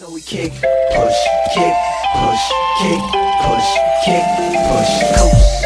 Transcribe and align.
So 0.00 0.08
we 0.08 0.22
kick, 0.22 0.48
push, 0.52 1.20
kick, 1.52 1.76
push, 2.16 2.44
kick, 2.80 3.04
push, 3.44 3.68
kick, 4.00 4.24
push, 4.64 4.92
coast. 5.12 5.60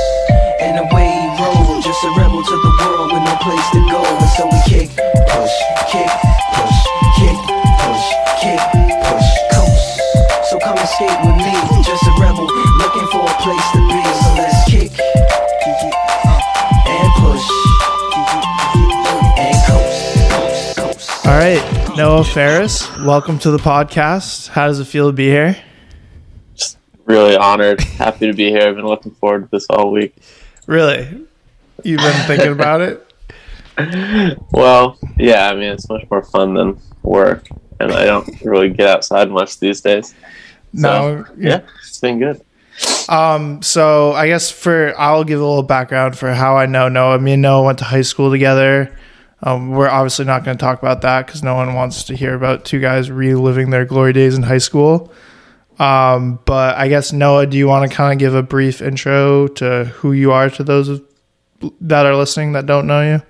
And 0.58 0.74
away 0.82 1.30
roll, 1.38 1.78
just 1.80 2.02
a 2.02 2.10
rebel 2.18 2.42
to 2.42 2.56
the 2.58 2.72
world 2.82 3.12
with 3.14 3.22
no 3.22 3.36
place 3.46 3.62
to 3.70 3.80
go. 3.94 4.02
And 4.02 4.26
so 4.34 4.50
we 4.50 4.58
kick, 4.66 4.90
push, 5.30 5.54
kick, 5.86 6.10
push, 6.50 6.78
kick, 7.14 7.38
push, 7.78 8.06
kick, 8.42 8.58
push, 9.06 9.28
coast. 9.54 10.02
So 10.50 10.58
come 10.58 10.78
and 10.82 10.88
skate 10.98 11.14
with 11.22 11.38
me, 11.38 11.54
just 11.86 12.02
a 12.02 12.10
rebel 12.18 12.50
looking 12.82 13.06
for 13.14 13.22
a 13.22 13.34
place 13.38 13.66
to 13.70 13.80
be. 13.86 14.02
So 14.18 14.34
let's 14.34 14.66
kick 14.66 14.98
and 16.90 17.06
push 17.22 17.46
and 19.38 19.58
coast. 19.70 21.24
All 21.24 21.38
right, 21.38 21.62
Noah 21.96 22.24
Ferris, 22.24 22.90
welcome 22.98 23.38
to 23.38 23.52
the 23.52 23.58
podcast. 23.58 24.48
How 24.48 24.66
does 24.66 24.80
it 24.80 24.86
feel 24.86 25.06
to 25.08 25.12
be 25.12 25.26
here? 25.28 25.56
Just 26.56 26.76
really 27.04 27.36
honored, 27.36 27.80
happy 27.80 28.26
to 28.26 28.32
be 28.32 28.50
here. 28.50 28.62
I've 28.62 28.74
been 28.74 28.84
looking 28.84 29.12
forward 29.12 29.44
to 29.44 29.48
this 29.52 29.66
all 29.70 29.92
week. 29.92 30.12
Really? 30.66 31.24
You've 31.84 32.00
been 32.00 32.26
thinking 32.26 32.52
about 32.52 32.80
it? 32.80 33.00
Well, 34.52 34.98
yeah, 35.16 35.48
I 35.48 35.54
mean, 35.54 35.64
it's 35.72 35.88
much 35.88 36.04
more 36.08 36.22
fun 36.22 36.54
than 36.54 36.80
work, 37.02 37.48
and 37.80 37.90
I 37.90 38.04
don't 38.04 38.40
really 38.42 38.70
get 38.70 38.88
outside 38.88 39.30
much 39.30 39.58
these 39.58 39.80
days. 39.80 40.14
No. 40.72 41.24
Yeah, 41.36 41.62
it's 41.80 41.98
been 41.98 42.20
good. 42.20 42.40
Um, 43.08 43.62
so 43.62 44.12
I 44.12 44.28
guess 44.28 44.50
for 44.50 44.94
I'll 44.96 45.24
give 45.24 45.40
a 45.40 45.44
little 45.44 45.64
background 45.64 46.16
for 46.16 46.32
how 46.32 46.56
I 46.56 46.66
know 46.66 46.88
Noah. 46.88 47.18
Me 47.18 47.32
and 47.32 47.42
Noah 47.42 47.64
went 47.64 47.78
to 47.80 47.84
high 47.84 48.02
school 48.02 48.30
together. 48.30 48.96
Um, 49.46 49.70
we're 49.70 49.90
obviously 49.90 50.24
not 50.24 50.42
going 50.42 50.56
to 50.56 50.60
talk 50.60 50.78
about 50.80 51.02
that 51.02 51.26
because 51.26 51.42
no 51.42 51.54
one 51.54 51.74
wants 51.74 52.04
to 52.04 52.16
hear 52.16 52.34
about 52.34 52.64
two 52.64 52.80
guys 52.80 53.10
reliving 53.10 53.68
their 53.68 53.84
glory 53.84 54.14
days 54.14 54.34
in 54.34 54.42
high 54.42 54.58
school. 54.58 55.12
Um, 55.78 56.40
but 56.46 56.78
I 56.78 56.88
guess 56.88 57.12
Noah, 57.12 57.46
do 57.46 57.58
you 57.58 57.68
want 57.68 57.88
to 57.88 57.94
kind 57.94 58.12
of 58.12 58.18
give 58.18 58.34
a 58.34 58.42
brief 58.42 58.80
intro 58.80 59.46
to 59.48 59.84
who 59.84 60.12
you 60.12 60.32
are 60.32 60.48
to 60.48 60.64
those 60.64 61.02
that 61.82 62.06
are 62.06 62.16
listening 62.16 62.52
that 62.52 62.64
don't 62.64 62.86
know 62.86 63.02
you? 63.02 63.22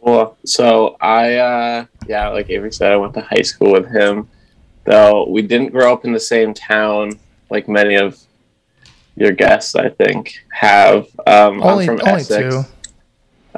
Well, 0.00 0.38
so 0.44 0.96
I, 1.00 1.34
uh, 1.34 1.86
yeah, 2.06 2.28
like 2.28 2.48
Avery 2.48 2.72
said, 2.72 2.92
I 2.92 2.96
went 2.96 3.14
to 3.14 3.20
high 3.20 3.42
school 3.42 3.72
with 3.72 3.90
him, 3.90 4.28
though 4.84 5.28
we 5.28 5.42
didn't 5.42 5.70
grow 5.70 5.92
up 5.92 6.04
in 6.04 6.12
the 6.12 6.20
same 6.20 6.54
town 6.54 7.18
like 7.50 7.68
many 7.68 7.96
of 7.96 8.16
your 9.16 9.32
guests, 9.32 9.74
I 9.74 9.88
think, 9.88 10.44
have. 10.52 11.08
Um, 11.26 11.62
Only, 11.62 11.88
I'm 11.88 11.98
from 11.98 12.08
only 12.08 12.20
Essex. 12.20 12.54
two, 12.54 12.64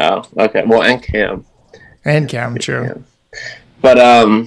Oh, 0.00 0.22
okay. 0.38 0.64
Well, 0.66 0.82
and 0.82 1.02
Cam. 1.02 1.44
and 2.04 2.28
Cam, 2.28 2.56
true. 2.58 3.04
But 3.82 3.98
um, 3.98 4.46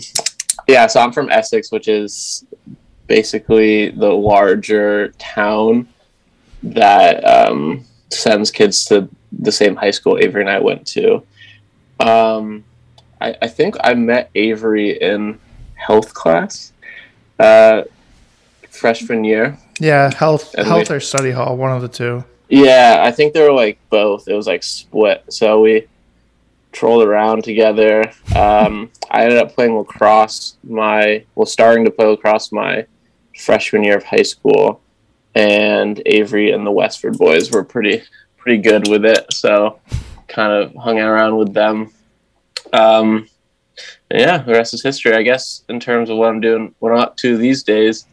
yeah. 0.68 0.88
So 0.88 1.00
I'm 1.00 1.12
from 1.14 1.30
Essex, 1.30 1.72
which 1.72 1.88
is 1.88 2.44
basically 3.08 3.90
the 3.92 4.10
larger 4.10 5.10
town 5.20 5.88
that 6.64 7.24
um, 7.26 7.86
sends 8.10 8.50
kids 8.50 8.86
to 8.86 9.08
the 9.32 9.52
same 9.52 9.76
high 9.76 9.92
school 9.92 10.18
Avery 10.20 10.42
and 10.42 10.50
I 10.50 10.60
went 10.60 10.88
to. 10.88 11.24
Um, 12.00 12.64
I, 13.22 13.36
I 13.42 13.48
think 13.48 13.76
I 13.84 13.94
met 13.94 14.30
Avery 14.36 15.00
in 15.02 15.40
health 15.76 16.14
class, 16.14 16.72
uh, 17.40 17.84
freshman 18.70 19.24
year. 19.24 19.58
Yeah, 19.80 20.14
health, 20.14 20.54
And 20.56 20.66
health 20.68 20.90
we- 20.90 20.96
or 20.96 21.00
study 21.00 21.32
hall, 21.32 21.58
one 21.58 21.72
of 21.72 21.82
the 21.82 21.88
two. 21.90 22.24
Yeah, 22.54 23.00
I 23.02 23.10
think 23.12 23.34
they 23.34 23.42
were 23.42 23.52
like 23.52 23.80
both. 23.90 24.28
It 24.28 24.36
was 24.36 24.46
like 24.46 24.62
split. 24.62 25.24
So 25.30 25.62
we 25.62 25.88
trolled 26.72 27.02
around 27.02 27.44
together. 27.44 28.12
Um, 28.36 28.92
I 29.10 29.24
ended 29.24 29.40
up 29.40 29.56
playing 29.56 29.76
lacrosse 29.76 30.56
my 30.64 31.26
well, 31.34 31.48
starting 31.48 31.84
to 31.86 31.90
play 31.90 32.06
lacrosse 32.06 32.52
my 32.52 32.86
freshman 33.40 33.84
year 33.84 33.98
of 33.98 34.04
high 34.04 34.22
school, 34.22 34.82
and 35.34 36.00
Avery 36.06 36.52
and 36.52 36.64
the 36.64 36.72
Westford 36.72 37.18
boys 37.18 37.50
were 37.50 37.64
pretty 37.64 38.04
pretty 38.38 38.62
good 38.62 38.88
with 38.88 39.04
it. 39.04 39.34
So 39.34 39.80
kind 40.28 40.52
of 40.52 40.76
hung 40.76 41.00
around 41.00 41.38
with 41.38 41.56
them. 41.56 41.92
Um, 42.72 43.28
yeah, 44.12 44.38
the 44.38 44.52
rest 44.52 44.76
is 44.76 44.84
history, 44.84 45.16
I 45.16 45.24
guess. 45.24 45.64
In 45.70 45.80
terms 45.80 46.12
of 46.12 46.18
what 46.18 46.30
I'm 46.30 46.40
doing, 46.40 46.76
what 46.78 46.92
I'm 46.92 47.00
up 47.00 47.18
to 47.18 47.36
these 47.36 47.64
days. 47.64 48.06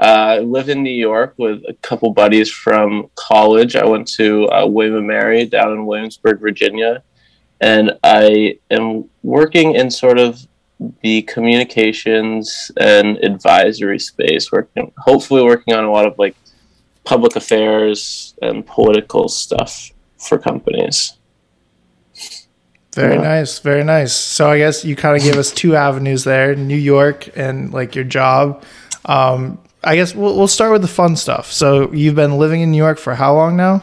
Uh, 0.00 0.04
I 0.04 0.38
live 0.40 0.68
in 0.68 0.82
New 0.82 0.90
York 0.90 1.34
with 1.36 1.62
a 1.68 1.74
couple 1.74 2.12
buddies 2.12 2.50
from 2.50 3.10
college. 3.14 3.76
I 3.76 3.84
went 3.86 4.08
to 4.14 4.48
uh, 4.48 4.66
William 4.66 4.96
and 4.96 5.06
Mary 5.06 5.46
down 5.46 5.72
in 5.72 5.86
Williamsburg, 5.86 6.40
Virginia, 6.40 7.02
and 7.60 7.92
I 8.02 8.58
am 8.70 9.08
working 9.22 9.74
in 9.76 9.90
sort 9.90 10.18
of 10.18 10.44
the 11.02 11.22
communications 11.22 12.72
and 12.76 13.18
advisory 13.18 14.00
space, 14.00 14.50
working 14.50 14.92
hopefully 14.98 15.42
working 15.42 15.74
on 15.74 15.84
a 15.84 15.90
lot 15.90 16.06
of 16.06 16.18
like 16.18 16.34
public 17.04 17.36
affairs 17.36 18.34
and 18.42 18.66
political 18.66 19.28
stuff 19.28 19.90
for 20.18 20.38
companies. 20.38 21.14
Very 22.94 23.14
Yeah. 23.14 23.22
nice, 23.22 23.58
very 23.60 23.84
nice. 23.84 24.12
So 24.12 24.50
I 24.50 24.58
guess 24.58 24.84
you 24.84 24.96
kind 24.96 25.16
of 25.16 25.22
gave 25.22 25.36
us 25.36 25.52
two 25.52 25.76
avenues 25.76 26.24
there: 26.24 26.54
New 26.56 26.76
York 26.76 27.28
and 27.36 27.72
like 27.72 27.94
your 27.94 28.04
job. 28.04 28.62
Um, 29.04 29.58
I 29.84 29.96
guess 29.96 30.14
we'll 30.14 30.36
we'll 30.36 30.48
start 30.48 30.72
with 30.72 30.82
the 30.82 30.88
fun 30.88 31.16
stuff. 31.16 31.52
So 31.52 31.92
you've 31.92 32.14
been 32.14 32.38
living 32.38 32.60
in 32.62 32.70
New 32.70 32.78
York 32.78 32.98
for 32.98 33.14
how 33.14 33.34
long 33.34 33.56
now? 33.56 33.82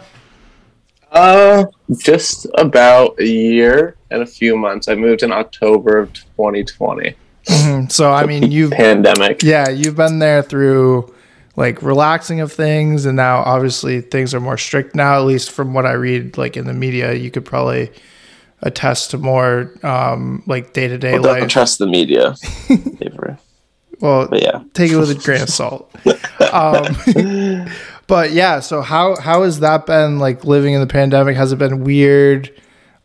Uh, 1.11 1.65
just 1.97 2.47
about 2.57 3.19
a 3.19 3.25
year 3.27 3.95
and 4.09 4.21
a 4.21 4.25
few 4.25 4.55
months. 4.57 4.87
I 4.87 4.95
moved 4.95 5.23
in 5.23 5.31
October 5.31 5.97
of 5.97 6.13
2020. 6.13 7.15
Mhm. 7.47 7.91
So 7.91 8.11
I 8.11 8.25
mean, 8.25 8.51
you've 8.51 8.71
pandemic. 8.71 9.43
yeah, 9.43 9.69
you've 9.69 9.95
been 9.95 10.19
there 10.19 10.41
through 10.41 11.13
like 11.57 11.81
relaxing 11.81 12.39
of 12.39 12.51
things, 12.51 13.05
and 13.05 13.17
now 13.17 13.39
obviously 13.39 13.99
things 14.01 14.33
are 14.33 14.39
more 14.39 14.57
strict 14.57 14.95
now. 14.95 15.15
At 15.15 15.25
least 15.25 15.51
from 15.51 15.73
what 15.73 15.85
I 15.85 15.93
read, 15.93 16.37
like 16.37 16.55
in 16.55 16.65
the 16.65 16.73
media, 16.73 17.13
you 17.13 17.29
could 17.29 17.43
probably 17.45 17.91
attest 18.61 19.11
to 19.11 19.17
more 19.17 19.73
um, 19.83 20.43
like 20.47 20.71
day 20.71 20.87
to 20.87 20.97
day 20.97 21.13
don't 21.13 21.23
life. 21.23 21.49
trust 21.49 21.79
the 21.79 21.87
media. 21.87 22.35
Well, 24.01 24.27
but 24.27 24.41
yeah. 24.41 24.63
take 24.73 24.91
it 24.91 24.97
with 24.97 25.11
a 25.11 25.15
grain 25.15 25.41
of 25.41 25.49
salt. 25.49 25.93
Um, 26.51 27.67
but 28.07 28.31
yeah, 28.31 28.59
so 28.59 28.81
how 28.81 29.15
how 29.15 29.43
has 29.43 29.59
that 29.59 29.85
been 29.85 30.19
like 30.19 30.43
living 30.43 30.73
in 30.73 30.81
the 30.81 30.87
pandemic? 30.87 31.35
Has 31.37 31.51
it 31.51 31.59
been 31.59 31.83
weird? 31.83 32.51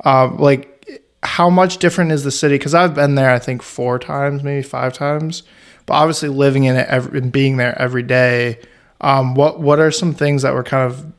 Um, 0.05 0.39
like 0.39 1.05
how 1.23 1.51
much 1.51 1.79
different 1.79 2.13
is 2.13 2.25
the 2.25 2.31
city? 2.31 2.55
Because 2.55 2.75
I've 2.75 2.95
been 2.95 3.15
there, 3.15 3.31
I 3.31 3.39
think 3.39 3.63
four 3.63 3.99
times, 3.99 4.43
maybe 4.43 4.63
five 4.63 4.95
times. 4.95 5.43
But 5.85 5.95
obviously, 5.95 6.31
living 6.31 6.65
in 6.65 6.77
it 6.77 6.89
every, 6.89 7.21
and 7.21 7.31
being 7.31 7.59
there 7.59 7.79
every 7.81 8.03
day, 8.03 8.59
um, 9.01 9.35
what 9.35 9.61
what 9.61 9.79
are 9.79 9.91
some 9.91 10.15
things 10.15 10.43
that 10.43 10.55
were 10.55 10.65
kind 10.65 10.91
of 10.91 11.13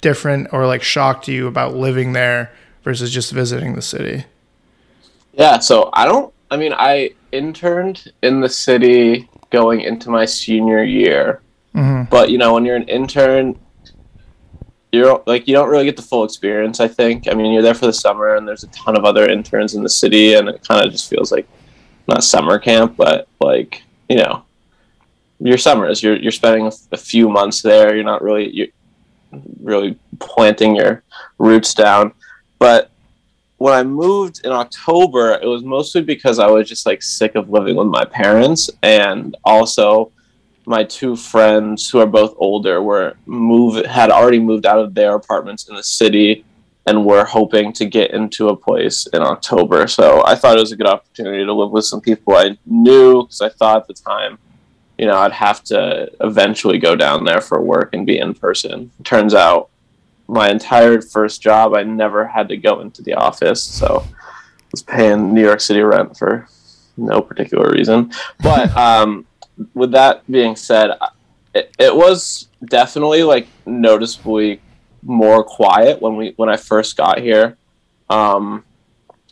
different 0.00 0.48
or 0.52 0.66
like 0.66 0.82
shocked 0.82 1.26
you 1.26 1.46
about 1.46 1.74
living 1.74 2.12
there 2.12 2.52
versus 2.84 3.10
just 3.10 3.32
visiting 3.32 3.74
the 3.74 3.82
city? 3.82 4.24
Yeah, 5.32 5.58
so 5.60 5.88
I 5.92 6.04
don't 6.04 6.32
I 6.50 6.56
mean 6.58 6.74
I 6.74 7.12
interned 7.32 8.12
in 8.22 8.40
the 8.40 8.48
city 8.48 9.28
going 9.50 9.80
into 9.80 10.10
my 10.10 10.24
senior 10.24 10.82
year. 10.82 11.40
Mhm. 11.74 12.08
But 12.10 12.30
you 12.30 12.38
know, 12.38 12.54
when 12.54 12.64
you're 12.64 12.76
an 12.76 12.88
intern 12.88 13.56
you're 14.92 15.22
like 15.26 15.48
you 15.48 15.54
don't 15.54 15.70
really 15.70 15.86
get 15.86 15.96
the 15.96 16.02
full 16.02 16.22
experience, 16.22 16.78
I 16.78 16.86
think. 16.86 17.26
I 17.26 17.34
mean, 17.34 17.50
you're 17.52 17.62
there 17.62 17.74
for 17.74 17.86
the 17.86 17.92
summer 17.92 18.36
and 18.36 18.46
there's 18.46 18.62
a 18.62 18.68
ton 18.68 18.96
of 18.96 19.04
other 19.06 19.26
interns 19.28 19.74
in 19.74 19.82
the 19.82 19.88
city 19.88 20.34
and 20.34 20.48
it 20.48 20.62
kind 20.68 20.84
of 20.84 20.92
just 20.92 21.08
feels 21.08 21.32
like 21.32 21.48
not 22.06 22.22
summer 22.22 22.58
camp, 22.58 22.96
but 22.96 23.26
like, 23.40 23.82
you 24.10 24.16
know, 24.16 24.44
your 25.40 25.56
summers, 25.56 26.02
you're 26.02 26.16
you're 26.16 26.30
spending 26.30 26.66
a, 26.66 26.72
a 26.92 26.96
few 26.96 27.28
months 27.28 27.62
there. 27.62 27.94
You're 27.94 28.04
not 28.04 28.22
really 28.22 28.50
you're 28.50 28.68
really 29.62 29.98
planting 30.20 30.76
your 30.76 31.02
roots 31.38 31.72
down. 31.72 32.12
But 32.58 32.90
when 33.62 33.74
I 33.74 33.84
moved 33.84 34.40
in 34.44 34.50
October, 34.50 35.38
it 35.40 35.46
was 35.46 35.62
mostly 35.62 36.02
because 36.02 36.40
I 36.40 36.48
was 36.48 36.68
just 36.68 36.84
like 36.84 37.00
sick 37.00 37.36
of 37.36 37.48
living 37.48 37.76
with 37.76 37.86
my 37.86 38.04
parents, 38.04 38.68
and 38.82 39.36
also 39.44 40.10
my 40.66 40.82
two 40.82 41.14
friends 41.14 41.88
who 41.88 42.00
are 42.00 42.06
both 42.06 42.34
older 42.38 42.82
were 42.82 43.14
move 43.24 43.86
had 43.86 44.10
already 44.10 44.40
moved 44.40 44.66
out 44.66 44.80
of 44.80 44.94
their 44.94 45.14
apartments 45.14 45.68
in 45.68 45.76
the 45.76 45.82
city 45.84 46.44
and 46.86 47.06
were 47.06 47.24
hoping 47.24 47.72
to 47.74 47.84
get 47.84 48.10
into 48.10 48.48
a 48.48 48.56
place 48.56 49.06
in 49.12 49.22
October. 49.22 49.86
So 49.86 50.24
I 50.26 50.34
thought 50.34 50.56
it 50.56 50.60
was 50.60 50.72
a 50.72 50.76
good 50.76 50.88
opportunity 50.88 51.44
to 51.44 51.52
live 51.52 51.70
with 51.70 51.84
some 51.84 52.00
people 52.00 52.34
I 52.34 52.58
knew 52.66 53.22
because 53.22 53.40
I 53.40 53.48
thought 53.48 53.82
at 53.82 53.86
the 53.86 53.94
time, 53.94 54.38
you 54.98 55.06
know, 55.06 55.18
I'd 55.18 55.32
have 55.32 55.62
to 55.64 56.10
eventually 56.20 56.78
go 56.78 56.96
down 56.96 57.24
there 57.24 57.40
for 57.40 57.62
work 57.62 57.94
and 57.94 58.04
be 58.04 58.18
in 58.18 58.34
person. 58.34 58.90
Turns 59.04 59.34
out 59.34 59.70
my 60.32 60.50
entire 60.50 61.02
first 61.02 61.42
job, 61.42 61.74
I 61.74 61.82
never 61.82 62.26
had 62.26 62.48
to 62.48 62.56
go 62.56 62.80
into 62.80 63.02
the 63.02 63.12
office. 63.12 63.62
So 63.62 64.02
I 64.06 64.68
was 64.72 64.82
paying 64.82 65.34
New 65.34 65.42
York 65.42 65.60
City 65.60 65.82
rent 65.82 66.16
for 66.16 66.48
no 66.96 67.20
particular 67.20 67.70
reason. 67.70 68.12
But 68.42 68.74
um, 68.76 69.26
with 69.74 69.92
that 69.92 70.28
being 70.30 70.56
said, 70.56 70.92
it, 71.54 71.74
it 71.78 71.94
was 71.94 72.48
definitely 72.64 73.22
like 73.24 73.46
noticeably 73.66 74.62
more 75.02 75.44
quiet 75.44 76.00
when 76.00 76.16
we 76.16 76.32
when 76.36 76.48
I 76.48 76.56
first 76.56 76.96
got 76.96 77.18
here. 77.18 77.58
Um, 78.08 78.64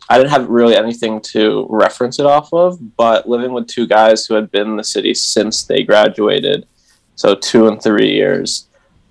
I 0.07 0.17
didn't 0.17 0.31
have 0.31 0.49
really 0.49 0.75
anything 0.75 1.19
to 1.33 1.65
reference 1.69 2.19
it 2.19 2.27
off 2.27 2.53
of, 2.53 2.95
but 2.95 3.27
living 3.27 3.53
with 3.53 3.67
two 3.67 3.87
guys 3.87 4.25
who 4.25 4.35
had 4.35 4.51
been 4.51 4.67
in 4.67 4.75
the 4.75 4.83
city 4.83 5.15
since 5.15 5.63
they 5.63 5.81
graduated, 5.83 6.67
so 7.15 7.33
two 7.33 7.67
and 7.67 7.81
three 7.81 8.11
years, 8.11 8.67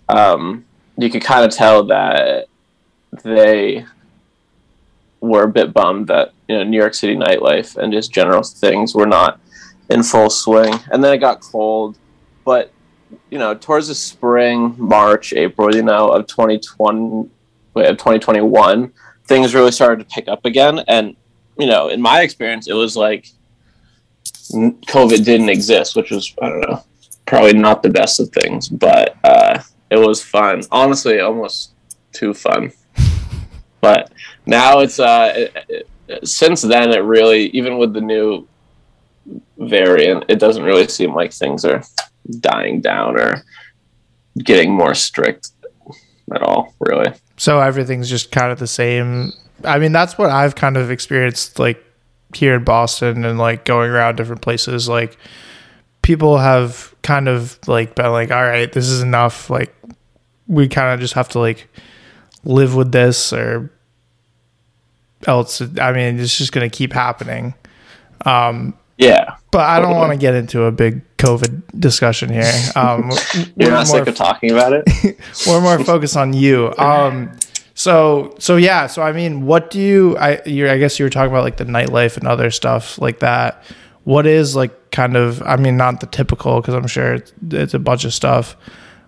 um, 0.08 0.64
you 1.02 1.10
could 1.10 1.22
kind 1.22 1.44
of 1.44 1.52
tell 1.52 1.84
that 1.84 2.46
they 3.22 3.84
were 5.20 5.44
a 5.44 5.48
bit 5.48 5.72
bummed 5.72 6.06
that 6.08 6.32
you 6.48 6.56
know 6.56 6.64
New 6.64 6.76
York 6.78 6.94
City 6.94 7.16
nightlife 7.16 7.76
and 7.76 7.92
just 7.92 8.12
general 8.12 8.42
things 8.42 8.94
were 8.94 9.06
not 9.06 9.40
in 9.90 10.02
full 10.02 10.30
swing. 10.30 10.74
And 10.90 11.02
then 11.02 11.12
it 11.12 11.18
got 11.18 11.40
cold, 11.40 11.96
but 12.44 12.72
you 13.30 13.38
know 13.38 13.54
towards 13.54 13.88
the 13.88 13.94
spring, 13.94 14.74
March, 14.78 15.32
April, 15.32 15.74
you 15.74 15.82
know 15.82 16.08
of 16.08 16.26
2020, 16.26 17.28
wait, 17.74 17.86
of 17.86 17.96
2021 17.96 18.92
things 19.30 19.54
really 19.54 19.70
started 19.70 20.00
to 20.00 20.14
pick 20.14 20.26
up 20.26 20.44
again. 20.44 20.80
And, 20.88 21.16
you 21.56 21.66
know, 21.66 21.88
in 21.88 22.02
my 22.02 22.22
experience, 22.22 22.66
it 22.66 22.72
was 22.72 22.96
like 22.96 23.28
COVID 24.52 25.24
didn't 25.24 25.48
exist, 25.48 25.94
which 25.94 26.10
was, 26.10 26.34
I 26.42 26.48
don't 26.48 26.60
know, 26.62 26.84
probably 27.26 27.52
not 27.52 27.80
the 27.82 27.90
best 27.90 28.18
of 28.18 28.28
things, 28.30 28.68
but 28.68 29.16
uh, 29.22 29.62
it 29.90 29.98
was 29.98 30.22
fun. 30.22 30.62
Honestly, 30.70 31.20
almost 31.20 31.72
too 32.12 32.34
fun. 32.34 32.72
But 33.82 34.12
now 34.44 34.80
it's, 34.80 35.00
uh, 35.00 35.32
it, 35.34 35.86
it, 36.06 36.28
since 36.28 36.60
then, 36.60 36.90
it 36.90 36.98
really, 36.98 37.46
even 37.56 37.78
with 37.78 37.94
the 37.94 38.02
new 38.02 38.46
variant, 39.56 40.26
it 40.28 40.38
doesn't 40.38 40.64
really 40.64 40.86
seem 40.86 41.14
like 41.14 41.32
things 41.32 41.64
are 41.64 41.82
dying 42.40 42.82
down 42.82 43.18
or 43.18 43.42
getting 44.36 44.72
more 44.72 44.94
strict 44.94 45.52
at 46.34 46.42
all, 46.42 46.74
really. 46.80 47.12
So 47.36 47.60
everything's 47.60 48.10
just 48.10 48.30
kind 48.30 48.52
of 48.52 48.58
the 48.58 48.66
same. 48.66 49.32
I 49.64 49.78
mean, 49.78 49.92
that's 49.92 50.18
what 50.18 50.28
I've 50.28 50.54
kind 50.54 50.76
of 50.76 50.90
experienced 50.90 51.58
like 51.58 51.82
here 52.34 52.54
in 52.54 52.64
Boston 52.64 53.24
and 53.24 53.38
like 53.38 53.64
going 53.64 53.90
around 53.90 54.16
different 54.16 54.42
places. 54.42 54.88
Like 54.88 55.16
people 56.02 56.38
have 56.38 56.94
kind 57.02 57.28
of 57.28 57.58
like 57.66 57.94
been 57.94 58.12
like, 58.12 58.30
all 58.30 58.42
right, 58.42 58.70
this 58.72 58.88
is 58.88 59.02
enough. 59.02 59.50
Like 59.50 59.74
we 60.50 60.68
kind 60.68 60.92
of 60.92 61.00
just 61.00 61.14
have 61.14 61.28
to 61.30 61.38
like 61.38 61.68
live 62.44 62.74
with 62.74 62.90
this 62.90 63.32
or 63.32 63.70
else. 65.26 65.62
I 65.80 65.92
mean, 65.92 66.18
it's 66.18 66.36
just 66.36 66.52
going 66.52 66.68
to 66.68 66.76
keep 66.76 66.92
happening. 66.92 67.54
Um, 68.26 68.76
yeah. 68.98 69.36
But 69.52 69.62
I 69.62 69.80
don't 69.80 69.96
want 69.96 70.12
to 70.12 70.18
get 70.18 70.34
into 70.34 70.64
a 70.64 70.72
big 70.72 71.02
COVID 71.16 71.80
discussion 71.80 72.30
here. 72.32 72.52
Um, 72.76 73.10
You're 73.56 73.70
not 73.70 73.86
sick 73.86 74.06
of 74.06 74.14
talking 74.14 74.50
about 74.50 74.72
it. 74.72 74.84
we're 75.46 75.60
more 75.60 75.82
focused 75.84 76.16
on 76.16 76.32
you. 76.32 76.74
Um, 76.78 77.32
so 77.74 78.34
so 78.38 78.56
yeah. 78.56 78.86
So 78.86 79.02
I 79.02 79.12
mean, 79.12 79.46
what 79.46 79.70
do 79.70 79.80
you? 79.80 80.16
I 80.18 80.40
you 80.44 80.68
I 80.68 80.78
guess 80.78 80.98
you 80.98 81.04
were 81.04 81.10
talking 81.10 81.30
about 81.30 81.44
like 81.44 81.56
the 81.56 81.64
nightlife 81.64 82.16
and 82.16 82.26
other 82.26 82.50
stuff 82.50 82.98
like 82.98 83.20
that. 83.20 83.62
What 84.04 84.26
is 84.26 84.54
like 84.54 84.90
kind 84.90 85.16
of? 85.16 85.42
I 85.42 85.56
mean, 85.56 85.76
not 85.76 86.00
the 86.00 86.06
typical 86.06 86.60
because 86.60 86.74
I'm 86.74 86.86
sure 86.86 87.14
it's, 87.14 87.32
it's 87.50 87.74
a 87.74 87.78
bunch 87.78 88.04
of 88.04 88.12
stuff. 88.12 88.56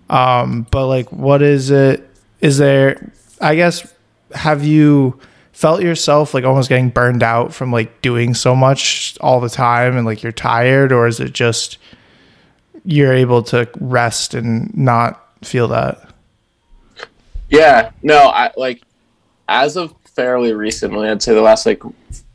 Um, 0.09 0.67
but 0.71 0.87
like, 0.87 1.11
what 1.11 1.41
is 1.41 1.71
it? 1.71 2.09
Is 2.41 2.57
there? 2.57 3.11
I 3.41 3.55
guess 3.55 3.91
have 4.33 4.63
you? 4.63 5.19
felt 5.53 5.83
yourself 5.83 6.33
like 6.33 6.43
almost 6.43 6.67
getting 6.67 6.89
burned 6.89 7.21
out 7.21 7.53
from 7.53 7.71
like 7.71 8.01
doing 8.01 8.33
so 8.33 8.55
much 8.55 9.15
all 9.21 9.39
the 9.39 9.49
time 9.49 9.95
and 9.95 10.05
like 10.05 10.23
you're 10.23 10.31
tired 10.31 10.91
or 10.91 11.07
is 11.07 11.19
it 11.19 11.31
just 11.31 11.77
you're 12.83 13.13
able 13.13 13.43
to 13.43 13.69
rest 13.79 14.33
and 14.33 14.75
not 14.75 15.25
feel 15.45 15.67
that 15.67 16.09
yeah 17.49 17.91
no 18.01 18.29
i 18.29 18.51
like 18.57 18.81
as 19.47 19.77
of 19.77 19.93
fairly 20.05 20.53
recently 20.53 21.07
i'd 21.07 21.21
say 21.21 21.33
the 21.35 21.41
last 21.41 21.67
like 21.67 21.83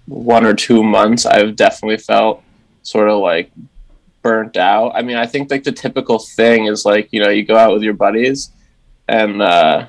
one 0.07 0.47
or 0.47 0.55
two 0.55 0.83
months 0.83 1.27
i've 1.27 1.57
definitely 1.57 1.99
felt 1.99 2.43
sort 2.83 3.11
of 3.11 3.21
like 3.21 3.51
burnt 4.23 4.57
out 4.57 4.91
i 4.95 5.03
mean 5.03 5.17
i 5.17 5.27
think 5.27 5.51
like 5.51 5.65
the 5.65 5.73
typical 5.73 6.19
thing 6.19 6.67
is 6.67 6.85
like 6.85 7.09
you 7.13 7.21
know 7.23 7.29
you 7.29 7.45
go 7.45 7.57
out 7.57 7.73
with 7.73 7.83
your 7.83 7.95
buddies 7.95 8.51
and 9.09 9.41
uh 9.41 9.87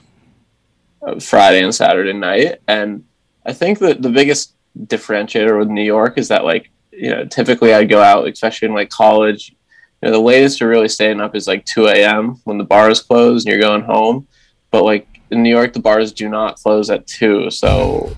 friday 1.20 1.64
and 1.64 1.74
saturday 1.74 2.14
night 2.14 2.60
and 2.68 3.04
I 3.50 3.54
think 3.54 3.80
that 3.80 4.02
the 4.02 4.10
biggest 4.10 4.54
differentiator 4.78 5.58
with 5.58 5.70
New 5.70 5.84
York 5.84 6.18
is 6.18 6.28
that 6.28 6.44
like 6.44 6.70
you 6.92 7.10
know 7.10 7.26
typically 7.26 7.74
I'd 7.74 7.90
go 7.90 8.02
out, 8.02 8.28
especially 8.28 8.68
in 8.68 8.74
like 8.74 8.90
college. 8.90 9.56
You 10.02 10.08
know, 10.08 10.12
the 10.12 10.20
latest 10.20 10.60
you're 10.60 10.70
really 10.70 10.88
staying 10.88 11.20
up 11.20 11.36
is 11.36 11.48
like 11.48 11.66
2 11.66 11.88
a.m. 11.88 12.40
when 12.46 12.58
the 12.58 12.64
bars 12.64 13.02
close 13.02 13.44
and 13.44 13.52
you're 13.52 13.62
going 13.62 13.82
home. 13.82 14.28
But 14.72 14.84
like 14.84 15.20
in 15.32 15.44
New 15.44 15.50
York, 15.50 15.74
the 15.74 15.80
bars 15.80 16.14
do 16.14 16.30
not 16.30 16.58
close 16.58 16.90
at 16.90 17.08
two. 17.08 17.50
So 17.50 18.16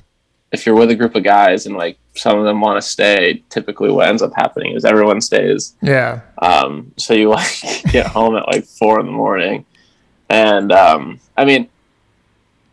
if 0.51 0.65
you're 0.65 0.75
with 0.75 0.91
a 0.91 0.95
group 0.95 1.15
of 1.15 1.23
guys 1.23 1.65
and 1.65 1.75
like 1.75 1.97
some 2.15 2.37
of 2.37 2.45
them 2.45 2.59
want 2.59 2.81
to 2.81 2.87
stay, 2.87 3.41
typically 3.49 3.89
what 3.89 4.07
ends 4.07 4.21
up 4.21 4.33
happening 4.35 4.75
is 4.75 4.83
everyone 4.83 5.21
stays. 5.21 5.75
Yeah. 5.81 6.21
Um, 6.41 6.91
so 6.97 7.13
you 7.13 7.29
like 7.29 7.83
get 7.91 8.07
home 8.07 8.35
at 8.35 8.47
like 8.47 8.65
four 8.65 8.99
in 8.99 9.05
the 9.05 9.11
morning, 9.11 9.65
and 10.29 10.71
um, 10.71 11.19
I 11.37 11.45
mean 11.45 11.69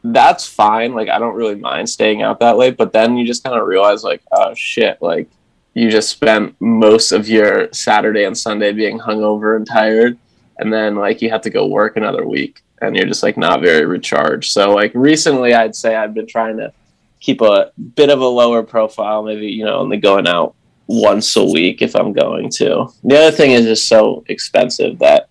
that's 0.02 0.46
fine. 0.46 0.94
Like 0.94 1.08
I 1.08 1.18
don't 1.18 1.36
really 1.36 1.54
mind 1.54 1.88
staying 1.88 2.22
out 2.22 2.40
that 2.40 2.56
late, 2.56 2.76
but 2.76 2.92
then 2.92 3.16
you 3.16 3.26
just 3.26 3.44
kind 3.44 3.58
of 3.58 3.66
realize 3.66 4.02
like, 4.02 4.22
oh 4.32 4.54
shit, 4.54 5.00
like 5.00 5.28
you 5.74 5.90
just 5.90 6.08
spent 6.08 6.56
most 6.60 7.12
of 7.12 7.28
your 7.28 7.72
Saturday 7.72 8.24
and 8.24 8.36
Sunday 8.36 8.72
being 8.72 8.98
hungover 8.98 9.54
and 9.54 9.66
tired, 9.66 10.18
and 10.58 10.72
then 10.72 10.96
like 10.96 11.22
you 11.22 11.30
have 11.30 11.42
to 11.42 11.50
go 11.50 11.66
work 11.66 11.96
another 11.96 12.26
week, 12.26 12.62
and 12.82 12.96
you're 12.96 13.06
just 13.06 13.22
like 13.22 13.36
not 13.36 13.60
very 13.60 13.86
recharged. 13.86 14.50
So 14.50 14.74
like 14.74 14.90
recently, 14.96 15.54
I'd 15.54 15.76
say 15.76 15.94
I've 15.94 16.14
been 16.14 16.26
trying 16.26 16.56
to 16.56 16.72
keep 17.20 17.40
a 17.40 17.72
bit 17.94 18.10
of 18.10 18.20
a 18.20 18.26
lower 18.26 18.62
profile, 18.62 19.22
maybe 19.22 19.46
you 19.46 19.64
know 19.64 19.78
only 19.78 19.96
going 19.96 20.26
out 20.26 20.54
once 20.86 21.36
a 21.36 21.44
week 21.44 21.82
if 21.82 21.94
I'm 21.94 22.12
going 22.12 22.50
to. 22.50 22.88
The 23.04 23.18
other 23.18 23.36
thing 23.36 23.52
is 23.52 23.64
just 23.64 23.86
so 23.86 24.24
expensive 24.28 24.98
that 24.98 25.28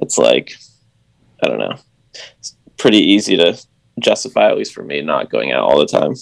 it's 0.00 0.18
like 0.18 0.54
I 1.42 1.48
don't 1.48 1.58
know. 1.58 1.76
It's 2.38 2.56
pretty 2.76 2.98
easy 2.98 3.36
to 3.36 3.60
justify 4.00 4.48
at 4.48 4.56
least 4.56 4.74
for 4.74 4.82
me 4.82 5.00
not 5.00 5.30
going 5.30 5.52
out 5.52 5.64
all 5.64 5.78
the 5.78 5.86
time. 5.86 6.14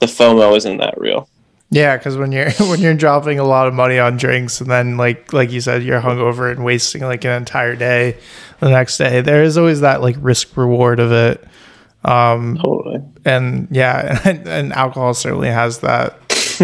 The 0.00 0.06
FOMO 0.06 0.56
isn't 0.56 0.78
that 0.78 0.98
real. 0.98 1.28
Yeah, 1.70 1.96
because 1.96 2.16
when 2.16 2.32
you're 2.32 2.50
when 2.58 2.80
you're 2.80 2.94
dropping 2.94 3.38
a 3.38 3.44
lot 3.44 3.68
of 3.68 3.74
money 3.74 3.98
on 3.98 4.16
drinks 4.16 4.60
and 4.60 4.70
then 4.70 4.96
like 4.96 5.32
like 5.32 5.50
you 5.50 5.60
said, 5.60 5.82
you're 5.82 6.00
hungover 6.00 6.50
and 6.50 6.64
wasting 6.64 7.02
like 7.02 7.24
an 7.24 7.32
entire 7.32 7.76
day 7.76 8.18
the 8.58 8.68
next 8.68 8.98
day, 8.98 9.20
there 9.20 9.42
is 9.42 9.56
always 9.56 9.80
that 9.80 10.02
like 10.02 10.16
risk 10.18 10.56
reward 10.56 11.00
of 11.00 11.12
it. 11.12 11.46
Um, 12.04 12.58
totally. 12.62 13.00
And 13.24 13.68
yeah, 13.70 14.20
and, 14.24 14.46
and 14.48 14.72
alcohol 14.72 15.14
certainly 15.14 15.48
has 15.48 15.80
that 15.80 16.14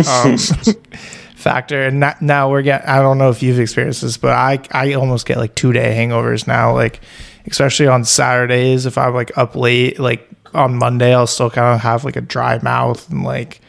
um, 0.08 0.38
factor. 1.36 1.82
And 1.82 2.04
now 2.20 2.50
we're 2.50 2.62
getting. 2.62 2.88
I 2.88 3.00
don't 3.00 3.18
know 3.18 3.30
if 3.30 3.42
you've 3.42 3.60
experienced 3.60 4.02
this, 4.02 4.16
but 4.16 4.32
I 4.32 4.60
I 4.70 4.94
almost 4.94 5.26
get 5.26 5.36
like 5.38 5.54
two 5.54 5.72
day 5.72 5.94
hangovers 5.94 6.46
now. 6.46 6.72
Like 6.72 7.00
especially 7.46 7.86
on 7.86 8.04
Saturdays 8.04 8.86
if 8.86 8.98
I'm 8.98 9.14
like 9.14 9.36
up 9.38 9.54
late, 9.54 9.98
like 9.98 10.28
on 10.54 10.76
Monday, 10.76 11.14
I'll 11.14 11.26
still 11.26 11.50
kind 11.50 11.74
of 11.74 11.80
have 11.80 12.04
like 12.04 12.16
a 12.16 12.20
dry 12.20 12.58
mouth 12.62 13.08
and 13.10 13.24
like 13.24 13.60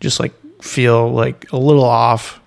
just 0.00 0.20
like 0.20 0.32
feel 0.62 1.12
like 1.12 1.50
a 1.52 1.56
little 1.56 1.84
off. 1.84 2.40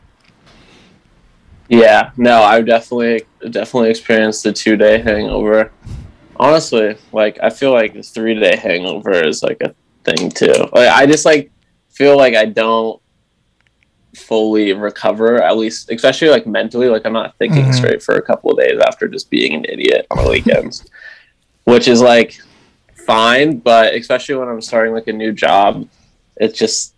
Yeah, 1.70 2.12
no, 2.18 2.42
I've 2.42 2.66
definitely 2.66 3.24
definitely 3.50 3.90
experienced 3.90 4.44
the 4.44 4.54
two 4.54 4.76
day 4.76 5.00
hangover. 5.00 5.72
Honestly, 6.44 6.98
like 7.12 7.40
I 7.42 7.50
feel 7.50 7.72
like 7.72 7.94
the 7.94 8.04
three 8.04 8.40
day 8.40 8.56
hangover 8.56 9.12
is 9.12 9.44
like 9.44 9.62
a 9.62 9.74
thing 10.04 10.30
too. 10.30 10.54
Like 10.74 10.90
I 10.90 11.06
just 11.06 11.26
like 11.26 11.52
feel 11.90 12.18
like 12.18 12.36
I 12.36 12.46
don't 12.46 13.02
fully 14.16 14.74
recover 14.74 15.42
at 15.42 15.58
least 15.58 15.90
especially 15.90 16.30
like 16.30 16.46
mentally 16.46 16.88
like 16.88 17.04
i'm 17.04 17.14
not 17.14 17.36
thinking 17.40 17.64
mm-hmm. 17.64 17.72
straight 17.72 18.04
for 18.04 18.14
a 18.14 18.22
couple 18.22 18.52
of 18.52 18.60
days 18.60 18.80
after 18.86 19.08
just 19.08 19.28
being 19.32 19.56
an 19.56 19.66
idiot 19.66 20.06
on 20.12 20.24
the 20.24 20.30
weekends 20.30 20.88
which 21.64 21.88
is 21.88 22.00
like 22.00 22.40
fine, 23.06 23.58
but 23.58 23.94
especially 23.96 24.36
when 24.36 24.48
I'm 24.48 24.62
starting 24.62 24.94
like 24.94 25.08
a 25.08 25.14
new 25.14 25.32
job, 25.32 25.88
it's 26.38 26.58
just 26.58 26.96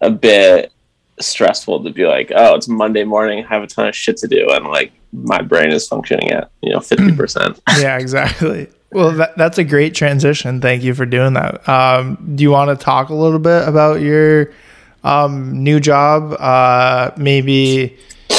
a 0.00 0.10
bit 0.10 0.72
stressful 1.20 1.84
to 1.84 1.90
be 1.90 2.06
like, 2.06 2.32
oh, 2.34 2.54
it's 2.54 2.68
Monday 2.68 3.04
morning, 3.04 3.44
I 3.44 3.48
have 3.48 3.62
a 3.62 3.66
ton 3.66 3.88
of 3.88 3.96
shit 3.96 4.16
to 4.18 4.28
do, 4.28 4.50
and 4.50 4.66
like 4.66 4.92
my 5.14 5.40
brain 5.40 5.70
is 5.70 5.86
functioning 5.86 6.30
at 6.30 6.50
you 6.62 6.72
know 6.72 6.80
fifty 6.80 7.14
percent. 7.14 7.60
yeah, 7.78 7.98
exactly. 7.98 8.68
Well, 8.90 9.12
that, 9.12 9.36
that's 9.36 9.58
a 9.58 9.64
great 9.64 9.94
transition. 9.94 10.60
Thank 10.60 10.82
you 10.82 10.94
for 10.94 11.04
doing 11.04 11.34
that. 11.34 11.68
Um, 11.68 12.32
do 12.36 12.42
you 12.42 12.50
want 12.50 12.78
to 12.78 12.82
talk 12.82 13.08
a 13.08 13.14
little 13.14 13.40
bit 13.40 13.66
about 13.66 14.00
your 14.00 14.52
um, 15.02 15.64
new 15.64 15.80
job? 15.80 16.32
Uh, 16.38 17.10
maybe 17.16 17.98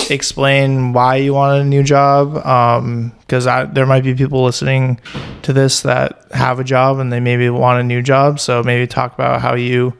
explain 0.09 0.93
why 0.93 1.15
you 1.15 1.33
want 1.33 1.61
a 1.61 1.63
new 1.65 1.83
job 1.83 2.33
because 2.33 3.47
um, 3.47 3.73
there 3.73 3.85
might 3.85 4.03
be 4.03 4.13
people 4.13 4.43
listening 4.43 4.99
to 5.41 5.53
this 5.53 5.81
that 5.81 6.25
have 6.31 6.59
a 6.59 6.63
job 6.63 6.99
and 6.99 7.11
they 7.11 7.19
maybe 7.19 7.49
want 7.49 7.79
a 7.79 7.83
new 7.83 8.01
job 8.01 8.39
so 8.39 8.61
maybe 8.63 8.85
talk 8.87 9.13
about 9.13 9.41
how 9.41 9.55
you 9.55 9.93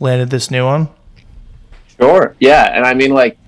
landed 0.00 0.30
this 0.30 0.50
new 0.50 0.64
one 0.64 0.88
sure 1.98 2.34
yeah 2.40 2.74
and 2.74 2.84
i 2.84 2.94
mean 2.94 3.10
like 3.10 3.38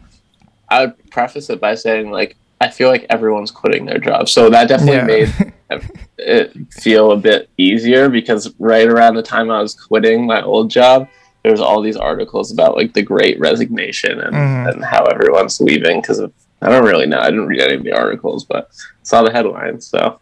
i 0.68 0.86
would 0.86 1.10
preface 1.10 1.50
it 1.50 1.60
by 1.60 1.74
saying 1.74 2.10
like 2.10 2.36
i 2.61 2.69
feel 2.69 2.88
like 2.88 3.07
everyone's 3.11 3.50
quitting 3.50 3.85
their 3.87 3.99
job 3.99 4.29
so 4.29 4.50
that 4.50 4.69
definitely 4.69 4.97
yeah. 4.97 5.26
made 5.71 5.88
it 6.19 6.52
feel 6.73 7.12
a 7.12 7.17
bit 7.17 7.49
easier 7.57 8.09
because 8.09 8.52
right 8.59 8.88
around 8.88 9.14
the 9.14 9.23
time 9.23 9.50
i 9.50 9.61
was 9.61 9.75
quitting 9.75 10.26
my 10.26 10.43
old 10.43 10.71
job 10.71 11.09
there's 11.43 11.61
all 11.61 11.81
these 11.81 11.97
articles 11.97 12.52
about 12.52 12.76
like 12.76 12.93
the 12.93 13.02
great 13.02 13.38
resignation 13.40 14.21
and, 14.21 14.35
Mhm. 14.35 14.73
and 14.75 14.85
how 14.85 15.05
everyone's 15.07 15.61
leaving 15.61 16.00
because 16.00 16.19
of 16.19 16.33
I 16.62 16.69
don't 16.69 16.85
really 16.85 17.07
know. 17.07 17.19
I 17.19 17.31
didn't 17.31 17.47
read 17.47 17.62
any 17.62 17.76
of 17.76 17.85
the 17.85 17.93
articles, 17.93 18.45
but 18.45 18.69
saw 19.02 19.23
the 19.23 19.33
headlines. 19.33 19.87
So, 19.87 20.21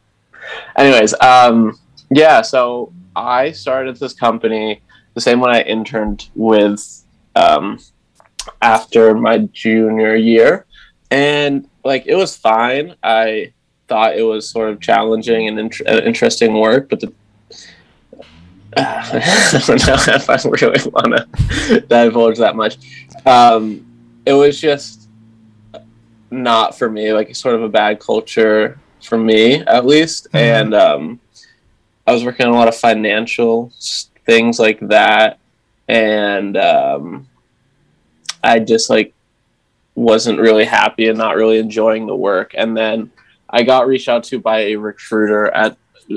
anyways, 0.76 1.12
um, 1.21 1.76
yeah. 2.11 2.42
So 2.42 2.92
I 3.16 3.50
started 3.50 3.97
this 3.97 4.12
company, 4.12 4.80
the 5.14 5.21
same 5.21 5.40
one 5.40 5.50
I 5.50 5.62
interned 5.62 6.28
with 6.37 7.02
um, 7.35 7.80
after 8.62 9.14
my 9.16 9.38
junior 9.52 10.14
year, 10.14 10.64
and 11.10 11.68
like 11.84 12.04
it 12.06 12.14
was 12.14 12.36
fine. 12.36 12.94
I 13.02 13.52
thought 13.88 14.16
it 14.16 14.22
was 14.22 14.48
sort 14.48 14.70
of 14.70 14.80
challenging 14.80 15.48
and 15.48 15.58
int- 15.58 15.82
uh, 15.88 16.02
interesting 16.04 16.54
work, 16.54 16.88
but 16.88 17.00
the 17.00 17.12
I 18.76 19.62
don't 19.66 19.86
know 19.86 19.94
if 20.14 20.28
I 20.30 20.38
really 20.48 20.90
want 20.90 21.16
to 21.16 21.80
divulge 21.80 22.38
that 22.38 22.54
much. 22.54 22.76
Um, 23.24 23.84
it 24.26 24.34
was 24.34 24.60
just 24.60 25.08
not 26.30 26.76
for 26.76 26.90
me, 26.90 27.12
like 27.12 27.34
sort 27.34 27.54
of 27.54 27.62
a 27.62 27.68
bad 27.68 27.98
culture 27.98 28.78
for 29.02 29.16
me, 29.16 29.60
at 29.62 29.86
least. 29.86 30.28
Mhm. 30.32 30.40
And 30.40 30.74
um, 30.74 31.20
I 32.06 32.12
was 32.12 32.24
working 32.24 32.46
on 32.46 32.52
a 32.52 32.56
lot 32.56 32.68
of 32.68 32.76
financial 32.76 33.72
things 34.26 34.58
like 34.58 34.78
that, 34.88 35.38
and 35.88 36.56
um, 36.56 37.26
I 38.44 38.58
just 38.58 38.90
like 38.90 39.14
wasn't 39.98 40.38
really 40.38 40.64
happy 40.64 41.08
and 41.08 41.18
not 41.18 41.36
really 41.36 41.58
enjoying 41.58 42.06
the 42.06 42.14
work. 42.14 42.52
And 42.56 42.76
then 42.76 43.10
I 43.50 43.62
got 43.62 43.86
reached 43.86 44.08
out 44.08 44.24
to 44.24 44.38
by 44.38 44.60
a 44.60 44.76
recruiter 44.76 45.48
at 45.48 45.76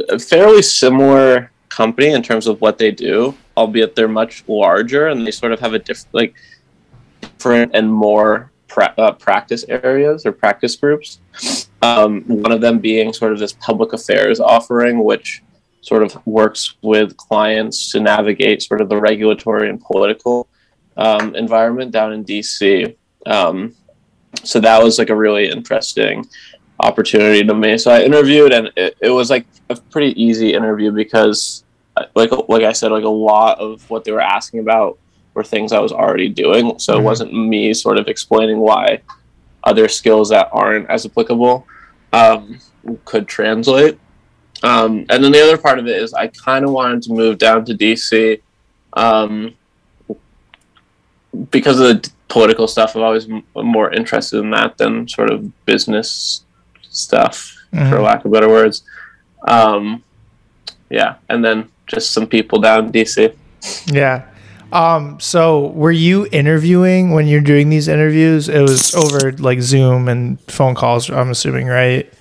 a 0.09 0.19
fairly 0.19 0.61
similar 0.61 1.51
company 1.69 2.11
in 2.11 2.21
terms 2.21 2.47
of 2.47 2.61
what 2.61 2.77
they 2.77 2.91
do, 2.91 3.35
albeit 3.57 3.95
they're 3.95 4.07
much 4.07 4.43
larger 4.47 5.07
and 5.07 5.25
they 5.25 5.31
sort 5.31 5.51
of 5.51 5.59
have 5.59 5.73
a 5.73 5.79
different, 5.79 6.13
like, 6.13 6.35
different 7.21 7.71
and 7.73 7.91
more 7.91 8.51
pra- 8.67 8.93
uh, 8.97 9.13
practice 9.13 9.65
areas 9.67 10.25
or 10.25 10.31
practice 10.31 10.75
groups. 10.75 11.19
Um, 11.81 12.21
one 12.23 12.51
of 12.51 12.61
them 12.61 12.79
being 12.79 13.13
sort 13.13 13.31
of 13.31 13.39
this 13.39 13.53
public 13.53 13.93
affairs 13.93 14.39
offering, 14.39 15.03
which 15.03 15.41
sort 15.81 16.03
of 16.03 16.25
works 16.27 16.75
with 16.83 17.17
clients 17.17 17.91
to 17.91 17.99
navigate 17.99 18.61
sort 18.61 18.81
of 18.81 18.89
the 18.89 18.97
regulatory 18.97 19.69
and 19.69 19.81
political 19.81 20.47
um, 20.97 21.35
environment 21.35 21.91
down 21.91 22.13
in 22.13 22.23
DC. 22.23 22.95
Um, 23.25 23.75
so 24.43 24.59
that 24.59 24.81
was 24.81 24.97
like 24.97 25.09
a 25.09 25.15
really 25.15 25.49
interesting 25.49 26.27
opportunity 26.79 27.43
to 27.43 27.53
me. 27.53 27.77
So 27.77 27.91
I 27.91 28.01
interviewed, 28.01 28.53
and 28.53 28.71
it, 28.75 28.97
it 29.01 29.09
was 29.09 29.29
like 29.29 29.45
a 29.69 29.75
pretty 29.75 30.19
easy 30.21 30.53
interview 30.53 30.91
because, 30.91 31.63
like 32.15 32.31
like 32.47 32.63
I 32.63 32.71
said, 32.71 32.91
like 32.91 33.03
a 33.03 33.09
lot 33.09 33.59
of 33.59 33.87
what 33.89 34.03
they 34.03 34.11
were 34.11 34.21
asking 34.21 34.61
about 34.61 34.97
were 35.33 35.43
things 35.43 35.71
I 35.71 35.79
was 35.79 35.91
already 35.91 36.27
doing. 36.29 36.77
So 36.79 36.95
Mhm. 36.95 36.99
it 36.99 37.03
wasn't 37.03 37.33
me 37.33 37.73
sort 37.73 37.97
of 37.97 38.07
explaining 38.07 38.59
why 38.59 39.01
other 39.63 39.87
skills 39.87 40.29
that 40.29 40.49
aren't 40.51 40.89
as 40.89 41.05
applicable 41.05 41.65
um, 42.13 42.59
could 43.05 43.27
translate. 43.27 43.97
Um, 44.63 45.05
and 45.09 45.23
then 45.23 45.31
the 45.31 45.41
other 45.41 45.57
part 45.57 45.79
of 45.79 45.87
it 45.87 46.01
is 46.01 46.13
I 46.13 46.27
kind 46.27 46.65
of 46.65 46.71
wanted 46.71 47.01
to 47.03 47.13
move 47.13 47.37
down 47.37 47.63
to 47.65 47.73
DC 47.73 48.41
um, 48.93 49.53
because 51.51 51.79
of 51.79 51.87
the 52.01 52.11
political 52.27 52.67
stuff. 52.67 52.95
I'm 52.95 53.03
always 53.03 53.29
m- 53.29 53.43
more 53.55 53.91
interested 53.91 54.39
in 54.39 54.49
that 54.51 54.77
than 54.77 55.07
sort 55.07 55.31
of 55.31 55.65
business 55.65 56.43
stuff, 56.89 57.55
for 57.71 57.77
Mhm. 57.77 58.03
lack 58.03 58.25
of 58.25 58.31
better 58.31 58.49
words. 58.49 58.83
Um, 59.47 60.03
yeah, 60.89 61.15
and 61.29 61.43
then 61.43 61.67
just 61.87 62.11
some 62.11 62.27
people 62.27 62.59
down 62.59 62.85
in 62.85 62.91
DC. 62.91 63.33
Yeah. 63.87 64.23
Um, 64.71 65.19
so 65.19 65.67
were 65.75 65.91
you 65.91 66.27
interviewing 66.31 67.11
when 67.11 67.27
you're 67.27 67.41
doing 67.41 67.69
these 67.69 67.87
interviews? 67.89 68.47
It 68.47 68.61
was 68.61 68.95
over 68.95 69.33
like 69.33 69.61
Zoom 69.61 70.07
and 70.07 70.39
phone 70.49 70.75
calls, 70.75 71.09
I'm 71.09 71.29
assuming, 71.29 71.67
right? 71.67 72.11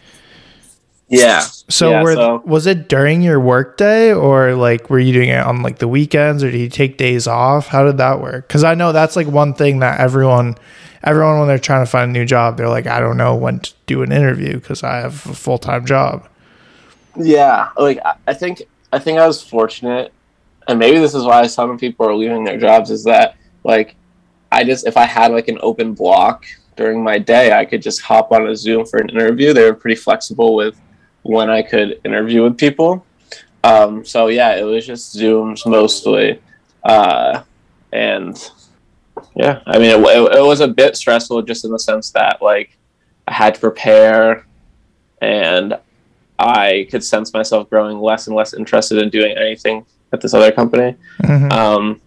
Yeah. 1.11 1.41
So, 1.41 1.91
Yeah, 1.91 2.03
were, 2.03 2.15
so- 2.15 2.43
was 2.47 2.67
it 2.67 2.89
during 2.89 3.21
your 3.21 3.41
workday 3.41 4.13
or 4.13 4.55
like 4.55 4.89
were 4.89 4.99
you 5.01 5.13
doing 5.13 5.29
it 5.29 5.45
on 5.45 5.63
like 5.63 5.79
the 5.79 5.89
weekends 5.89 6.43
or 6.45 6.51
did 6.51 6.59
you 6.59 6.69
take 6.69 6.97
days 6.97 7.27
off? 7.27 7.67
How 7.67 7.85
did 7.85 7.99
that 7.99 8.21
work? 8.21 8.47
Because 8.49 8.65
I 8.65 8.75
know 8.75 8.93
that's 8.93 9.17
like 9.17 9.27
one 9.27 9.53
thing 9.55 9.81
that 9.81 10.01
everyone, 10.01 10.55
everyone 11.03 11.41
when 11.41 11.49
they're 11.49 11.59
trying 11.59 11.85
to 11.85 11.91
find 11.91 12.11
a 12.11 12.13
new 12.13 12.25
job, 12.25 12.57
they're 12.57 12.69
like, 12.69 12.87
I 12.87 13.01
don't 13.01 13.17
know 13.17 13.35
when 13.35 13.59
to 13.59 13.73
do 13.87 14.03
an 14.03 14.13
interview 14.13 14.55
because 14.55 14.83
I 14.85 14.99
have 14.99 15.27
a 15.27 15.35
full 15.35 15.59
time 15.59 15.85
job. 15.85 16.29
Yeah, 17.17 17.71
like 17.77 17.99
I- 18.05 18.15
I 18.29 18.35
think 18.35 18.63
I 18.93 18.99
think 19.01 19.19
I 19.19 19.27
was 19.27 19.43
fortunate, 19.43 20.13
and 20.69 20.79
maybe 20.79 20.99
this 20.99 21.15
is 21.15 21.25
why 21.25 21.47
some 21.49 21.77
people 21.79 22.07
are 22.07 22.15
leaving 22.15 22.45
their 22.45 22.59
jobs. 22.59 22.91
Is 22.91 23.03
that 23.05 23.35
like 23.65 23.97
I 24.53 24.63
just 24.65 24.87
if 24.87 24.97
I 24.97 25.05
had 25.07 25.33
like 25.33 25.49
an 25.49 25.59
open 25.61 25.95
block 25.95 26.45
during 26.77 27.03
my 27.03 27.19
day, 27.19 27.53
I 27.53 27.65
could 27.65 27.83
just 27.83 28.01
hop 28.01 28.31
on 28.33 28.47
a 28.49 28.55
Zoom 28.57 28.87
for 28.87 28.99
an 29.01 29.09
interview. 29.11 29.53
They 29.53 29.65
were 29.65 29.75
pretty 29.75 29.97
flexible 29.97 30.55
with 30.55 30.81
when 31.23 31.51
I 31.51 31.63
could 31.63 32.01
interview 32.05 32.43
with 32.43 32.57
people. 32.57 33.05
Um, 33.63 34.05
so 34.05 34.29
yeah, 34.29 34.57
it 34.57 34.63
was 34.63 34.87
just 34.87 35.17
Zooms 35.17 35.67
mostly, 35.67 36.41
uh, 36.85 37.43
and 37.93 38.51
yeah, 39.37 39.61
I 39.67 39.79
mean 39.79 39.91
it, 39.91 40.01
it, 40.01 40.37
it 40.39 40.43
was 40.43 40.61
a 40.61 40.69
bit 40.69 40.97
stressful 40.97 41.43
just 41.43 41.65
in 41.65 41.71
the 41.71 41.79
sense 41.79 42.11
that 42.13 42.41
like 42.41 42.77
I 43.29 43.35
had 43.35 43.55
to 43.55 43.61
prepare 43.61 44.47
and 45.21 45.79
I 46.39 46.89
could 46.91 47.05
sense 47.05 47.35
myself 47.35 47.69
growing 47.69 47.99
less 47.99 48.27
and 48.27 48.35
less 48.35 48.55
interested 48.55 48.99
in 49.03 49.11
doing 49.11 49.37
anything 49.37 49.85
at 50.13 50.21
this 50.21 50.33
other 50.33 50.51
company. 50.51 50.97
Mhm. 51.23 51.53
Um, 51.53 52.01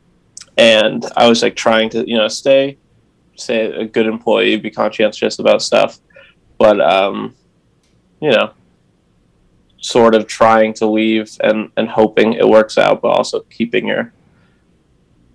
and 0.57 1.05
I 1.15 1.27
was 1.27 1.41
like 1.41 1.55
trying 1.55 1.89
to, 1.91 2.07
you 2.07 2.17
know, 2.17 2.27
stay, 2.27 2.77
stay 3.35 3.71
a 3.71 3.85
good 3.85 4.07
employee, 4.07 4.57
be 4.57 4.71
conscientious 4.71 5.39
about 5.39 5.61
stuff, 5.61 5.99
but 6.57 6.81
um, 6.81 7.35
you 8.21 8.31
know, 8.31 8.51
sort 9.83 10.15
of 10.15 10.25
trying 10.27 10.73
to 10.73 10.85
leave 10.87 11.37
and 11.43 11.69
and 11.77 11.89
hoping 11.89 12.33
it 12.33 12.47
works 12.47 12.77
out, 12.77 13.01
but 13.01 13.09
also 13.09 13.41
keeping 13.49 13.85
your 13.87 14.13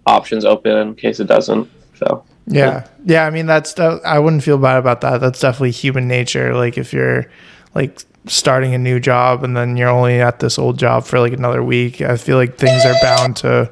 options 0.07 0.45
open 0.45 0.76
in 0.76 0.95
case 0.95 1.21
it 1.21 1.26
doesn't. 1.26 1.69
So 1.95 2.25
Yeah. 2.47 2.87
Yeah. 3.05 3.26
I 3.26 3.31
mean, 3.31 3.47
that's, 3.47 3.78
I 3.78 4.19
wouldn't 4.19 4.43
feel 4.43 4.59
bad 4.59 4.78
about 4.78 5.02
that. 5.02 5.21
That's 5.21 5.40
definitely 5.40 5.73
human 5.73 6.09
nature. 6.09 6.55
Like, 6.55 6.78
if 6.78 6.93
you're 6.93 7.31
like 7.75 8.00
starting 8.26 8.75
a 8.75 8.78
new 8.78 8.99
job 9.00 9.45
and 9.45 9.57
then 9.57 9.76
you're 9.76 9.88
only 9.90 10.21
at 10.21 10.40
this 10.40 10.59
old 10.59 10.78
job 10.78 11.05
for 11.05 11.21
like 11.21 11.33
another 11.33 11.62
week, 11.62 12.00
I 12.00 12.17
feel 12.17 12.37
like 12.37 12.57
things 12.57 12.85
are 12.85 12.95
bound 13.02 13.37
to, 13.37 13.71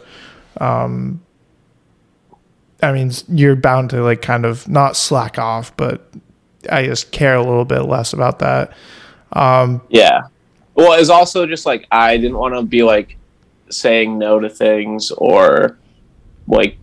um, 0.60 1.22
I 2.82 2.92
mean, 2.92 3.10
you're 3.28 3.56
bound 3.56 3.90
to 3.90 4.02
like 4.02 4.20
kind 4.20 4.44
of 4.44 4.68
not 4.68 4.96
slack 4.96 5.38
off, 5.38 5.74
but 5.76 6.10
I 6.70 6.84
just 6.84 7.12
care 7.12 7.34
a 7.34 7.42
little 7.42 7.64
bit 7.64 7.80
less 7.82 8.12
about 8.12 8.40
that. 8.40 8.72
Um, 9.32 9.80
Yeah. 9.88 10.24
Well, 10.76 10.92
it's 11.00 11.08
also 11.08 11.46
just 11.46 11.66
like 11.66 11.86
I 11.90 12.16
didn't 12.18 12.36
want 12.38 12.54
to 12.54 12.62
be 12.62 12.82
like 12.82 13.16
saying 13.70 14.18
no 14.18 14.38
to 14.38 14.48
things 14.48 15.10
or 15.10 15.78
like 16.46 16.76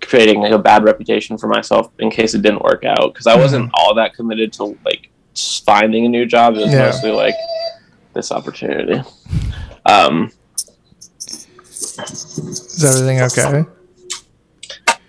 creating 0.00 0.40
like 0.40 0.52
a 0.52 0.58
bad 0.58 0.82
reputation 0.84 1.38
for 1.38 1.46
myself 1.46 1.90
in 1.98 2.10
case 2.10 2.34
it 2.34 2.42
didn't 2.42 2.62
work 2.62 2.84
out 2.84 3.12
because 3.14 3.26
I 3.26 3.36
wasn't 3.36 3.70
all 3.74 3.94
that 3.94 4.14
committed 4.14 4.52
to 4.54 4.76
like 4.84 5.08
finding 5.64 6.04
a 6.06 6.08
new 6.08 6.26
job. 6.26 6.54
It 6.56 6.62
was 6.62 6.72
Yeah. 6.72 6.86
mostly 6.86 7.12
like 7.12 7.34
this 8.14 8.32
opportunity. 8.32 9.00
Um, 9.86 10.30
is 11.70 12.84
everything 12.84 13.20
okay? 13.22 13.64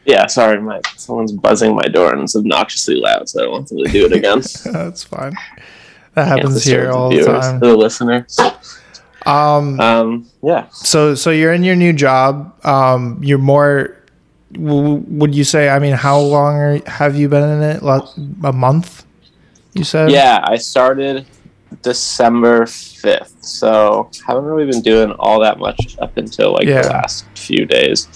yeah, 0.06 0.28
sorry, 0.28 0.62
my 0.62 0.80
someone's 0.96 1.32
buzzing 1.32 1.76
my 1.76 1.84
door 1.84 2.14
and 2.14 2.22
it's 2.24 2.36
obnoxiously 2.36 2.96
loud, 2.96 3.28
so 3.30 3.40
I 3.40 3.44
don't 3.44 3.52
want 3.52 3.70
them 3.70 3.78
to 3.84 3.92
do 3.92 4.06
it 4.06 4.14
again. 4.14 4.42
That's 4.72 5.04
fine. 5.04 5.34
That 6.14 6.28
happens 6.28 6.64
here 6.64 6.86
the 6.88 6.94
all 6.94 7.10
the 7.10 7.18
viewers, 7.18 7.40
time. 7.46 7.60
The 7.60 7.76
listeners. 7.76 8.38
Um, 9.26 9.80
Um, 9.80 10.28
yeah. 10.44 10.68
So 10.72 11.16
so 11.16 11.30
you're 11.32 11.54
in 11.54 11.64
your 11.64 11.76
new 11.76 11.94
job. 11.94 12.54
Um, 12.66 13.20
you're 13.24 13.38
more. 13.38 13.96
W- 14.54 15.04
would 15.08 15.34
you 15.34 15.44
say? 15.46 15.70
I 15.70 15.80
mean, 15.80 15.94
how 15.94 16.20
long 16.20 16.56
are, 16.56 16.80
have 16.90 17.16
you 17.16 17.30
been 17.30 17.48
in 17.48 17.64
it? 17.64 17.84
Lo- 17.84 18.08
A 18.44 18.52
month. 18.52 19.06
You 19.74 19.84
said. 19.86 20.12
Yeah, 20.12 20.42
I 20.44 20.58
started 20.58 21.26
December 21.82 22.66
5th, 22.66 23.46
so 23.46 24.10
haven't 24.28 24.44
really 24.44 24.70
been 24.70 24.82
doing 24.82 25.12
all 25.20 25.40
that 25.40 25.60
much 25.60 25.98
up 26.00 26.18
until 26.18 26.52
like 26.52 26.68
Yeah. 26.68 26.82
the 26.82 26.90
last 26.90 27.26
few 27.38 27.66
days. 27.66 28.10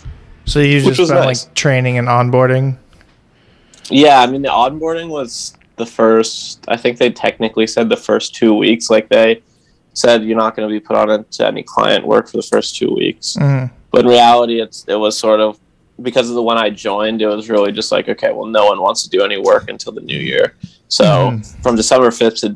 So 0.43 0.59
you've 0.59 0.83
just 0.83 1.09
been 1.09 1.17
nice. 1.23 1.45
like 1.45 1.53
training 1.55 1.97
and 1.97 2.09
onboarding. 2.09 2.77
Yeah, 3.89 4.19
I 4.19 4.27
mean, 4.27 4.41
the 4.41 4.49
onboarding 4.49 5.07
was 5.07 5.54
the 5.77 5.85
first, 5.85 6.63
I 6.67 6.77
think 6.77 6.97
they 6.97 7.11
technically 7.11 7.67
said 7.67 7.89
the 7.89 7.97
first 7.97 8.33
two 8.35 8.53
weeks. 8.53 8.89
Like 8.89 9.09
they 9.09 9.41
said, 9.93 10.23
you're 10.23 10.37
not 10.37 10.55
going 10.55 10.67
to 10.67 10.73
be 10.73 10.79
put 10.79 10.95
on 10.95 11.09
into 11.09 11.45
any 11.45 11.63
client 11.63 12.05
work 12.05 12.27
for 12.29 12.37
the 12.37 12.43
first 12.43 12.75
two 12.75 12.93
weeks. 12.93 13.35
Mhm. 13.39 13.71
But 13.91 14.01
in 14.01 14.07
reality, 14.07 14.61
it's 14.61 14.85
it 14.87 14.95
was 14.95 15.17
sort 15.17 15.39
of 15.39 15.57
because 16.01 16.27
of 16.29 16.35
the 16.35 16.41
one 16.43 16.57
I 16.57 16.69
joined, 16.69 17.21
it 17.21 17.27
was 17.27 17.49
really 17.49 17.71
just 17.71 17.89
like, 17.91 18.09
okay, 18.09 18.31
well, 18.33 18.47
no 18.47 18.65
one 18.65 18.81
wants 18.81 19.03
to 19.03 19.09
do 19.09 19.21
any 19.23 19.37
work 19.39 19.69
until 19.69 19.93
the 19.93 20.01
new 20.01 20.17
year. 20.17 20.55
So 20.89 21.05
Mhm. 21.05 21.63
from 21.63 21.77
December 21.77 22.11
5th 22.11 22.41
to, 22.41 22.47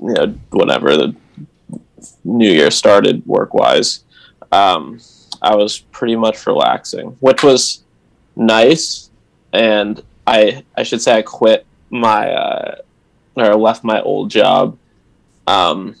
you 0.00 0.12
know, 0.14 0.34
whenever 0.50 0.96
the 0.96 1.14
new 2.24 2.50
year 2.50 2.70
started 2.70 3.22
work 3.26 3.52
wise, 3.52 4.04
um, 4.52 4.98
I 5.42 5.54
was 5.54 5.80
pretty 5.92 6.16
much 6.16 6.46
relaxing, 6.46 7.16
which 7.20 7.42
was 7.42 7.82
nice. 8.36 9.10
And 9.52 10.02
I 10.26 10.62
I 10.76 10.82
should 10.82 11.02
say 11.02 11.16
I 11.18 11.22
quit 11.22 11.66
my 11.92 12.32
uh, 12.32 12.74
or 13.36 13.54
left 13.54 13.84
my 13.84 14.00
old 14.02 14.30
job 14.30 14.76
um, 15.46 15.94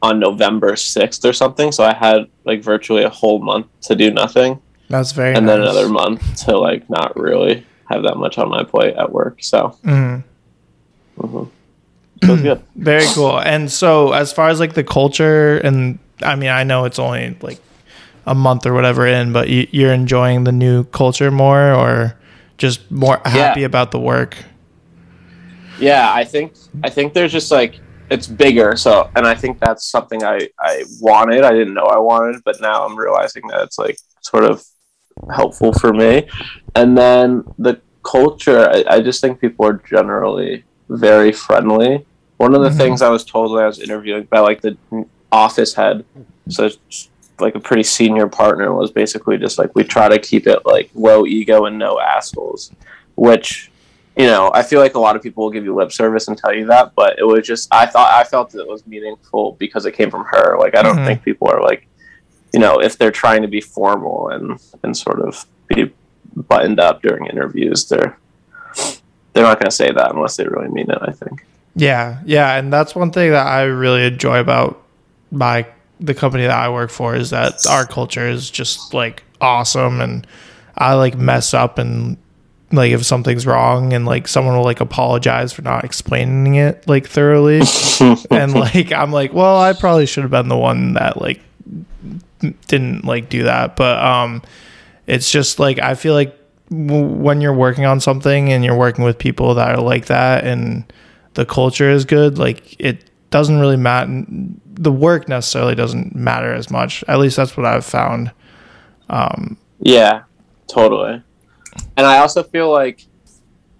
on 0.00 0.18
November 0.18 0.76
sixth 0.76 1.24
or 1.24 1.32
something. 1.34 1.72
So 1.72 1.84
I 1.84 1.92
had 1.92 2.28
like 2.44 2.62
virtually 2.62 3.02
a 3.02 3.10
whole 3.10 3.40
month 3.40 3.66
to 3.82 3.94
do 3.96 4.10
nothing, 4.10 4.62
That's 4.88 5.12
very 5.12 5.34
and 5.34 5.46
then 5.48 5.60
another 5.60 5.88
month 5.88 6.44
to 6.46 6.56
like 6.56 6.88
not 6.88 7.18
really 7.18 7.66
have 7.90 8.04
that 8.04 8.16
much 8.16 8.38
on 8.38 8.48
my 8.48 8.62
plate 8.62 8.94
at 8.94 9.12
work. 9.12 9.42
So 9.42 9.76
Mhm. 9.84 10.22
mhm. 11.18 11.48
it 12.22 12.42
good. 12.42 12.62
Very 12.76 13.06
cool. 13.14 13.38
And 13.38 13.70
so, 13.70 14.12
as 14.12 14.32
far 14.32 14.48
as 14.48 14.60
like 14.60 14.74
the 14.74 14.84
culture, 14.84 15.58
and 15.58 15.98
I 16.22 16.36
mean, 16.36 16.50
I 16.50 16.62
know 16.64 16.84
it's 16.84 16.98
only 16.98 17.36
like 17.40 17.58
a 18.26 18.34
month 18.34 18.66
or 18.66 18.72
whatever 18.74 19.06
in, 19.06 19.32
but 19.32 19.48
you, 19.48 19.66
you're 19.72 19.92
enjoying 19.92 20.44
the 20.44 20.52
new 20.52 20.84
culture 20.84 21.30
more, 21.30 21.72
or 21.72 22.14
just 22.58 22.90
more 22.90 23.20
happy 23.24 23.64
about 23.64 23.90
the 23.90 23.98
work. 23.98 24.36
Yeah, 25.80 26.12
I 26.12 26.24
think 26.24 26.52
I 26.84 26.90
think 26.90 27.14
there's 27.14 27.32
just 27.32 27.50
like 27.50 27.80
it's 28.10 28.26
bigger. 28.26 28.76
So, 28.76 29.08
and 29.16 29.26
I 29.26 29.34
think 29.34 29.60
that's 29.60 29.86
something 29.86 30.22
I 30.24 30.48
I 30.58 30.84
wanted. 31.00 31.42
I 31.44 31.52
didn't 31.52 31.74
know 31.74 31.84
I 31.84 31.98
wanted, 31.98 32.42
but 32.44 32.60
now 32.60 32.84
I'm 32.84 32.96
realizing 32.96 33.46
that 33.48 33.62
it's 33.62 33.78
like 33.78 33.98
sort 34.20 34.44
of 34.44 34.64
helpful 35.32 35.72
for 35.72 35.92
me. 35.92 36.28
And 36.74 36.96
then 36.96 37.44
the 37.58 37.80
culture, 38.04 38.68
I, 38.70 38.84
I 38.96 39.00
just 39.00 39.20
think 39.20 39.40
people 39.40 39.66
are 39.66 39.74
generally 39.74 40.64
very 40.88 41.32
friendly. 41.32 42.04
One 42.38 42.54
of 42.54 42.62
the 42.62 42.70
Mhm. 42.70 42.76
things 42.78 43.02
I 43.02 43.10
was 43.10 43.24
told 43.24 43.52
when 43.52 43.62
I 43.62 43.66
was 43.66 43.78
interviewing 43.80 44.24
by 44.30 44.40
like 44.40 44.60
the 44.62 44.76
office 45.30 45.74
head, 45.74 46.04
so 46.48 46.70
like 47.38 47.54
a 47.54 47.60
pretty 47.60 47.82
senior 47.82 48.26
partner, 48.26 48.72
was 48.74 48.90
basically 48.90 49.36
just 49.38 49.58
like 49.58 49.74
we 49.74 49.84
try 49.84 50.08
to 50.08 50.18
keep 50.18 50.46
it 50.46 50.64
like 50.64 50.90
low 50.94 51.26
ego 51.26 51.66
and 51.66 51.78
no 51.78 52.00
assholes, 52.00 52.72
which 53.14 53.69
you 54.16 54.26
know 54.26 54.50
I 54.52 54.62
feel 54.62 54.80
like 54.80 54.94
a 54.94 54.98
lot 55.00 55.16
of 55.16 55.22
people 55.22 55.44
will 55.44 55.50
give 55.50 55.64
you 55.64 55.74
lip 55.74 55.92
service 55.92 56.28
and 56.28 56.36
tell 56.36 56.54
you 56.54 56.66
that, 56.66 56.94
but 56.94 57.18
it 57.18 57.24
was 57.24 57.46
just 57.46 57.68
I 57.72 57.86
thought 57.86 58.12
I 58.12 58.24
felt 58.24 58.50
that 58.50 58.60
it 58.60 58.68
was 58.68 58.86
meaningful 58.86 59.56
because 59.58 59.86
it 59.86 59.92
came 59.92 60.10
from 60.10 60.24
her. 60.26 60.58
Like 60.58 60.76
I 60.76 60.82
don't 60.82 60.96
Mhm. 60.98 61.06
think 61.06 61.22
people 61.22 61.48
are 61.48 61.62
like 61.62 61.86
you 62.52 62.60
know 62.60 62.78
if 62.80 62.98
they're 62.98 63.10
trying 63.12 63.42
to 63.42 63.48
be 63.48 63.60
formal 63.60 64.28
and 64.28 64.58
and 64.82 64.96
sort 64.96 65.20
of 65.20 65.46
be 65.68 65.90
buttoned 66.36 66.80
up 66.80 67.02
during 67.02 67.26
interviews, 67.26 67.88
they're 67.88 68.16
they're 69.32 69.44
not 69.44 69.58
going 69.58 69.70
to 69.70 69.76
say 69.76 69.90
that 69.92 70.12
unless 70.12 70.36
they 70.36 70.44
really 70.46 70.68
mean 70.68 70.90
it. 70.90 70.98
I 71.00 71.12
think. 71.12 71.44
Yeah, 71.76 72.18
yeah, 72.26 72.56
and 72.56 72.72
that's 72.72 72.94
one 72.96 73.12
thing 73.12 73.30
that 73.30 73.46
I 73.46 73.62
really 73.62 74.04
enjoy 74.04 74.40
about 74.40 74.82
my 75.30 75.66
the 76.00 76.14
company 76.14 76.44
that 76.44 76.58
I 76.58 76.68
work 76.70 76.90
for 76.90 77.14
is 77.14 77.30
that 77.30 77.64
our 77.68 77.86
culture 77.86 78.26
is 78.28 78.50
just 78.50 78.92
like 78.92 79.22
awesome, 79.40 80.00
and 80.00 80.26
I 80.76 80.94
like 80.94 81.16
mess 81.16 81.54
up 81.54 81.78
and 81.78 82.16
like 82.72 82.92
if 82.92 83.04
something's 83.04 83.46
wrong, 83.46 83.92
and 83.92 84.06
like 84.06 84.28
someone 84.28 84.56
will 84.56 84.64
like 84.64 84.80
apologize 84.80 85.52
for 85.52 85.62
not 85.62 85.84
explaining 85.84 86.54
it 86.54 86.86
like 86.86 87.08
thoroughly, 87.08 87.62
and 88.30 88.54
like 88.54 88.92
I'm 88.92 89.12
like, 89.12 89.32
well, 89.32 89.60
I 89.60 89.72
probably 89.72 90.06
should 90.06 90.22
have 90.22 90.30
been 90.30 90.48
the 90.48 90.56
one 90.56 90.94
that 90.94 91.20
like 91.20 91.40
didn't 92.66 93.04
like 93.04 93.28
do 93.28 93.44
that, 93.44 93.76
but 93.76 94.02
um, 94.02 94.42
it's 95.06 95.30
just 95.30 95.58
like 95.58 95.78
I 95.78 95.94
feel 95.94 96.14
like 96.14 96.36
w- 96.70 97.06
when 97.06 97.40
you're 97.40 97.54
working 97.54 97.84
on 97.84 98.00
something 98.00 98.52
and 98.52 98.64
you're 98.64 98.76
working 98.76 99.04
with 99.04 99.18
people 99.18 99.54
that 99.54 99.76
are 99.76 99.82
like 99.82 100.06
that 100.06 100.44
and 100.46 100.90
the 101.34 101.44
culture 101.44 101.88
is 101.88 102.04
good 102.04 102.38
like 102.38 102.74
it 102.80 103.08
doesn't 103.30 103.60
really 103.60 103.76
matter 103.76 104.24
the 104.66 104.90
work 104.92 105.28
necessarily 105.28 105.74
doesn't 105.74 106.14
matter 106.14 106.52
as 106.52 106.70
much. 106.70 107.04
At 107.06 107.18
least 107.18 107.36
that's 107.36 107.56
what 107.56 107.66
i've 107.66 107.84
found. 107.84 108.32
Um 109.08 109.56
Yeah, 109.80 110.22
totally. 110.68 111.22
And 111.96 112.06
I 112.06 112.18
also 112.18 112.42
feel 112.42 112.70
like 112.70 113.06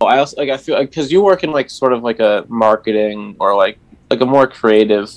I 0.03 0.19
also 0.19 0.37
like 0.39 0.49
I 0.51 0.57
feel 0.57 0.77
like 0.77 0.91
because 0.91 1.13
you 1.13 1.23
work 1.23 1.45
in 1.45 1.53
like 1.53 1.69
sort 1.71 1.93
of 1.93 2.03
like 2.03 2.21
a 2.21 2.45
marketing 2.49 3.37
or 3.39 3.55
like 3.57 3.79
like 4.11 4.21
a 4.21 4.27
more 4.27 4.47
creative 4.47 5.11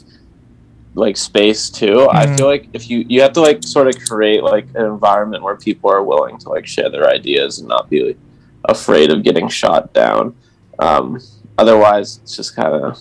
like 0.96 1.18
space 1.18 1.70
too. 1.70 2.08
I 2.12 2.28
Mhm. 2.28 2.38
feel 2.38 2.46
like 2.48 2.68
if 2.74 2.90
you 2.90 3.06
you 3.08 3.22
have 3.22 3.34
to 3.34 3.42
like 3.42 3.64
sort 3.64 3.88
of 3.88 3.96
create 4.08 4.44
like 4.44 4.68
an 4.76 4.86
environment 4.86 5.44
where 5.44 5.56
people 5.56 5.90
are 5.90 6.04
willing 6.04 6.38
to 6.40 6.50
like 6.50 6.68
share 6.68 6.90
their 6.90 7.10
ideas 7.10 7.60
and 7.60 7.68
not 7.68 7.90
be 7.90 8.16
afraid 8.66 9.12
of 9.12 9.24
getting 9.24 9.48
shot 9.48 9.94
down. 9.94 10.36
Um, 10.80 11.20
otherwise, 11.58 12.20
it's 12.24 12.36
just 12.36 12.56
kind 12.56 12.74
of 12.74 13.00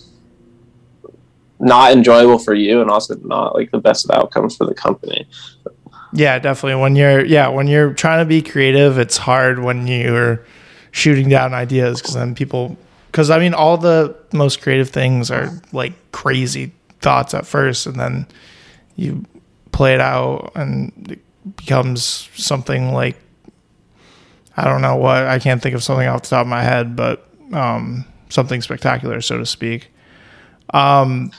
not 1.59 1.91
enjoyable 1.91 2.39
for 2.39 2.53
you 2.53 2.81
and 2.81 2.89
also 2.89 3.15
not 3.23 3.55
like 3.55 3.71
the 3.71 3.77
best 3.77 4.05
of 4.09 4.11
outcomes 4.17 4.55
for 4.57 4.65
the 4.65 4.73
company. 4.73 5.27
Yeah 6.13 6.39
definitely 6.39 6.79
when 6.81 6.95
you're 6.95 7.25
yeah 7.25 7.47
when 7.47 7.67
you're 7.67 7.93
trying 7.93 8.19
to 8.19 8.25
be 8.25 8.41
creative 8.41 8.97
it's 8.97 9.17
hard 9.17 9.59
when 9.59 9.87
you're 9.87 10.45
shooting 10.91 11.27
down 11.27 11.53
ideas 11.53 12.01
because 12.01 12.13
then 12.13 12.35
people 12.35 12.77
because 13.07 13.29
i 13.29 13.39
mean 13.39 13.53
all 13.53 13.77
the 13.77 14.15
most 14.31 14.61
creative 14.61 14.89
things 14.89 15.29
are 15.31 15.49
like 15.71 15.93
crazy 16.11 16.71
thoughts 17.01 17.33
at 17.33 17.45
first 17.45 17.85
and 17.85 17.99
then 17.99 18.27
you 18.95 19.25
play 19.71 19.93
it 19.93 20.01
out 20.01 20.51
and 20.55 21.11
it 21.11 21.55
becomes 21.57 22.29
something 22.35 22.93
like 22.93 23.17
I 24.55 24.65
don't 24.65 24.81
know 24.81 24.95
what 24.95 25.23
I 25.23 25.39
can't 25.39 25.61
think 25.61 25.75
of 25.75 25.83
something 25.83 26.07
off 26.07 26.23
the 26.23 26.29
top 26.29 26.41
of 26.41 26.47
my 26.47 26.61
head, 26.61 26.95
but 26.95 27.27
um, 27.51 28.05
something 28.29 28.61
spectacular, 28.61 29.19
so 29.21 29.37
to 29.37 29.45
speak. 29.45 29.89
Um, 30.73 31.31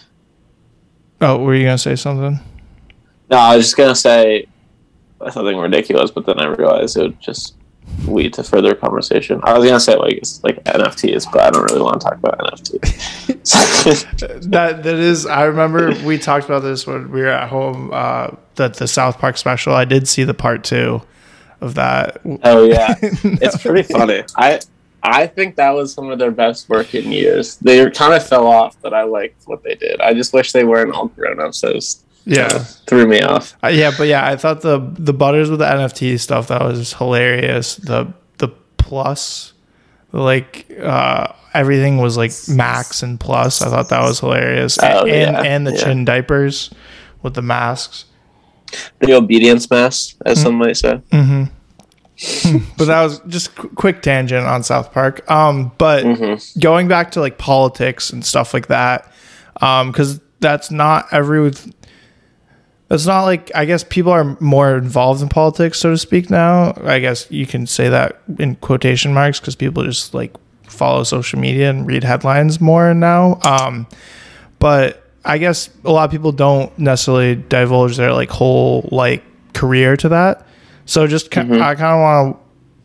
oh, 1.21 1.39
were 1.39 1.55
you 1.55 1.65
gonna 1.65 1.79
say 1.79 1.97
something? 1.97 2.41
No, 3.31 3.37
I 3.37 3.57
was 3.57 3.67
just 3.67 3.77
gonna 3.77 3.95
say 3.95 4.47
something 5.31 5.57
ridiculous, 5.57 6.11
but 6.11 6.27
then 6.27 6.39
I 6.39 6.47
realized 6.47 6.97
it 6.97 7.03
would 7.03 7.21
just 7.21 7.55
lead 8.07 8.33
to 8.35 8.43
further 8.43 8.75
conversation. 8.75 9.41
I 9.43 9.57
was 9.57 9.67
gonna 9.67 9.81
say 9.81 9.97
like 9.97 10.15
it's 10.15 10.43
like 10.43 10.63
NFTs, 10.65 11.31
but 11.33 11.43
I 11.43 11.51
don't 11.51 11.65
really 11.65 11.83
want 11.83 12.01
to 12.01 12.07
talk 12.07 12.17
about 12.17 12.39
NFTs. 12.39 14.45
that 14.51 14.83
that 14.83 14.87
is. 14.87 15.27
I 15.27 15.45
remember 15.45 15.95
we 16.05 16.19
talked 16.19 16.47
about 16.47 16.61
this 16.61 16.87
when 16.87 17.11
we 17.11 17.23
were 17.23 17.29
at 17.29 17.49
home. 17.49 17.91
Uh, 17.93 18.31
that 18.57 18.75
the 18.75 18.87
South 18.87 19.19
Park 19.19 19.37
special. 19.37 19.75
I 19.75 19.85
did 19.85 20.09
see 20.09 20.25
the 20.25 20.35
part 20.35 20.65
two 20.65 21.03
of 21.61 21.75
that. 21.75 22.21
oh 22.43 22.65
yeah, 22.65 22.95
it's 23.01 23.63
pretty 23.63 23.83
funny. 23.83 24.25
I 24.37 24.61
I 25.03 25.27
think 25.27 25.57
that 25.57 25.71
was 25.71 25.93
some 25.93 26.11
of 26.11 26.19
their 26.19 26.31
best 26.31 26.69
work 26.69 26.95
in 26.95 27.13
years. 27.13 27.57
They 27.57 27.89
kind 27.91 28.15
of 28.15 28.27
fell 28.27 28.47
off, 28.47 28.77
but 28.81 28.95
I 28.95 29.03
liked 29.03 29.47
what 29.47 29.63
they 29.63 29.75
did. 29.75 30.01
I 30.01 30.15
just 30.15 30.33
wish 30.33 30.53
they 30.53 30.65
weren't 30.65 30.93
all 30.93 31.09
grown 31.09 31.41
up, 31.41 31.55
so 31.55 31.79
Yeah. 32.27 32.49
threw 32.87 33.07
me 33.07 33.21
off. 33.23 33.55
Uh, 33.63 33.69
yeah, 33.69 33.91
but 33.97 34.09
yeah, 34.09 34.27
I 34.27 34.37
thought 34.37 34.63
the 34.63 34.79
the 34.99 35.13
butters 35.13 35.51
with 35.51 35.59
the 35.59 35.67
NFT 35.67 36.19
stuff 36.19 36.49
that 36.49 36.63
was 36.63 36.95
hilarious. 36.95 37.77
The 37.77 38.13
the 38.39 38.49
plus, 38.79 39.53
like 40.13 40.67
uh, 40.81 41.29
everything 41.53 41.99
was 41.99 42.17
like 42.17 42.33
max 42.49 43.03
and 43.03 43.21
plus. 43.21 43.61
I 43.63 43.69
thought 43.69 43.89
that 43.91 44.03
was 44.03 44.21
hilarious, 44.21 44.79
Oh, 44.83 45.01
and 45.07 45.09
yeah, 45.37 45.43
and 45.43 45.67
the 45.67 45.73
yeah. 45.73 45.85
chin 45.85 46.05
diapers 46.05 46.71
with 47.23 47.35
the 47.35 47.43
masks. 47.43 48.07
The 49.01 49.13
obedience 49.15 49.71
mask, 49.71 50.17
as 50.27 50.41
some 50.43 50.57
might 50.57 50.77
say. 50.77 50.97
hmm 51.13 51.45
but 52.79 52.85
that 52.87 53.03
was 53.03 53.19
just 53.27 53.55
qu- 53.57 53.69
quick 53.71 54.01
tangent 54.01 54.47
on 54.47 54.63
South 54.63 54.93
Park. 54.93 55.29
Um, 55.31 55.73
but 55.79 56.05
Mhm. 56.05 56.61
going 56.61 56.87
back 56.89 57.11
to 57.13 57.21
like 57.21 57.39
politics 57.39 58.11
and 58.11 58.25
stuff 58.25 58.55
like 58.55 58.69
that, 58.69 59.11
um, 59.61 59.91
because 59.91 60.21
that's 60.41 60.71
not 60.71 61.07
every. 61.13 61.53
That's 62.89 63.07
not 63.07 63.23
like 63.25 63.51
I 63.55 63.65
guess 63.65 63.83
people 63.83 64.13
are 64.13 64.37
more 64.41 64.77
involved 64.77 65.23
in 65.23 65.29
politics, 65.29 65.79
so 65.79 65.91
to 65.91 65.99
speak. 65.99 66.29
Now, 66.31 66.75
I 66.85 66.99
guess 66.99 67.27
you 67.31 67.47
can 67.47 67.67
say 67.67 67.89
that 67.89 68.21
in 68.39 68.57
quotation 68.57 69.15
marks 69.15 69.41
because 69.41 69.57
people 69.57 69.85
just 69.85 70.13
like 70.15 70.35
follow 70.65 71.03
social 71.05 71.39
media 71.39 71.71
and 71.71 71.87
read 71.87 72.05
headlines 72.05 72.61
more 72.61 72.93
now. 72.93 73.39
Um, 73.43 73.87
but 74.59 75.03
I 75.25 75.39
guess 75.39 75.71
a 75.85 75.91
lot 75.93 76.05
of 76.05 76.11
people 76.11 76.33
don't 76.33 76.77
necessarily 76.79 77.37
divulge 77.37 77.97
their 77.97 78.13
like 78.13 78.29
whole 78.31 78.87
like 78.93 79.23
career 79.55 79.97
to 79.97 80.09
that. 80.11 80.47
So 80.85 81.07
just 81.07 81.31
Mhm. 81.31 81.63
I 81.63 81.75
kind 81.75 81.95
of 81.95 82.01
want 82.01 82.37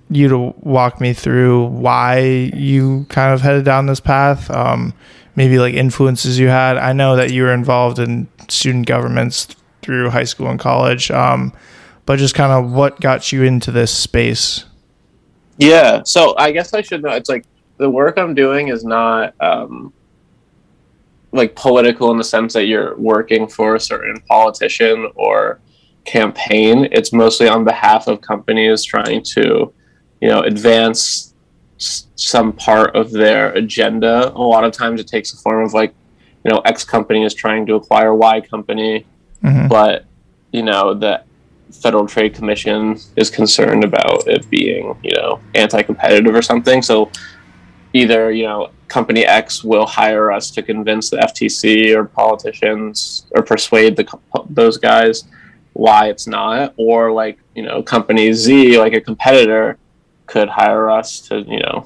you 0.10 0.30
to 0.30 0.54
walk 0.62 1.02
me 1.02 1.14
through 1.14 1.66
why 1.66 2.20
you 2.56 3.06
kind 3.10 3.34
of 3.34 3.42
headed 3.42 3.66
down 3.66 3.86
this 3.88 4.00
path. 4.00 4.50
Um, 4.50 4.94
maybe 5.36 5.60
like 5.60 5.74
influences 5.74 6.40
you 6.40 6.48
had. 6.48 6.78
I 6.78 6.94
know 6.94 7.16
that 7.18 7.32
you 7.32 7.44
were 7.44 7.54
involved 7.54 8.00
in 8.00 8.28
student 8.48 8.88
governments 8.88 9.48
through 9.90 10.12
high 10.12 10.24
school 10.24 10.48
and 10.52 10.60
college. 10.60 11.10
Um, 11.10 11.52
but 12.06 12.20
just 12.20 12.36
kind 12.36 12.52
of 12.52 12.72
what 12.72 13.02
got 13.02 13.32
you 13.32 13.42
into 13.42 13.72
this 13.72 13.92
space. 13.92 14.66
Yeah. 15.58 16.04
So 16.04 16.36
I 16.38 16.52
guess 16.52 16.76
I 16.76 16.84
should 16.84 17.02
know. 17.02 17.10
It's 17.10 17.28
like 17.28 17.44
the 17.78 17.90
work 17.90 18.20
I'm 18.20 18.36
doing 18.36 18.68
is 18.68 18.84
not 18.84 19.34
um, 19.42 19.92
like 21.32 21.56
political 21.56 22.12
in 22.12 22.18
the 22.18 22.24
sense 22.24 22.54
that 22.54 22.66
you're 22.66 22.96
working 22.98 23.48
for 23.48 23.74
a 23.74 23.80
certain 23.80 24.22
politician 24.28 25.12
or 25.16 25.60
campaign. 26.06 26.88
It's 26.92 27.12
mostly 27.12 27.48
on 27.48 27.64
behalf 27.64 28.06
of 28.08 28.22
companies 28.22 28.84
trying 28.84 29.24
to, 29.24 29.74
you 30.22 30.30
know, 30.30 30.42
advance 30.42 31.34
s- 31.80 32.06
some 32.14 32.54
part 32.54 32.96
of 32.96 33.10
their 33.10 33.54
agenda. 33.54 34.32
A 34.36 34.38
lot 34.38 34.64
of 34.64 34.72
times 34.72 35.02
it 35.02 35.08
takes 35.08 35.32
the 35.32 35.42
form 35.42 35.66
of 35.66 35.74
like, 35.74 35.96
you 36.46 36.52
know, 36.52 36.60
X 36.60 36.84
company 36.84 37.24
is 37.24 37.34
trying 37.34 37.66
to 37.66 37.74
acquire 37.74 38.14
Y 38.14 38.40
company 38.42 39.08
Mhm. 39.44 39.70
but 39.70 40.06
you 40.52 40.64
know 40.64 40.94
the 40.94 41.22
Federal 41.72 42.08
Trade 42.08 42.34
Commission 42.34 42.98
is 43.16 43.30
concerned 43.30 43.84
about 43.84 44.28
it 44.28 44.50
being, 44.50 44.98
you 45.04 45.16
know, 45.16 45.40
anti-competitive 45.56 46.34
or 46.34 46.42
something. 46.42 46.82
So 46.82 47.12
either, 47.94 48.32
you 48.32 48.44
know, 48.44 48.72
company 48.88 49.26
X 49.26 49.64
will 49.64 49.86
hire 49.86 50.32
us 50.32 50.50
to 50.52 50.64
convince 50.64 51.10
the 51.10 51.18
FTC 51.18 51.96
or 51.96 52.06
politicians 52.06 53.28
or 53.36 53.44
persuade 53.44 53.96
the 53.96 54.06
those 54.50 54.78
guys 54.78 55.26
why 55.74 56.10
it's 56.10 56.28
not, 56.28 56.74
or 56.78 57.12
like, 57.12 57.40
you 57.56 57.64
know, 57.64 57.82
company 57.84 58.34
Z, 58.34 58.78
like 58.80 58.94
a 58.94 59.02
competitor, 59.02 59.78
could 60.26 60.50
hire 60.50 60.90
us 60.90 61.20
to, 61.22 61.42
you 61.42 61.60
know, 61.60 61.86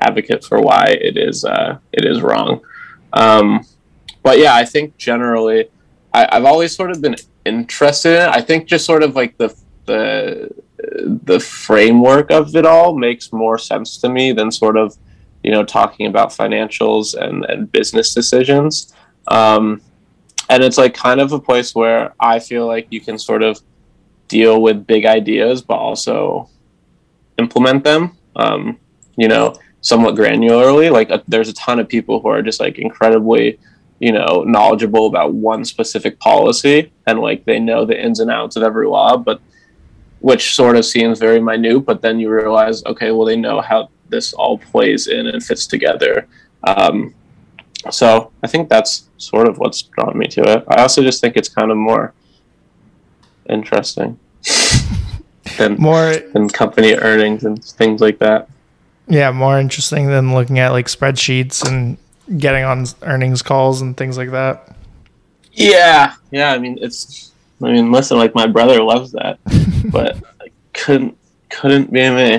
advocate 0.00 0.44
for 0.44 0.60
why 0.60 0.86
it 1.00 1.16
is 1.16 1.44
uh, 1.44 1.78
it 1.92 2.04
is 2.04 2.20
wrong. 2.20 2.60
Um, 3.12 3.64
but 4.22 4.38
yeah, 4.38 4.54
I 4.54 4.64
think 4.64 4.96
generally, 4.96 5.70
I, 6.12 6.28
I've 6.32 6.44
always 6.44 6.74
sort 6.74 6.90
of 6.90 7.00
been 7.00 7.16
interested 7.44 8.16
in 8.16 8.22
it. 8.22 8.28
I 8.28 8.40
think 8.40 8.66
just 8.66 8.84
sort 8.84 9.02
of 9.02 9.14
like 9.14 9.36
the 9.38 9.54
the 9.86 10.50
the 11.24 11.40
framework 11.40 12.30
of 12.30 12.54
it 12.54 12.64
all 12.64 12.96
makes 12.96 13.32
more 13.32 13.58
sense 13.58 13.98
to 13.98 14.08
me 14.08 14.32
than 14.32 14.50
sort 14.50 14.76
of 14.76 14.96
you 15.42 15.50
know 15.50 15.64
talking 15.64 16.06
about 16.06 16.30
financials 16.30 17.14
and, 17.14 17.44
and 17.46 17.70
business 17.72 18.14
decisions 18.14 18.92
um, 19.28 19.80
and 20.50 20.62
it's 20.62 20.78
like 20.78 20.94
kind 20.94 21.20
of 21.20 21.32
a 21.32 21.40
place 21.40 21.74
where 21.74 22.14
i 22.20 22.38
feel 22.38 22.66
like 22.66 22.86
you 22.90 23.00
can 23.00 23.18
sort 23.18 23.42
of 23.42 23.60
deal 24.28 24.62
with 24.62 24.86
big 24.86 25.04
ideas 25.04 25.62
but 25.62 25.76
also 25.76 26.48
implement 27.38 27.82
them 27.82 28.16
um, 28.36 28.78
you 29.16 29.26
know 29.26 29.54
somewhat 29.80 30.14
granularly 30.14 30.90
like 30.92 31.10
uh, 31.10 31.18
there's 31.28 31.48
a 31.48 31.54
ton 31.54 31.80
of 31.80 31.88
people 31.88 32.20
who 32.20 32.28
are 32.28 32.42
just 32.42 32.60
like 32.60 32.78
incredibly 32.78 33.58
you 34.00 34.12
know 34.12 34.44
knowledgeable 34.46 35.06
about 35.06 35.34
one 35.34 35.64
specific 35.64 36.18
policy 36.20 36.92
and 37.06 37.18
like 37.20 37.44
they 37.44 37.58
know 37.58 37.84
the 37.84 38.00
ins 38.00 38.20
and 38.20 38.30
outs 38.30 38.56
of 38.56 38.62
every 38.62 38.86
law 38.86 39.16
but 39.16 39.40
which 40.20 40.54
sort 40.54 40.76
of 40.76 40.84
seems 40.84 41.18
very 41.18 41.40
minute 41.40 41.80
but 41.80 42.02
then 42.02 42.18
you 42.18 42.30
realize 42.30 42.84
okay 42.86 43.10
well 43.10 43.26
they 43.26 43.36
know 43.36 43.60
how 43.60 43.88
this 44.08 44.32
all 44.32 44.58
plays 44.58 45.06
in 45.06 45.26
and 45.26 45.44
fits 45.44 45.66
together. 45.66 46.26
Um, 46.64 47.14
so 47.90 48.32
i 48.42 48.46
think 48.48 48.68
that's 48.68 49.08
sort 49.18 49.48
of 49.48 49.58
what's 49.58 49.82
drawn 49.82 50.18
me 50.18 50.26
to 50.26 50.42
it. 50.42 50.64
I 50.68 50.82
also 50.82 51.02
just 51.02 51.20
think 51.20 51.36
it's 51.36 51.48
kind 51.48 51.70
of 51.70 51.76
more 51.76 52.12
interesting 53.48 54.18
than 55.58 55.76
More 55.76 56.16
than 56.32 56.48
company 56.48 56.94
earnings 56.94 57.44
and 57.44 57.62
things 57.62 58.00
like 58.00 58.18
that. 58.18 58.48
Yeah, 59.06 59.30
more 59.30 59.58
interesting 59.58 60.08
than 60.08 60.34
looking 60.34 60.58
at 60.58 60.72
like 60.72 60.86
spreadsheets 60.86 61.66
and 61.66 61.96
getting 62.36 62.64
on 62.64 62.86
earnings 63.02 63.42
calls 63.42 63.80
and 63.80 63.96
things 63.96 64.18
like 64.18 64.30
that. 64.30 64.76
Yeah, 65.52 66.14
yeah. 66.30 66.52
I 66.52 66.58
mean, 66.58 66.78
it's. 66.80 67.32
I 67.60 67.72
mean, 67.72 67.90
listen, 67.90 68.18
like 68.18 68.34
my 68.34 68.46
brother 68.46 68.82
loves 68.82 69.12
that, 69.12 69.38
but 69.90 70.16
I 70.40 70.50
couldn't 70.74 71.16
couldn't 71.50 71.92
be 71.92 72.08
me. 72.10 72.38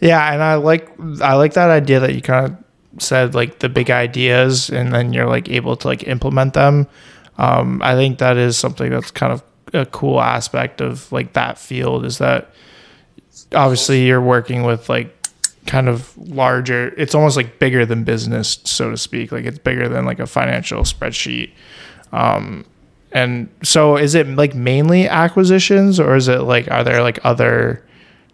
Yeah, 0.00 0.32
and 0.32 0.42
I 0.42 0.54
like 0.54 0.90
I 1.20 1.34
like 1.34 1.54
that 1.54 1.70
idea 1.70 2.00
that 2.00 2.14
you 2.14 2.22
kind 2.22 2.46
of 2.46 3.02
said 3.02 3.34
like 3.34 3.60
the 3.60 3.68
big 3.68 3.90
ideas 3.90 4.70
and 4.70 4.92
then 4.92 5.12
you're 5.12 5.28
like 5.28 5.48
able 5.48 5.76
to 5.76 5.88
like 5.88 6.06
implement 6.06 6.54
them. 6.54 6.86
Um, 7.36 7.80
I 7.82 7.94
think 7.94 8.18
that 8.18 8.36
is 8.36 8.56
something 8.56 8.90
that's 8.90 9.10
kind 9.10 9.32
of 9.32 9.42
a 9.72 9.86
cool 9.86 10.20
aspect 10.20 10.80
of 10.80 11.10
like 11.12 11.34
that 11.34 11.58
field 11.58 12.04
is 12.04 12.18
that 12.18 12.50
obviously 13.54 14.06
you're 14.06 14.20
working 14.20 14.62
with 14.62 14.88
like 14.88 15.17
kind 15.68 15.88
of 15.88 16.16
larger 16.16 16.94
it's 16.96 17.14
almost 17.14 17.36
like 17.36 17.58
bigger 17.58 17.84
than 17.86 18.02
business 18.02 18.58
so 18.64 18.90
to 18.90 18.96
speak. 18.96 19.30
Like 19.30 19.44
it's 19.44 19.58
bigger 19.58 19.88
than 19.88 20.04
like 20.04 20.18
a 20.18 20.26
financial 20.26 20.82
spreadsheet. 20.82 21.52
Um 22.10 22.64
and 23.12 23.48
so 23.62 23.96
is 23.96 24.14
it 24.14 24.26
like 24.26 24.54
mainly 24.54 25.08
acquisitions 25.08 26.00
or 26.00 26.16
is 26.16 26.26
it 26.26 26.40
like 26.40 26.70
are 26.70 26.82
there 26.82 27.02
like 27.02 27.18
other 27.24 27.84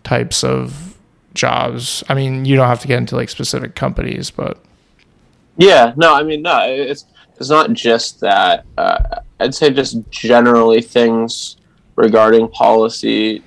types 0.05 0.43
of 0.43 0.97
jobs? 1.35 2.03
I 2.09 2.15
mean 2.15 2.45
you 2.45 2.57
don't 2.57 2.69
have 2.69 2.81
to 2.81 2.89
get 2.89 2.99
into 2.99 3.17
like 3.17 3.29
specific 3.29 3.75
companies 3.75 4.31
but. 4.31 4.59
Yeah, 5.57 5.93
no, 5.97 6.13
I 6.13 6.25
mean, 6.25 6.43
no, 6.43 6.67
it's 6.67 7.07
it's 7.39 7.49
not 7.49 7.73
just 7.73 8.19
that. 8.21 8.65
Uh, 8.77 9.21
I'd 9.39 9.55
say 9.55 9.71
just 9.71 9.99
generally 10.11 10.81
things 10.81 11.59
regarding 11.95 12.49
policy 12.49 13.43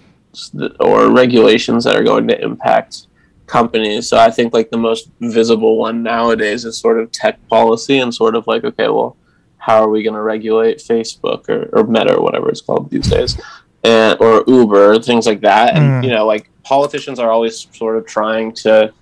or 0.80 1.12
regulations 1.12 1.84
that 1.84 1.96
are 1.96 2.04
going 2.04 2.28
to 2.28 2.42
impact 2.42 3.07
companies. 3.48 4.08
So 4.10 4.18
I 4.18 4.30
think 4.30 4.54
like 4.54 4.70
the 4.70 4.78
most 4.78 5.10
visible 5.22 5.78
one 5.78 6.04
nowadays 6.04 6.66
is 6.66 6.78
sort 6.78 7.00
of 7.00 7.12
tech 7.12 7.40
policy 7.48 8.00
and 8.00 8.14
sort 8.14 8.36
of 8.36 8.46
like, 8.46 8.64
okay, 8.64 8.88
well, 8.90 9.16
how 9.58 9.82
are 9.82 9.90
we 9.90 10.04
going 10.04 10.14
to 10.14 10.22
regulate 10.22 10.78
Facebook 10.78 11.50
or, 11.50 11.70
or 11.74 11.86
Meta 11.88 12.16
or 12.16 12.22
whatever 12.22 12.50
it's 12.50 12.62
called 12.62 12.90
these 12.90 13.10
days, 13.10 13.38
and 13.84 14.20
or 14.22 14.44
Uber, 14.48 15.00
things 15.00 15.26
like 15.26 15.42
that. 15.42 15.76
And 15.76 15.86
Mm. 15.86 16.04
you 16.06 16.12
know, 16.12 16.26
like 16.26 16.50
politicians 16.64 17.20
are 17.20 17.32
always 17.32 17.68
sort 17.74 17.98
of 17.98 18.06
trying 18.06 18.54
to, 18.64 18.94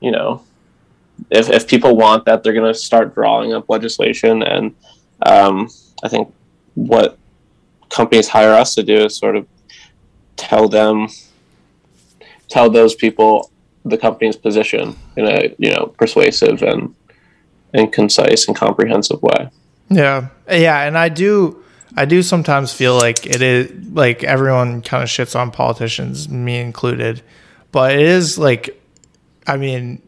you 0.00 0.10
know, 0.10 0.42
if 1.30 1.48
if 1.50 1.68
people 1.68 1.96
want 1.96 2.24
that, 2.24 2.42
they're 2.42 2.52
going 2.54 2.72
to 2.72 2.78
start 2.78 3.14
drawing 3.14 3.52
up 3.52 3.64
legislation. 3.68 4.42
And 4.42 4.74
um, 5.24 5.68
I 6.02 6.08
think 6.08 6.32
what 6.74 7.18
companies 7.90 8.28
hire 8.28 8.52
us 8.54 8.74
to 8.74 8.82
do 8.82 9.04
is 9.04 9.16
sort 9.16 9.36
of 9.36 9.46
tell 10.36 10.68
them 10.68 11.08
tell 12.52 12.68
those 12.68 12.94
people 12.94 13.50
the 13.84 13.98
company's 13.98 14.36
position 14.36 14.94
in 15.16 15.26
a 15.26 15.54
you 15.58 15.72
know 15.72 15.86
persuasive 15.98 16.62
and 16.62 16.94
and 17.72 17.92
concise 17.92 18.46
and 18.46 18.56
comprehensive 18.56 19.22
way. 19.22 19.48
Yeah. 19.88 20.28
Yeah, 20.48 20.82
and 20.82 20.96
I 20.98 21.08
do 21.08 21.62
I 21.96 22.04
do 22.04 22.22
sometimes 22.22 22.72
feel 22.72 22.94
like 22.94 23.26
it 23.26 23.42
is 23.42 23.70
like 23.92 24.22
everyone 24.24 24.82
kind 24.82 25.02
of 25.02 25.08
shits 25.08 25.38
on 25.38 25.50
politicians, 25.50 26.28
me 26.28 26.58
included. 26.58 27.22
But 27.72 27.94
it 27.94 28.02
is 28.02 28.38
like 28.38 28.80
I 29.46 29.56
mean 29.56 30.02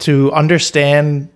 to 0.00 0.32
understand 0.32 1.28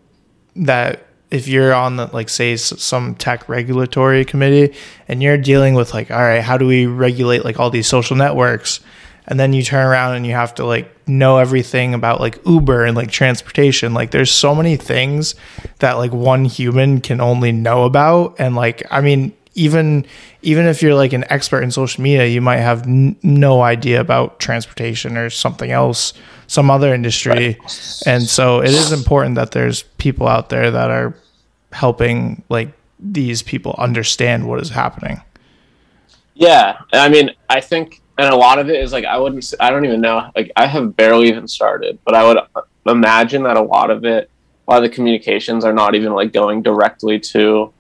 that 0.56 1.04
if 1.30 1.46
you're 1.46 1.74
on 1.74 1.96
the 1.96 2.06
like 2.06 2.30
say 2.30 2.56
some 2.56 3.14
tech 3.14 3.48
regulatory 3.50 4.24
committee 4.24 4.74
and 5.08 5.22
you're 5.22 5.37
dealing 5.37 5.74
with 5.74 5.92
like 5.92 6.11
all 6.11 6.22
right, 6.22 6.42
how 6.42 6.56
do 6.56 6.66
we 6.66 6.87
regulate 6.87 7.44
like 7.44 7.61
all 7.61 7.70
these 7.70 7.87
social 7.87 8.16
networks? 8.16 8.80
And 9.28 9.38
then 9.38 9.52
you 9.52 9.62
turn 9.62 9.86
around 9.86 10.16
and 10.16 10.26
you 10.26 10.32
have 10.32 10.54
to 10.56 10.64
like 10.64 10.90
know 11.06 11.36
everything 11.38 11.94
about 11.94 12.20
like 12.20 12.40
Uber 12.46 12.84
and 12.84 12.96
like 12.96 13.10
transportation. 13.10 13.94
Like 13.94 14.10
there's 14.10 14.32
so 14.32 14.54
many 14.54 14.76
things 14.76 15.34
that 15.78 15.92
like 15.98 16.12
one 16.12 16.46
human 16.46 17.00
can 17.00 17.20
only 17.20 17.52
know 17.52 17.84
about 17.84 18.36
and 18.38 18.56
like 18.56 18.82
I 18.90 19.02
mean 19.02 19.34
even 19.54 20.06
even 20.42 20.66
if 20.66 20.80
you're 20.80 20.94
like 20.94 21.12
an 21.12 21.24
expert 21.30 21.62
in 21.62 21.70
social 21.70 22.02
media, 22.02 22.26
you 22.26 22.40
might 22.40 22.58
have 22.58 22.86
n- 22.86 23.16
no 23.22 23.60
idea 23.60 24.00
about 24.00 24.38
transportation 24.38 25.16
or 25.16 25.30
something 25.30 25.70
else, 25.70 26.12
some 26.46 26.70
other 26.70 26.94
industry. 26.94 27.58
And 28.06 28.22
so 28.22 28.62
it 28.62 28.70
is 28.70 28.92
important 28.92 29.34
that 29.34 29.50
there's 29.50 29.82
people 29.98 30.28
out 30.28 30.48
there 30.48 30.70
that 30.70 30.90
are 30.90 31.14
helping 31.72 32.42
like 32.48 32.70
these 33.00 33.42
people 33.42 33.74
understand 33.78 34.48
what 34.48 34.60
is 34.60 34.70
happening. 34.70 35.20
Yeah, 36.34 36.78
I 36.92 37.08
mean, 37.08 37.32
I 37.50 37.60
think, 37.60 38.00
and 38.18 38.33
a 38.33 38.37
lot 38.37 38.59
of 38.59 38.68
it 38.68 38.81
is 38.81 38.92
like 38.92 39.04
I 39.04 39.16
wouldn't, 39.18 39.54
I 39.61 39.70
don't 39.70 39.85
even 39.85 40.00
know. 40.00 40.31
Like 40.37 40.50
I 40.57 40.66
have 40.66 40.96
barely 40.96 41.28
even 41.28 41.46
started, 41.48 41.98
but 42.04 42.14
I 42.14 42.24
would 42.26 42.38
imagine 42.87 43.44
that 43.44 43.57
a 43.57 43.62
lot 43.62 43.90
of 43.90 44.04
it, 44.04 44.31
a 44.66 44.70
lot 44.70 44.83
of 44.85 44.90
the 44.90 44.94
communications 44.94 45.64
are 45.64 45.72
not 45.72 45.94
even 45.94 46.12
like 46.12 46.33
going 46.33 46.62
directly 46.62 47.18
to, 47.20 47.72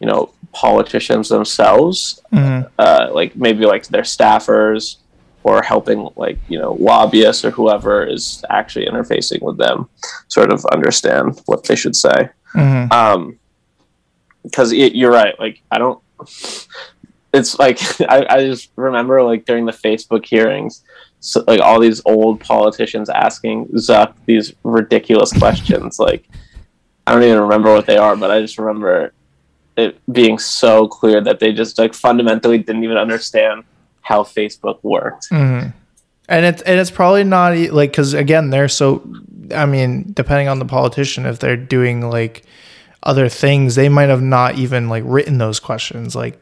you 0.00 0.06
know, 0.06 0.30
politicians 0.52 1.28
themselves. 1.28 2.20
Mhm. 2.32 2.70
uh, 2.78 3.08
like 3.12 3.36
maybe 3.36 3.64
like 3.66 3.86
their 3.88 4.02
staffers 4.02 4.96
or 5.44 5.62
helping 5.62 6.08
like 6.16 6.38
you 6.48 6.58
know 6.58 6.72
lobbyists 6.80 7.44
or 7.44 7.50
whoever 7.50 8.04
is 8.04 8.44
actually 8.50 8.86
interfacing 8.86 9.40
with 9.42 9.56
them 9.56 9.88
sort 10.28 10.50
of 10.52 10.64
understand 10.66 11.40
what 11.46 11.64
they 11.64 11.76
should 11.76 11.94
say 11.96 12.28
Mhm. 12.54 12.92
um 12.92 13.38
because 14.42 14.72
you're 14.72 15.12
right 15.12 15.38
like 15.38 15.62
i 15.70 15.78
don't 15.78 16.00
it's 17.32 17.58
like 17.58 17.78
I, 18.08 18.26
I 18.28 18.46
just 18.46 18.70
remember 18.76 19.22
like 19.22 19.44
during 19.44 19.66
the 19.66 19.72
facebook 19.72 20.26
hearings 20.26 20.82
so, 21.20 21.42
like 21.48 21.60
all 21.60 21.80
these 21.80 22.00
old 22.04 22.40
politicians 22.40 23.08
asking 23.08 23.66
zuck 23.68 24.14
these 24.26 24.54
ridiculous 24.62 25.32
questions 25.32 25.98
like 25.98 26.28
i 27.06 27.12
don't 27.12 27.24
even 27.24 27.40
remember 27.40 27.72
what 27.72 27.86
they 27.86 27.96
are 27.96 28.16
but 28.16 28.30
i 28.30 28.40
just 28.40 28.58
remember 28.58 29.12
it 29.78 30.00
being 30.12 30.38
so 30.38 30.88
clear 30.88 31.20
that 31.20 31.38
they 31.38 31.52
just 31.52 31.78
like 31.78 31.94
fundamentally 31.94 32.58
didn't 32.58 32.84
even 32.84 32.96
understand 32.96 33.62
how 34.00 34.22
Facebook 34.22 34.80
worked. 34.82 35.30
Mhm. 35.30 35.72
And 36.28 36.44
it's 36.44 36.60
and 36.62 36.78
it's 36.78 36.90
probably 36.90 37.24
not 37.24 37.56
like 37.72 37.92
because 37.92 38.12
again 38.12 38.50
they're 38.50 38.68
so. 38.68 39.02
I 39.54 39.64
mean, 39.64 40.10
depending 40.12 40.48
on 40.48 40.58
the 40.58 40.66
politician, 40.66 41.24
if 41.24 41.38
they're 41.38 41.56
doing 41.56 42.10
like 42.10 42.42
other 43.02 43.30
things, 43.30 43.76
they 43.76 43.88
might 43.88 44.10
have 44.10 44.20
not 44.20 44.58
even 44.58 44.90
like 44.90 45.04
written 45.06 45.38
those 45.38 45.58
questions. 45.58 46.14
Like 46.14 46.38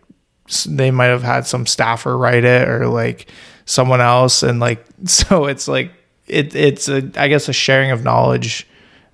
they 0.69 0.91
might 0.91 1.07
have 1.07 1.23
had 1.23 1.47
some 1.47 1.67
staffer 1.67 2.17
write 2.17 2.45
it 2.45 2.69
or 2.69 2.87
like 2.89 3.27
someone 3.65 4.01
else, 4.01 4.43
and 4.43 4.61
like 4.61 4.85
so 5.05 5.47
it's 5.47 5.69
like 5.69 5.93
it 6.27 6.55
it's 6.55 6.89
a 6.89 7.09
I 7.17 7.29
guess 7.29 7.49
a 7.49 7.53
sharing 7.53 7.91
of 7.91 8.05
knowledge 8.05 8.67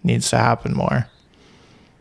needs 0.05 0.31
to 0.31 0.39
happen 0.39 0.75
more. 0.75 1.07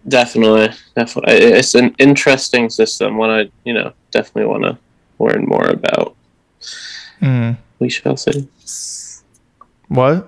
Definitely, 0.07 0.69
definitely, 0.95 1.33
it's 1.35 1.75
an 1.75 1.93
interesting 1.99 2.69
system. 2.69 3.17
One 3.17 3.29
I 3.29 3.51
you 3.63 3.73
know 3.73 3.93
definitely 4.11 4.45
want 4.49 4.63
to 4.63 4.77
learn 5.19 5.45
more 5.45 5.65
about. 5.67 6.15
Mm. 7.21 7.57
We 7.79 7.89
shall 7.89 8.17
see. 8.17 8.47
What? 9.87 10.27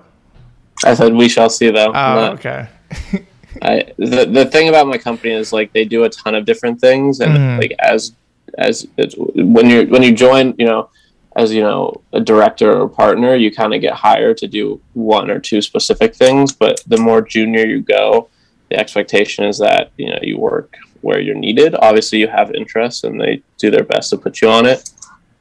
I 0.84 0.94
said 0.94 1.14
we 1.14 1.28
shall 1.28 1.50
see 1.50 1.70
though. 1.70 1.88
Oh, 1.88 1.92
Not- 1.92 2.34
okay. 2.34 2.68
I 3.62 3.84
the, 3.98 4.26
the 4.26 4.44
thing 4.46 4.68
about 4.68 4.86
my 4.88 4.98
company 4.98 5.32
is 5.32 5.52
like 5.52 5.72
they 5.72 5.84
do 5.84 6.04
a 6.04 6.08
ton 6.10 6.34
of 6.34 6.44
different 6.44 6.80
things 6.80 7.20
and 7.20 7.32
Mhm. 7.32 7.58
like 7.60 7.72
as 7.78 8.12
as 8.58 8.86
when 8.96 9.68
you 9.68 9.86
when 9.86 10.02
you 10.02 10.12
join 10.12 10.54
you 10.58 10.66
know 10.66 10.88
as 11.36 11.52
you 11.52 11.60
know 11.60 12.00
a 12.12 12.20
director 12.20 12.72
or 12.72 12.88
partner 12.88 13.34
you 13.34 13.50
kind 13.50 13.74
of 13.74 13.80
get 13.80 13.94
hired 13.94 14.36
to 14.36 14.46
do 14.46 14.80
one 14.92 15.30
or 15.30 15.40
two 15.40 15.60
specific 15.60 16.14
things 16.14 16.52
but 16.52 16.82
the 16.86 16.96
more 16.96 17.20
junior 17.20 17.66
you 17.66 17.80
go 17.80 18.28
the 18.70 18.78
expectation 18.78 19.44
is 19.44 19.58
that 19.58 19.90
you 19.96 20.08
know 20.08 20.18
you 20.22 20.38
work 20.38 20.76
where 21.00 21.20
you're 21.20 21.34
needed. 21.34 21.74
Obviously 21.74 22.18
you 22.18 22.28
have 22.28 22.54
interests 22.54 23.04
and 23.04 23.20
they 23.20 23.42
do 23.58 23.70
their 23.70 23.84
best 23.84 24.10
to 24.10 24.16
put 24.16 24.40
you 24.40 24.48
on 24.48 24.66
it. 24.66 24.90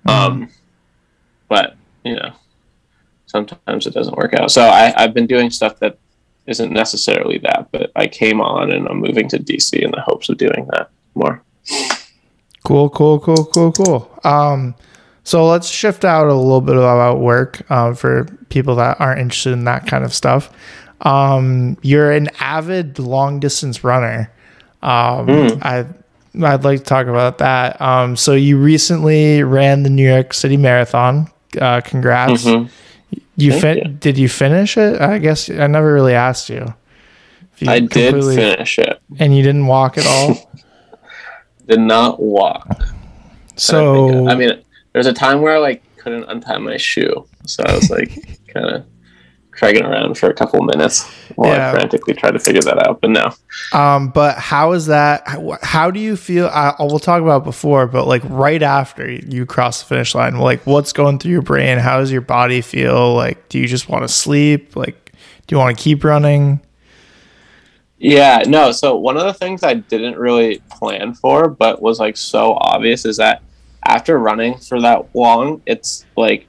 Um 0.05 0.49
but 1.47 1.75
you 2.03 2.15
know 2.15 2.33
sometimes 3.25 3.87
it 3.87 3.93
doesn't 3.93 4.17
work 4.17 4.33
out. 4.33 4.51
So 4.51 4.61
I, 4.61 4.93
i've 4.97 5.13
been 5.13 5.27
doing 5.27 5.49
stuff 5.49 5.79
that 5.79 5.97
isn't 6.45 6.73
necessarily 6.73 7.37
that, 7.39 7.69
but 7.71 7.91
I 7.95 8.07
came 8.07 8.41
on 8.41 8.71
and 8.71 8.87
I'm 8.87 8.99
moving 8.99 9.29
to 9.29 9.37
DC 9.37 9.81
in 9.81 9.91
the 9.91 10.01
hopes 10.01 10.27
of 10.29 10.37
doing 10.37 10.67
that 10.71 10.89
more. 11.15 11.41
Cool, 12.63 12.89
cool, 12.89 13.19
cool, 13.19 13.45
cool, 13.45 13.71
cool. 13.73 14.19
Um, 14.23 14.73
so 15.25 15.45
let's 15.47 15.67
shift 15.67 16.05
out 16.05 16.27
a 16.27 16.33
little 16.33 16.61
bit 16.61 16.75
about 16.75 17.19
work 17.19 17.61
uh, 17.69 17.93
for 17.93 18.25
people 18.49 18.75
that 18.75 18.99
aren't 19.01 19.19
interested 19.19 19.51
in 19.53 19.63
that 19.65 19.85
kind 19.87 20.03
of 20.03 20.13
stuff. 20.13 20.49
Um, 21.01 21.77
you're 21.81 22.11
an 22.11 22.29
avid 22.39 22.99
long 22.99 23.39
distance 23.39 23.83
runner. 23.83 24.31
Um, 24.81 25.27
Mm. 25.27 25.63
I 25.63 25.85
I'd 26.45 26.63
like 26.63 26.79
to 26.79 26.85
talk 26.85 27.07
about 27.07 27.37
that. 27.39 27.79
Um, 27.79 28.15
so 28.15 28.33
you 28.33 28.57
recently 28.57 29.43
ran 29.43 29.83
the 29.83 29.89
New 29.89 30.07
York 30.07 30.33
City 30.33 30.57
Marathon. 30.57 31.29
Uh, 31.59 31.81
congrats. 31.81 32.43
Mhm. 32.45 32.69
You, 33.35 33.59
fin- 33.59 33.77
you. 33.77 33.83
did 33.89 34.17
you 34.17 34.27
finish 34.29 34.75
it? 34.77 34.99
I 35.01 35.19
guess 35.19 35.49
I 35.49 35.67
never 35.67 35.93
really 35.93 36.13
asked 36.15 36.49
you. 36.49 36.73
You 37.59 37.69
I 37.71 37.79
did 37.81 38.13
finish 38.23 38.79
it. 38.79 38.99
and 39.19 39.35
you 39.35 39.43
didn't 39.43 39.67
walk 39.67 39.97
at 39.97 40.07
all. 40.07 40.51
Did 41.67 41.79
not 41.79 42.21
walk. 42.21 42.67
So 43.55 44.09
think. 44.09 44.29
I 44.29 44.35
mean, 44.35 44.63
there's 44.93 45.07
a 45.07 45.13
time 45.13 45.41
where 45.41 45.55
I 45.55 45.59
like 45.59 45.83
couldn't 45.97 46.25
untie 46.25 46.57
my 46.57 46.77
shoe, 46.77 47.27
so 47.45 47.63
I 47.65 47.73
was 47.75 47.89
like 47.89 48.39
kind 48.47 48.65
of 48.69 48.85
dragging 49.51 49.83
around 49.85 50.17
for 50.17 50.29
a 50.29 50.33
couple 50.33 50.59
minutes 50.63 51.07
while 51.35 51.53
Yeah. 51.55 51.69
I 51.69 51.73
frantically 51.73 52.15
tried 52.15 52.31
to 52.31 52.39
figure 52.39 52.61
that 52.63 52.87
out. 52.87 53.01
But 53.01 53.11
no, 53.11 53.31
Um, 53.71 54.09
but 54.09 54.37
how 54.37 54.71
is 54.73 54.87
that? 54.87 55.21
How, 55.27 55.57
how 55.61 55.91
do 55.91 55.99
you 55.99 56.17
feel? 56.17 56.47
I, 56.47 56.73
we'll 56.79 56.99
talk 56.99 57.21
about 57.21 57.43
before, 57.43 57.85
but 57.87 58.07
like 58.07 58.23
right 58.25 58.61
after 58.63 59.09
you 59.09 59.45
cross 59.45 59.81
the 59.81 59.87
finish 59.87 60.15
line, 60.15 60.37
like 60.39 60.65
what's 60.65 60.91
going 60.91 61.19
through 61.19 61.31
your 61.31 61.41
brain? 61.43 61.77
How 61.77 61.99
does 61.99 62.11
your 62.11 62.21
body 62.21 62.61
feel? 62.61 63.13
Like, 63.13 63.47
do 63.49 63.59
you 63.59 63.67
just 63.67 63.87
want 63.87 64.03
to 64.03 64.07
sleep? 64.07 64.75
Like, 64.75 65.11
do 65.47 65.55
you 65.55 65.59
want 65.59 65.77
to 65.77 65.81
keep 65.83 66.03
running? 66.03 66.59
Yeah, 68.03 68.43
no. 68.45 68.71
So 68.73 68.97
one 68.97 69.15
of 69.15 69.23
the 69.23 69.33
things 69.33 69.63
I 69.63 69.75
didn't 69.75 70.17
really 70.17 70.61
plan 70.69 71.13
for, 71.13 71.47
but 71.47 71.81
was 71.81 71.99
like 71.99 72.17
so 72.17 72.53
obvious, 72.55 73.05
is 73.05 73.17
that 73.17 73.41
after 73.85 74.19
running 74.19 74.57
for 74.57 74.81
that 74.81 75.15
long, 75.15 75.61
it's 75.65 76.05
like 76.17 76.45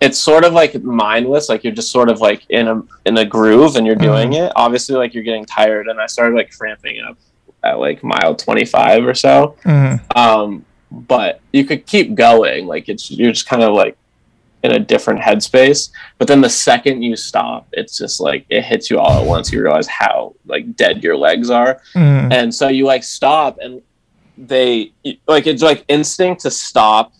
it's 0.00 0.18
sort 0.18 0.44
of 0.44 0.54
like 0.54 0.82
mindless. 0.82 1.50
Like 1.50 1.64
you're 1.64 1.74
just 1.74 1.90
sort 1.90 2.08
of 2.08 2.20
like 2.20 2.44
in 2.48 2.68
a 2.68 2.82
in 3.04 3.16
a 3.18 3.26
groove, 3.26 3.76
and 3.76 3.86
you're 3.86 3.94
doing 3.94 4.32
it. 4.32 4.52
Obviously, 4.56 4.96
like 4.96 5.12
you're 5.12 5.22
getting 5.22 5.44
tired, 5.44 5.86
and 5.88 6.00
I 6.00 6.06
started 6.06 6.34
like 6.34 6.50
cramping 6.50 7.00
up 7.00 7.18
at 7.62 7.78
like 7.78 8.02
mile 8.02 8.34
25 8.34 9.06
or 9.06 9.14
so. 9.14 9.56
Mhm. 9.64 10.16
Um, 10.16 10.64
but 10.90 11.40
you 11.52 11.64
could 11.64 11.86
keep 11.86 12.14
going. 12.14 12.66
Like 12.66 12.88
it's 12.88 13.10
you're 13.10 13.32
just 13.32 13.46
kind 13.46 13.62
of 13.62 13.74
like 13.74 13.96
in 14.64 14.72
a 14.72 14.78
different 14.78 15.20
headspace. 15.20 15.90
But 16.18 16.26
then 16.26 16.40
the 16.40 16.48
second 16.48 17.02
you 17.02 17.14
stop, 17.16 17.68
it's 17.72 17.96
just 17.98 18.18
like 18.18 18.46
it 18.48 18.62
hits 18.62 18.90
you 18.90 18.98
all 18.98 19.20
at 19.20 19.26
once. 19.26 19.52
You 19.52 19.62
realize 19.62 19.86
how 19.86 20.34
like 20.46 20.74
dead 20.74 21.04
your 21.04 21.16
legs 21.16 21.50
are, 21.50 21.80
Mhm. 21.94 22.32
and 22.32 22.52
so 22.54 22.68
you 22.68 22.84
like 22.86 23.04
stop, 23.04 23.58
and 23.60 23.82
they 24.36 24.90
like 25.28 25.46
it's 25.46 25.62
like 25.62 25.84
instinct 25.88 26.40
to 26.42 26.50
stop, 26.50 27.12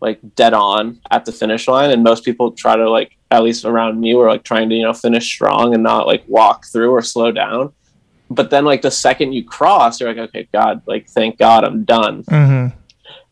like 0.00 0.20
dead 0.36 0.52
on 0.54 0.98
at 1.10 1.24
the 1.24 1.32
finish 1.32 1.66
line. 1.66 1.90
And 1.90 2.02
most 2.04 2.24
people 2.24 2.52
try 2.52 2.76
to 2.76 2.88
like 2.88 3.16
at 3.30 3.42
least 3.42 3.64
around 3.64 3.98
me 3.98 4.14
were 4.14 4.28
like 4.28 4.44
trying 4.44 4.68
to 4.68 4.74
you 4.76 4.82
know 4.82 4.92
finish 4.92 5.24
strong 5.26 5.74
and 5.74 5.82
not 5.82 6.06
like 6.06 6.22
walk 6.28 6.66
through 6.66 6.90
or 6.90 7.00
slow 7.02 7.32
down. 7.32 7.72
But 8.30 8.50
then 8.50 8.64
like 8.64 8.82
the 8.82 8.90
second 8.90 9.32
you 9.32 9.44
cross, 9.44 10.00
you're 10.00 10.08
like, 10.14 10.28
okay, 10.28 10.46
God, 10.52 10.82
like 10.86 11.08
thank 11.08 11.38
God 11.38 11.64
I'm 11.64 11.84
done 11.84 12.22
Mhm. 12.24 12.72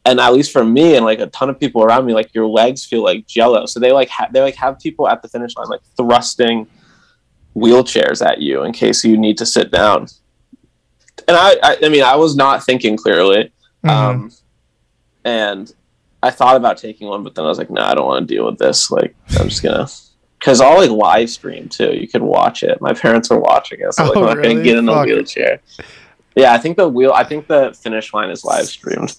And 0.07 0.19
at 0.21 0.33
least 0.33 0.51
for 0.53 0.65
me 0.65 0.97
and 0.97 1.05
like 1.05 1.19
a 1.21 1.27
ton 1.27 1.51
of 1.51 1.59
people 1.61 1.83
around 1.83 2.07
me 2.07 2.15
like 2.15 2.35
your 2.35 2.47
legs 2.47 2.85
feel 2.85 3.03
like 3.05 3.27
jello 3.27 3.67
so 3.67 3.79
they 3.81 3.93
like 3.93 4.09
ha- 4.09 4.29
they 4.33 4.41
like 4.41 4.55
have 4.57 4.79
people 4.79 5.07
at 5.09 5.21
the 5.23 5.29
finish 5.29 5.55
line 5.57 5.69
like 5.69 5.83
thrusting 5.97 6.67
wheelchairs 7.57 8.25
at 8.25 8.41
you 8.41 8.63
in 8.65 8.73
case 8.73 9.05
you 9.05 9.17
need 9.19 9.37
to 9.37 9.45
sit 9.45 9.71
down 9.71 10.07
and 11.29 11.37
i 11.37 11.57
i, 11.63 11.77
I 11.83 11.89
mean 11.89 12.03
i 12.03 12.17
was 12.17 12.37
not 12.37 12.65
thinking 12.65 12.97
clearly 12.97 13.53
Mhm. 13.85 13.91
um 13.91 14.33
and 15.25 15.73
i 16.23 16.31
thought 16.31 16.57
about 16.57 16.79
taking 16.79 17.09
one 17.09 17.23
but 17.25 17.35
then 17.35 17.45
i 17.45 17.49
was 17.49 17.59
like 17.59 17.71
no 17.71 17.83
i 17.83 17.95
don't 17.95 18.07
want 18.07 18.27
to 18.29 18.35
deal 18.35 18.47
with 18.47 18.59
this 18.59 18.91
like 18.91 19.15
i'm 19.39 19.49
just 19.49 19.63
gonna 19.63 19.87
because 20.39 20.63
I'll 20.63 20.79
like 20.79 20.89
live 20.89 21.29
stream 21.29 21.69
too. 21.69 21.93
You 21.95 22.09
can 22.09 22.25
watch 22.25 22.63
it. 22.63 22.81
My 22.81 22.95
parents 22.95 23.29
were 23.29 23.39
watching 23.41 23.81
it, 23.83 23.93
so 23.93 24.05
like, 24.05 24.17
Oh, 24.17 24.21
I'm 24.21 24.27
not 24.27 24.37
really? 24.39 24.55
gonna 24.55 24.65
get 24.65 24.79
in 24.79 24.89
a 24.89 24.93
Fuck. 24.95 25.05
wheelchair. 25.05 25.61
Yeah, 26.35 26.55
I 26.55 26.57
think 26.59 26.79
the 26.79 26.89
wheel. 26.89 27.13
I 27.13 27.25
think 27.25 27.47
the 27.47 27.77
finish 27.79 28.15
line 28.15 28.31
is 28.31 28.43
live 28.43 28.65
streamed. 28.65 29.15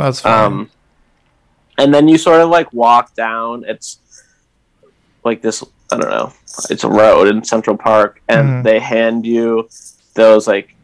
That's 0.00 0.20
fine. 0.20 0.44
Um, 0.46 0.70
and 1.78 1.92
then 1.94 2.08
you 2.08 2.16
sort 2.18 2.40
of 2.40 2.48
like 2.48 2.72
walk 2.72 3.14
down. 3.14 3.64
It's 3.66 3.98
like 5.24 5.42
this. 5.42 5.62
I 5.92 5.98
don't 5.98 6.10
know. 6.10 6.32
It's 6.70 6.84
a 6.84 6.88
road 6.88 7.28
in 7.28 7.44
Central 7.44 7.76
Park, 7.76 8.22
and 8.28 8.48
Mhm. 8.48 8.62
they 8.64 8.78
hand 8.80 9.26
you 9.26 9.68
those 10.14 10.46
like 10.46 10.74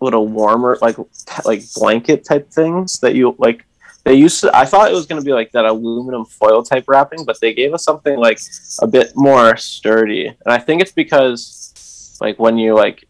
little 0.00 0.26
warmer, 0.26 0.78
like 0.82 0.96
t- 0.96 1.42
like 1.44 1.62
blanket 1.74 2.24
type 2.24 2.50
things 2.50 2.98
that 3.00 3.14
you 3.14 3.34
like. 3.38 3.64
They 4.04 4.14
used 4.14 4.40
to. 4.42 4.56
I 4.56 4.64
thought 4.64 4.90
it 4.90 4.94
was 4.94 5.06
going 5.06 5.20
to 5.20 5.24
be 5.24 5.32
like 5.32 5.52
that 5.52 5.64
aluminum 5.64 6.24
foil 6.24 6.62
type 6.62 6.84
wrapping, 6.88 7.24
but 7.24 7.40
they 7.40 7.52
gave 7.54 7.72
us 7.74 7.84
something 7.84 8.18
like 8.18 8.40
a 8.80 8.86
bit 8.86 9.12
more 9.16 9.56
sturdy. 9.56 10.26
And 10.26 10.36
I 10.46 10.58
think 10.58 10.80
it's 10.82 10.92
because 10.92 12.16
like 12.20 12.38
when 12.38 12.56
you 12.58 12.74
like 12.74 13.04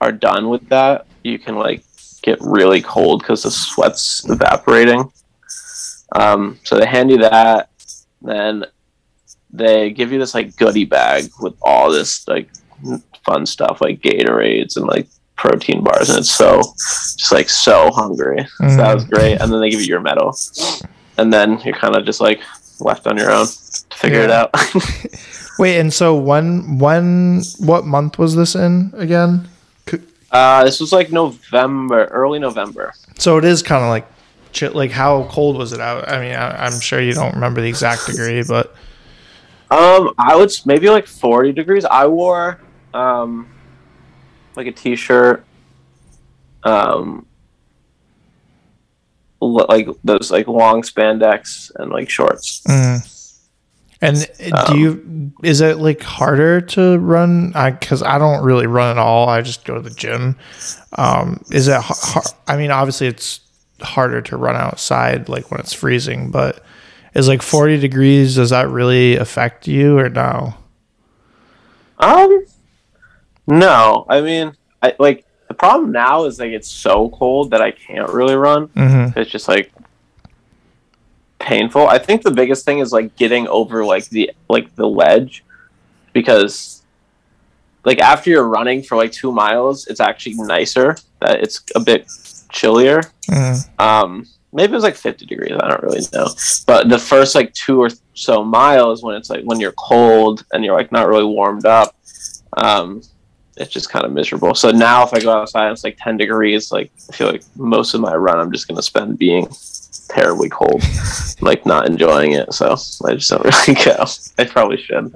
are 0.00 0.12
done 0.12 0.48
with 0.48 0.68
that, 0.68 1.06
you 1.24 1.38
can 1.38 1.56
like 1.56 1.82
get 2.26 2.38
really 2.40 2.82
cold 2.82 3.20
because 3.20 3.44
the 3.44 3.50
sweat's 3.50 4.28
evaporating. 4.28 5.10
Um, 6.14 6.58
so 6.64 6.76
they 6.76 6.86
hand 6.86 7.10
you 7.10 7.18
that, 7.18 7.70
then 8.20 8.64
they 9.50 9.90
give 9.90 10.12
you 10.12 10.18
this 10.18 10.34
like 10.34 10.56
goodie 10.56 10.84
bag 10.84 11.30
with 11.40 11.54
all 11.62 11.90
this 11.90 12.26
like 12.28 12.50
fun 13.24 13.46
stuff 13.46 13.80
like 13.80 14.00
Gatorades 14.00 14.76
and 14.76 14.86
like 14.86 15.06
protein 15.36 15.82
bars, 15.82 16.10
and 16.10 16.18
it's 16.18 16.34
so 16.34 16.58
just 16.58 17.32
like 17.32 17.48
so 17.48 17.90
hungry. 17.92 18.46
So 18.58 18.76
that 18.76 18.94
was 18.94 19.04
great. 19.04 19.40
And 19.40 19.52
then 19.52 19.60
they 19.60 19.70
give 19.70 19.80
you 19.80 19.86
your 19.86 20.00
medal, 20.00 20.36
and 21.16 21.32
then 21.32 21.60
you're 21.60 21.76
kind 21.76 21.96
of 21.96 22.04
just 22.04 22.20
like 22.20 22.40
left 22.80 23.06
on 23.06 23.16
your 23.16 23.30
own 23.30 23.46
to 23.46 23.96
figure 23.96 24.20
it 24.20 24.30
out. 24.30 24.50
Wait, 25.58 25.78
and 25.78 25.92
so 25.92 26.14
when 26.14 26.78
when 26.78 27.42
what 27.58 27.86
month 27.86 28.18
was 28.18 28.34
this 28.34 28.54
in 28.54 28.92
again? 28.96 29.48
Uh, 30.36 30.64
this 30.64 30.80
was 30.80 30.92
like 30.92 31.10
November, 31.10 32.04
early 32.06 32.38
November. 32.38 32.92
So 33.18 33.38
it 33.38 33.44
is 33.44 33.62
kind 33.62 33.82
of 33.82 33.88
like 33.88 34.06
chi- 34.52 34.68
like 34.68 34.90
how 34.90 35.24
cold 35.30 35.56
was 35.56 35.72
it 35.72 35.80
out? 35.80 36.08
I 36.08 36.20
mean, 36.20 36.34
I, 36.34 36.66
I'm 36.66 36.78
sure 36.80 37.00
you 37.00 37.12
don't 37.14 37.34
remember 37.34 37.60
the 37.60 37.68
exact 37.68 38.06
degree, 38.06 38.42
but 38.46 38.74
Um, 39.70 40.12
I 40.18 40.36
would 40.36 40.50
s- 40.50 40.64
maybe 40.66 40.88
like 40.90 41.06
forty 41.06 41.52
degrees. 41.52 41.84
I 41.84 42.06
wore 42.06 42.60
um, 42.94 43.48
like 44.56 44.66
a 44.68 44.72
t-shirt, 44.72 45.44
um, 46.62 47.26
l- 49.42 49.66
like 49.68 49.88
those 50.04 50.30
like 50.30 50.46
long 50.48 50.82
spandex 50.82 51.70
and 51.76 51.90
like 51.90 52.08
shorts. 52.10 52.62
Mm. 52.68 53.00
And 54.00 54.28
do 54.66 54.78
you 54.78 55.32
is 55.42 55.60
it 55.60 55.78
like 55.78 56.02
harder 56.02 56.60
to 56.60 56.98
run? 56.98 57.52
I 57.54 57.70
because 57.70 58.02
I 58.02 58.18
don't 58.18 58.44
really 58.44 58.66
run 58.66 58.90
at 58.90 58.98
all. 58.98 59.28
I 59.28 59.40
just 59.40 59.64
go 59.64 59.74
to 59.74 59.80
the 59.80 59.94
gym. 59.94 60.36
Um, 60.98 61.42
is 61.50 61.68
it? 61.68 61.80
I 62.46 62.56
mean, 62.56 62.70
obviously 62.70 63.06
it's 63.06 63.40
harder 63.80 64.20
to 64.22 64.36
run 64.36 64.56
outside 64.56 65.28
like 65.28 65.50
when 65.50 65.60
it's 65.60 65.72
freezing, 65.72 66.30
but 66.30 66.62
is 67.14 67.28
like 67.28 67.40
forty 67.40 67.78
degrees? 67.78 68.36
Does 68.36 68.50
that 68.50 68.68
really 68.68 69.16
affect 69.16 69.66
you 69.66 69.98
or 69.98 70.10
no? 70.10 70.54
Um, 71.98 72.44
no, 73.46 74.04
I 74.08 74.20
mean, 74.20 74.54
I 74.82 74.94
like 74.98 75.24
the 75.48 75.54
problem 75.54 75.92
now 75.92 76.24
is 76.24 76.38
like 76.38 76.50
it's 76.50 76.70
so 76.70 77.08
cold 77.10 77.50
that 77.52 77.62
I 77.62 77.70
can't 77.70 78.10
really 78.10 78.34
run. 78.34 78.68
Mm-hmm. 78.68 79.18
It's 79.18 79.30
just 79.30 79.48
like 79.48 79.72
painful. 81.46 81.86
I 81.86 81.98
think 81.98 82.22
the 82.22 82.32
biggest 82.32 82.64
thing 82.64 82.80
is 82.80 82.92
like 82.92 83.14
getting 83.16 83.46
over 83.46 83.84
like 83.84 84.08
the 84.08 84.32
like 84.48 84.74
the 84.74 84.86
ledge 84.86 85.44
because 86.12 86.82
like 87.84 88.00
after 88.00 88.30
you're 88.30 88.48
running 88.48 88.82
for 88.82 88.96
like 88.96 89.12
two 89.12 89.30
miles, 89.30 89.86
it's 89.86 90.00
actually 90.00 90.34
nicer 90.34 90.96
that 91.20 91.40
it's 91.40 91.62
a 91.76 91.80
bit 91.80 92.10
chillier. 92.50 93.00
Mm-hmm. 93.30 93.80
Um, 93.80 94.26
maybe 94.52 94.72
it 94.72 94.74
was 94.74 94.82
like 94.82 94.96
50 94.96 95.24
degrees. 95.24 95.52
I 95.52 95.68
don't 95.68 95.82
really 95.84 96.04
know. 96.12 96.26
But 96.66 96.88
the 96.88 96.98
first 96.98 97.36
like 97.36 97.54
two 97.54 97.80
or 97.80 97.90
so 98.14 98.42
miles 98.42 99.04
when 99.04 99.14
it's 99.14 99.30
like 99.30 99.44
when 99.44 99.60
you're 99.60 99.72
cold 99.72 100.44
and 100.52 100.64
you're 100.64 100.76
like 100.76 100.90
not 100.90 101.06
really 101.06 101.24
warmed 101.24 101.64
up, 101.64 101.94
um, 102.56 103.02
it's 103.56 103.72
just 103.72 103.88
kind 103.88 104.04
of 104.04 104.10
miserable. 104.10 104.56
So 104.56 104.72
now 104.72 105.04
if 105.04 105.14
I 105.14 105.20
go 105.20 105.32
outside 105.32 105.70
it's 105.70 105.84
like 105.84 105.96
10 106.00 106.16
degrees, 106.16 106.72
like 106.72 106.90
I 107.08 107.12
feel 107.12 107.30
like 107.30 107.44
most 107.54 107.94
of 107.94 108.00
my 108.00 108.16
run 108.16 108.40
I'm 108.40 108.50
just 108.50 108.66
gonna 108.66 108.82
spend 108.82 109.16
being 109.16 109.46
terribly 110.16 110.48
cold, 110.48 110.82
like 111.40 111.66
not 111.66 111.86
enjoying 111.86 112.32
it. 112.32 112.52
So 112.52 112.72
I 113.04 113.14
just 113.14 113.30
don't 113.30 113.44
really 113.68 113.84
go. 113.84 114.04
I 114.38 114.44
probably 114.44 114.78
should. 114.78 115.14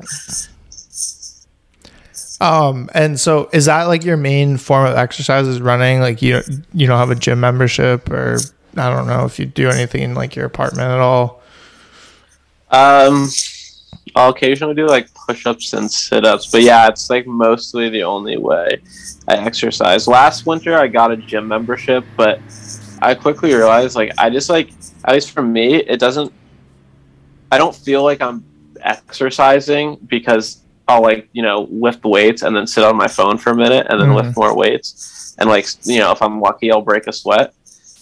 Um, 2.40 2.88
and 2.94 3.20
so 3.20 3.50
is 3.52 3.66
that 3.66 3.84
like 3.84 4.04
your 4.04 4.16
main 4.16 4.56
form 4.56 4.86
of 4.86 4.96
exercise 4.96 5.46
is 5.46 5.60
running? 5.60 6.00
Like 6.00 6.22
you 6.22 6.40
you 6.72 6.86
don't 6.86 6.98
have 6.98 7.10
a 7.10 7.14
gym 7.14 7.40
membership 7.40 8.10
or 8.10 8.38
I 8.76 8.90
don't 8.90 9.06
know 9.06 9.24
if 9.24 9.38
you 9.38 9.46
do 9.46 9.68
anything 9.68 10.02
in 10.02 10.14
like 10.14 10.36
your 10.36 10.46
apartment 10.46 10.88
at 10.88 11.00
all. 11.00 11.42
Um, 12.70 13.28
I'll 14.14 14.30
occasionally 14.30 14.74
do 14.74 14.86
like 14.86 15.12
push-ups 15.14 15.72
and 15.72 15.90
sit-ups, 15.90 16.50
but 16.50 16.62
yeah, 16.62 16.88
it's 16.88 17.10
like 17.10 17.26
mostly 17.26 17.88
the 17.90 18.04
only 18.04 18.38
way 18.38 18.80
I 19.28 19.36
exercise. 19.36 20.06
Last 20.06 20.46
winter, 20.46 20.76
I 20.76 20.86
got 20.86 21.10
a 21.10 21.16
gym 21.16 21.48
membership, 21.48 22.04
but 22.16 22.40
I 23.02 23.14
quickly 23.14 23.52
realized 23.54 23.96
like 23.96 24.12
I 24.18 24.30
just 24.30 24.48
like 24.50 24.70
at 25.04 25.14
least 25.14 25.30
for 25.32 25.42
me, 25.42 25.74
it 25.76 25.98
doesn't. 26.00 26.32
I 27.52 27.58
don't 27.58 27.74
feel 27.74 28.02
like 28.04 28.20
I'm 28.20 28.44
exercising 28.82 29.96
because 30.06 30.62
I'll 30.88 31.02
like 31.02 31.28
you 31.32 31.42
know 31.42 31.68
lift 31.70 32.04
weights 32.04 32.42
and 32.42 32.54
then 32.56 32.66
sit 32.66 32.84
on 32.84 32.96
my 32.96 33.06
phone 33.08 33.38
for 33.38 33.50
a 33.50 33.56
minute 33.56 33.86
and 33.90 34.00
then 34.00 34.08
Mhm. 34.08 34.16
lift 34.24 34.36
more 34.36 34.54
weights 34.56 35.34
and 35.38 35.48
like 35.48 35.66
you 35.84 35.98
know 35.98 36.12
if 36.12 36.20
I'm 36.22 36.40
lucky 36.40 36.70
I'll 36.70 36.82
break 36.82 37.06
a 37.06 37.12
sweat. 37.12 37.54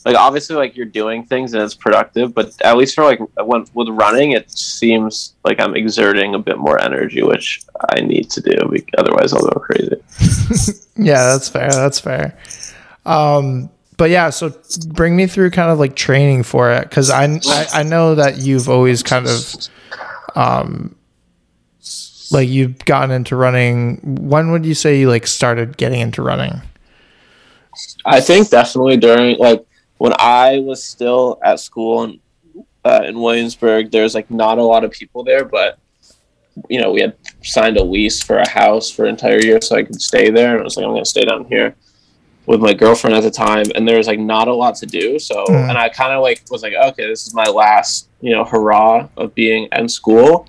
Like 0.05 0.17
obviously 0.17 0.57
like 0.57 0.75
you're 0.77 0.87
doing 0.87 1.25
things 1.25 1.53
and 1.53 1.63
it's 1.63 1.75
productive, 1.75 2.33
but 2.33 2.53
at 2.63 2.77
least 2.79 2.95
for 2.95 3.05
like 3.05 3.21
when 3.45 3.67
with 3.75 3.89
running 3.89 4.33
it 4.33 4.51
seems 4.51 5.35
like 5.45 5.61
I'm 5.61 5.75
exerting 5.75 6.35
a 6.35 6.39
bit 6.39 6.57
more 6.59 6.81
energy, 6.81 7.23
which 7.23 7.63
I 7.91 8.01
need 8.01 8.31
to 8.31 8.41
do. 8.41 8.57
bec- 8.71 8.89
Otherwise 8.97 9.33
I'll 9.35 9.43
go 9.43 9.61
crazy. 9.61 9.97
Yeah, 11.01 11.27
that's 11.33 11.49
fair. 11.49 11.71
That's 11.71 12.01
fair. 12.01 12.37
Um, 13.07 13.71
but 13.99 14.11
yeah, 14.11 14.31
so 14.31 14.55
bring 14.87 15.17
me 15.17 15.27
through 15.27 15.51
kind 15.51 15.71
of 15.71 15.79
like 15.79 15.97
training 15.97 16.45
for 16.45 16.71
it 16.71 16.89
because 16.89 17.11
I, 17.11 17.25
I 17.25 17.67
I 17.75 17.83
know 17.83 18.15
that 18.15 18.39
you've 18.39 18.69
always 18.69 19.03
kind 19.03 19.27
of 19.27 19.55
um 20.37 20.95
like 22.31 22.49
you've 22.49 22.79
gotten 22.85 23.11
into 23.11 23.35
running. 23.35 23.99
When 24.29 24.53
would 24.53 24.65
you 24.65 24.75
say 24.75 25.01
you 25.01 25.09
like 25.09 25.27
started 25.27 25.77
getting 25.77 26.01
into 26.01 26.23
running? 26.23 26.63
I 28.07 28.21
think 28.21 28.51
definitely 28.51 28.99
during 28.99 29.37
like 29.39 29.67
when 29.99 30.13
I 30.19 30.61
was 30.61 30.83
still 30.83 31.41
at 31.43 31.59
school 31.59 32.05
in 32.05 32.21
uh, 32.85 33.03
in 33.05 33.21
Williamsburg, 33.21 33.91
there's 33.91 34.15
like 34.15 34.31
not 34.31 34.59
a 34.59 34.63
lot 34.63 34.85
of 34.85 34.93
people 34.93 35.25
there, 35.25 35.45
but 35.45 35.81
you 36.69 36.81
know 36.81 36.93
we 36.93 37.01
had 37.01 37.17
signed 37.43 37.77
a 37.77 37.83
lease 37.83 38.23
for 38.23 38.39
a 38.39 38.49
house 38.49 38.89
for 38.91 39.07
an 39.07 39.11
entire 39.11 39.41
year, 39.41 39.61
so 39.61 39.75
I 39.75 39.83
could 39.83 40.01
stay 40.01 40.31
there, 40.31 40.53
and 40.53 40.61
I 40.61 40.65
was 40.65 40.77
like 40.77 40.87
I'm 40.87 40.93
gonna 40.93 41.05
stay 41.05 41.25
down 41.25 41.47
here 41.47 41.75
with 42.49 42.61
my 42.61 42.73
girlfriend 42.73 43.15
at 43.15 43.23
the 43.23 43.31
time, 43.31 43.67
and 43.75 43.87
there 43.87 43.99
was 43.99 44.07
like 44.07 44.19
not 44.19 44.49
a 44.49 44.55
lot 44.55 44.75
to 44.77 44.87
do, 44.87 45.19
so 45.19 45.45
Mhm. 45.47 45.69
and 45.69 45.77
I 45.79 45.89
kind 45.91 46.13
of 46.15 46.23
like 46.23 46.43
was 46.51 46.63
like 46.63 46.73
okay, 46.89 47.07
this 47.07 47.27
is 47.27 47.35
my 47.35 47.45
last 47.45 48.09
you 48.23 48.33
know 48.35 48.45
hurrah 48.45 49.07
of 49.17 49.35
being 49.35 49.69
in 49.73 49.89
school. 49.89 50.47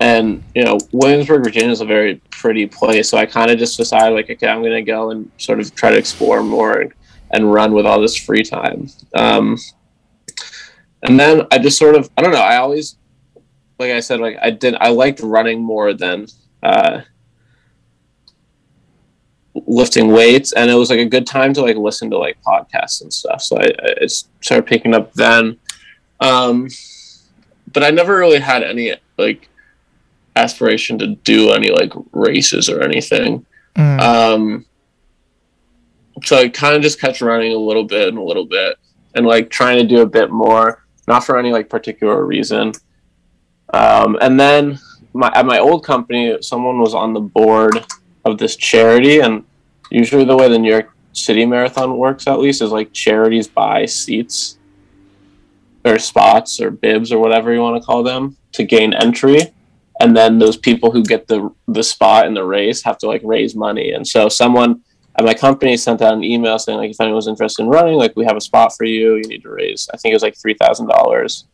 And 0.00 0.42
you 0.56 0.64
know, 0.64 0.78
Williamsburg, 0.92 1.44
Virginia 1.44 1.70
is 1.70 1.80
a 1.80 1.84
very 1.84 2.20
pretty 2.30 2.66
place. 2.66 3.08
So 3.10 3.18
I 3.18 3.26
kind 3.26 3.50
of 3.52 3.58
just 3.58 3.76
decided, 3.76 4.14
like, 4.16 4.28
okay, 4.30 4.48
I'm 4.48 4.62
gonna 4.62 4.82
go 4.82 5.10
and 5.12 5.30
sort 5.38 5.60
of 5.60 5.72
try 5.76 5.90
to 5.90 5.96
explore 5.96 6.42
more 6.42 6.80
and, 6.80 6.92
and 7.30 7.52
run 7.52 7.72
with 7.72 7.86
all 7.86 8.00
this 8.00 8.16
free 8.16 8.42
time. 8.42 8.88
Um, 9.14 9.56
and 11.04 11.20
then 11.20 11.42
I 11.52 11.58
just 11.58 11.78
sort 11.78 11.94
of, 11.94 12.10
I 12.16 12.22
don't 12.22 12.32
know. 12.32 12.40
I 12.40 12.56
always, 12.56 12.96
like 13.78 13.92
I 13.92 14.00
said, 14.00 14.18
like 14.20 14.38
I 14.42 14.50
did, 14.50 14.74
I 14.80 14.88
liked 14.88 15.20
running 15.20 15.60
more 15.62 15.92
than 15.94 16.26
uh, 16.64 17.02
lifting 19.72 20.12
weights, 20.12 20.52
and 20.52 20.70
it 20.70 20.74
was 20.74 20.90
like 20.90 20.98
a 20.98 21.06
good 21.06 21.26
time 21.26 21.52
to 21.54 21.62
like 21.62 21.76
listen 21.76 22.10
to 22.10 22.18
like 22.18 22.36
podcasts 22.42 23.00
and 23.00 23.12
stuff. 23.12 23.40
So 23.42 23.58
I, 23.58 23.70
I 24.02 24.06
started 24.06 24.66
picking 24.66 24.94
up 24.94 25.12
then. 25.14 25.58
Um, 26.20 26.68
but 27.72 27.82
I 27.82 27.90
never 27.90 28.16
really 28.16 28.38
had 28.38 28.62
any 28.62 28.94
like 29.18 29.48
aspiration 30.36 30.98
to 30.98 31.08
do 31.08 31.50
any 31.52 31.70
like 31.70 31.92
races 32.12 32.68
or 32.68 32.82
anything. 32.82 33.44
Mm. 33.76 34.00
Um, 34.00 34.66
so 36.24 36.36
I 36.36 36.48
kind 36.48 36.76
of 36.76 36.82
just 36.82 37.00
kept 37.00 37.20
running 37.20 37.52
a 37.52 37.58
little 37.58 37.84
bit 37.84 38.08
and 38.08 38.18
a 38.18 38.22
little 38.22 38.46
bit, 38.46 38.76
and 39.14 39.26
like 39.26 39.48
trying 39.48 39.78
to 39.78 39.86
do 39.86 40.02
a 40.02 40.06
bit 40.06 40.30
more, 40.30 40.84
not 41.08 41.24
for 41.24 41.38
any 41.38 41.50
like 41.50 41.68
particular 41.68 42.24
reason. 42.26 42.72
Um, 43.72 44.18
and 44.20 44.38
then 44.38 44.78
my 45.14 45.32
at 45.34 45.46
my 45.46 45.58
old 45.58 45.84
company, 45.84 46.36
someone 46.42 46.78
was 46.78 46.94
on 46.94 47.14
the 47.14 47.20
board 47.20 47.84
of 48.24 48.38
this 48.38 48.54
charity, 48.56 49.20
and 49.20 49.44
usually 49.94 50.24
the 50.24 50.36
way 50.36 50.48
the 50.48 50.58
New 50.58 50.70
York 50.70 50.90
City 51.12 51.44
Marathon 51.44 51.96
works, 51.98 52.26
at 52.26 52.38
least, 52.38 52.62
is 52.62 52.70
like 52.70 52.92
charities 52.92 53.48
buy 53.48 53.84
seats 53.86 54.58
or 55.84 55.98
spots 55.98 56.60
or 56.60 56.70
bibs 56.70 57.12
or 57.12 57.18
whatever 57.18 57.52
you 57.52 57.60
want 57.60 57.80
to 57.80 57.86
call 57.86 58.02
them 58.02 58.36
to 58.52 58.64
gain 58.64 58.94
entry. 58.94 59.40
And 60.00 60.16
then 60.16 60.38
those 60.38 60.56
people 60.56 60.90
who 60.90 61.04
get 61.04 61.28
the 61.28 61.52
the 61.68 61.82
spot 61.82 62.26
in 62.26 62.34
the 62.34 62.44
race 62.44 62.82
have 62.82 62.98
to 62.98 63.06
like 63.06 63.20
raise 63.24 63.54
money. 63.54 63.92
And 63.92 64.06
so 64.06 64.28
someone 64.28 64.82
at 65.16 65.24
my 65.24 65.34
company 65.34 65.76
sent 65.76 66.00
out 66.00 66.14
an 66.14 66.24
email 66.24 66.58
saying 66.58 66.78
like 66.78 66.90
if 66.90 67.00
anyone's 67.00 67.28
interested 67.28 67.62
in 67.62 67.68
running 67.68 67.98
like 67.98 68.16
we 68.16 68.24
have 68.24 68.36
a 68.36 68.40
spot 68.40 68.74
for 68.76 68.84
you. 68.84 69.16
You 69.16 69.28
need 69.28 69.42
to 69.42 69.50
raise 69.50 69.88
i 69.92 69.96
think 69.98 70.12
it 70.12 70.16
was 70.16 70.22
like 70.22 70.36
three 70.40 70.54
thousand 70.54 70.88
dollars 70.88 71.44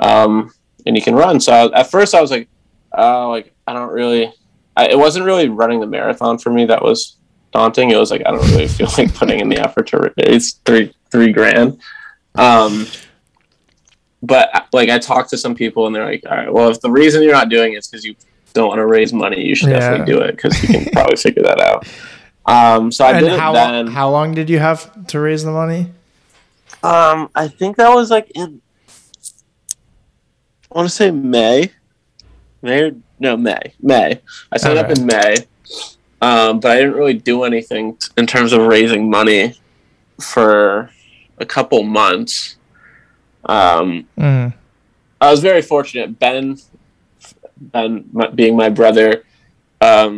um 0.00 0.52
and 0.86 0.96
you 0.96 1.02
can 1.02 1.14
run. 1.14 1.40
So 1.40 1.52
I, 1.52 1.80
at 1.80 1.90
first 1.90 2.14
i 2.14 2.20
was 2.20 2.30
like 2.30 2.48
oh 2.92 3.30
like 3.30 3.54
i 3.66 3.72
don't 3.72 3.92
really 3.92 4.32
I, 4.76 4.88
it 4.88 4.98
wasn't 4.98 5.24
really 5.24 5.48
running 5.48 5.80
the 5.80 5.86
marathon 5.86 6.38
for 6.38 6.50
me. 6.50 6.64
That 6.66 6.82
was 6.82 7.16
daunting 7.54 7.90
it 7.90 7.96
was 7.96 8.10
like 8.10 8.20
i 8.26 8.30
don't 8.30 8.46
really 8.50 8.68
feel 8.68 8.88
like 8.98 9.14
putting 9.14 9.40
in 9.40 9.48
the 9.48 9.56
effort 9.58 9.86
to 9.86 10.12
raise 10.18 10.54
three 10.66 10.92
three 11.10 11.32
grand 11.32 11.78
um 12.34 12.86
but 14.22 14.50
like 14.72 14.88
I 14.88 14.98
talked 14.98 15.28
to 15.30 15.36
some 15.38 15.54
people 15.54 15.86
and 15.86 15.94
they're 15.94 16.06
like, 16.06 16.24
all 16.24 16.34
right, 16.34 16.50
well, 16.50 16.70
if 16.70 16.80
the 16.80 16.90
reason 16.90 17.22
you're 17.22 17.34
not 17.34 17.50
doing 17.50 17.74
it 17.74 17.76
is 17.76 17.86
because 17.88 18.06
you 18.06 18.14
don't 18.54 18.68
want 18.68 18.78
to 18.78 18.86
raise 18.86 19.12
money, 19.12 19.44
you 19.44 19.54
should 19.54 19.68
Yeah. 19.68 19.80
definitely 19.80 20.14
do 20.14 20.20
it 20.22 20.34
because 20.36 20.62
you 20.62 20.68
can 20.70 20.84
probably 20.94 21.16
figure 21.16 21.42
that 21.42 21.60
out. 21.60 21.86
Um, 22.46 22.90
so 22.90 23.04
I 23.04 23.10
and 23.10 23.20
did 23.20 23.32
it 23.34 23.38
how 23.38 23.52
then. 23.52 23.86
how 23.88 24.08
long 24.08 24.32
did 24.34 24.48
you 24.48 24.58
have 24.60 25.06
to 25.08 25.20
raise 25.20 25.44
the 25.44 25.50
money? 25.50 25.92
um, 26.82 27.28
I 27.34 27.48
think 27.48 27.76
that 27.76 27.90
was 27.94 28.10
like 28.10 28.30
in. 28.34 28.62
I 30.72 30.78
want 30.78 30.88
to 30.88 30.94
say 30.94 31.10
May. 31.10 31.70
May 32.62 32.80
or 32.84 32.90
no 33.20 33.36
May 33.36 33.74
May. 33.78 34.22
I 34.50 34.56
signed 34.56 34.78
up 34.78 34.88
in 34.90 35.04
May, 35.04 35.36
um, 36.24 36.60
but 36.60 36.70
I 36.72 36.76
didn't 36.80 36.94
really 37.00 37.14
do 37.32 37.44
anything 37.44 37.96
t- 37.96 38.08
in 38.16 38.26
terms 38.26 38.52
of 38.52 38.60
raising 38.74 39.10
money 39.10 39.42
for 40.20 40.90
a 41.38 41.46
couple 41.46 41.82
months. 41.82 42.56
Um, 43.44 44.06
Mm. 44.18 44.54
I 45.20 45.30
was 45.30 45.40
very 45.40 45.62
fortunate. 45.62 46.18
Ben, 46.18 46.58
Ben 47.72 48.04
my, 48.12 48.26
being 48.28 48.56
my 48.56 48.68
brother, 48.80 49.24
um, 49.80 50.12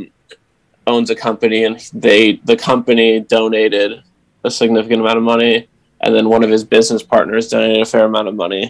owns 0.86 1.10
a 1.10 1.14
company, 1.16 1.64
and 1.64 1.76
they 1.92 2.20
the 2.50 2.56
company 2.56 3.20
donated 3.20 4.02
a 4.44 4.50
significant 4.50 5.00
amount 5.00 5.18
of 5.18 5.24
money, 5.24 5.66
and 6.02 6.14
then 6.14 6.28
one 6.28 6.42
of 6.44 6.50
his 6.50 6.64
business 6.64 7.02
partners 7.02 7.48
donated 7.48 7.82
a 7.82 7.84
fair 7.84 8.04
amount 8.04 8.28
of 8.28 8.34
money, 8.34 8.64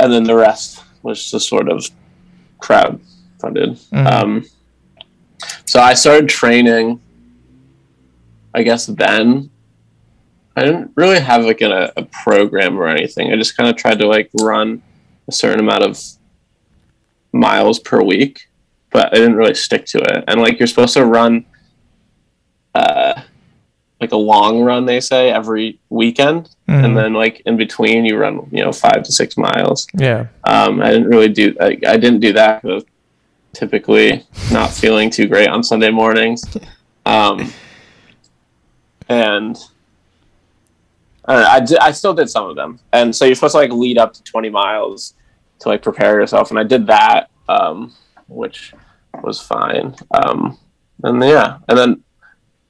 and 0.00 0.12
then 0.12 0.24
the 0.24 0.34
rest 0.34 0.82
was 1.02 1.30
just 1.30 1.48
sort 1.48 1.68
of 1.68 1.78
crowd 2.58 3.00
funded. 3.40 3.70
Mhm. 3.92 4.50
So 5.64 5.80
I 5.80 5.94
started 5.94 6.28
training. 6.28 7.00
I 8.54 8.62
guess 8.62 8.86
then 8.86 9.50
I 10.56 10.64
didn't 10.64 10.90
really 10.96 11.20
have 11.20 11.44
like 11.44 11.60
a, 11.62 11.92
a 11.96 12.02
program 12.04 12.76
or 12.78 12.88
anything. 12.88 13.32
I 13.32 13.36
just 13.36 13.56
kind 13.56 13.68
of 13.70 13.76
tried 13.76 13.98
to 14.00 14.06
like 14.06 14.30
run 14.40 14.82
a 15.28 15.32
certain 15.32 15.60
amount 15.60 15.84
of 15.84 15.98
miles 17.32 17.78
per 17.78 18.02
week, 18.02 18.48
but 18.90 19.06
I 19.12 19.16
didn't 19.16 19.36
really 19.36 19.54
stick 19.54 19.86
to 19.86 19.98
it. 19.98 20.24
And 20.26 20.40
like 20.40 20.58
you're 20.58 20.66
supposed 20.66 20.94
to 20.94 21.04
run 21.04 21.44
uh 22.74 23.20
like 24.00 24.12
a 24.12 24.16
long 24.16 24.62
run 24.62 24.86
they 24.86 25.00
say 25.00 25.30
every 25.30 25.78
weekend 25.90 26.48
Mhm. 26.68 26.84
and 26.84 26.96
then 26.96 27.12
like 27.12 27.42
in 27.46 27.56
between 27.56 28.04
you 28.04 28.16
run 28.16 28.48
you 28.52 28.62
know 28.64 28.72
5 28.72 29.02
to 29.02 29.12
6 29.12 29.36
miles. 29.36 29.86
yeah. 29.94 30.26
Um 30.44 30.80
I 30.80 30.90
didn't 30.90 31.08
really 31.08 31.28
do 31.28 31.54
I, 31.60 31.76
I 31.86 31.96
didn't 31.96 32.20
do 32.20 32.32
that 32.34 32.64
I 32.64 32.66
was 32.66 32.84
typically 33.52 34.24
not 34.52 34.70
feeling 34.70 35.10
too 35.10 35.26
great 35.26 35.48
on 35.48 35.62
Sunday 35.62 35.90
mornings. 35.90 36.44
Um 37.06 37.52
and 39.08 39.56
I, 41.24 41.32
don't 41.34 41.42
know, 41.42 41.48
I, 41.48 41.60
di- 41.60 41.78
I 41.78 41.92
still 41.92 42.14
did 42.14 42.30
some 42.30 42.48
of 42.48 42.56
them, 42.56 42.80
and 42.92 43.14
so 43.14 43.24
you're 43.24 43.34
supposed 43.34 43.52
to 43.52 43.58
like 43.58 43.72
lead 43.72 43.98
up 43.98 44.14
to 44.14 44.22
20 44.22 44.48
miles 44.50 45.14
to 45.60 45.68
like 45.68 45.82
prepare 45.82 46.20
yourself, 46.20 46.50
and 46.50 46.58
I 46.58 46.64
did 46.64 46.86
that, 46.86 47.30
um, 47.48 47.94
which 48.28 48.72
was 49.22 49.40
fine. 49.40 49.94
Um, 50.12 50.58
and 51.02 51.22
yeah, 51.22 51.58
and 51.68 51.78
then 51.78 52.02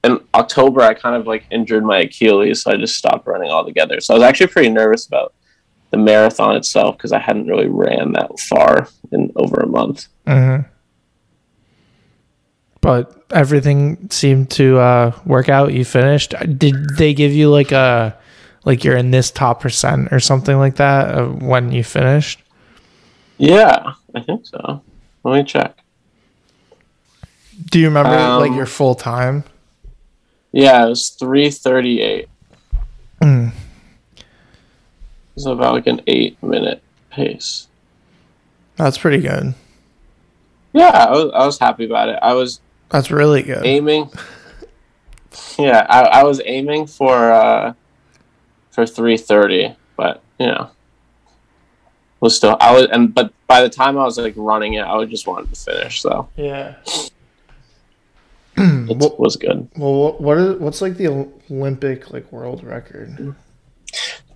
in 0.02 0.20
October 0.34 0.80
I 0.80 0.94
kind 0.94 1.14
of 1.14 1.26
like 1.26 1.44
injured 1.50 1.84
my 1.84 2.00
Achilles, 2.00 2.62
so 2.62 2.72
I 2.72 2.76
just 2.76 2.96
stopped 2.96 3.26
running 3.26 3.50
altogether. 3.50 4.00
So 4.00 4.14
I 4.14 4.18
was 4.18 4.24
actually 4.24 4.48
pretty 4.48 4.70
nervous 4.70 5.06
about 5.06 5.34
the 5.90 5.98
marathon 5.98 6.56
itself 6.56 6.96
because 6.96 7.12
I 7.12 7.18
hadn't 7.18 7.46
really 7.46 7.68
ran 7.68 8.12
that 8.12 8.38
far 8.40 8.88
in 9.12 9.32
over 9.36 9.60
a 9.60 9.66
month. 9.66 10.06
Mm-hmm. 10.26 10.68
But 12.80 13.24
everything 13.30 14.08
seemed 14.10 14.50
to 14.52 14.78
uh, 14.78 15.12
work 15.26 15.48
out. 15.48 15.74
You 15.74 15.84
finished. 15.84 16.34
Did 16.56 16.96
they 16.96 17.12
give 17.12 17.32
you 17.32 17.50
like 17.50 17.72
a 17.72 18.16
like 18.64 18.84
you're 18.84 18.96
in 18.96 19.10
this 19.10 19.30
top 19.30 19.60
percent 19.60 20.12
or 20.12 20.20
something 20.20 20.56
like 20.56 20.76
that 20.76 21.14
uh, 21.14 21.26
when 21.26 21.72
you 21.72 21.84
finished? 21.84 22.40
Yeah, 23.38 23.92
I 24.14 24.20
think 24.20 24.46
so. 24.46 24.82
Let 25.24 25.34
me 25.34 25.44
check. 25.44 25.76
Do 27.70 27.78
you 27.78 27.88
remember 27.88 28.16
like 28.38 28.50
Um, 28.50 28.56
your 28.56 28.66
full 28.66 28.94
time? 28.94 29.44
Yeah, 30.52 30.84
it 30.84 30.88
was 30.88 31.10
three 31.10 31.50
thirty 31.50 32.00
eight. 32.00 32.28
Mm. 33.20 33.52
It's 35.36 35.46
about 35.46 35.74
like 35.74 35.86
an 35.86 36.00
eight 36.06 36.42
minute 36.42 36.82
pace. 37.10 37.68
That's 38.76 38.96
pretty 38.96 39.18
good. 39.18 39.54
Yeah, 40.72 40.88
I 40.88 41.10
was, 41.10 41.32
I 41.34 41.46
was 41.46 41.58
happy 41.58 41.84
about 41.84 42.08
it. 42.08 42.18
I 42.22 42.32
was 42.32 42.60
That's 42.90 43.10
really 43.10 43.42
good. 43.42 43.64
aiming. 43.64 44.10
Yeah, 45.58 45.86
I, 45.88 46.00
I 46.20 46.24
was 46.24 46.40
aiming 46.44 46.86
for 46.86 47.30
uh, 47.32 47.74
for 48.70 48.86
three 48.86 49.16
thirty, 49.16 49.74
but 49.96 50.22
you 50.38 50.46
know, 50.46 50.70
was 52.20 52.36
still 52.36 52.56
I 52.60 52.72
was 52.74 52.86
and 52.90 53.14
but 53.14 53.32
by 53.46 53.62
the 53.62 53.68
time 53.68 53.96
I 53.98 54.04
was 54.04 54.18
like 54.18 54.34
running 54.36 54.74
it, 54.74 54.80
I 54.80 54.96
was 54.96 55.08
just 55.10 55.26
wanted 55.26 55.52
to 55.54 55.60
finish. 55.60 56.00
So 56.02 56.28
Yeah. 56.36 56.74
it 58.56 58.96
Well- 58.96 59.16
was 59.18 59.36
good. 59.36 59.68
Well, 59.76 59.94
what 59.94 60.20
what 60.20 60.38
is 60.38 60.56
what's 60.58 60.82
like 60.82 60.96
the 60.96 61.28
Olympic 61.50 62.10
like 62.10 62.30
world 62.32 62.62
record? 62.64 63.34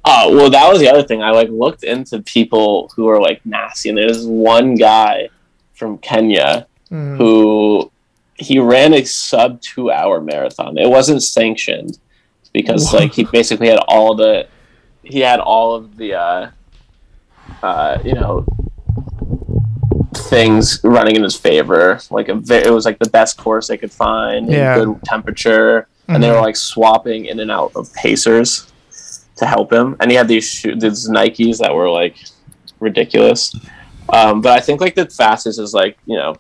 Oh 0.05 0.37
well, 0.37 0.51
that 0.51 0.71
was 0.71 0.81
the 0.81 0.89
other 0.89 1.03
thing. 1.03 1.23
I 1.23 1.31
like 1.31 1.49
looked 1.49 1.83
into 1.83 2.21
people 2.23 2.91
who 2.95 3.09
are 3.09 3.21
like 3.21 3.45
nasty, 3.45 3.89
and 3.89 3.99
there's 3.99 4.27
one 4.27 4.75
guy 4.77 5.29
from 5.75 5.99
Kenya 5.99 6.67
Mm. 6.91 7.17
who 7.17 7.91
he 8.39 8.59
ran 8.59 8.93
a 8.95 9.05
sub 9.05 9.61
two 9.61 9.91
hour 9.91 10.21
marathon. 10.21 10.77
It 10.79 10.89
wasn't 10.89 11.23
sanctioned 11.23 11.99
because 12.53 12.91
Whoa. 12.91 12.99
like 12.99 13.13
he 13.13 13.25
basically 13.25 13.69
had 13.69 13.79
all 13.89 14.15
the 14.15 14.49
he 15.03 15.21
had 15.21 15.41
all 15.41 15.75
of 15.75 15.97
the 15.97 16.15
uh, 16.15 16.51
uh, 17.63 17.99
you 18.05 18.15
know 18.15 18.45
things 20.15 20.81
running 20.85 21.17
in 21.17 21.23
his 21.23 21.37
favor. 21.37 22.01
Like 22.11 22.29
a 22.29 22.35
ve- 22.35 22.57
it 22.65 22.71
was 22.73 22.85
like 22.85 22.99
the 22.99 23.11
best 23.11 23.37
course 23.37 23.69
they 23.69 23.77
could 23.77 23.93
find, 23.93 24.47
in 24.47 24.53
Yeah. 24.53 24.77
good 24.77 25.03
temperature, 25.05 25.87
and 26.09 26.23
they 26.23 26.31
were 26.31 26.41
like 26.41 26.57
swapping 26.57 27.27
in 27.27 27.41
and 27.41 27.51
out 27.51 27.73
of 27.75 27.93
pacers 27.95 28.71
to 29.37 29.47
help 29.47 29.73
him. 29.73 29.97
And 30.01 30.11
he 30.11 30.17
had 30.17 30.29
these 30.29 30.45
shoe 30.49 30.75
these 30.77 31.09
Nikes 31.09 31.59
that 31.59 31.75
were 31.75 31.91
like 31.91 32.17
ridiculous. 32.81 33.55
Um, 34.09 34.41
but 34.41 34.53
I 34.57 34.61
think 34.61 34.81
like 34.81 34.95
the 34.95 35.07
fastest 35.09 35.59
is 35.59 35.75
like 35.75 35.99
you 36.07 36.17
know 36.17 36.37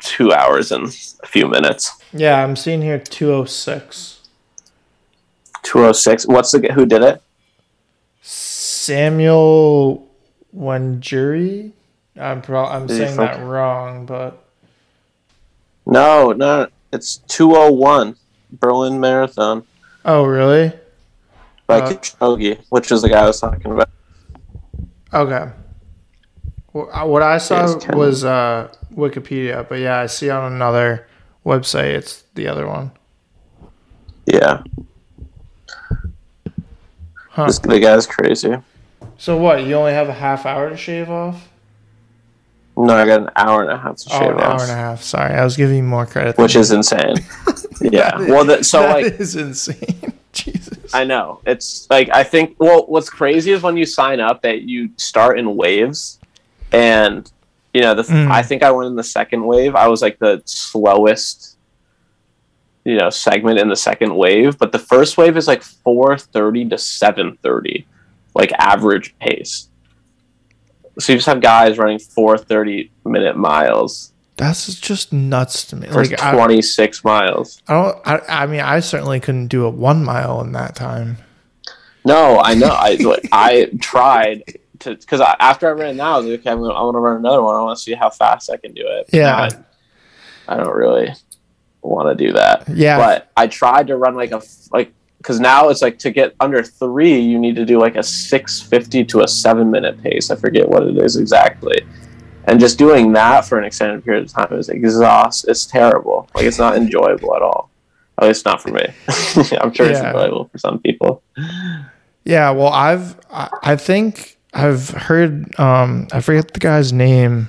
two 0.00 0.32
hours 0.32 0.72
and 0.72 0.86
a 1.22 1.26
few 1.26 1.46
minutes. 1.48 1.92
Yeah, 2.12 2.42
I'm 2.42 2.56
seeing 2.56 2.82
here 2.82 2.98
206. 2.98 4.16
Two 5.62 5.84
oh 5.84 5.92
six. 5.92 6.26
What's 6.26 6.50
the 6.52 6.72
who 6.72 6.86
did 6.86 7.02
it? 7.02 7.22
Samuel 8.22 10.08
Wanjuri. 10.56 11.72
I'm 12.18 12.42
pro- 12.42 12.66
I'm 12.66 12.88
he 12.88 12.96
saying 12.96 13.16
that 13.16 13.44
wrong, 13.44 14.06
but 14.06 14.42
No, 15.86 16.32
no, 16.32 16.66
it's 16.92 17.18
two 17.28 17.54
oh 17.54 17.70
one 17.70 18.16
Berlin 18.50 18.98
Marathon 19.00 19.64
oh 20.04 20.24
really? 20.24 20.72
by 21.66 21.80
Uh, 21.80 21.90
Kipchoge, 21.92 22.58
which 22.70 22.90
is 22.90 23.02
the 23.02 23.08
guy 23.10 23.22
I 23.22 23.26
was 23.26 23.40
talking 23.40 23.70
about. 23.72 23.90
Okay. 25.12 25.50
What 26.72 27.22
I 27.22 27.38
saw 27.38 27.78
was 27.96 28.24
uh, 28.24 28.72
Wikipedia, 28.94 29.68
but 29.68 29.76
yeah, 29.76 29.98
I 30.00 30.06
see 30.06 30.30
on 30.30 30.52
another 30.52 31.06
website 31.44 31.94
it's 31.94 32.24
the 32.34 32.48
other 32.48 32.66
one. 32.66 32.90
Yeah, 34.26 34.62
Huh. 37.28 37.46
this 37.46 37.58
the 37.60 37.78
guy's 37.80 38.06
crazy. 38.06 38.56
So 39.18 39.36
what? 39.36 39.64
You 39.64 39.74
only 39.76 39.92
have 39.92 40.08
a 40.08 40.12
half 40.12 40.46
hour 40.46 40.68
to 40.70 40.76
shave 40.76 41.10
off? 41.10 41.48
No, 42.76 42.94
I 42.94 43.04
got 43.06 43.20
an 43.22 43.30
hour 43.36 43.62
and 43.62 43.70
a 43.70 43.76
half 43.78 43.96
to 43.96 44.08
Oh, 44.12 44.18
shave 44.18 44.30
an 44.36 44.40
hour 44.40 44.60
and 44.62 44.70
a 44.70 44.74
half. 44.74 45.02
Sorry, 45.02 45.34
I 45.34 45.44
was 45.44 45.56
giving 45.56 45.76
you 45.76 45.82
more 45.82 46.06
credit. 46.06 46.38
which 46.38 46.56
is 46.56 46.70
insane. 46.72 47.16
yeah. 47.80 48.10
That 48.16 48.20
is- 48.22 48.28
Well, 48.28 48.44
that, 48.46 48.64
so 48.66 48.80
that 48.80 48.92
like 48.94 49.20
is 49.20 49.36
insane. 49.36 50.12
Jesus. 50.32 50.94
I 50.94 51.04
know 51.04 51.40
it's 51.44 51.88
like 51.90 52.08
I 52.12 52.22
think. 52.24 52.56
Well, 52.58 52.84
what's 52.86 53.10
crazy 53.10 53.50
is 53.52 53.62
when 53.62 53.76
you 53.76 53.84
sign 53.84 54.20
up 54.20 54.42
that 54.42 54.62
you 54.62 54.90
start 54.96 55.38
in 55.38 55.56
waves, 55.56 56.18
and 56.72 57.30
you 57.72 57.82
know 57.82 57.94
the. 57.94 58.02
Mm. 58.02 58.30
I 58.30 58.42
think 58.42 58.62
I 58.62 58.70
went 58.70 58.88
in 58.88 58.96
the 58.96 59.04
second 59.04 59.44
wave. 59.44 59.74
I 59.74 59.88
was 59.88 60.02
like 60.02 60.18
the 60.18 60.42
slowest, 60.44 61.56
you 62.84 62.96
know, 62.96 63.10
segment 63.10 63.58
in 63.58 63.68
the 63.68 63.76
second 63.76 64.14
wave. 64.14 64.58
But 64.58 64.72
the 64.72 64.78
first 64.78 65.16
wave 65.16 65.36
is 65.36 65.46
like 65.46 65.62
four 65.62 66.18
thirty 66.18 66.68
to 66.68 66.78
seven 66.78 67.38
thirty, 67.42 67.86
like 68.34 68.52
average 68.52 69.16
pace. 69.18 69.68
So 70.98 71.12
you 71.12 71.18
just 71.18 71.26
have 71.26 71.40
guys 71.40 71.78
running 71.78 71.98
four 71.98 72.36
thirty 72.36 72.90
minute 73.04 73.36
miles 73.36 74.12
That's 74.36 74.74
just 74.74 75.12
nuts 75.12 75.64
to 75.66 75.76
me. 75.76 75.86
for 75.88 76.04
Like 76.04 76.18
twenty 76.18 76.62
six 76.62 77.04
miles. 77.04 77.62
I 77.68 77.74
don't. 77.74 77.98
I, 78.06 78.42
I 78.42 78.46
mean, 78.46 78.60
I 78.60 78.80
certainly 78.80 79.20
couldn't 79.20 79.46
do 79.48 79.64
a 79.64 79.70
one 79.70 80.04
mile 80.04 80.40
in 80.40 80.52
that 80.52 80.74
time. 80.74 81.18
No, 82.04 82.40
I 82.40 82.54
know. 82.54 82.68
I 82.68 82.94
like, 82.96 83.28
I 83.32 83.70
tried 83.80 84.42
to 84.80 84.96
because 84.96 85.20
after 85.20 85.68
I 85.68 85.72
ran 85.72 85.96
that, 85.96 86.06
I 86.06 86.16
was 86.16 86.26
like, 86.26 86.40
okay, 86.40 86.50
I'm 86.50 86.60
gonna, 86.60 86.74
I 86.74 86.82
want 86.82 86.94
to 86.94 87.00
run 87.00 87.16
another 87.16 87.42
one. 87.42 87.54
I 87.54 87.62
want 87.62 87.78
to 87.78 87.82
see 87.82 87.94
how 87.94 88.10
fast 88.10 88.50
I 88.50 88.56
can 88.56 88.72
do 88.72 88.82
it. 88.84 89.08
Yeah. 89.12 89.48
I, 90.48 90.54
I 90.54 90.56
don't 90.56 90.74
really 90.74 91.12
want 91.82 92.16
to 92.16 92.24
do 92.26 92.32
that. 92.32 92.68
Yeah. 92.68 92.98
But 92.98 93.30
I 93.36 93.46
tried 93.46 93.86
to 93.88 93.96
run 93.96 94.14
like 94.14 94.32
a 94.32 94.42
like 94.72 94.92
because 95.18 95.38
now 95.38 95.68
it's 95.68 95.82
like 95.82 95.98
to 96.00 96.10
get 96.10 96.34
under 96.40 96.62
three, 96.62 97.18
you 97.18 97.38
need 97.38 97.56
to 97.56 97.64
do 97.64 97.78
like 97.78 97.96
a 97.96 98.02
six 98.02 98.60
fifty 98.60 99.04
to 99.06 99.20
a 99.20 99.28
seven 99.28 99.70
minute 99.70 100.02
pace. 100.02 100.30
I 100.30 100.36
forget 100.36 100.68
what 100.68 100.82
it 100.82 100.96
is 100.98 101.16
exactly. 101.16 101.86
And 102.44 102.58
just 102.58 102.78
doing 102.78 103.12
that 103.12 103.44
for 103.44 103.58
an 103.58 103.64
extended 103.64 104.04
period 104.04 104.24
of 104.24 104.32
time 104.32 104.52
is 104.58 104.68
exhaust. 104.70 105.46
It's 105.46 105.66
terrible. 105.66 106.28
Like 106.34 106.46
it's 106.46 106.58
not 106.58 106.76
enjoyable 106.76 107.36
at 107.36 107.42
all. 107.42 107.70
At 108.18 108.28
least 108.28 108.44
not 108.44 108.60
for 108.60 108.70
me. 108.70 108.82
I'm 109.60 109.72
sure 109.72 109.88
it's 109.88 110.00
enjoyable 110.00 110.46
for 110.46 110.58
some 110.58 110.78
people. 110.80 111.22
Yeah, 112.24 112.50
well, 112.50 112.68
I've 112.68 113.18
I, 113.30 113.48
I 113.62 113.76
think 113.76 114.38
I've 114.52 114.90
heard 114.90 115.58
um 115.58 116.08
I 116.12 116.20
forget 116.20 116.52
the 116.52 116.60
guy's 116.60 116.92
name. 116.92 117.48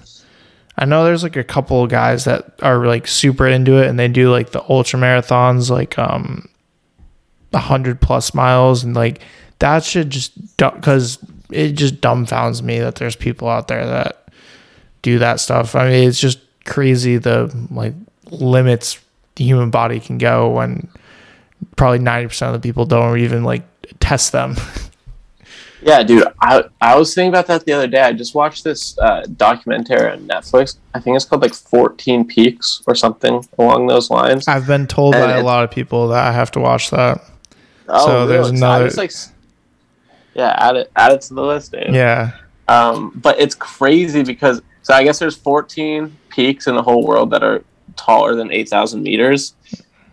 I 0.77 0.85
know 0.85 1.03
there's 1.03 1.23
like 1.23 1.35
a 1.35 1.43
couple 1.43 1.83
of 1.83 1.89
guys 1.89 2.25
that 2.25 2.53
are 2.61 2.85
like 2.85 3.07
super 3.07 3.47
into 3.47 3.81
it 3.81 3.87
and 3.87 3.99
they 3.99 4.07
do 4.07 4.31
like 4.31 4.51
the 4.51 4.63
ultra 4.69 4.99
marathons 4.99 5.69
like 5.69 5.97
um 5.99 6.47
100 7.51 7.99
plus 8.01 8.33
miles 8.33 8.83
and 8.83 8.95
like 8.95 9.21
that 9.59 9.83
should 9.83 10.09
just 10.09 10.33
cuz 10.57 11.17
it 11.51 11.73
just 11.73 12.01
dumbfounds 12.01 12.61
me 12.61 12.79
that 12.79 12.95
there's 12.95 13.15
people 13.15 13.49
out 13.49 13.67
there 13.67 13.85
that 13.85 14.29
do 15.01 15.19
that 15.19 15.39
stuff. 15.39 15.75
I 15.75 15.89
mean, 15.89 16.07
it's 16.07 16.19
just 16.19 16.39
crazy 16.65 17.17
the 17.17 17.53
like 17.71 17.93
limits 18.29 18.99
the 19.35 19.43
human 19.43 19.69
body 19.69 19.99
can 19.99 20.17
go 20.17 20.49
when 20.49 20.89
probably 21.75 21.99
90% 21.99 22.47
of 22.47 22.53
the 22.53 22.59
people 22.59 22.85
don't 22.85 23.17
even 23.19 23.43
like 23.43 23.63
test 23.99 24.31
them. 24.31 24.55
Yeah, 25.81 26.03
dude. 26.03 26.27
I 26.39 26.63
I 26.79 26.95
was 26.95 27.13
thinking 27.15 27.29
about 27.29 27.47
that 27.47 27.65
the 27.65 27.73
other 27.73 27.87
day. 27.87 28.01
I 28.01 28.13
just 28.13 28.35
watched 28.35 28.63
this 28.63 28.97
uh, 28.99 29.25
documentary 29.35 30.11
on 30.11 30.27
Netflix. 30.27 30.77
I 30.93 30.99
think 30.99 31.15
it's 31.15 31.25
called 31.25 31.41
like 31.41 31.53
14 31.53 32.25
Peaks 32.25 32.83
or 32.85 32.93
something 32.93 33.43
along 33.57 33.87
those 33.87 34.09
lines. 34.09 34.47
I've 34.47 34.67
been 34.67 34.85
told 34.87 35.15
And 35.15 35.25
by 35.25 35.37
a 35.37 35.43
lot 35.43 35.63
of 35.63 35.71
people 35.71 36.09
that 36.09 36.27
I 36.27 36.31
have 36.31 36.51
to 36.51 36.59
watch 36.59 36.91
that. 36.91 37.23
Oh, 37.87 38.05
so 38.05 38.27
there's 38.27 38.47
really? 38.47 38.57
another- 38.57 38.85
I 38.85 38.87
just, 38.87 38.97
like, 38.97 39.11
yeah, 40.35 40.55
add 40.57 40.75
it 40.77 40.91
add 40.95 41.11
it 41.13 41.21
to 41.21 41.33
the 41.33 41.41
list, 41.43 41.71
dude. 41.71 41.93
Yeah. 41.93 42.33
Um, 42.67 43.11
but 43.15 43.39
it's 43.39 43.55
crazy 43.55 44.23
because 44.23 44.61
so 44.83 44.93
I 44.93 45.03
guess 45.03 45.19
there's 45.19 45.35
14 45.35 46.15
peaks 46.29 46.67
in 46.67 46.75
the 46.75 46.81
whole 46.81 47.05
world 47.05 47.31
that 47.31 47.43
are 47.43 47.63
taller 47.97 48.35
than 48.35 48.51
8,000 48.51 49.03
meters, 49.03 49.53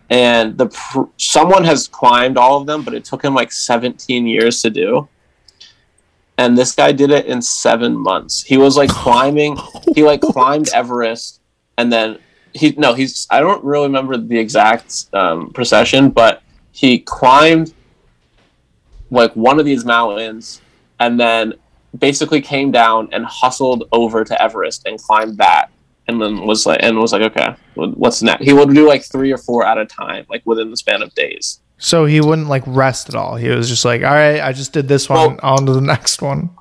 and 0.09 0.57
the 0.57 0.67
pr- 0.67 1.03
someone 1.17 1.63
has 1.63 1.87
climbed 1.87 2.37
all 2.37 2.57
of 2.59 2.67
them, 2.67 2.83
but 2.83 2.93
it 2.93 3.05
took 3.05 3.23
him 3.23 3.33
like 3.33 3.51
17 3.51 4.27
years 4.27 4.61
to 4.61 4.69
do. 4.69 5.07
And 6.39 6.57
this 6.57 6.73
guy 6.73 6.93
did 6.93 7.11
it 7.11 7.25
in 7.25 7.41
seven 7.41 7.97
months. 7.97 8.41
He 8.41 8.55
was 8.55 8.77
like 8.77 8.89
climbing. 8.89 9.57
He 9.93 10.03
like 10.03 10.21
climbed 10.35 10.69
Everest, 10.69 11.41
and 11.77 11.91
then 11.91 12.17
he 12.53 12.73
no 12.77 12.93
he's 12.93 13.27
I 13.29 13.41
don't 13.41 13.61
really 13.61 13.87
remember 13.87 14.15
the 14.15 14.39
exact 14.39 15.07
um, 15.11 15.51
procession, 15.51 16.11
but 16.11 16.41
he 16.71 16.99
climbed 16.99 17.73
like 19.11 19.33
one 19.33 19.59
of 19.59 19.65
these 19.65 19.83
mountains, 19.83 20.61
and 21.01 21.19
then 21.19 21.55
basically 21.97 22.39
came 22.39 22.71
down 22.71 23.09
and 23.11 23.25
hustled 23.25 23.89
over 23.91 24.23
to 24.23 24.41
Everest 24.41 24.87
and 24.87 24.97
climbed 24.97 25.37
that, 25.39 25.69
and 26.07 26.21
then 26.21 26.47
was 26.47 26.65
like, 26.65 26.79
and 26.81 26.97
was 26.97 27.11
like, 27.11 27.23
okay, 27.23 27.53
what's 27.75 28.23
next? 28.23 28.45
He 28.45 28.53
would 28.53 28.73
do 28.73 28.87
like 28.87 29.03
three 29.03 29.33
or 29.33 29.37
four 29.37 29.65
at 29.65 29.77
a 29.77 29.85
time, 29.85 30.25
like 30.29 30.43
within 30.45 30.71
the 30.71 30.77
span 30.77 31.01
of 31.01 31.13
days. 31.15 31.59
So 31.79 32.05
he 32.05 32.21
wouldn't 32.21 32.49
like 32.49 32.63
rest 32.67 33.09
at 33.09 33.15
all. 33.15 33.35
He 33.35 33.49
was 33.49 33.69
just 33.69 33.85
like, 33.85 34.03
all 34.03 34.13
right, 34.13 34.41
I 34.41 34.51
just 34.51 34.73
did 34.73 34.87
this 34.87 35.09
one. 35.09 35.37
Well- 35.37 35.39
on 35.41 35.65
to 35.65 35.73
the 35.73 35.81
next 35.95 36.21
one. 36.21 36.51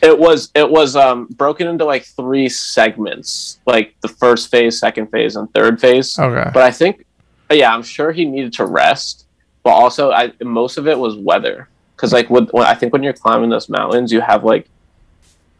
It 0.00 0.16
was 0.16 0.50
it 0.54 0.70
was 0.70 0.94
um, 0.94 1.26
broken 1.26 1.66
into 1.66 1.84
like 1.84 2.04
three 2.04 2.48
segments, 2.48 3.58
like 3.66 3.96
the 4.00 4.06
first 4.06 4.48
phase, 4.48 4.78
second 4.78 5.08
phase, 5.08 5.34
and 5.34 5.52
third 5.52 5.80
phase. 5.80 6.16
Okay. 6.16 6.48
But 6.54 6.62
I 6.62 6.70
think, 6.70 7.04
yeah, 7.50 7.74
I'm 7.74 7.82
sure 7.82 8.12
he 8.12 8.24
needed 8.24 8.52
to 8.54 8.66
rest, 8.66 9.26
but 9.64 9.70
also 9.70 10.12
I 10.12 10.32
most 10.40 10.78
of 10.78 10.86
it 10.86 10.96
was 10.96 11.16
weather 11.16 11.68
because 11.96 12.12
like 12.12 12.30
with, 12.30 12.48
when 12.50 12.64
I 12.64 12.74
think 12.74 12.92
when 12.92 13.02
you're 13.02 13.12
climbing 13.12 13.50
those 13.50 13.68
mountains, 13.68 14.12
you 14.12 14.20
have 14.20 14.44
like 14.44 14.68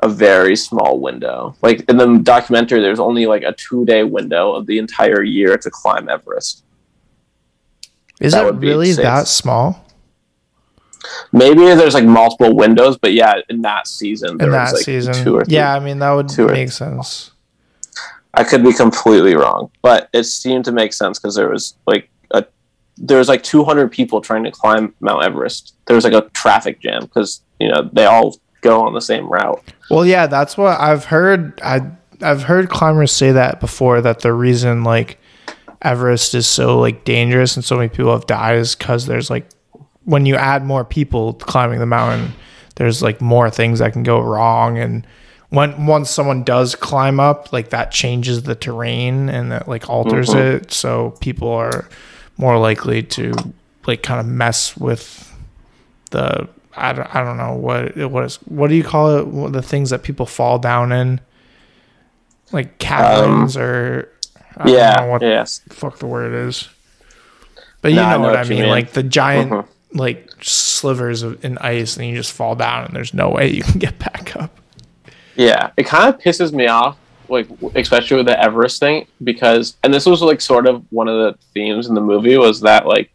a 0.04 0.08
very 0.08 0.54
small 0.54 1.00
window. 1.00 1.56
Like 1.60 1.80
in 1.90 1.96
the 1.96 2.18
documentary, 2.22 2.80
there's 2.80 3.00
only 3.00 3.26
like 3.26 3.42
a 3.42 3.52
two 3.54 3.84
day 3.84 4.04
window 4.04 4.52
of 4.52 4.66
the 4.66 4.78
entire 4.78 5.24
year 5.24 5.56
to 5.58 5.68
climb 5.70 6.08
Everest. 6.08 6.62
Is 8.20 8.32
that 8.32 8.46
it 8.46 8.54
really 8.54 8.92
that 8.92 9.28
small? 9.28 9.84
Maybe 11.32 11.60
there's 11.60 11.94
like 11.94 12.04
multiple 12.04 12.54
windows, 12.54 12.98
but 12.98 13.12
yeah, 13.12 13.40
in 13.48 13.62
that 13.62 13.86
season, 13.86 14.38
there 14.38 14.48
in 14.48 14.52
that 14.52 14.74
like 14.74 14.84
season. 14.84 15.14
two 15.14 15.36
or 15.36 15.44
three. 15.44 15.54
yeah, 15.54 15.74
I 15.74 15.78
mean 15.78 15.98
that 16.00 16.12
would 16.12 16.36
make 16.38 16.70
sense. 16.70 17.30
I 18.34 18.44
could 18.44 18.62
be 18.62 18.72
completely 18.72 19.34
wrong, 19.34 19.70
but 19.82 20.08
it 20.12 20.24
seemed 20.24 20.64
to 20.66 20.72
make 20.72 20.92
sense 20.92 21.18
because 21.18 21.34
there 21.34 21.48
was 21.48 21.74
like 21.86 22.08
a 22.30 22.44
there 22.96 23.18
was 23.18 23.28
like 23.28 23.42
200 23.42 23.90
people 23.90 24.20
trying 24.20 24.44
to 24.44 24.50
climb 24.50 24.94
Mount 25.00 25.24
Everest. 25.24 25.74
There 25.86 25.94
was 25.94 26.04
like 26.04 26.12
a 26.12 26.28
traffic 26.30 26.80
jam 26.80 27.02
because 27.02 27.42
you 27.60 27.68
know 27.68 27.88
they 27.92 28.04
all 28.04 28.36
go 28.60 28.80
on 28.84 28.94
the 28.94 29.00
same 29.00 29.28
route. 29.28 29.62
Well, 29.90 30.04
yeah, 30.04 30.26
that's 30.26 30.56
what 30.56 30.80
I've 30.80 31.06
heard. 31.06 31.60
I 31.62 31.90
I've 32.20 32.42
heard 32.44 32.68
climbers 32.68 33.12
say 33.12 33.32
that 33.32 33.60
before. 33.60 34.00
That 34.00 34.20
the 34.20 34.32
reason 34.32 34.84
like 34.84 35.17
Everest 35.82 36.34
is 36.34 36.46
so 36.46 36.78
like 36.78 37.04
dangerous 37.04 37.54
and 37.56 37.64
so 37.64 37.76
many 37.76 37.88
people 37.88 38.12
have 38.12 38.26
died 38.26 38.56
is 38.58 38.74
because 38.74 39.06
there's 39.06 39.30
like 39.30 39.48
when 40.04 40.26
you 40.26 40.34
add 40.36 40.64
more 40.64 40.84
people 40.84 41.34
climbing 41.34 41.78
the 41.78 41.86
mountain, 41.86 42.32
there's 42.76 43.02
like 43.02 43.20
more 43.20 43.50
things 43.50 43.78
that 43.78 43.92
can 43.92 44.02
go 44.02 44.20
wrong. 44.20 44.78
And 44.78 45.06
when 45.50 45.86
once 45.86 46.10
someone 46.10 46.42
does 46.44 46.74
climb 46.74 47.20
up, 47.20 47.52
like 47.52 47.70
that 47.70 47.90
changes 47.92 48.42
the 48.42 48.54
terrain 48.54 49.28
and 49.28 49.52
that 49.52 49.68
like 49.68 49.88
alters 49.88 50.30
Mhm. 50.30 50.54
it. 50.54 50.72
So 50.72 51.14
people 51.20 51.52
are 51.52 51.88
more 52.38 52.58
likely 52.58 53.02
to 53.02 53.34
like 53.86 54.02
kind 54.02 54.18
of 54.20 54.26
mess 54.26 54.76
with 54.76 55.32
the 56.10 56.48
I 56.76 56.92
don't, 56.92 57.14
I 57.14 57.24
don't 57.24 57.36
know 57.36 57.54
what 57.54 57.96
it 57.96 58.10
what 58.10 58.24
is 58.24 58.36
what 58.46 58.68
do 58.68 58.76
you 58.76 58.84
call 58.84 59.18
it 59.18 59.52
the 59.52 59.62
things 59.62 59.90
that 59.90 60.02
people 60.02 60.26
fall 60.26 60.58
down 60.58 60.92
in 60.92 61.20
like 62.52 62.78
caverns 62.78 63.56
or 63.56 64.08
I 64.58 64.64
don't 64.64 64.74
yeah, 64.74 64.96
know 65.00 65.06
what 65.12 65.22
yes, 65.22 65.58
the 65.66 65.74
fuck 65.74 65.98
the 65.98 66.06
word 66.06 66.32
is 66.48 66.68
but 67.80 67.92
you 67.92 67.96
No, 67.96 68.02
I 68.04 68.12
know, 68.12 68.18
know 68.18 68.24
what 68.24 68.36
I 68.36 68.40
what 68.40 68.48
you 68.48 68.54
mean 68.56 68.62
mean. 68.64 68.70
like 68.70 68.92
the 68.92 69.02
giant 69.04 69.50
Mhm. 69.52 69.66
like 69.94 70.30
slivers 70.42 71.22
of 71.22 71.44
in 71.44 71.58
ice 71.58 71.96
and 71.96 72.06
you 72.06 72.16
just 72.16 72.32
fall 72.32 72.54
down 72.54 72.84
and 72.86 72.94
there's 72.96 73.14
no 73.14 73.30
way 73.30 73.50
you 73.50 73.62
can 73.62 73.78
get 73.78 73.98
back 73.98 74.36
up 74.36 74.50
yeah. 75.36 75.70
It 75.76 75.86
kind 75.86 76.12
of 76.12 76.20
pisses 76.20 76.52
me 76.52 76.66
off, 76.66 76.98
like 77.28 77.46
especially 77.76 78.16
with 78.16 78.26
the 78.26 78.42
Everest 78.42 78.80
thing, 78.80 79.06
because 79.22 79.76
and 79.84 79.94
this 79.94 80.04
was 80.04 80.20
like 80.20 80.40
sort 80.40 80.66
of 80.66 80.84
one 80.90 81.06
of 81.06 81.14
the 81.16 81.38
themes 81.54 81.86
in 81.86 81.94
the 81.94 82.00
movie 82.00 82.36
was 82.36 82.60
that 82.62 82.86
like 82.86 83.10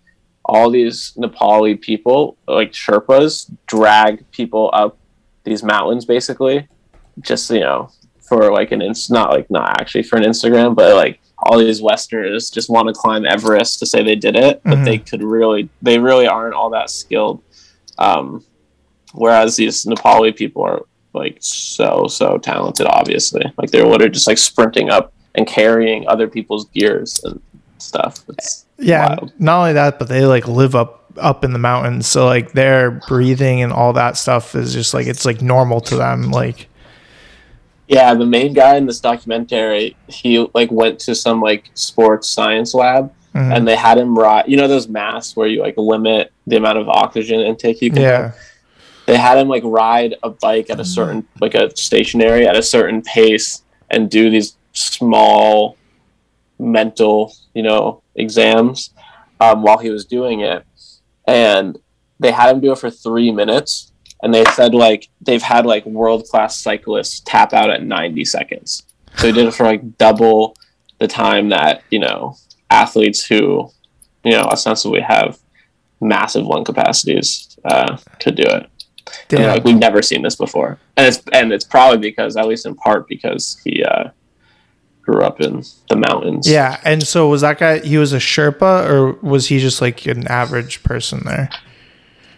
all 0.46 0.70
these 0.70 1.12
Nepali 1.18 1.80
people, 1.80 2.38
like 2.48 2.72
Sherpas, 2.72 3.52
drag 3.68 4.24
people 4.32 4.70
up 4.72 4.98
these 5.44 5.64
mountains 5.64 6.06
basically, 6.06 6.66
just 7.20 7.50
you 7.50 7.60
know 7.60 7.90
for 8.24 8.52
like 8.52 8.72
an 8.72 8.82
ins 8.82 9.10
not 9.10 9.32
like 9.32 9.50
not 9.52 9.80
actually 9.82 10.04
for 10.04 10.16
an 10.18 10.24
Instagram, 10.24 10.76
but 10.76 10.96
like 10.96 11.20
all 11.40 11.58
these 11.60 11.82
Westerners 11.82 12.50
just 12.50 12.70
want 12.70 12.88
to 12.88 12.94
climb 12.94 13.26
Everest 13.26 13.80
to 13.80 13.86
say 13.86 14.02
they 14.04 14.16
did 14.16 14.36
it, 14.36 14.62
but 14.64 14.78
Mhm. 14.80 14.86
they 14.86 14.98
could 14.98 15.22
really 15.24 15.70
they 15.82 16.00
really 16.00 16.26
aren't 16.28 16.54
all 16.56 16.70
that 16.70 16.90
skilled. 16.90 17.42
Um, 17.98 18.44
whereas 19.14 19.56
these 19.56 19.86
Nepali 19.86 20.36
people 20.36 20.64
are 20.64 20.82
like 21.14 21.38
so 21.40 22.08
so 22.08 22.38
talented, 22.38 22.88
obviously. 22.90 23.44
Like 23.58 23.72
they're 23.72 23.86
literally 23.86 24.12
just 24.12 24.28
like 24.28 24.38
sprinting 24.38 24.90
up 24.90 25.14
and 25.36 25.46
carrying 25.48 26.08
other 26.08 26.28
people's 26.28 26.66
gears 26.70 27.20
and 27.24 27.42
stuff. 27.78 28.20
It's 28.30 28.66
yeah 28.80 29.10
wild. 29.10 29.32
not 29.40 29.60
only 29.60 29.74
that 29.74 30.00
but 30.00 30.08
they 30.10 30.26
like 30.26 30.48
live 30.48 30.76
up 30.76 31.02
up 31.18 31.44
in 31.46 31.54
the 31.54 31.60
mountains 31.60 32.08
so 32.08 32.26
like 32.26 32.54
their 32.54 32.90
breathing 33.08 33.62
and 33.62 33.72
all 33.72 33.94
that 33.94 34.18
stuff 34.18 34.56
is 34.56 34.74
just 34.74 34.96
like 34.96 35.06
it's 35.06 35.26
like 35.26 35.44
normal 35.44 35.80
to 35.80 35.96
them 35.96 36.32
like 36.32 36.68
Yeah, 37.88 38.14
the 38.14 38.26
main 38.26 38.54
guy 38.54 38.78
in 38.78 38.86
this 38.86 39.00
documentary, 39.00 39.98
he 40.08 40.48
like 40.54 40.72
went 40.72 41.00
to 41.00 41.16
some 41.16 41.42
like 41.42 41.70
sports 41.74 42.30
science 42.30 42.74
lab 42.74 43.14
mhm. 43.34 43.56
and 43.56 43.68
they 43.68 43.76
had 43.76 43.98
him 43.98 44.18
ride 44.18 44.46
you 44.48 44.58
know 44.58 44.68
those 44.68 44.88
masks 44.88 45.36
where 45.36 45.48
you 45.48 45.62
like 45.62 45.76
limit 45.78 46.32
the 46.48 46.56
amount 46.56 46.78
of 46.78 46.88
oxygen 46.88 47.40
intake 47.40 47.82
you 47.82 47.90
can 47.92 48.02
yeah 48.02 48.22
have? 48.22 48.38
they 49.06 49.18
had 49.18 49.38
him 49.38 49.48
like 49.48 49.64
ride 49.66 50.16
a 50.24 50.30
bike 50.30 50.70
at 50.70 50.80
a 50.80 50.86
certain 50.86 51.28
like 51.42 51.56
a 51.56 51.76
stationary 51.76 52.48
at 52.48 52.56
a 52.56 52.64
certain 52.64 53.02
pace 53.02 53.64
and 53.90 54.10
do 54.10 54.30
these 54.30 54.56
small 54.74 55.78
mental 56.60 57.34
you 57.54 57.64
know 57.64 58.02
exams 58.16 58.92
um, 59.40 59.62
while 59.62 59.78
he 59.78 59.90
was 59.90 60.06
doing 60.06 60.42
it 60.42 60.66
and 61.28 61.78
they 62.20 62.32
had 62.32 62.54
him 62.54 62.62
do 62.62 62.72
it 62.72 62.78
for 62.78 62.90
three 62.90 63.32
minutes 63.32 63.92
and 64.24 64.34
they 64.34 64.44
said 64.46 64.74
like 64.74 65.08
they've 65.22 65.44
had 65.44 65.66
like 65.66 65.86
world 65.86 66.26
class 66.26 66.60
cyclists 66.60 67.20
tap 67.22 67.54
out 67.54 67.70
at 67.70 67.84
90 67.84 68.26
seconds 68.26 68.84
so 69.18 69.28
he 69.28 69.34
did 69.34 69.48
it 69.48 69.54
for 69.54 69.66
like 69.66 69.98
double 69.98 70.56
the 71.00 71.08
time 71.08 71.50
that 71.50 71.84
you 71.92 72.00
know 72.00 72.36
athletes 72.72 73.24
who 73.26 73.70
you 74.24 74.32
know 74.32 74.44
ostensibly 74.44 75.02
have 75.02 75.38
massive 76.02 76.46
lung 76.46 76.64
capacities 76.64 77.58
uh, 77.66 77.98
could 78.20 78.36
do 78.36 78.44
it 78.44 78.70
and, 79.30 79.40
Damn. 79.40 79.50
like 79.50 79.64
we've 79.64 79.78
never 79.78 80.02
seen 80.02 80.22
this 80.22 80.36
before, 80.36 80.80
and 80.98 81.08
it's 81.08 81.22
and 81.32 81.52
it's 81.52 81.66
probably 81.66 81.98
because, 81.98 82.36
at 82.38 82.48
least 82.48 82.66
in 82.66 82.76
part, 82.76 83.08
because 83.08 83.60
he 83.64 83.84
uh, 83.84 84.10
grew 85.02 85.24
up 85.24 85.42
in 85.42 85.64
the 85.90 85.96
mountains. 85.96 86.50
Yeah, 86.50 86.80
and 86.84 87.06
so 87.06 87.28
was 87.28 87.42
that 87.42 87.58
guy? 87.58 87.80
He 87.80 87.98
was 87.98 88.14
a 88.14 88.18
Sherpa, 88.18 88.88
or 88.88 89.14
was 89.28 89.48
he 89.48 89.60
just 89.60 89.82
like 89.82 90.06
an 90.06 90.28
average 90.28 90.84
person 90.84 91.22
there? 91.26 91.50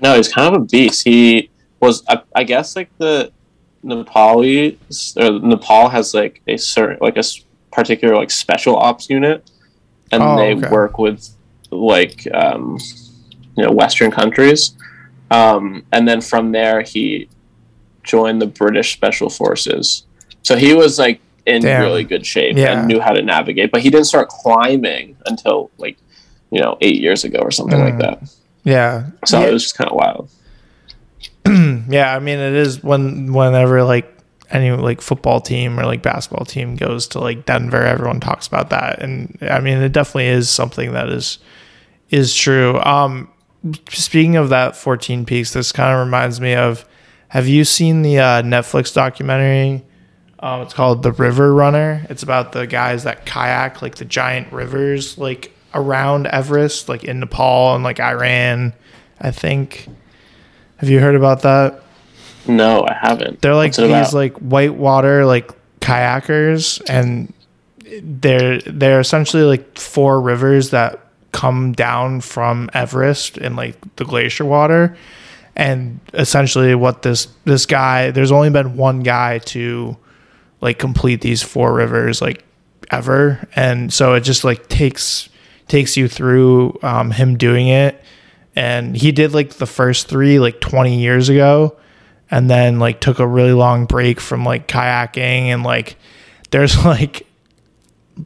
No, 0.01 0.15
he's 0.15 0.31
kind 0.31 0.53
of 0.55 0.61
a 0.61 0.65
beast. 0.65 1.03
He 1.03 1.49
was, 1.85 2.03
I, 2.09 2.21
I 2.35 2.43
guess, 2.43 2.75
like 2.75 2.89
the 2.97 3.31
Nepali 3.83 4.77
or 5.17 5.39
Nepal 5.47 5.89
has 5.89 6.13
like 6.13 6.41
a 6.47 6.57
certain 6.57 6.97
like 7.01 7.17
a 7.17 7.23
particular 7.71 8.15
like 8.15 8.31
special 8.31 8.75
ops 8.75 9.09
unit, 9.09 9.49
and 10.11 10.23
Oh, 10.23 10.35
they 10.37 10.55
okay. 10.55 10.69
work 10.69 10.97
with 10.97 11.27
like 11.71 12.27
um, 12.33 12.77
you 13.55 13.63
know 13.63 13.71
Western 13.71 14.11
countries, 14.11 14.75
um, 15.31 15.85
and 15.91 16.07
then 16.07 16.21
from 16.21 16.51
there 16.51 16.81
he 16.81 17.29
joined 18.03 18.41
the 18.41 18.47
British 18.47 18.93
Special 18.93 19.29
Forces. 19.29 20.05
So 20.43 20.55
he 20.55 20.73
was 20.73 20.99
like 20.99 21.21
in 21.45 21.61
Damn. 21.61 21.81
really 21.81 22.03
good 22.03 22.25
shape 22.25 22.57
Yeah. 22.57 22.79
and 22.79 22.87
knew 22.87 22.99
how 22.99 23.11
to 23.13 23.21
navigate, 23.21 23.71
but 23.71 23.81
he 23.81 23.89
didn't 23.89 24.05
start 24.07 24.29
climbing 24.29 25.15
until 25.27 25.69
like 25.77 25.97
you 26.51 26.59
know 26.61 26.77
eight 26.81 26.99
years 27.01 27.23
ago 27.23 27.39
or 27.39 27.51
something 27.51 27.79
like 27.79 27.95
Mm. 27.95 27.99
that. 28.01 28.17
Yeah, 28.63 29.09
So 29.25 29.39
yeah. 29.39 29.47
it 29.47 29.53
was 29.53 29.61
just 29.61 29.77
kind 29.77 29.89
of 29.91 29.95
wild. 29.95 30.27
Yeah. 31.87 32.15
I 32.15 32.19
mean, 32.19 32.39
it 32.39 32.53
is 32.53 32.83
when 32.83 33.33
whenever 33.33 33.83
like 33.83 34.11
any 34.49 34.71
like 34.71 35.01
football 35.01 35.41
team 35.41 35.79
or 35.79 35.85
like 35.85 36.01
basketball 36.01 36.45
team 36.45 36.75
goes 36.75 37.07
to 37.09 37.19
like 37.19 37.45
Denver, 37.45 37.81
everyone 37.81 38.19
talks 38.19 38.47
about 38.47 38.69
that, 38.69 39.01
and 39.01 39.37
I 39.41 39.59
mean, 39.59 39.77
it 39.79 39.91
definitely 39.91 40.27
is 40.27 40.49
something 40.49 40.93
that 40.93 41.09
is 41.09 41.39
is 42.09 42.35
true. 42.35 42.79
Um, 42.81 43.29
speaking 43.89 44.35
of 44.35 44.49
that 44.49 44.75
14 44.75 45.25
peaks, 45.25 45.53
this 45.53 45.71
kind 45.71 45.93
of 45.93 46.05
reminds 46.05 46.39
me 46.39 46.55
of. 46.55 46.87
Have 47.29 47.47
you 47.49 47.65
seen 47.65 48.01
the 48.01 48.19
uh, 48.19 48.41
Netflix 48.43 48.93
documentary? 48.93 49.83
Um, 50.39 50.61
it's 50.61 50.73
called 50.73 51.03
The 51.03 51.11
River 51.11 51.53
Runner. 51.53 52.05
It's 52.09 52.23
about 52.23 52.51
the 52.51 52.67
guys 52.67 53.03
that 53.03 53.25
kayak 53.25 53.81
like 53.81 53.95
the 53.95 54.05
giant 54.05 54.53
rivers 54.53 55.17
like 55.17 55.51
around 55.73 56.27
Everest, 56.27 56.87
like 56.87 57.03
in 57.03 57.19
Nepal 57.19 57.75
and 57.75 57.83
like 57.83 57.99
Iran, 57.99 58.73
I 59.19 59.31
think. 59.31 59.87
Have 60.77 60.89
you 60.89 60.99
heard 60.99 61.15
about 61.15 61.41
that? 61.43 61.81
No, 62.47 62.85
I 62.85 62.93
haven't. 62.93 63.41
They're 63.41 63.55
like 63.55 63.69
What's 63.69 63.77
these 63.77 63.87
about? 63.87 64.13
like 64.13 64.33
whitewater 64.37 65.25
like 65.25 65.51
kayakers 65.79 66.81
and 66.89 67.33
they're 68.01 68.59
they're 68.61 68.99
essentially 68.99 69.43
like 69.43 69.77
four 69.77 70.19
rivers 70.19 70.71
that 70.71 70.99
come 71.31 71.73
down 71.73 72.21
from 72.21 72.69
Everest 72.73 73.37
and 73.37 73.55
like 73.55 73.77
the 73.97 74.05
glacier 74.05 74.45
water 74.45 74.97
and 75.55 75.99
essentially 76.13 76.75
what 76.75 77.01
this 77.03 77.27
this 77.45 77.65
guy 77.65 78.11
there's 78.11 78.31
only 78.31 78.49
been 78.49 78.75
one 78.77 79.01
guy 79.01 79.37
to 79.39 79.95
like 80.61 80.79
complete 80.79 81.21
these 81.21 81.43
four 81.43 81.73
rivers 81.73 82.21
like 82.21 82.43
ever 82.91 83.47
and 83.55 83.93
so 83.93 84.13
it 84.13 84.21
just 84.21 84.43
like 84.43 84.67
takes 84.67 85.29
takes 85.67 85.97
you 85.97 86.07
through 86.07 86.77
um, 86.83 87.11
him 87.11 87.37
doing 87.37 87.67
it 87.67 88.01
and 88.55 88.95
he 88.95 89.11
did 89.11 89.33
like 89.33 89.55
the 89.55 89.65
first 89.65 90.07
three 90.07 90.39
like 90.39 90.61
20 90.61 90.97
years 90.97 91.29
ago 91.29 91.77
and 92.31 92.49
then 92.49 92.79
like 92.79 92.99
took 92.99 93.19
a 93.19 93.27
really 93.27 93.53
long 93.53 93.85
break 93.85 94.19
from 94.19 94.45
like 94.45 94.67
kayaking 94.67 95.47
and 95.47 95.63
like 95.63 95.97
there's 96.51 96.83
like 96.85 97.27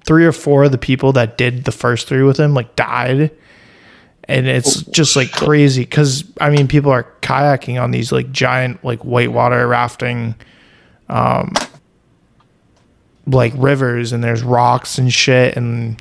three 0.05 0.25
or 0.25 0.31
four 0.31 0.65
of 0.65 0.71
the 0.71 0.77
people 0.77 1.13
that 1.13 1.37
did 1.37 1.65
the 1.65 1.71
first 1.71 2.07
three 2.07 2.23
with 2.23 2.39
him 2.39 2.53
like 2.53 2.75
died. 2.75 3.31
And 4.25 4.47
it's 4.47 4.83
just 4.83 5.15
like 5.15 5.31
crazy 5.31 5.81
because 5.81 6.23
I 6.39 6.51
mean 6.51 6.67
people 6.67 6.91
are 6.91 7.11
kayaking 7.21 7.81
on 7.81 7.89
these 7.89 8.11
like 8.11 8.31
giant 8.31 8.83
like 8.85 8.99
whitewater 8.99 9.67
rafting, 9.67 10.35
um, 11.07 11.53
like 13.25 13.53
rivers 13.55 14.11
and 14.11 14.23
there's 14.23 14.43
rocks 14.43 14.99
and 14.99 15.11
shit 15.11 15.57
and 15.57 15.99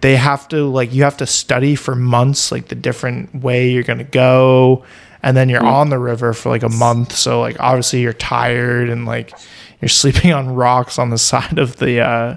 they 0.00 0.16
have 0.16 0.48
to 0.48 0.64
like 0.68 0.92
you 0.92 1.02
have 1.02 1.16
to 1.16 1.26
study 1.26 1.74
for 1.74 1.94
months 1.94 2.52
like 2.52 2.68
the 2.68 2.74
different 2.74 3.34
way 3.34 3.70
you're 3.70 3.82
gonna 3.82 4.04
go 4.04 4.84
and 5.22 5.36
then 5.36 5.48
you're 5.48 5.64
on 5.64 5.90
the 5.90 5.98
river 5.98 6.32
for 6.32 6.48
like 6.48 6.62
a 6.62 6.68
month 6.68 7.12
so 7.12 7.40
like 7.40 7.56
obviously 7.60 8.00
you're 8.00 8.12
tired 8.12 8.88
and 8.88 9.06
like 9.06 9.32
you're 9.80 9.88
sleeping 9.88 10.32
on 10.32 10.54
rocks 10.54 10.98
on 10.98 11.10
the 11.10 11.18
side 11.18 11.58
of 11.58 11.76
the 11.76 12.00
uh 12.00 12.36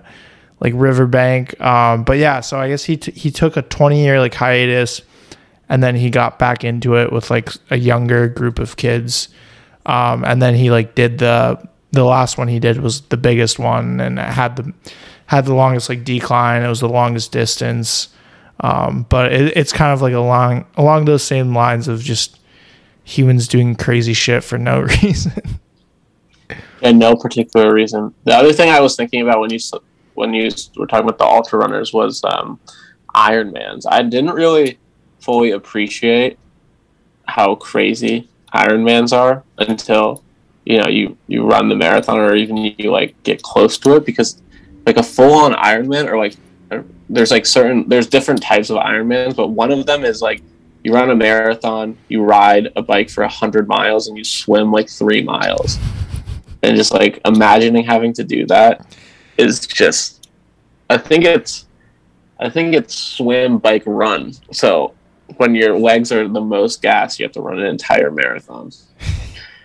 like 0.60 0.74
riverbank 0.76 1.60
um 1.62 2.04
but 2.04 2.18
yeah 2.18 2.40
so 2.40 2.60
i 2.60 2.68
guess 2.68 2.84
he 2.84 2.98
t- 2.98 3.12
he 3.12 3.32
took 3.32 3.58
a 3.58 3.62
20 3.64 4.04
year 4.04 4.20
like 4.20 4.34
hiatus 4.34 5.02
and 5.70 5.82
then 5.82 5.96
he 5.96 6.10
got 6.10 6.38
back 6.38 6.64
into 6.64 6.96
it 6.96 7.12
with 7.12 7.30
like 7.30 7.50
a 7.70 7.78
younger 7.78 8.28
group 8.28 8.60
of 8.60 8.78
kids 8.78 9.30
um 9.86 10.24
and 10.26 10.42
then 10.42 10.56
he 10.56 10.70
like 10.72 10.96
did 10.96 11.18
the 11.20 11.60
the 11.92 12.04
last 12.06 12.38
one 12.38 12.48
he 12.48 12.60
did 12.60 12.78
was 12.78 13.02
the 13.02 13.18
biggest 13.18 13.60
one 13.60 14.00
and 14.00 14.18
had 14.18 14.56
the 14.56 14.74
had 15.32 15.46
the 15.46 15.54
longest 15.54 15.90
like 15.90 16.04
decline 16.04 16.62
it 16.62 16.68
was 16.68 16.82
the 16.82 16.90
longest 16.90 17.32
distance 17.32 18.10
um 18.60 19.06
but 19.10 19.32
it, 19.32 19.56
it's 19.58 19.72
kind 19.72 19.94
of 19.94 20.02
like 20.02 20.14
along 20.14 20.66
along 20.76 21.06
those 21.06 21.24
same 21.24 21.56
lines 21.56 21.88
of 21.88 22.02
just 22.02 22.40
humans 23.04 23.48
doing 23.48 23.76
crazy 23.76 24.14
shit 24.14 24.44
for 24.44 24.58
no 24.58 24.82
reason 25.04 25.60
and 26.82 27.00
no 27.00 27.16
particular 27.16 27.74
reason. 27.74 28.14
The 28.24 28.34
other 28.34 28.54
thing 28.54 28.70
I 28.70 28.80
was 28.80 28.96
thinking 28.96 29.22
about 29.22 29.40
when 29.40 29.52
you 29.52 29.60
when 30.16 30.34
you 30.34 30.50
were 30.76 30.88
talking 30.88 31.06
about 31.06 31.18
the 31.18 31.26
ultra 31.26 31.60
runners 31.60 31.94
was 31.94 32.24
um, 32.24 32.60
Ironmans. 33.16 33.86
I 33.90 34.02
didn't 34.02 34.32
really 34.32 34.78
fully 35.20 35.52
appreciate 35.52 36.38
how 37.28 37.56
crazy 37.56 38.28
Ironmans 38.54 39.16
are 39.16 39.44
until 39.58 40.24
you 40.66 40.80
know 40.80 40.88
you 40.88 41.18
you 41.28 41.46
run 41.46 41.70
the 41.70 41.76
marathon 41.76 42.18
or 42.18 42.36
even 42.36 42.58
you 42.58 42.92
like 42.92 43.22
get 43.24 43.42
close 43.42 43.78
to 43.80 43.96
it 43.96 44.06
because 44.06 44.42
like 44.86 44.98
a 44.98 45.04
full 45.04 45.34
on 45.34 45.54
Ironman 45.54 46.08
or 46.08 46.18
like 46.18 46.36
uh, 46.72 46.82
there's 47.10 47.32
like 47.32 47.46
certain 47.46 47.88
there's 47.88 48.08
different 48.08 48.42
types 48.42 48.70
of 48.70 48.78
Ironmans, 48.78 49.36
but 49.36 49.50
one 49.50 49.72
of 49.72 49.86
them 49.86 50.04
is 50.04 50.22
like 50.22 50.42
you 50.84 50.94
run 50.94 51.12
a 51.12 51.16
marathon, 51.16 51.96
you 52.08 52.24
ride 52.24 52.70
a 52.76 52.82
bike 52.82 53.10
for 53.10 53.24
a 53.24 53.28
hundred 53.30 53.68
miles, 53.68 54.08
and 54.08 54.18
you 54.18 54.24
swim 54.24 54.72
like 54.72 54.90
three 54.90 55.22
miles. 55.22 55.78
And 56.64 56.76
just 56.78 56.94
like 56.94 57.20
imagining 57.26 57.84
having 57.86 58.14
to 58.14 58.24
do 58.24 58.46
that 58.48 58.86
is 59.38 59.66
just 59.66 60.30
i 60.92 60.98
think 60.98 61.24
it's 61.24 61.66
i 62.40 62.48
think 62.50 62.76
it's 62.76 62.94
swim 62.94 63.58
bike 63.58 63.84
run. 63.86 64.34
So 64.52 64.94
when 65.38 65.56
your 65.56 65.78
legs 65.80 66.12
are 66.12 66.28
the 66.28 66.42
most 66.42 66.82
gas 66.82 67.18
you 67.20 67.26
have 67.26 67.32
to 67.34 67.42
run 67.42 67.60
an 67.60 67.66
entire 67.66 68.12
marathon. 68.12 68.72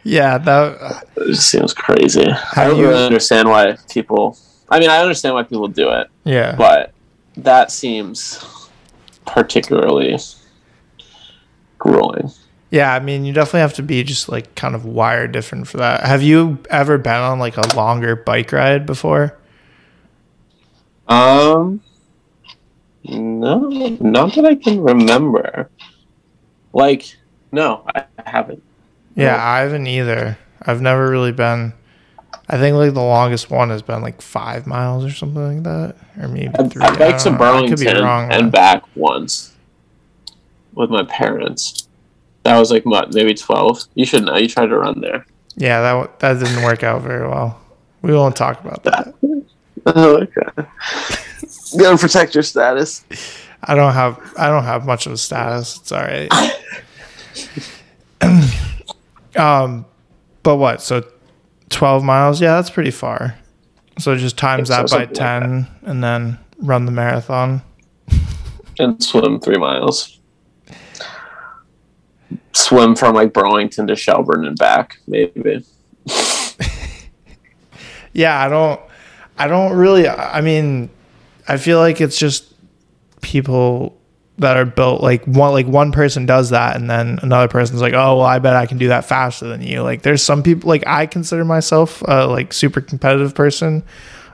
Yeah 0.05 0.39
that 0.39 1.05
it 1.17 1.27
just 1.33 1.49
seems 1.51 1.75
crazy. 1.75 2.29
I 2.55 2.69
don't 2.69 2.79
you- 2.79 2.89
really 2.89 3.05
understand 3.05 3.49
why 3.49 3.77
people 3.93 4.39
i 4.71 4.79
mean 4.79 4.91
i 4.91 4.99
understand 4.99 5.35
why 5.35 5.43
people 5.43 5.69
do 5.69 5.91
it 5.91 6.09
yeah 6.25 6.55
but 6.57 6.93
that 7.37 7.71
seems 7.71 8.69
particularly 9.27 10.19
grueling 11.79 12.31
Yeah, 12.71 12.93
I 12.93 12.99
mean, 12.99 13.25
you 13.25 13.33
definitely 13.33 13.61
have 13.61 13.75
to 13.75 13.83
be 13.83 14.03
just 14.03 14.29
like 14.29 14.55
kind 14.57 14.75
of 14.75 14.85
wired 14.85 15.33
different 15.33 15.69
for 15.69 15.77
that. 15.79 16.05
Have 16.05 16.23
you 16.23 16.59
ever 16.69 16.99
been 16.99 17.15
on 17.15 17.39
like 17.39 17.57
a 17.57 17.77
longer 17.77 18.17
bike 18.17 18.51
ride 18.53 18.87
before? 18.87 19.37
Um, 21.07 21.81
no, 23.05 23.69
not 24.01 24.35
that 24.35 24.45
I 24.45 24.57
can 24.57 24.81
remember. 24.81 25.71
Like, 26.73 27.17
no, 27.53 27.85
I 27.95 28.05
haven't. 28.25 28.63
Yeah. 29.15 29.37
I 29.37 29.61
haven't 29.61 29.87
either. 29.87 30.37
I've 30.61 30.83
never 30.83 31.09
really 31.09 31.33
been. 31.33 31.73
I 32.49 32.59
think 32.59 32.77
like 32.77 32.95
the 32.95 33.03
longest 33.03 33.51
one 33.51 33.71
has 33.71 33.83
been 33.83 34.03
like 34.03 34.23
five 34.23 34.67
miles 34.67 35.05
or 35.05 35.11
something 35.11 35.57
like 35.57 35.63
that, 35.65 35.97
or 36.21 36.29
maybe 36.29 36.53
I, 36.57 36.69
three. 36.69 36.83
I 36.83 36.97
biked 36.97 37.25
to 37.25 37.31
don't 37.31 37.39
know. 37.39 37.45
I 37.45 37.69
could 37.69 37.79
be 37.79 37.85
Burlington 37.85 38.05
wrong, 38.05 38.33
and 38.33 38.53
back 38.53 38.85
once 38.95 39.53
with 40.75 40.91
my 40.91 41.03
parents. 41.05 41.89
That 42.45 42.59
was 42.59 42.71
like 42.71 42.85
what, 42.85 43.13
maybe 43.13 43.35
twelve. 43.35 43.81
You 43.95 44.07
should 44.07 44.25
know. 44.25 44.37
You 44.37 44.49
tried 44.49 44.67
to 44.67 44.79
run 44.79 45.01
there. 45.01 45.27
Yeah, 45.57 45.81
that 45.81 46.21
that 46.21 46.39
didn't 46.39 46.63
work 46.63 46.85
out 46.85 47.03
very 47.03 47.27
well. 47.27 47.61
We 48.03 48.15
won't 48.15 48.37
talk 48.37 48.65
about 48.65 48.85
that. 48.85 49.13
Oh, 49.87 50.19
okay. 50.23 50.69
Gotta 51.77 51.99
protect 51.99 52.35
your 52.35 52.45
status. 52.45 53.05
I 53.65 53.75
don't 53.75 53.93
have 53.93 54.35
I 54.39 54.49
don't 54.49 54.63
have 54.63 54.87
much 54.87 55.07
of 55.07 55.13
a 55.13 55.17
status. 55.17 55.79
It's 55.79 55.91
all 55.91 56.03
right. 56.03 56.31
um, 59.37 59.85
but 60.45 60.57
what? 60.57 60.81
So 60.81 61.05
twelve 61.77 62.03
miles? 62.03 62.41
Yeah, 62.41 62.55
that's 62.57 62.71
pretty 62.71 62.91
far. 62.91 63.37
So 63.99 64.17
just 64.17 64.37
times 64.37 64.69
that 64.69 64.83
by 64.83 64.87
something 64.87 65.09
like 65.09 65.15
ten, 65.15 65.67
and 65.83 66.03
then 66.03 66.39
run 66.59 66.87
the 66.87 66.93
marathon. 66.93 67.63
And 68.79 69.03
swim 69.03 69.41
three 69.41 69.57
miles. 69.57 70.21
Swim 72.53 72.95
from 72.95 73.15
like 73.15 73.33
Burlington 73.33 73.87
to 73.87 73.97
Shelburne 73.97 74.45
and 74.45 74.55
back, 74.59 74.99
maybe. 75.07 75.65
Yeah, 78.17 78.41
I 78.41 78.49
don't. 78.49 78.81
I 79.37 79.47
don't 79.47 79.77
really. 79.77 80.09
I 80.09 80.41
mean, 80.41 80.89
I 81.47 81.59
feel 81.59 81.79
like 81.79 82.01
it's 82.01 82.17
just 82.17 82.55
people 83.21 84.01
that 84.39 84.57
are 84.57 84.67
built 84.67 85.01
like 85.03 85.25
one 85.25 85.53
like 85.53 85.67
one 85.67 85.93
person 85.93 86.27
does 86.27 86.51
that 86.51 86.77
and 86.77 86.91
then 86.91 87.19
another 87.23 87.49
person's 87.49 87.81
like 87.81 87.95
oh 87.95 88.19
well 88.19 88.27
i 88.27 88.39
bet 88.39 88.55
i 88.55 88.67
can 88.67 88.77
do 88.77 88.89
that 88.89 89.05
faster 89.05 89.47
than 89.47 89.63
you. 89.63 89.83
Like 89.83 90.03
there's 90.03 90.23
some 90.23 90.43
people 90.43 90.69
like 90.69 90.87
i 90.87 91.07
consider 91.07 91.45
myself 91.45 92.03
a 92.07 92.27
like 92.27 92.53
super 92.53 92.81
competitive 92.81 93.35
person 93.35 93.83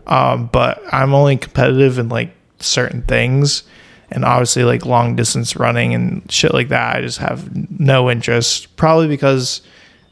um 0.08 0.48
but 0.52 0.82
i'm 0.92 1.14
only 1.14 1.36
competitive 1.36 1.98
in 1.98 2.08
like 2.08 2.34
certain 2.58 3.02
things 3.02 3.62
and 4.10 4.24
obviously 4.24 4.64
like 4.64 4.84
long 4.84 5.14
distance 5.14 5.56
running 5.56 5.94
and 5.94 6.30
shit 6.30 6.52
like 6.52 6.68
that 6.68 6.96
i 6.96 7.00
just 7.00 7.18
have 7.18 7.70
no 7.78 8.10
interest 8.10 8.74
probably 8.76 9.06
because 9.06 9.62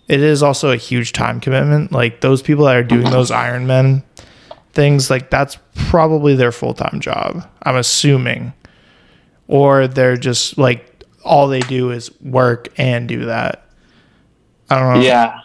it 0.06 0.20
is 0.20 0.42
also 0.42 0.72
a 0.72 0.76
huge 0.76 1.12
time 1.12 1.38
commitment. 1.38 1.92
Like 1.92 2.20
those 2.20 2.42
people 2.42 2.64
that 2.64 2.74
are 2.74 2.82
doing 2.82 3.08
those 3.12 3.30
ironman 3.30 4.02
things 4.72 5.10
like 5.10 5.30
that's 5.30 5.58
probably 5.74 6.34
their 6.34 6.52
full-time 6.52 7.00
job 7.00 7.46
i'm 7.64 7.76
assuming 7.76 8.52
or 9.50 9.88
they're 9.88 10.16
just 10.16 10.56
like 10.58 11.04
all 11.24 11.48
they 11.48 11.58
do 11.60 11.90
is 11.90 12.18
work 12.20 12.68
and 12.78 13.08
do 13.08 13.24
that. 13.24 13.66
I 14.70 14.78
don't 14.78 14.94
know. 14.94 15.00
Yeah. 15.00 15.40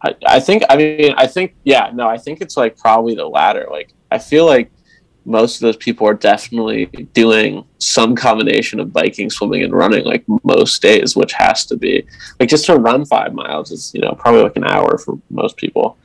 I, 0.00 0.14
I 0.24 0.40
think 0.40 0.62
I 0.70 0.76
mean 0.76 1.12
I 1.16 1.26
think 1.26 1.56
yeah 1.64 1.90
no 1.92 2.06
I 2.06 2.16
think 2.16 2.40
it's 2.40 2.56
like 2.56 2.76
probably 2.76 3.16
the 3.16 3.26
latter 3.26 3.66
like 3.70 3.92
I 4.12 4.18
feel 4.18 4.46
like 4.46 4.70
most 5.24 5.56
of 5.56 5.62
those 5.62 5.76
people 5.78 6.06
are 6.06 6.14
definitely 6.14 6.86
doing 7.14 7.64
some 7.78 8.14
combination 8.14 8.78
of 8.78 8.92
biking 8.92 9.30
swimming 9.30 9.64
and 9.64 9.72
running 9.72 10.04
like 10.04 10.24
most 10.44 10.82
days 10.82 11.16
which 11.16 11.32
has 11.32 11.64
to 11.66 11.76
be 11.76 12.06
like 12.38 12.50
just 12.50 12.66
to 12.66 12.76
run 12.76 13.06
five 13.06 13.32
miles 13.32 13.72
is 13.72 13.92
you 13.94 14.02
know 14.02 14.12
probably 14.12 14.42
like 14.42 14.56
an 14.56 14.64
hour 14.64 14.98
for 14.98 15.18
most 15.30 15.56
people 15.56 15.96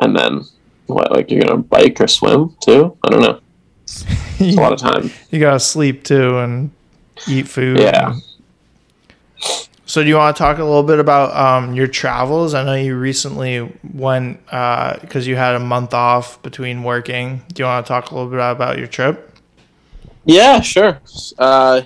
and 0.00 0.16
then 0.16 0.40
what 0.86 1.12
like 1.12 1.30
you're 1.30 1.42
gonna 1.42 1.58
bike 1.58 2.00
or 2.00 2.08
swim 2.08 2.56
too 2.62 2.96
I 3.04 3.10
don't 3.10 3.20
know 3.20 3.41
a 4.40 4.52
lot 4.54 4.72
of 4.72 4.78
time 4.78 5.10
you 5.30 5.38
gotta 5.40 5.60
sleep 5.60 6.04
too 6.04 6.38
and 6.38 6.70
eat 7.28 7.46
food. 7.48 7.78
Yeah. 7.78 8.14
So 9.84 10.02
do 10.02 10.08
you 10.08 10.16
want 10.16 10.34
to 10.34 10.42
talk 10.42 10.58
a 10.58 10.64
little 10.64 10.84
bit 10.84 10.98
about 10.98 11.36
um, 11.36 11.74
your 11.74 11.86
travels? 11.86 12.54
I 12.54 12.64
know 12.64 12.74
you 12.74 12.96
recently 12.96 13.70
went 13.92 14.42
because 14.46 15.26
you 15.26 15.36
had 15.36 15.54
a 15.54 15.58
month 15.60 15.92
off 15.92 16.40
between 16.42 16.82
working. 16.82 17.42
Do 17.52 17.62
you 17.62 17.66
want 17.66 17.84
to 17.84 17.88
talk 17.88 18.10
a 18.10 18.14
little 18.14 18.30
bit 18.30 18.38
about 18.38 18.78
your 18.78 18.86
trip? 18.86 19.36
Yeah, 20.24 20.60
sure. 20.60 20.98
Uh, 21.38 21.82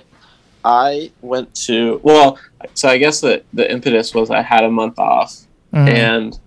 I 0.63 1.11
went 1.21 1.53
to 1.65 1.99
well, 2.03 2.37
so 2.75 2.87
I 2.87 2.97
guess 2.97 3.19
the 3.19 3.43
the 3.53 3.69
impetus 3.69 4.13
was 4.13 4.29
I 4.31 4.41
had 4.41 4.63
a 4.63 4.69
month 4.69 4.99
off 4.99 5.41
Mhm. 5.73 5.89
and 5.89 6.39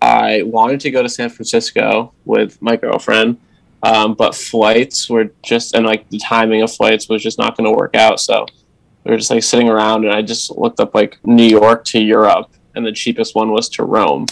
I 0.00 0.42
wanted 0.42 0.80
to 0.80 0.90
go 0.90 1.02
to 1.02 1.08
San 1.08 1.30
Francisco 1.30 2.12
with 2.26 2.60
my 2.62 2.76
girlfriend, 2.76 3.38
um, 3.86 4.14
but 4.14 4.34
flights 4.34 5.08
were 5.08 5.30
just 5.44 5.76
and 5.76 5.86
like 5.86 6.08
the 6.10 6.18
timing 6.18 6.62
of 6.62 6.72
flights 6.72 7.08
was 7.08 7.22
just 7.22 7.38
not 7.38 7.56
going 7.56 7.70
to 7.70 7.76
work 7.76 7.94
out. 7.94 8.18
So 8.18 8.44
we 9.04 9.12
were 9.12 9.16
just 9.16 9.30
like 9.30 9.44
sitting 9.44 9.68
around, 9.68 10.04
and 10.04 10.12
I 10.12 10.22
just 10.22 10.50
looked 10.50 10.80
up 10.80 10.92
like 10.92 11.18
New 11.24 11.44
York 11.46 11.84
to 11.86 12.00
Europe, 12.00 12.50
and 12.74 12.84
the 12.84 12.90
cheapest 12.90 13.36
one 13.36 13.52
was 13.52 13.68
to 13.70 13.84
Rome. 13.84 14.26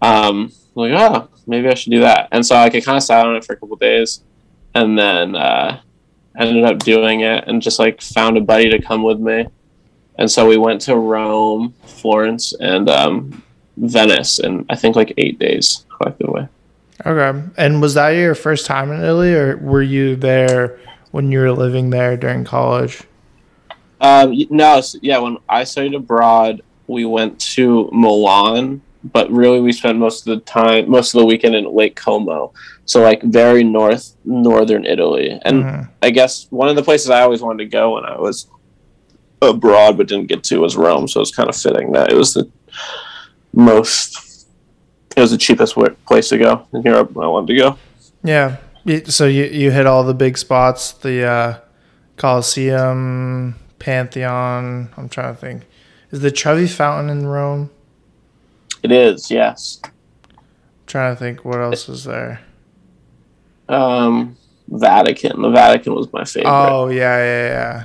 Um, 0.00 0.52
like, 0.76 0.92
oh, 0.92 1.28
maybe 1.44 1.68
I 1.68 1.74
should 1.74 1.90
do 1.90 2.00
that. 2.00 2.28
And 2.30 2.46
so 2.46 2.54
like, 2.54 2.76
I 2.76 2.80
kind 2.80 2.96
of 2.96 3.02
sat 3.02 3.26
on 3.26 3.34
it 3.34 3.44
for 3.44 3.54
a 3.54 3.56
couple 3.56 3.74
days, 3.76 4.22
and 4.76 4.96
then 4.96 5.34
uh, 5.34 5.80
ended 6.38 6.62
up 6.62 6.78
doing 6.78 7.22
it, 7.22 7.44
and 7.48 7.60
just 7.60 7.80
like 7.80 8.00
found 8.00 8.36
a 8.36 8.40
buddy 8.40 8.70
to 8.70 8.80
come 8.80 9.02
with 9.02 9.18
me. 9.18 9.48
And 10.20 10.30
so 10.30 10.46
we 10.46 10.56
went 10.56 10.80
to 10.82 10.94
Rome, 10.94 11.74
Florence, 11.84 12.52
and 12.52 12.88
um, 12.88 13.42
Venice 13.76 14.38
in 14.38 14.64
I 14.70 14.76
think 14.76 14.94
like 14.94 15.14
eight 15.16 15.40
days 15.40 15.84
collectively. 15.88 16.46
Okay. 17.04 17.42
And 17.56 17.80
was 17.80 17.94
that 17.94 18.10
your 18.10 18.34
first 18.34 18.66
time 18.66 18.92
in 18.92 19.02
Italy, 19.02 19.34
or 19.34 19.56
were 19.58 19.82
you 19.82 20.16
there 20.16 20.78
when 21.10 21.32
you 21.32 21.40
were 21.40 21.52
living 21.52 21.90
there 21.90 22.16
during 22.16 22.44
college? 22.44 23.02
Um, 24.00 24.34
no, 24.50 24.78
s- 24.78 24.96
yeah. 25.02 25.18
When 25.18 25.38
I 25.48 25.64
studied 25.64 25.94
abroad, 25.94 26.62
we 26.86 27.04
went 27.04 27.38
to 27.56 27.88
Milan, 27.92 28.82
but 29.12 29.30
really 29.30 29.60
we 29.60 29.72
spent 29.72 29.98
most 29.98 30.26
of 30.26 30.34
the 30.38 30.44
time, 30.44 30.90
most 30.90 31.14
of 31.14 31.20
the 31.20 31.26
weekend 31.26 31.54
in 31.54 31.64
Lake 31.74 31.96
Como. 31.96 32.52
So 32.84 33.00
like 33.02 33.22
very 33.22 33.64
north, 33.64 34.14
northern 34.24 34.84
Italy. 34.84 35.38
And 35.44 35.64
Mhm. 35.64 35.88
I 36.02 36.10
guess 36.10 36.46
one 36.50 36.68
of 36.68 36.76
the 36.76 36.82
places 36.82 37.10
I 37.10 37.22
always 37.22 37.42
wanted 37.42 37.64
to 37.64 37.70
go 37.70 37.94
when 37.94 38.04
I 38.04 38.18
was 38.20 38.46
abroad 39.40 39.96
but 39.96 40.06
didn't 40.08 40.28
get 40.28 40.44
to 40.44 40.58
was 40.60 40.76
Rome. 40.76 41.08
So 41.08 41.20
it's 41.20 41.34
kind 41.34 41.48
of 41.48 41.56
fitting 41.56 41.92
that 41.92 42.12
it 42.12 42.16
was 42.16 42.34
the 42.34 42.48
most, 43.52 44.18
it 45.16 45.20
was 45.20 45.30
the 45.30 45.38
cheapest 45.38 45.74
place 46.06 46.28
to 46.30 46.38
go 46.38 46.66
in 46.72 46.82
Europe 46.82 47.16
I 47.16 47.26
wanted 47.26 47.48
to 47.48 47.56
go. 47.56 47.78
Yeah. 48.24 48.56
So 49.06 49.26
you 49.26 49.44
you 49.44 49.70
hit 49.70 49.86
all 49.86 50.04
the 50.04 50.14
big 50.14 50.36
spots, 50.38 50.92
the 50.92 51.24
uh, 51.24 51.58
Colosseum, 52.16 53.54
Pantheon. 53.78 54.90
I'm 54.96 55.08
trying 55.08 55.34
to 55.34 55.40
think. 55.40 55.66
Is 56.10 56.20
the 56.20 56.30
Trevi 56.30 56.66
Fountain 56.66 57.10
in 57.10 57.26
Rome? 57.26 57.70
It 58.82 58.92
is, 58.92 59.30
yes. 59.30 59.80
trying 60.92 61.14
to 61.14 61.18
think 61.18 61.44
what 61.44 61.58
else 61.58 61.88
is 61.88 62.04
there. 62.04 62.40
Um, 63.68 64.36
Vatican. 64.68 65.40
The 65.40 65.50
Vatican 65.50 65.94
was 65.94 66.12
my 66.12 66.24
favorite. 66.24 66.50
Oh 66.50 66.88
yeah, 66.88 67.16
yeah, 67.18 67.46
yeah. 67.48 67.84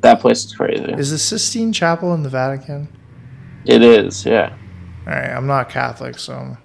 That 0.00 0.20
place 0.20 0.44
is 0.44 0.54
crazy. 0.54 0.92
Is 0.92 1.10
the 1.10 1.18
Sistine 1.18 1.72
Chapel 1.72 2.14
in 2.14 2.22
the 2.22 2.28
Vatican? 2.28 2.88
It 3.64 3.82
is, 3.82 4.24
yeah. 4.24 4.56
All 5.08 5.14
right, 5.14 5.30
I'm 5.30 5.46
not 5.46 5.70
Catholic, 5.70 6.18
so. 6.18 6.56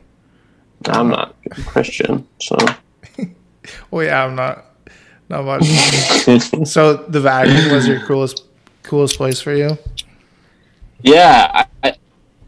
I'm 0.88 1.08
not 1.08 1.36
a 1.46 1.62
Christian, 1.64 2.28
so. 2.39 2.58
Well, 3.89 4.06
yeah, 4.06 4.26
I'm 4.26 4.36
not. 4.36 4.66
Not 5.30 5.46
much. 5.46 5.64
so 6.68 6.96
the 6.96 7.22
Vatican 7.22 7.72
was 7.72 7.88
your 7.88 8.02
coolest, 8.02 8.44
coolest 8.84 9.16
place 9.16 9.39
for 9.39 9.54
you. 9.54 9.78
yeah, 11.02 11.66
I, 11.82 11.96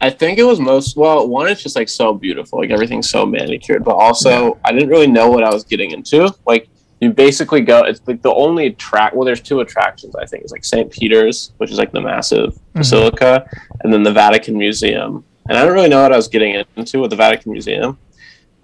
I, 0.02 0.10
think 0.10 0.38
it 0.38 0.44
was 0.44 0.60
most 0.60 0.94
well. 0.94 1.26
One, 1.26 1.48
it's 1.48 1.62
just 1.62 1.74
like 1.74 1.88
so 1.88 2.12
beautiful, 2.12 2.58
like 2.58 2.68
everything's 2.68 3.08
so 3.08 3.24
manicured, 3.24 3.82
but 3.82 3.94
also 3.94 4.58
I 4.62 4.72
didn't 4.72 4.90
really 4.90 5.06
know 5.06 5.30
what 5.30 5.42
I 5.42 5.50
was 5.50 5.64
getting 5.64 5.92
into. 5.92 6.34
Like 6.46 6.68
you 7.00 7.14
basically 7.14 7.62
go. 7.62 7.84
It's 7.84 8.02
like 8.06 8.20
the 8.20 8.34
only 8.34 8.72
track. 8.72 9.14
Well, 9.14 9.24
there's 9.24 9.40
two 9.40 9.60
attractions. 9.60 10.14
I 10.14 10.26
think 10.26 10.42
it's 10.42 10.52
like 10.52 10.66
St. 10.66 10.90
Peter's, 10.90 11.52
which 11.56 11.70
is 11.70 11.78
like 11.78 11.92
the 11.92 12.02
massive 12.02 12.52
mm-hmm. 12.52 12.80
basilica, 12.80 13.48
and 13.80 13.90
then 13.90 14.02
the 14.02 14.12
Vatican 14.12 14.58
Museum. 14.58 15.24
And 15.48 15.56
I 15.56 15.64
don't 15.64 15.74
really 15.74 15.88
know 15.88 16.02
what 16.02 16.12
I 16.12 16.16
was 16.16 16.28
getting 16.28 16.64
into 16.76 17.00
with 17.00 17.10
the 17.10 17.16
Vatican 17.16 17.52
Museum, 17.52 17.98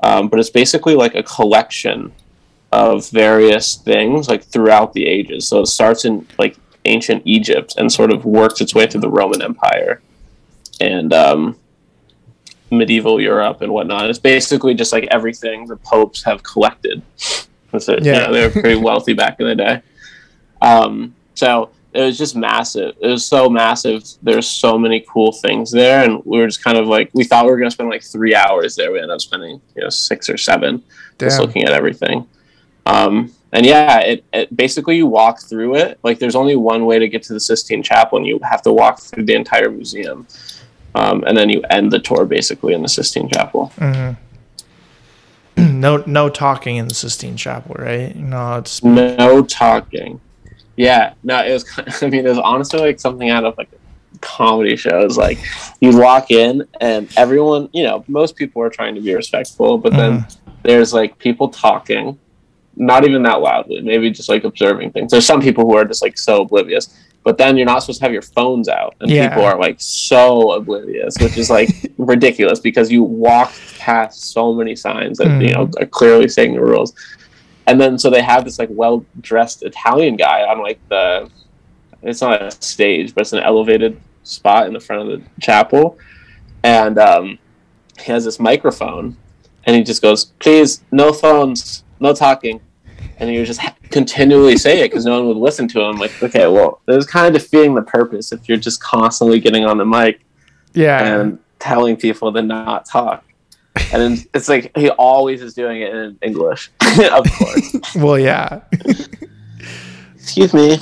um, 0.03 0.29
but 0.29 0.41
it's 0.41 0.51
basically 0.51 0.95
like 0.95 1.15
a 1.15 1.23
collection 1.23 2.13
of 2.73 3.09
various 3.11 3.77
things 3.77 4.29
like 4.29 4.43
throughout 4.43 4.93
the 4.93 5.07
ages. 5.07 5.47
So 5.47 5.61
it 5.61 5.67
starts 5.67 6.05
in 6.05 6.27
like 6.39 6.57
ancient 6.85 7.23
Egypt 7.25 7.75
and 7.77 7.93
sort 7.93 8.11
of 8.11 8.25
works 8.25 8.61
its 8.61 8.75
way 8.75 8.87
through 8.87 9.03
the 9.03 9.11
Roman 9.11 9.43
Empire 9.43 10.01
and 10.81 11.13
um, 11.13 11.57
medieval 12.71 13.21
Europe 13.21 13.61
and 13.61 13.73
whatnot. 13.73 14.11
It's 14.11 14.19
basically 14.19 14.75
just 14.75 14.93
like 14.93 15.05
everything 15.11 15.67
the 15.67 15.77
popes 15.77 16.23
have 16.25 16.43
collected. 16.43 17.03
Yeah. 18.05 18.23
Yeah, 18.23 18.31
they 18.31 18.47
were 18.47 18.53
pretty 18.53 18.81
wealthy 18.81 19.13
back 19.13 19.39
in 19.39 19.47
the 19.47 19.55
day. 19.55 19.83
Um, 20.61 21.15
so 21.35 21.71
it 21.95 22.01
was 22.01 22.17
just 22.17 22.35
massive. 22.35 22.95
It 23.01 23.07
was 23.07 23.25
so 23.25 23.49
massive. 23.51 24.05
There's 24.23 24.49
so 24.49 24.79
many 24.79 25.05
cool 25.09 25.33
things 25.33 25.71
there, 25.71 26.05
and 26.05 26.25
we 26.25 26.39
were 26.39 26.47
just 26.47 26.65
kind 26.65 26.79
of 26.79 26.87
like 26.87 27.11
we 27.13 27.25
thought 27.25 27.45
we 27.45 27.51
were 27.51 27.59
gonna 27.59 27.71
spend 27.71 27.91
like 27.91 28.03
three 28.03 28.35
hours 28.35 28.77
there. 28.77 28.93
We 28.93 28.99
ended 28.99 29.11
up 29.11 29.21
spending 29.21 29.61
you 29.77 29.83
know 29.83 29.91
six 29.91 30.31
or 30.31 30.37
seven 30.39 30.83
just 31.19 31.41
looking 31.41 31.65
at 31.65 31.73
everything. 31.73 32.27
Um, 32.87 33.33
and 33.53 33.67
yeah, 33.67 34.01
it, 34.01 34.25
it 34.33 34.57
basically 34.57 34.97
you 34.97 35.07
walk 35.07 35.43
through 35.43 35.77
it. 35.77 35.99
Like 36.03 36.19
there's 36.19 36.35
only 36.35 36.57
one 36.57 36.87
way 36.87 36.99
to 36.99 37.09
get 37.09 37.23
to 37.25 37.35
the 37.35 37.41
Sistine 37.41 37.83
Chapel, 37.83 38.19
and 38.19 38.27
you 38.27 38.41
have 38.43 38.63
to 38.63 38.73
walk 38.73 39.01
through 39.01 39.25
the 39.27 39.35
entire 39.35 39.71
museum. 39.71 40.27
Um, 40.95 41.25
and 41.25 41.37
then 41.37 41.49
you 41.49 41.63
end 41.71 41.91
the 41.91 41.99
tour 41.99 42.25
basically 42.25 42.75
in 42.75 42.83
the 42.83 42.89
Sistine 42.89 43.29
Chapel. 43.29 43.73
no, 45.57 45.97
no 46.07 46.29
talking 46.29 46.77
in 46.77 46.89
the 46.89 46.95
Sistine 46.95 47.37
Chapel, 47.37 47.77
right? 47.79 48.17
No, 48.17 48.59
it's 48.59 48.83
No 48.83 49.43
talking. 49.43 50.21
Yeah, 50.77 51.15
no, 51.23 51.45
it 51.45 51.53
was. 51.53 51.65
I 52.03 52.09
mean, 52.09 52.27
it 52.27 52.29
was 52.29 52.39
honestly 52.39 52.81
like 52.81 53.01
something 53.01 53.31
out 53.31 53.45
of 53.45 53.57
like 53.59 53.69
comedy 54.21 54.77
shows. 54.77 55.19
Like 55.19 55.39
you 55.81 55.97
walk 55.99 56.31
in 56.31 56.67
and 56.81 57.13
everyone, 57.17 57.69
you 57.73 57.83
know, 57.83 58.05
most 58.09 58.37
people 58.37 58.63
are 58.63 58.71
trying 58.71 58.95
to 58.95 59.01
be 59.01 59.15
respectful, 59.15 59.79
but 59.79 59.93
then 59.93 60.21
mm-hmm. 60.21 60.51
there's 60.63 60.95
like 60.95 61.19
people 61.19 61.49
talking, 61.49 62.19
not 62.77 63.05
even 63.05 63.23
that 63.25 63.41
loudly, 63.41 63.83
maybe 63.83 64.11
just 64.11 64.29
like 64.29 64.45
observing 64.45 64.93
things. 64.93 65.11
There's 65.11 65.27
some 65.27 65.43
people 65.43 65.65
who 65.65 65.77
are 65.77 65.85
just 65.85 66.03
like 66.03 66.17
so 66.17 66.43
oblivious, 66.43 66.97
but 67.25 67.37
then 67.37 67.57
you're 67.57 67.67
not 67.67 67.81
supposed 67.81 68.01
to 68.01 68.05
have 68.05 68.13
your 68.13 68.23
phones 68.23 68.69
out, 68.69 68.95
and 69.01 69.11
Yeah. 69.11 69.29
people 69.29 69.45
are 69.45 69.59
like 69.59 69.77
so 69.79 70.53
oblivious, 70.53 71.17
which 71.21 71.37
is 71.37 71.51
like 71.51 71.69
ridiculous 71.99 72.61
because 72.61 72.91
you 72.91 73.03
walk 73.03 73.53
past 73.79 74.33
so 74.33 74.53
many 74.53 74.75
signs 74.75 75.19
that 75.19 75.27
you 75.27 75.49
mm-hmm. 75.49 75.53
know 75.53 75.71
are 75.79 75.87
clearly 75.87 76.29
saying 76.29 76.55
the 76.55 76.61
rules. 76.61 76.95
And 77.67 77.81
then 77.81 77.99
so 77.99 78.11
they 78.11 78.23
have 78.23 78.45
this 78.45 78.59
like 78.59 78.69
well 78.73 79.05
dressed 79.21 79.63
Italian 79.63 80.17
guy 80.17 80.43
on 80.43 80.61
like 80.61 80.81
the 80.89 81.31
it's 82.03 82.21
not 82.21 82.43
a 82.43 82.51
stage, 82.51 83.15
but 83.15 83.23
it's 83.23 83.33
an 83.33 83.41
elevated 83.41 84.01
spot 84.25 84.67
in 84.67 84.73
the 84.73 84.81
front 84.81 85.03
of 85.03 85.21
the 85.21 85.27
chapel. 85.41 85.99
And 86.65 86.99
um, 86.99 87.39
he 87.99 88.11
has 88.13 88.25
this 88.25 88.41
microphone 88.41 89.17
and 89.65 89.77
he 89.77 89.83
just 89.83 90.03
goes, 90.03 90.27
Please, 90.41 90.83
no 90.91 91.13
phones, 91.13 91.85
no 92.01 92.13
talking. 92.13 92.61
And 93.19 93.31
he 93.31 93.39
would 93.39 93.47
just 93.47 93.61
continually 93.91 94.57
say 94.57 94.81
it 94.81 94.91
because 94.91 95.05
no 95.05 95.19
one 95.19 95.29
would 95.29 95.37
listen 95.37 95.69
to 95.69 95.81
him. 95.81 95.97
Like, 95.97 96.21
okay, 96.23 96.49
well, 96.49 96.81
this 96.87 96.97
is 96.97 97.07
kind 97.07 97.27
of 97.27 97.41
defeating 97.41 97.75
the 97.75 97.83
purpose 97.83 98.33
if 98.33 98.49
you're 98.49 98.59
just 98.59 98.83
constantly 98.83 99.39
getting 99.39 99.65
on 99.65 99.79
the 99.79 99.85
mic 99.85 100.23
yeah. 100.73 101.05
and 101.05 101.39
telling 101.61 101.97
people 101.97 102.33
to 102.33 102.43
not 102.43 102.85
talk. 102.87 103.25
And 103.93 104.27
it's 104.35 104.49
like 104.49 104.77
he 104.77 104.91
always 104.91 105.41
is 105.41 105.55
doing 105.55 105.83
it 105.83 105.95
in 105.95 106.19
English, 106.21 106.71
of 107.13 107.25
course. 107.33 107.95
well, 107.97 108.19
yeah. 108.19 108.61
Excuse 110.17 110.55
me, 110.55 110.79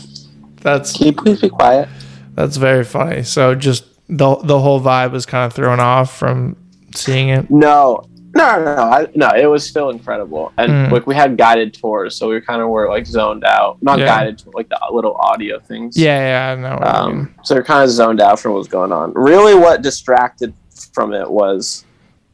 That's 0.62 0.96
can 0.96 1.06
you 1.08 1.12
please 1.12 1.40
be 1.40 1.48
quiet? 1.48 1.88
that's 2.34 2.56
very 2.56 2.84
funny. 2.84 3.22
So 3.22 3.54
just 3.54 3.84
the 4.08 4.36
the 4.36 4.58
whole 4.58 4.80
vibe 4.80 5.12
was 5.12 5.26
kind 5.26 5.46
of 5.46 5.52
thrown 5.52 5.80
off 5.80 6.16
from 6.16 6.56
seeing 6.94 7.28
it. 7.30 7.50
No, 7.50 8.04
no, 8.34 8.56
no, 8.62 8.76
no. 8.76 8.82
I, 8.82 9.06
no, 9.14 9.30
it 9.36 9.46
was 9.46 9.66
still 9.66 9.90
incredible, 9.90 10.52
and 10.58 10.70
Mm. 10.70 10.90
like 10.92 11.06
we 11.06 11.14
had 11.14 11.36
guided 11.36 11.74
tours, 11.74 12.14
so 12.16 12.28
we 12.28 12.40
kind 12.40 12.60
of 12.62 12.68
were 12.68 12.88
like 12.88 13.06
zoned 13.06 13.44
out. 13.44 13.82
Not 13.82 13.98
Yeah. 13.98 14.06
guided 14.06 14.38
tour, 14.38 14.52
like 14.54 14.68
the 14.68 14.78
little 14.92 15.16
audio 15.16 15.58
things. 15.58 15.96
Yeah, 15.96 16.18
yeah, 16.20 16.52
I 16.52 16.54
know. 16.56 16.74
you 17.08 17.10
mean. 17.12 17.20
Um, 17.20 17.34
so 17.44 17.54
we're 17.54 17.64
kind 17.64 17.82
of 17.84 17.90
zoned 17.90 18.20
out 18.20 18.38
from 18.40 18.52
what 18.52 18.58
was 18.58 18.68
going 18.68 18.92
on. 18.92 19.12
Really, 19.14 19.54
what 19.54 19.82
distracted 19.82 20.52
from 20.92 21.12
it 21.12 21.30
was 21.30 21.84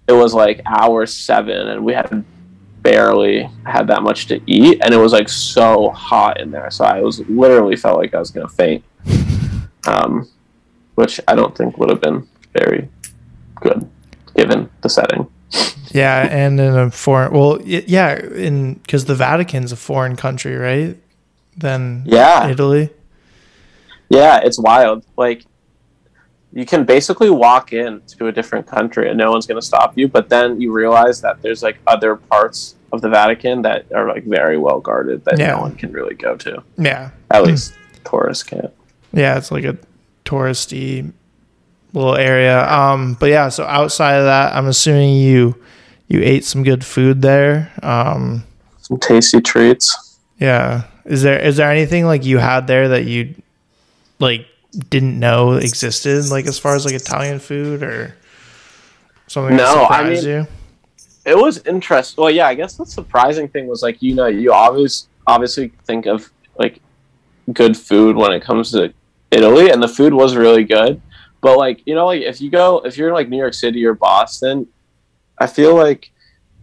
it 0.09 0.12
was 0.12 0.35
like 0.35 0.61
hour 0.66 1.07
seven, 1.07 1.68
and 1.68 1.85
we 1.85 1.93
had 1.95 2.24
barely 2.87 3.51
had 3.64 3.89
that 3.89 4.03
much 4.03 4.26
to 4.26 4.41
eat, 4.47 4.80
and 4.84 4.95
it 4.95 4.97
was 4.97 5.12
like 5.12 5.28
so 5.28 5.91
hot 5.91 6.41
in 6.41 6.53
there. 6.53 6.70
So 6.70 6.84
I 6.84 7.01
was 7.01 7.18
literally 7.28 7.74
felt 7.74 7.99
like 7.99 8.14
I 8.14 8.20
was 8.20 8.30
gonna 8.30 8.49
faint, 8.49 8.84
um, 9.89 10.28
which 10.95 11.20
I 11.26 11.34
don't 11.34 11.57
think 11.57 11.78
would 11.78 11.91
have 11.91 12.01
been 12.01 12.28
very 12.53 12.89
good 13.57 13.91
given 14.37 14.70
the 14.82 14.89
setting. 14.89 15.26
Yeah, 15.91 16.28
and 16.30 16.61
in 16.61 16.76
a 16.76 16.91
foreign, 16.91 17.32
well, 17.32 17.61
yeah, 17.64 18.20
in 18.20 18.74
because 18.74 19.07
the 19.07 19.16
Vatican's 19.16 19.72
a 19.72 19.76
foreign 19.76 20.14
country, 20.14 20.55
right? 20.55 20.97
Then 21.57 22.05
Yeah, 22.07 22.49
Italy. 22.49 22.91
Yeah, 24.09 24.41
it's 24.45 24.61
wild. 24.61 25.05
Like 25.16 25.45
you 26.53 26.64
can 26.64 26.84
basically 26.84 27.30
walk 27.30 27.72
in 27.72 28.01
to 28.07 28.28
a 28.28 28.32
different 28.32 28.66
country 28.66 29.09
and 29.09 29.18
no 29.18 29.30
one's 29.30 29.47
going 29.47 29.61
to 29.61 29.66
stop 29.66 29.99
you, 29.99 30.07
but 30.09 30.28
then 30.28 30.61
you 30.61 30.72
realize 30.72 31.20
that 31.20 31.43
there's 31.43 31.62
like 31.62 31.78
other 31.87 32.16
parts 32.16 32.76
of 32.93 33.01
the 33.03 33.09
Vatican 33.09 33.62
that 33.62 33.87
are 33.93 34.07
like 34.09 34.24
very 34.24 34.57
well 34.59 34.80
guarded 34.80 35.24
that 35.24 35.39
Yeah. 35.39 35.53
no 35.57 35.61
one 35.61 35.74
can 35.76 35.93
really 35.93 36.14
go 36.14 36.37
to. 36.37 36.62
Yeah, 36.78 37.11
At 37.30 37.45
least 37.45 37.72
tourists 38.05 38.45
can't. 38.45 38.72
yeah, 39.12 39.37
it's 39.37 39.51
like 39.51 39.64
a 39.64 39.76
touristy 40.24 41.12
little 41.93 42.16
area. 42.16 42.68
Um, 42.70 43.14
but 43.18 43.30
yeah, 43.30 43.49
so 43.49 43.64
outside 43.64 44.14
of 44.16 44.24
that, 44.24 44.55
I'm 44.55 44.66
assuming 44.66 45.16
you 45.16 45.57
you 46.09 46.20
ate 46.22 46.45
some 46.45 46.62
good 46.62 46.84
food 46.84 47.22
there. 47.22 47.72
Um, 47.82 48.45
Some 48.80 48.99
tasty 48.99 49.41
treats. 49.41 50.16
yeah, 50.39 50.84
is 51.05 51.22
there 51.22 51.39
is 51.41 51.57
there 51.57 51.70
anything 51.70 52.05
like 52.07 52.24
you 52.24 52.39
had 52.39 52.66
there 52.68 52.89
that 52.91 53.05
you 53.07 53.34
like 54.20 54.47
didn't 54.91 55.18
know 55.18 55.53
existed, 55.55 56.26
like 56.30 56.47
as 56.47 56.59
far 56.59 56.76
as 56.76 56.84
like 56.84 56.95
Italian 56.95 57.41
food 57.41 57.82
or 57.82 58.14
something? 59.26 59.57
that 59.57 59.62
No, 59.62 59.84
I 59.87 59.99
surprised 59.99 60.26
mean- 60.26 60.34
you? 60.34 60.47
It 61.27 61.37
was 61.37 61.59
interesting. 61.66 62.22
Well, 62.22 62.31
yeah, 62.31 62.47
I 62.47 62.55
guess 62.55 62.77
the 62.77 62.87
surprising 62.87 63.49
thing 63.49 63.66
was 63.66 63.83
like 63.83 64.01
you 64.01 64.14
know 64.14 64.27
you 64.27 64.53
always 64.53 65.09
obviously 65.27 65.72
think 65.85 66.07
of 66.07 66.31
like 66.57 66.81
good 67.53 67.77
food 67.77 68.16
when 68.16 68.33
it 68.33 68.43
comes 68.43 68.70
to 68.70 68.95
Italy, 69.33 69.70
and 69.70 69.83
the 69.83 69.89
food 69.89 70.14
was 70.14 70.37
really 70.37 70.62
good. 70.64 71.03
But 71.41 71.59
like 71.59 71.83
you 71.85 71.97
know, 71.97 72.07
like 72.07 72.22
if 72.22 72.41
you 72.41 72.49
go 72.49 72.79
if 72.85 72.97
you're 72.97 73.09
in 73.09 73.14
like 73.14 73.29
New 73.29 73.39
York 73.39 73.55
City 73.55 73.85
or 73.85 73.95
Boston, 73.95 74.68
I 75.39 75.49
feel 75.49 75.74
like 75.74 76.12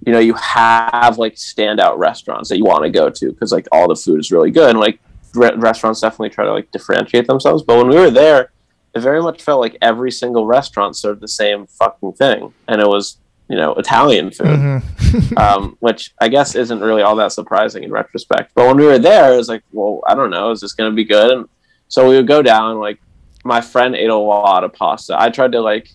you 0.06 0.14
know 0.14 0.20
you 0.20 0.34
have 0.34 1.18
like 1.18 1.36
standout 1.36 1.98
restaurants 1.98 2.50
that 2.50 2.58
you 2.58 2.64
want 2.64 2.84
to 2.84 2.90
go 2.90 3.10
to 3.10 3.32
because 3.32 3.52
like 3.52 3.68
all 3.72 3.88
the 3.88 3.96
food 3.96 4.20
is 4.20 4.32
really 4.32 4.52
good 4.52 4.70
and 4.70 4.80
like 4.80 5.00
re- 5.34 5.56
restaurants 5.56 6.02
definitely 6.02 6.30
try 6.30 6.46
to 6.46 6.52
like 6.52 6.72
differentiate 6.72 7.26
themselves 7.28 7.64
but 7.64 7.78
when 7.78 7.88
we 7.88 7.96
were 7.96 8.12
there 8.12 8.52
it 8.94 9.00
very 9.00 9.22
much 9.22 9.42
felt 9.42 9.62
like 9.62 9.78
every 9.82 10.12
single 10.12 10.46
restaurant 10.46 10.96
served 10.96 11.22
the 11.22 11.28
same 11.28 11.66
fucking 11.68 12.14
thing 12.14 12.54
and 12.68 12.82
it 12.82 12.88
was 12.88 13.18
you 13.54 13.60
know 13.62 13.72
italian 13.84 14.32
food 14.32 14.48
Mhm. 14.48 15.38
um, 15.46 15.78
which 15.86 16.02
i 16.20 16.28
guess 16.36 16.56
isn't 16.64 16.80
really 16.88 17.04
all 17.04 17.16
that 17.18 17.32
surprising 17.40 17.84
in 17.84 17.92
retrospect 17.92 18.48
but 18.56 18.66
when 18.68 18.78
we 18.78 18.86
were 18.92 18.98
there 19.12 19.34
it 19.34 19.38
was 19.38 19.50
like 19.54 19.64
well 19.72 20.02
i 20.08 20.16
don't 20.18 20.32
know 20.32 20.50
is 20.52 20.60
this 20.62 20.74
going 20.78 20.90
to 20.92 20.96
be 20.96 21.04
good 21.16 21.30
and 21.36 21.44
so 21.88 22.10
we 22.10 22.16
would 22.16 22.28
go 22.36 22.42
down 22.42 22.80
like 22.88 23.00
my 23.44 23.62
friend 23.62 23.96
ate 23.96 24.10
a 24.10 24.16
lot 24.16 24.64
of 24.64 24.72
pasta 24.74 25.14
i 25.26 25.30
tried 25.30 25.52
to 25.52 25.62
like 25.62 25.86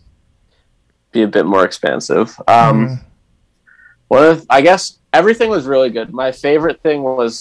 be 1.11 1.23
a 1.23 1.27
bit 1.37 1.47
more 1.47 1.65
expansive 1.65 2.29
um, 2.47 2.77
Mhm. 2.87 3.01
one 4.09 4.25
of 4.33 4.47
I 4.51 4.61
guess 4.61 4.83
everything 5.21 5.49
was 5.57 5.65
really 5.67 5.91
good. 5.91 6.13
My 6.13 6.31
favorite 6.33 6.79
thing 6.83 7.03
was 7.03 7.33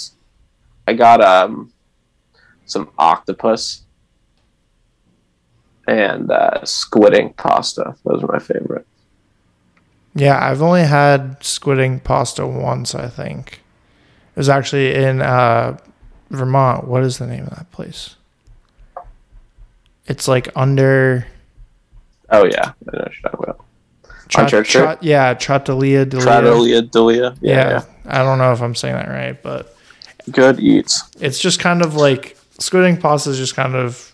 I 0.89 0.93
got 0.93 1.19
um 1.21 1.71
some 2.65 2.89
octopus 2.97 3.83
and 5.87 6.31
uh, 6.31 6.63
squid 6.65 7.13
ink 7.13 7.37
pasta. 7.37 7.95
Those 8.05 8.23
are 8.23 8.31
my 8.31 8.39
favorite. 8.39 8.85
Yeah, 10.17 10.43
I've 10.43 10.61
only 10.63 10.81
had 10.83 11.43
squid 11.43 11.77
ink 11.79 12.03
pasta 12.03 12.45
once, 12.47 12.95
I 12.95 13.07
think. 13.07 13.61
It 14.35 14.39
was 14.39 14.49
actually 14.49 14.95
in 14.95 15.21
uh, 15.21 15.77
Vermont. 16.31 16.87
What 16.87 17.03
is 17.03 17.19
the 17.19 17.27
name 17.27 17.43
of 17.43 17.51
that 17.51 17.71
place? 17.71 18.15
It's 20.07 20.27
like 20.27 20.47
under 20.55 21.27
Oh 22.29 22.45
yeah, 22.45 22.71
I 22.91 22.97
know 22.97 23.03
what 23.03 23.13
you're 23.23 23.55
talking 24.29 24.47
Church 24.49 24.69
Street? 24.69 24.81
Trat- 24.81 25.03
yeah, 25.03 25.33
Trattoria 25.33 26.05
Delia. 26.05 26.25
Trattoria 26.25 26.81
Delia. 26.81 27.35
Yeah, 27.41 27.55
Yeah, 27.55 27.69
yeah. 27.69 27.83
I 28.05 28.23
don't 28.23 28.37
know 28.37 28.51
if 28.51 28.61
I'm 28.61 28.75
saying 28.75 28.95
that 28.95 29.07
right, 29.07 29.41
but 29.41 29.75
Good 30.31 30.59
eats. 30.59 31.03
it's 31.19 31.39
just 31.39 31.59
kind 31.59 31.81
of 31.81 31.95
like 31.95 32.37
squid 32.59 32.85
ink 32.85 32.99
pasta 33.01 33.29
is 33.29 33.37
just 33.37 33.55
kind 33.55 33.75
of. 33.75 34.13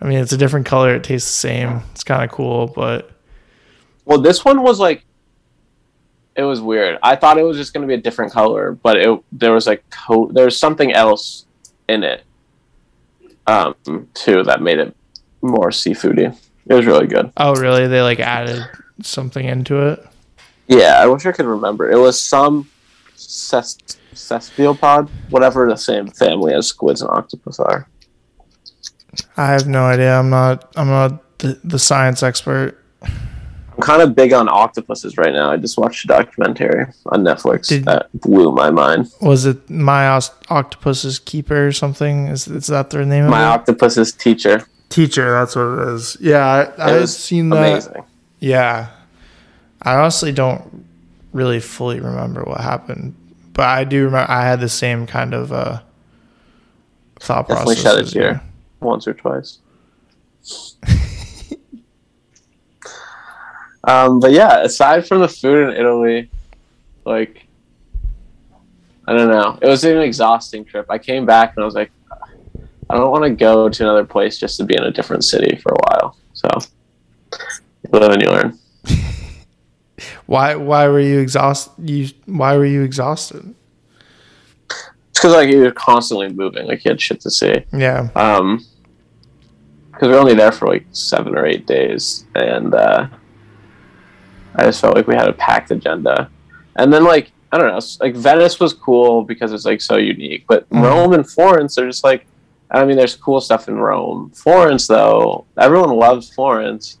I 0.00 0.04
mean, 0.06 0.18
it's 0.18 0.32
a 0.32 0.36
different 0.36 0.66
color. 0.66 0.94
It 0.94 1.04
tastes 1.04 1.28
the 1.30 1.48
same. 1.48 1.80
It's 1.92 2.04
kind 2.04 2.22
of 2.22 2.30
cool, 2.30 2.66
but 2.68 3.10
Well, 4.04 4.20
this 4.20 4.44
one 4.44 4.62
was 4.62 4.78
like 4.78 5.04
it 6.36 6.42
was 6.42 6.60
weird. 6.60 6.98
I 7.02 7.16
thought 7.16 7.38
it 7.38 7.42
was 7.42 7.56
just 7.56 7.72
going 7.72 7.82
to 7.82 7.88
be 7.88 7.94
a 7.94 8.02
different 8.02 8.32
color, 8.32 8.72
but 8.72 8.96
it 8.98 9.20
there 9.32 9.52
was 9.52 9.66
like 9.66 9.88
co- 9.90 10.30
there 10.32 10.44
was 10.44 10.58
something 10.58 10.92
else 10.92 11.46
in 11.88 12.02
it 12.02 12.24
um 13.46 13.74
too 14.14 14.42
that 14.42 14.60
made 14.60 14.78
it 14.78 14.94
more 15.42 15.70
seafoody. 15.70 16.36
It 16.66 16.74
was 16.74 16.84
really 16.86 17.06
good. 17.06 17.30
oh, 17.36 17.54
really? 17.54 17.86
They 17.86 18.02
like 18.02 18.18
added 18.18 18.66
something 19.02 19.46
into 19.46 19.86
it. 19.86 20.04
Yeah, 20.66 20.98
I 21.00 21.06
wish 21.06 21.24
I 21.24 21.32
could 21.32 21.46
remember. 21.46 21.88
It 21.90 21.98
was 21.98 22.20
some 22.20 22.68
ces- 23.14 23.78
cephalopod, 24.14 25.08
whatever 25.30 25.68
the 25.68 25.76
same 25.76 26.08
family 26.08 26.52
as 26.54 26.66
squids 26.66 27.02
and 27.02 27.10
octopus 27.10 27.60
are. 27.60 27.88
I 29.36 29.46
have 29.46 29.68
no 29.68 29.84
idea. 29.84 30.18
I'm 30.18 30.28
not. 30.28 30.72
I'm 30.76 30.88
not 30.88 31.38
the, 31.38 31.60
the 31.62 31.78
science 31.78 32.22
expert. 32.22 32.82
I'm 33.76 33.82
kind 33.82 34.00
of 34.02 34.14
big 34.14 34.32
on 34.32 34.48
octopuses 34.48 35.18
right 35.18 35.32
now. 35.32 35.50
I 35.50 35.58
just 35.58 35.76
watched 35.76 36.04
a 36.04 36.08
documentary 36.08 36.86
on 37.06 37.22
Netflix 37.22 37.68
Did- 37.68 37.84
that 37.84 38.08
blew 38.14 38.50
my 38.52 38.70
mind. 38.70 39.10
Was 39.20 39.44
it 39.44 39.68
my 39.68 40.08
Os- 40.08 40.30
octopus's 40.48 41.18
keeper 41.18 41.66
or 41.66 41.72
something? 41.72 42.28
Is 42.28 42.48
is 42.48 42.68
that 42.68 42.90
their 42.90 43.04
name? 43.04 43.26
My 43.28 43.42
of 43.44 43.44
it? 43.44 43.54
octopus's 43.60 44.12
teacher. 44.12 44.66
teacher. 44.88 45.30
That's 45.30 45.54
what 45.56 45.78
it 45.80 45.88
is. 45.94 46.16
Yeah, 46.20 46.72
I, 46.78 46.82
I 46.82 46.96
It 46.98 47.06
seen 47.08 47.50
that. 47.50 47.58
amazing. 47.58 48.04
Yeah, 48.40 48.88
I 49.82 49.94
honestly 49.96 50.32
don't 50.32 50.84
really 51.32 51.60
fully 51.60 52.00
remember 52.00 52.42
what 52.44 52.60
happened, 52.60 53.14
but 53.52 53.64
I 53.66 53.84
do 53.84 54.04
remember 54.04 54.30
I 54.30 54.44
had 54.44 54.60
the 54.60 54.68
same 54.70 55.06
kind 55.06 55.34
of 55.34 55.52
uh, 55.52 55.80
thought 57.20 57.46
Definitely 57.48 57.74
process. 57.76 57.92
shed 57.92 57.98
a 57.98 58.02
as 58.02 58.12
tear 58.12 58.42
once 58.80 59.06
or 59.06 59.12
twice. 59.14 59.58
um, 63.86 64.20
but 64.20 64.32
yeah, 64.32 64.62
aside 64.62 65.06
from 65.06 65.20
the 65.20 65.28
food 65.28 65.68
in 65.68 65.76
Italy, 65.76 66.28
like 67.04 67.46
I 69.06 69.12
don't 69.12 69.30
know, 69.30 69.58
it 69.62 69.68
was 69.68 69.84
an 69.84 69.98
exhausting 69.98 70.64
trip. 70.64 70.86
I 70.90 70.98
came 70.98 71.24
back 71.24 71.54
and 71.56 71.62
I 71.62 71.64
was 71.64 71.76
like, 71.76 71.92
I 72.90 72.96
don't 72.96 73.10
want 73.10 73.24
to 73.24 73.30
go 73.30 73.68
to 73.68 73.82
another 73.82 74.04
place 74.04 74.38
just 74.38 74.56
to 74.58 74.64
be 74.64 74.76
in 74.76 74.82
a 74.82 74.90
different 74.90 75.24
city 75.24 75.56
for 75.56 75.72
a 75.72 75.78
while. 75.86 76.16
So 76.32 76.48
you 77.84 77.90
live 78.00 78.12
and 78.12 78.22
you 78.22 78.28
learn. 78.28 78.58
Why? 80.26 80.56
Why 80.56 80.88
were 80.88 81.00
you 81.00 81.20
exhausted? 81.20 81.88
You 81.88 82.08
why 82.26 82.56
were 82.56 82.66
you 82.66 82.82
exhausted? 82.82 83.54
It's 84.68 85.20
because 85.20 85.32
like 85.32 85.48
you're 85.48 85.70
constantly 85.72 86.28
moving, 86.28 86.66
like 86.66 86.84
you 86.84 86.90
had 86.90 87.00
shit 87.00 87.20
to 87.20 87.30
see. 87.30 87.64
Yeah. 87.72 88.10
um 88.14 88.64
because 89.92 90.08
we 90.08 90.14
were 90.14 90.20
only 90.20 90.34
there 90.34 90.52
for 90.52 90.68
like 90.68 90.84
seven 90.90 91.34
or 91.34 91.46
eight 91.46 91.66
days 91.66 92.26
and 92.34 92.74
uh 92.74 93.08
i 94.56 94.64
just 94.64 94.80
felt 94.80 94.94
like 94.96 95.06
we 95.06 95.14
had 95.14 95.28
a 95.28 95.32
packed 95.32 95.70
agenda 95.70 96.30
and 96.76 96.92
then 96.92 97.04
like 97.04 97.32
i 97.52 97.58
don't 97.58 97.68
know 97.68 97.80
like 98.00 98.14
venice 98.14 98.58
was 98.60 98.72
cool 98.72 99.22
because 99.22 99.52
it's 99.52 99.64
like 99.64 99.80
so 99.80 99.96
unique 99.96 100.44
but 100.48 100.68
Mhm. 100.70 100.82
rome 100.82 101.12
and 101.12 101.30
florence 101.30 101.78
are 101.78 101.86
just 101.86 102.04
like 102.04 102.26
i 102.70 102.84
mean 102.84 102.96
there's 102.96 103.14
cool 103.16 103.40
stuff 103.40 103.68
in 103.68 103.76
rome 103.76 104.30
florence 104.34 104.86
though 104.86 105.44
everyone 105.58 105.90
loves 105.90 106.28
florence 106.34 106.98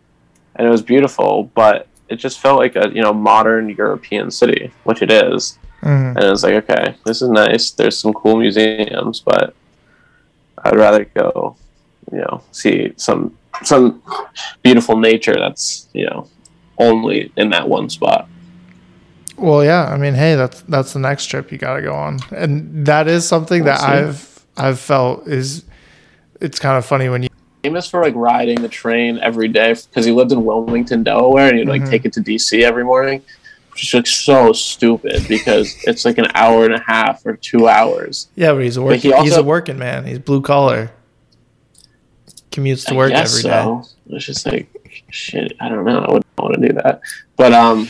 and 0.56 0.66
it 0.66 0.70
was 0.70 0.82
beautiful 0.82 1.50
but 1.54 1.88
it 2.08 2.16
just 2.16 2.38
felt 2.40 2.58
like 2.58 2.76
a 2.76 2.88
you 2.94 3.02
know 3.02 3.12
modern 3.12 3.68
european 3.68 4.30
city 4.30 4.70
which 4.84 5.02
it 5.02 5.10
is 5.10 5.58
Mhm. 5.82 6.16
and 6.16 6.24
it 6.24 6.30
was 6.30 6.42
like, 6.42 6.54
okay, 6.64 6.96
this 7.04 7.20
is 7.20 7.28
nice. 7.28 7.70
There's 7.70 7.98
some 7.98 8.12
cool 8.14 8.36
museums, 8.38 9.20
but 9.20 9.54
I'd 10.64 10.74
rather 10.74 11.04
go, 11.04 11.54
you 12.10 12.18
know, 12.18 12.40
see 12.50 12.92
some 12.96 13.36
some 13.62 14.02
beautiful 14.62 14.96
nature 14.96 15.36
that's 15.38 15.88
you 15.92 16.06
know 16.06 16.28
only 16.78 17.32
in 17.36 17.50
that 17.50 17.68
one 17.68 17.88
spot. 17.90 18.28
Well, 19.38 19.64
yeah. 19.64 19.84
I 19.86 19.96
mean, 19.98 20.14
hey, 20.14 20.34
that's 20.34 20.62
that's 20.62 20.92
the 20.92 20.98
next 20.98 21.26
trip 21.26 21.52
you 21.52 21.58
got 21.58 21.74
to 21.76 21.82
go 21.82 21.94
on, 21.94 22.18
and 22.34 22.86
that 22.86 23.06
is 23.08 23.26
something 23.26 23.64
that. 23.64 23.80
I've 23.80 24.44
I've 24.56 24.80
felt 24.80 25.26
is 25.28 25.64
it's 26.40 26.58
kind 26.58 26.78
of 26.78 26.86
funny 26.86 27.08
when 27.10 27.22
you 27.24 27.28
Famous 27.62 27.88
for 27.90 28.00
like 28.02 28.14
riding 28.14 28.62
the 28.62 28.68
train 28.68 29.18
every 29.20 29.48
day 29.48 29.74
because 29.74 30.06
he 30.06 30.12
lived 30.12 30.30
in 30.32 30.44
Wilmington, 30.44 31.02
Delaware, 31.02 31.48
and 31.48 31.58
he'd 31.58 31.68
like 31.68 31.82
Mhm. 31.82 31.90
take 31.90 32.04
it 32.04 32.12
to 32.12 32.20
DC 32.20 32.62
every 32.62 32.84
morning, 32.84 33.22
which 33.72 33.82
is 33.82 33.92
like 33.92 34.06
so 34.06 34.52
stupid 34.52 35.26
because 35.28 35.76
it's 35.84 36.04
like 36.04 36.16
an 36.16 36.28
hour 36.34 36.64
and 36.64 36.74
a 36.74 36.80
half 36.86 37.26
or 37.26 37.36
two 37.36 37.66
hours. 37.68 38.28
yeah, 38.36 38.52
but 38.52 38.62
he's 38.62 38.76
a 38.76 38.82
working 38.82 39.12
he 39.12 39.22
he's 39.22 39.36
a 39.36 39.42
working 39.42 39.78
man. 39.78 40.06
He's 40.06 40.20
blue 40.20 40.40
collar. 40.42 40.92
Commutes 42.52 42.86
to 42.86 42.94
work 42.94 43.12
every 43.12 43.42
day. 43.42 43.48
so. 43.48 43.84
It's 44.10 44.24
just 44.24 44.46
like 44.46 44.68
shit. 45.10 45.52
I 45.60 45.68
don't 45.68 45.84
know. 45.84 45.98
I 45.98 46.12
wouldn't 46.12 46.26
want 46.38 46.54
to 46.60 46.68
do 46.68 46.74
that. 46.74 47.00
But 47.36 47.52
um, 47.52 47.88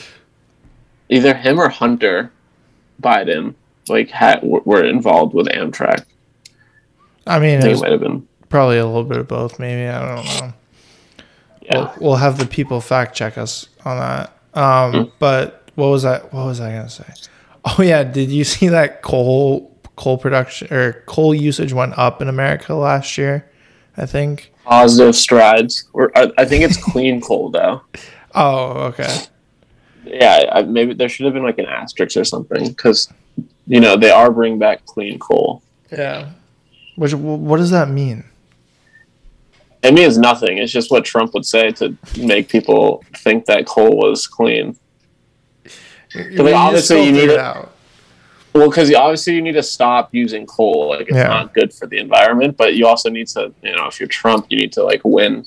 either 1.08 1.34
him 1.34 1.58
or 1.60 1.68
Hunter 1.68 2.32
Biden 3.02 3.54
like 3.88 4.10
had 4.10 4.40
were 4.42 4.84
involved 4.84 5.34
with 5.34 5.46
Amtrak. 5.48 6.04
I 7.26 7.38
mean, 7.38 7.50
I 7.50 7.58
it 7.58 7.60
think 7.62 7.64
it 7.64 7.70
was 7.70 7.82
might 7.82 7.92
have 7.92 8.00
been. 8.00 8.26
probably 8.48 8.78
a 8.78 8.86
little 8.86 9.04
bit 9.04 9.18
of 9.18 9.28
both. 9.28 9.58
Maybe 9.58 9.88
I 9.88 10.16
don't 10.16 10.24
know. 10.24 10.52
Yeah. 11.62 11.72
We'll, 11.78 11.94
we'll 12.00 12.16
have 12.16 12.38
the 12.38 12.46
people 12.46 12.80
fact 12.80 13.16
check 13.16 13.36
us 13.38 13.68
on 13.84 13.98
that. 13.98 14.32
Um, 14.54 14.92
Hmm. 14.92 15.10
But 15.18 15.70
what 15.74 15.88
was 15.88 16.02
that? 16.04 16.32
What 16.32 16.46
was 16.46 16.60
I 16.60 16.70
gonna 16.72 16.88
say? 16.88 17.04
Oh 17.64 17.82
yeah, 17.82 18.04
did 18.04 18.30
you 18.30 18.44
see 18.44 18.68
that 18.68 19.02
coal 19.02 19.76
coal 19.96 20.18
production 20.18 20.72
or 20.72 21.02
coal 21.06 21.34
usage 21.34 21.72
went 21.72 21.98
up 21.98 22.22
in 22.22 22.28
America 22.28 22.74
last 22.74 23.18
year? 23.18 23.50
I 23.96 24.06
think. 24.06 24.52
Positive 24.66 25.14
strides. 25.14 25.88
Or 25.92 26.10
I, 26.16 26.30
I 26.38 26.44
think 26.44 26.64
it's 26.64 26.76
clean 26.92 27.20
coal 27.20 27.50
though. 27.50 27.82
Oh 28.34 28.86
okay. 28.88 29.16
Yeah, 30.04 30.50
I, 30.52 30.62
maybe 30.62 30.94
there 30.94 31.08
should 31.08 31.24
have 31.24 31.34
been 31.34 31.42
like 31.42 31.58
an 31.58 31.66
asterisk 31.66 32.16
or 32.16 32.24
something 32.24 32.68
because 32.68 33.12
you 33.66 33.80
know 33.80 33.96
they 33.96 34.10
are 34.10 34.30
bringing 34.30 34.58
back 34.58 34.84
clean 34.86 35.18
coal. 35.18 35.62
Yeah. 35.90 36.30
Which 36.96 37.14
what 37.14 37.58
does 37.58 37.70
that 37.70 37.88
mean? 37.88 38.24
It 39.82 39.94
means 39.94 40.18
nothing. 40.18 40.58
It's 40.58 40.72
just 40.72 40.90
what 40.90 41.04
Trump 41.04 41.32
would 41.34 41.46
say 41.46 41.70
to 41.72 41.96
make 42.18 42.48
people 42.48 43.04
think 43.18 43.46
that 43.46 43.66
coal 43.66 43.96
was 43.96 44.26
clean. 44.26 44.76
You 46.14 46.42
like, 46.42 46.54
just 46.54 46.54
obviously 46.54 47.04
you 47.06 47.12
need 47.12 47.30
it- 47.30 47.38
out. 47.38 47.72
Well, 48.58 48.68
because 48.70 48.92
obviously 48.94 49.34
you 49.34 49.42
need 49.42 49.52
to 49.52 49.62
stop 49.62 50.08
using 50.12 50.46
coal. 50.46 50.90
Like 50.90 51.08
it's 51.08 51.16
Yeah. 51.16 51.28
not 51.28 51.54
good 51.54 51.72
for 51.72 51.86
the 51.86 51.98
environment. 51.98 52.56
But 52.56 52.74
you 52.74 52.86
also 52.86 53.08
need 53.10 53.28
to, 53.28 53.52
you 53.62 53.74
know, 53.74 53.86
if 53.86 54.00
you're 54.00 54.08
Trump, 54.08 54.46
you 54.50 54.58
need 54.58 54.72
to 54.72 54.82
like 54.82 55.00
win 55.04 55.44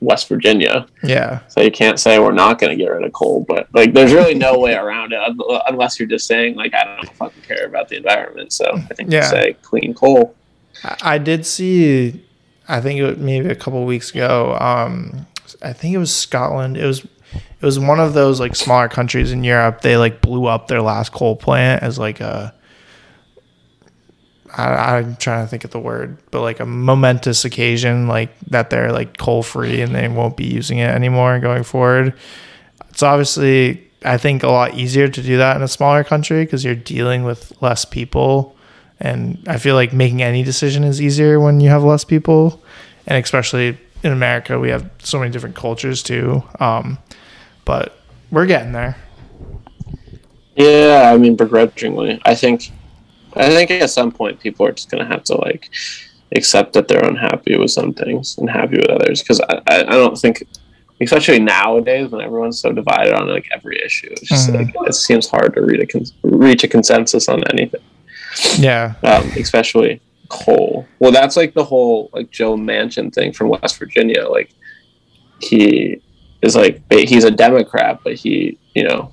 West 0.00 0.28
Virginia. 0.28 0.86
Yeah. 1.02 1.40
So 1.48 1.60
you 1.60 1.70
can't 1.70 2.00
say 2.00 2.18
we're 2.18 2.32
not 2.32 2.58
going 2.58 2.76
to 2.76 2.82
get 2.82 2.90
rid 2.90 3.04
of 3.04 3.12
coal. 3.12 3.44
But 3.46 3.68
like, 3.74 3.92
there's 3.92 4.12
really 4.12 4.34
no 4.34 4.58
way 4.58 4.74
around 4.74 5.12
it 5.12 5.20
unless 5.68 5.98
you're 5.98 6.08
just 6.08 6.26
saying 6.26 6.54
like 6.56 6.74
I 6.74 6.84
don't 6.96 7.14
fucking 7.16 7.42
care 7.42 7.66
about 7.66 7.88
the 7.88 7.96
environment. 7.96 8.52
So 8.52 8.64
I 8.90 8.94
think 8.94 9.10
Yeah. 9.12 9.24
you 9.24 9.28
say 9.30 9.56
clean 9.62 9.94
coal. 9.94 10.34
I 10.84 10.96
I 11.14 11.18
did 11.18 11.44
see, 11.44 12.24
I 12.68 12.80
think 12.80 12.98
it 13.00 13.04
was 13.04 13.16
maybe 13.18 13.48
a 13.50 13.54
couple 13.54 13.84
weeks 13.84 14.10
ago. 14.10 14.56
Um, 14.58 15.26
I 15.62 15.72
think 15.74 15.94
it 15.94 15.98
was 15.98 16.14
Scotland. 16.14 16.76
It 16.78 16.86
was 16.86 17.06
it 17.32 17.66
was 17.66 17.78
one 17.78 18.00
of 18.00 18.14
those 18.14 18.40
like 18.40 18.56
smaller 18.56 18.88
countries 18.88 19.32
in 19.32 19.44
Europe. 19.44 19.82
They 19.82 19.96
like 19.96 20.20
blew 20.20 20.46
up 20.46 20.68
their 20.68 20.82
last 20.82 21.12
coal 21.12 21.36
plant 21.36 21.82
as 21.82 21.98
like 21.98 22.20
a. 22.20 22.54
I, 24.56 24.96
I'm 24.96 25.16
trying 25.16 25.44
to 25.44 25.48
think 25.48 25.64
of 25.64 25.70
the 25.70 25.78
word, 25.78 26.18
but 26.30 26.40
like 26.40 26.58
a 26.58 26.66
momentous 26.66 27.44
occasion, 27.44 28.08
like 28.08 28.36
that 28.48 28.70
they're 28.70 28.92
like 28.92 29.16
coal 29.16 29.42
free 29.42 29.80
and 29.80 29.94
they 29.94 30.08
won't 30.08 30.36
be 30.36 30.46
using 30.46 30.78
it 30.78 30.90
anymore 30.90 31.38
going 31.38 31.62
forward. 31.62 32.14
It's 32.88 33.02
obviously, 33.02 33.88
I 34.04 34.16
think, 34.16 34.42
a 34.42 34.48
lot 34.48 34.74
easier 34.74 35.06
to 35.06 35.22
do 35.22 35.36
that 35.36 35.56
in 35.56 35.62
a 35.62 35.68
smaller 35.68 36.02
country 36.02 36.44
because 36.44 36.64
you're 36.64 36.74
dealing 36.74 37.22
with 37.22 37.52
less 37.62 37.84
people. 37.84 38.56
And 38.98 39.38
I 39.46 39.58
feel 39.58 39.76
like 39.76 39.92
making 39.92 40.22
any 40.22 40.42
decision 40.42 40.82
is 40.82 41.00
easier 41.00 41.38
when 41.38 41.60
you 41.60 41.68
have 41.68 41.84
less 41.84 42.04
people. 42.04 42.60
And 43.06 43.22
especially 43.22 43.78
in 44.02 44.12
America, 44.12 44.58
we 44.58 44.70
have 44.70 44.90
so 44.98 45.18
many 45.18 45.30
different 45.30 45.54
cultures 45.54 46.02
too. 46.02 46.42
Um, 46.58 46.98
but 47.64 47.98
we're 48.30 48.46
getting 48.46 48.72
there. 48.72 48.96
Yeah, 50.56 51.10
I 51.14 51.16
mean, 51.18 51.36
begrudgingly, 51.36 52.20
I 52.24 52.34
think, 52.34 52.70
I 53.34 53.48
think 53.48 53.70
at 53.70 53.90
some 53.90 54.10
point 54.12 54.40
people 54.40 54.66
are 54.66 54.72
just 54.72 54.90
gonna 54.90 55.06
have 55.06 55.24
to 55.24 55.36
like 55.36 55.70
accept 56.36 56.72
that 56.74 56.88
they're 56.88 57.04
unhappy 57.04 57.56
with 57.56 57.70
some 57.70 57.92
things 57.92 58.36
and 58.38 58.48
happy 58.50 58.76
with 58.76 58.90
others. 58.90 59.22
Because 59.22 59.40
I, 59.40 59.62
I, 59.66 59.82
don't 59.84 60.16
think, 60.18 60.46
especially 61.00 61.40
nowadays 61.40 62.10
when 62.10 62.20
everyone's 62.20 62.60
so 62.60 62.72
divided 62.72 63.14
on 63.14 63.28
like 63.28 63.48
every 63.52 63.80
issue, 63.84 64.08
it's 64.10 64.28
just 64.28 64.50
Mhm. 64.50 64.54
like 64.74 64.88
it 64.88 64.94
seems 64.94 65.28
hard 65.28 65.54
to 65.54 65.62
read 65.62 65.80
a 65.80 65.86
con- 65.86 66.04
reach 66.22 66.62
a 66.64 66.68
consensus 66.68 67.28
on 67.28 67.42
anything. 67.52 67.80
Yeah. 68.58 68.94
um, 69.02 69.28
especially 69.36 70.00
coal. 70.28 70.86
Well, 70.98 71.10
that's 71.10 71.36
like 71.36 71.54
the 71.54 71.64
whole 71.64 72.10
like 72.12 72.30
Joe 72.30 72.56
Manchin 72.56 73.12
thing 73.12 73.32
from 73.32 73.48
West 73.48 73.78
Virginia. 73.78 74.28
Like 74.28 74.50
he 75.40 76.00
is 76.42 76.56
like 76.56 76.82
he's 76.90 77.24
a 77.24 77.30
Democrat, 77.30 78.00
but 78.04 78.14
he 78.14 78.58
you 78.74 78.84
know 78.84 79.10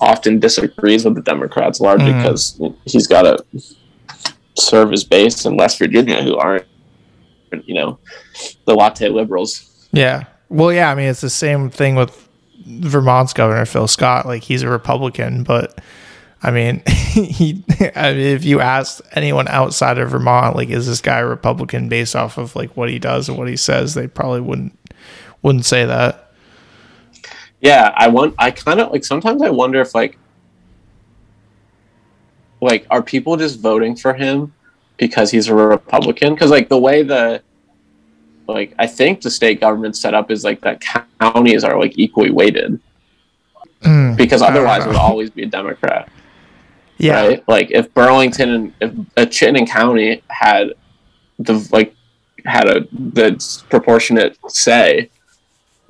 often 0.00 0.38
disagrees 0.40 1.04
with 1.04 1.14
the 1.14 1.22
Democrats 1.22 1.80
largely 1.80 2.12
Mhm. 2.12 2.22
because 2.22 2.60
he's 2.86 3.06
got 3.06 3.22
to 3.22 3.44
serve 4.56 4.90
his 4.90 5.04
base 5.04 5.44
in 5.44 5.56
West 5.56 5.78
Virginia 5.78 6.22
who 6.22 6.36
aren't 6.36 6.64
you 7.64 7.74
know 7.74 7.98
the 8.66 8.74
latte 8.74 9.08
liberals. 9.08 9.88
Yeah. 9.92 10.24
Well, 10.48 10.72
yeah. 10.72 10.90
I 10.90 10.94
mean, 10.94 11.08
it's 11.08 11.20
the 11.20 11.30
same 11.30 11.70
thing 11.70 11.94
with 11.96 12.28
Vermont's 12.66 13.32
governor 13.32 13.64
Phil 13.66 13.88
Scott. 13.88 14.26
Like 14.26 14.42
he's 14.42 14.62
a 14.62 14.68
Republican, 14.68 15.42
but 15.44 15.80
I 16.42 16.50
mean, 16.50 16.82
he. 16.86 17.62
I 17.94 18.12
mean, 18.12 18.20
if 18.20 18.44
you 18.44 18.60
ask 18.60 19.00
anyone 19.12 19.48
outside 19.48 19.98
of 19.98 20.10
Vermont, 20.10 20.56
like, 20.56 20.70
is 20.70 20.86
this 20.86 21.00
guy 21.02 21.18
a 21.18 21.26
Republican 21.26 21.88
based 21.88 22.16
off 22.16 22.38
of 22.38 22.56
like 22.56 22.76
what 22.76 22.88
he 22.88 22.98
does 22.98 23.28
and 23.28 23.36
what 23.36 23.48
he 23.48 23.56
says, 23.56 23.94
they 23.94 24.06
probably 24.06 24.40
wouldn't 24.40 24.78
wouldn't 25.42 25.66
say 25.66 25.84
that. 25.84 26.29
Yeah, 27.60 27.92
I 27.96 28.08
want. 28.08 28.34
I 28.38 28.50
kind 28.50 28.80
of 28.80 28.90
like 28.90 29.04
sometimes 29.04 29.42
I 29.42 29.50
wonder 29.50 29.80
if 29.80 29.94
like 29.94 30.18
like 32.60 32.86
are 32.90 33.02
people 33.02 33.36
just 33.36 33.60
voting 33.60 33.96
for 33.96 34.14
him 34.14 34.52
because 34.96 35.30
he's 35.30 35.48
a 35.48 35.54
Republican? 35.54 36.34
Because 36.34 36.50
like 36.50 36.68
the 36.68 36.78
way 36.78 37.02
the 37.02 37.42
like 38.46 38.74
I 38.78 38.86
think 38.86 39.20
the 39.20 39.30
state 39.30 39.60
government 39.60 39.96
set 39.96 40.14
up 40.14 40.30
is 40.30 40.44
like 40.44 40.60
that 40.62 40.82
counties 41.20 41.64
are 41.64 41.78
like 41.78 41.98
equally 41.98 42.30
weighted 42.30 42.80
Mm, 43.82 44.16
because 44.16 44.42
otherwise 44.42 44.84
it 44.84 44.88
would 44.88 44.96
always 44.96 45.30
be 45.30 45.42
a 45.44 45.46
Democrat, 45.46 46.10
yeah. 46.98 47.26
right? 47.26 47.48
Like 47.48 47.70
if 47.70 47.92
Burlington 47.94 48.50
and 48.50 48.74
if 48.80 48.92
uh, 49.16 49.24
Chittenden 49.24 49.66
County 49.66 50.22
had 50.28 50.74
the 51.38 51.66
like 51.72 51.94
had 52.44 52.68
a 52.68 52.86
the 52.92 53.62
proportionate 53.70 54.36
say, 54.48 55.08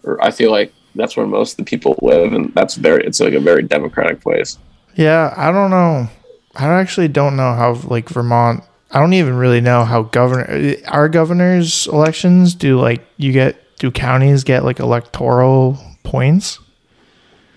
or 0.05 0.23
I 0.23 0.31
feel 0.31 0.53
like 0.53 0.73
that's 0.95 1.17
where 1.17 1.27
most 1.27 1.53
of 1.53 1.57
the 1.59 1.65
people 1.65 1.99
live, 2.03 2.33
and 2.33 2.53
that's 2.55 2.75
very 2.75 3.05
it's 3.05 3.21
like 3.21 3.35
a 3.35 3.41
very 3.41 3.63
democratic 3.63 4.21
place. 4.21 4.59
Yeah, 4.95 5.33
I 5.37 5.53
don't 5.53 5.71
know. 5.71 6.09
I 6.55 6.67
actually 6.67 7.09
don't 7.09 7.37
know 7.37 7.55
how 7.55 7.75
like 7.75 8.09
Vermont. 8.09 8.65
I 8.91 8.99
don't 8.99 9.13
even 9.13 9.37
really 9.37 9.61
know 9.61 9.85
how 9.85 10.03
governor 10.03 10.75
our 10.89 11.09
governors 11.09 11.87
elections 11.87 12.55
do. 12.55 12.81
Like 12.81 13.05
you 13.17 13.33
get 13.33 13.57
do 13.79 13.91
counties 13.91 14.45
get 14.45 14.65
like 14.65 14.81
electoral 14.81 15.79
points? 16.03 16.59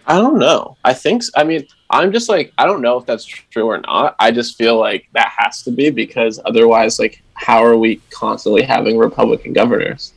I 0.06 0.18
don't 0.18 0.38
know. 0.38 0.78
I 0.84 0.94
think 0.94 1.24
I 1.36 1.44
mean 1.44 1.68
I'm 1.90 2.12
just 2.12 2.30
like 2.30 2.52
I 2.58 2.66
don't 2.66 2.82
know 2.82 2.98
if 2.98 3.06
that's 3.06 3.26
true 3.26 3.66
or 3.66 3.80
not. 3.80 4.16
I 4.20 4.32
just 4.32 4.58
feel 4.58 4.80
like 4.80 5.08
that 5.14 5.32
has 5.38 5.62
to 5.64 5.72
be 5.72 5.90
because 5.90 6.40
otherwise, 6.46 7.00
like, 7.00 7.22
how 7.36 7.64
are 7.64 7.78
we 7.78 7.98
constantly 8.10 8.64
having 8.64 8.98
Republican 8.98 9.54
governors? 9.54 10.14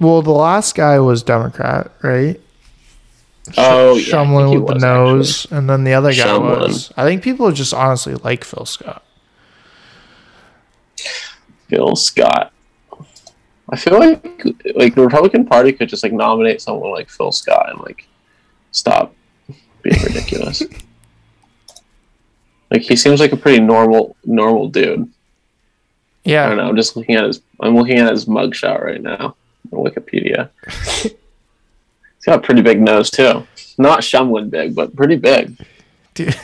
Well, 0.00 0.22
the 0.22 0.30
last 0.30 0.74
guy 0.74 1.00
was 1.00 1.22
Democrat, 1.22 1.90
right? 2.02 2.40
Oh, 3.56 3.96
yeah, 3.96 4.04
Shumlin 4.04 4.52
with 4.52 4.68
the 4.68 4.74
was, 4.74 4.82
nose, 4.82 5.46
and 5.50 5.68
then 5.68 5.84
the 5.84 5.94
other 5.94 6.12
guy 6.12 6.26
Shumlin. 6.26 6.60
was. 6.60 6.92
I 6.96 7.04
think 7.04 7.22
people 7.22 7.50
just 7.50 7.74
honestly 7.74 8.14
like 8.14 8.44
Phil 8.44 8.66
Scott. 8.66 9.02
Phil 11.68 11.96
Scott. 11.96 12.52
I 13.70 13.76
feel 13.76 13.98
like 13.98 14.24
like 14.74 14.94
the 14.94 15.02
Republican 15.02 15.44
Party 15.44 15.72
could 15.72 15.88
just 15.88 16.02
like 16.02 16.12
nominate 16.12 16.62
someone 16.62 16.90
like 16.90 17.10
Phil 17.10 17.32
Scott 17.32 17.70
and 17.70 17.80
like 17.80 18.06
stop 18.70 19.14
being 19.82 20.00
ridiculous. 20.02 20.62
like 22.70 22.82
he 22.82 22.96
seems 22.96 23.20
like 23.20 23.32
a 23.32 23.36
pretty 23.36 23.60
normal 23.60 24.16
normal 24.24 24.68
dude. 24.68 25.10
Yeah. 26.24 26.44
I 26.44 26.48
don't 26.48 26.58
know. 26.58 26.68
I'm 26.68 26.76
just 26.76 26.96
looking 26.96 27.16
at 27.16 27.24
his. 27.24 27.40
I'm 27.60 27.76
looking 27.76 27.98
at 27.98 28.10
his 28.10 28.26
mugshot 28.26 28.82
right 28.82 29.02
now 29.02 29.36
Wikipedia. 29.76 30.50
He's 31.02 31.14
got 32.24 32.38
a 32.38 32.42
pretty 32.42 32.62
big 32.62 32.80
nose 32.80 33.10
too. 33.10 33.46
Not 33.78 34.00
Shumlin 34.00 34.50
big, 34.50 34.74
but 34.74 34.94
pretty 34.96 35.16
big. 35.16 35.56
dude. 36.14 36.28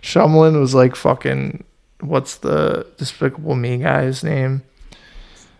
Shumlin 0.00 0.58
was 0.60 0.74
like 0.74 0.96
fucking. 0.96 1.64
What's 2.00 2.36
the 2.36 2.86
Despicable 2.98 3.54
Me 3.54 3.78
guy's 3.78 4.22
name? 4.22 4.62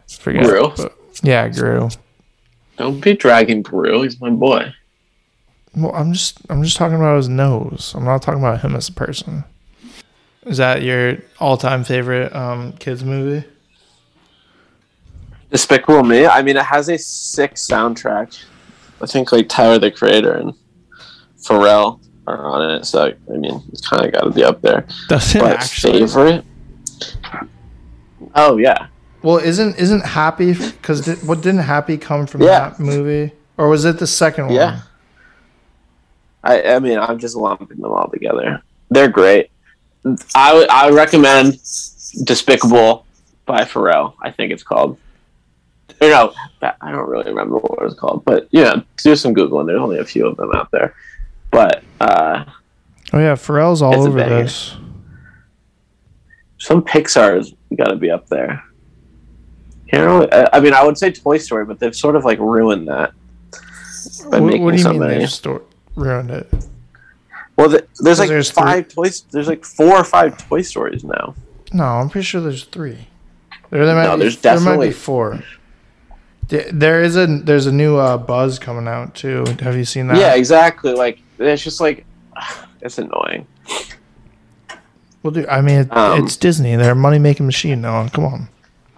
Forget. 0.08 0.44
Gru. 0.44 0.72
yeah, 1.22 1.48
Gru. 1.48 1.88
Don't 2.76 3.00
be 3.00 3.14
dragging 3.14 3.62
Gru. 3.62 4.02
He's 4.02 4.20
my 4.20 4.30
boy. 4.30 4.72
Well, 5.74 5.94
I'm 5.94 6.12
just 6.12 6.40
I'm 6.48 6.62
just 6.62 6.76
talking 6.76 6.96
about 6.96 7.16
his 7.16 7.28
nose. 7.28 7.92
I'm 7.96 8.04
not 8.04 8.22
talking 8.22 8.40
about 8.40 8.60
him 8.60 8.76
as 8.76 8.88
a 8.88 8.92
person. 8.92 9.44
Is 10.44 10.58
that 10.58 10.82
your 10.82 11.18
all-time 11.40 11.82
favorite 11.82 12.32
um, 12.34 12.72
kids 12.74 13.02
movie? 13.02 13.44
Despicable 15.60 16.02
Me. 16.02 16.26
I 16.26 16.42
mean, 16.42 16.58
it 16.58 16.64
has 16.66 16.90
a 16.90 16.98
sick 16.98 17.54
soundtrack. 17.54 18.44
I 19.00 19.06
think 19.06 19.32
like 19.32 19.48
Tyler 19.48 19.78
the 19.78 19.90
Creator 19.90 20.34
and 20.34 20.52
Pharrell 21.40 21.98
are 22.26 22.44
on 22.44 22.70
it, 22.72 22.84
so 22.84 23.06
I 23.06 23.32
mean, 23.32 23.62
it's 23.72 23.88
kind 23.88 24.04
of 24.04 24.12
got 24.12 24.24
to 24.24 24.30
be 24.32 24.44
up 24.44 24.60
there. 24.60 24.86
Does 25.08 25.34
it 25.34 25.40
But 25.40 25.52
actually? 25.56 26.00
favorite? 26.06 26.44
Oh 28.34 28.58
yeah, 28.58 28.88
Well, 29.22 29.38
isn't 29.38 29.78
isn't 29.78 30.04
Happy 30.04 30.52
because 30.52 31.00
did, 31.06 31.26
what 31.26 31.40
didn't 31.40 31.62
Happy 31.62 31.96
come 31.96 32.26
from 32.26 32.42
Yeah. 32.42 32.68
that 32.68 32.78
movie, 32.80 33.32
or 33.56 33.70
was 33.70 33.86
it 33.86 33.98
the 33.98 34.06
second 34.06 34.46
one? 34.48 34.54
Yeah. 34.56 34.80
I 36.44 36.62
I 36.74 36.78
mean, 36.80 36.98
I'm 36.98 37.18
just 37.18 37.34
lumping 37.34 37.78
them 37.80 37.92
all 37.92 38.10
together. 38.10 38.60
They're 38.90 39.08
great. 39.08 39.50
I 40.34 40.66
I 40.70 40.90
recommend 40.90 41.54
Despicable 42.24 43.06
by 43.46 43.62
Pharrell. 43.62 44.12
I 44.22 44.30
think 44.32 44.52
it's 44.52 44.62
called. 44.62 44.98
Or 46.00 46.08
no, 46.08 46.32
I 46.62 46.90
don't 46.90 47.08
really 47.08 47.28
remember 47.30 47.56
what 47.56 47.80
it 47.80 47.84
was 47.84 47.94
called, 47.94 48.24
but 48.24 48.48
yeah, 48.50 48.80
do 49.02 49.16
some 49.16 49.34
googling. 49.34 49.66
There's 49.66 49.80
only 49.80 49.98
a 49.98 50.04
few 50.04 50.26
of 50.26 50.36
them 50.36 50.50
out 50.54 50.70
there, 50.70 50.94
but 51.50 51.82
uh, 52.00 52.44
Oh 53.12 53.18
yeah, 53.18 53.34
Pharrell's 53.34 53.80
all 53.82 54.06
over 54.06 54.18
this. 54.18 54.76
some 56.58 56.82
Pixar's 56.82 57.54
got 57.76 57.86
to 57.88 57.96
be 57.96 58.10
up 58.10 58.26
there. 58.28 58.62
Can't 59.88 60.04
really, 60.04 60.28
I, 60.52 60.58
mean, 60.60 60.74
I 60.74 60.82
would 60.84 60.98
say 60.98 61.12
Toy 61.12 61.38
Story, 61.38 61.64
but 61.64 61.78
they've 61.78 61.94
sort 61.94 62.16
of 62.16 62.24
like 62.24 62.40
ruined 62.40 62.88
that 62.88 63.12
by 64.30 64.40
What, 64.40 64.46
making 64.46 64.64
what 64.64 64.70
do 64.72 64.76
you 64.78 64.82
so 64.82 64.90
mean 64.90 65.00
many. 65.00 65.18
they've 65.18 65.30
sto- 65.30 65.62
ruined 65.94 66.30
it? 66.30 66.52
Well, 67.56 67.68
the, 67.70 67.86
there's 68.00 68.18
like 68.18 68.28
There's 68.28 68.50
three- 68.50 68.62
five 68.62 68.88
toys. 68.88 69.22
There's 69.30 69.46
like 69.48 69.64
four 69.64 69.96
or 69.96 70.04
five 70.04 70.36
Toy 70.48 70.60
Stories 70.62 71.04
now. 71.04 71.34
No, 71.72 71.84
I'm 71.84 72.10
pretty 72.10 72.24
sure 72.26 72.40
there's 72.40 72.64
three. 72.64 73.06
There, 73.70 73.86
there 73.86 73.94
might 73.94 74.04
No, 74.04 74.16
be, 74.16 74.22
there's 74.24 74.36
there 74.38 74.54
might 74.54 74.58
definitely- 74.64 74.88
be 74.88 74.92
four. 74.92 75.42
Th- 76.48 76.68
There 76.72 77.02
is 77.02 77.16
a 77.16 77.26
there's 77.26 77.66
a 77.66 77.72
new 77.72 77.96
uh, 77.96 78.16
Buzz 78.18 78.58
coming 78.58 78.86
out 78.88 79.14
too. 79.14 79.44
Have 79.60 79.76
you 79.76 79.84
seen 79.84 80.06
that? 80.08 80.18
Yeah, 80.18 80.34
exactly. 80.34 80.92
Like 80.92 81.18
it's 81.38 81.62
just 81.62 81.80
like 81.80 82.04
it's 82.80 82.98
annoying. 82.98 83.46
Well, 85.22 85.32
dude, 85.32 85.48
I 85.48 85.60
mean, 85.60 85.80
it, 85.80 85.92
Um, 85.96 86.24
it's 86.24 86.36
Disney. 86.36 86.76
They're 86.76 86.92
a 86.92 86.94
money 86.96 87.18
making 87.18 87.46
machine 87.46 87.80
now. 87.80 88.06
Come 88.08 88.24
on. 88.24 88.48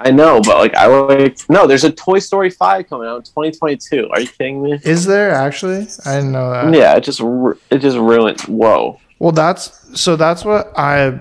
I 0.01 0.11
know, 0.11 0.41
but 0.43 0.59
like 0.59 0.75
I 0.77 0.87
like 0.87 1.39
no. 1.49 1.67
There's 1.67 1.85
a 1.85 1.91
Toy 1.91 2.19
Story 2.21 2.51
five 2.51 2.89
coming 2.89 3.09
out 3.09 3.17
in 3.17 3.23
2022. 3.23 4.09
Are 4.13 4.21
you 4.21 4.29
kidding 4.29 4.63
me? 4.63 4.79
Is 4.85 5.05
there 5.07 5.31
actually? 5.33 5.89
I 6.05 6.17
didn't 6.17 6.33
know 6.33 6.51
that. 6.51 6.73
Yeah, 6.73 6.95
it 6.97 7.01
just 7.03 7.21
it 7.21 7.79
just 7.79 7.97
ruined. 7.97 8.41
Whoa. 8.43 9.01
Well, 9.19 9.33
that's 9.33 10.01
so. 10.01 10.15
That's 10.15 10.45
what 10.45 10.71
I, 10.79 11.19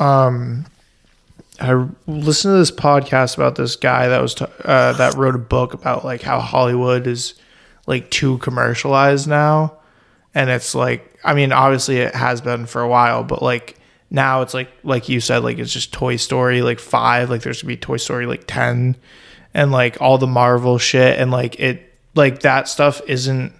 um, 0.00 0.64
I 1.60 1.86
listened 2.06 2.54
to 2.54 2.58
this 2.58 2.70
podcast 2.70 3.36
about 3.36 3.56
this 3.56 3.76
guy 3.76 4.08
that 4.08 4.20
was 4.20 4.34
t- 4.34 4.46
uh, 4.64 4.92
that 4.94 5.14
wrote 5.14 5.34
a 5.34 5.38
book 5.38 5.74
about 5.74 6.04
like 6.04 6.22
how 6.22 6.40
Hollywood 6.40 7.06
is 7.06 7.34
like 7.86 8.10
too 8.10 8.38
commercialized 8.38 9.28
now. 9.28 9.74
And 10.34 10.48
it's 10.48 10.74
like 10.74 11.06
i 11.24 11.34
mean 11.34 11.52
obviously 11.52 11.98
it 11.98 12.14
has 12.14 12.40
been 12.40 12.64
for 12.64 12.80
a 12.80 12.88
while 12.88 13.22
but 13.22 13.42
like 13.42 13.76
now 14.08 14.40
it's 14.40 14.54
like 14.54 14.70
like 14.84 15.06
you 15.08 15.20
said 15.20 15.42
like 15.42 15.58
it's 15.58 15.72
just 15.72 15.92
toy 15.92 16.16
story 16.16 16.62
like 16.62 16.78
5 16.78 17.28
like 17.28 17.42
there's 17.42 17.60
gonna 17.60 17.68
be 17.68 17.76
toy 17.76 17.98
story 17.98 18.24
like 18.24 18.44
10 18.46 18.96
and 19.54 19.72
like 19.72 20.00
all 20.00 20.18
the 20.18 20.26
marvel 20.26 20.78
shit. 20.78 21.18
And 21.18 21.30
like 21.30 21.58
it 21.58 21.92
like 22.14 22.40
that 22.40 22.68
stuff 22.68 23.00
isn't 23.06 23.52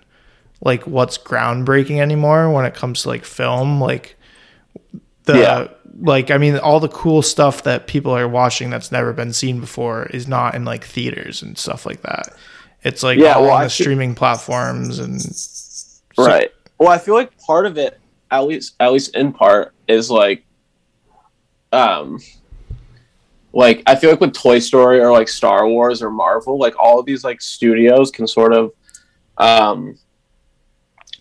like 0.62 0.86
what's 0.86 1.18
groundbreaking 1.18 1.98
anymore 1.98 2.50
when 2.50 2.64
it 2.64 2.74
comes 2.74 3.02
to 3.02 3.08
like 3.08 3.24
film. 3.24 3.80
Like 3.80 4.16
the 5.24 5.38
Yeah. 5.38 5.68
Like 5.98 6.30
i 6.30 6.38
mean 6.38 6.56
all 6.58 6.78
the 6.80 6.88
cool 6.88 7.20
stuff 7.22 7.62
that 7.64 7.86
people 7.86 8.12
are 8.16 8.28
watching 8.28 8.70
that's 8.70 8.92
never 8.92 9.12
been 9.12 9.32
seen 9.32 9.60
before 9.60 10.04
is 10.06 10.28
not 10.28 10.54
in 10.54 10.64
like 10.64 10.84
theaters 10.84 11.42
and 11.42 11.58
stuff 11.58 11.84
like 11.86 12.00
that 12.02 12.32
it's 12.82 13.02
like 13.02 13.18
Yeah, 13.18 13.34
all 13.34 13.42
well, 13.42 13.50
on 13.52 13.60
I 13.60 13.64
the 13.64 13.70
feel- 13.70 13.84
streaming 13.84 14.14
platforms 14.14 14.98
and 14.98 15.20
right. 16.16 16.50
Well, 16.78 16.88
I 16.88 16.96
feel 16.96 17.14
like 17.14 17.36
part 17.38 17.66
of 17.66 17.76
it, 17.76 18.00
at 18.30 18.40
least 18.40 18.74
at 18.80 18.90
least 18.90 19.14
in 19.14 19.34
part, 19.34 19.74
is 19.86 20.10
like, 20.10 20.44
um, 21.72 22.18
like 23.52 23.82
I 23.86 23.96
feel 23.96 24.10
like 24.10 24.20
with 24.20 24.32
Toy 24.32 24.60
Story 24.60 25.00
or 25.00 25.12
like 25.12 25.28
Star 25.28 25.68
Wars 25.68 26.02
or 26.02 26.10
Marvel, 26.10 26.58
like 26.58 26.74
all 26.78 26.98
of 26.98 27.06
these 27.06 27.24
like 27.24 27.40
studios 27.40 28.10
can 28.10 28.26
sort 28.26 28.54
of, 28.54 28.72
um, 29.38 29.98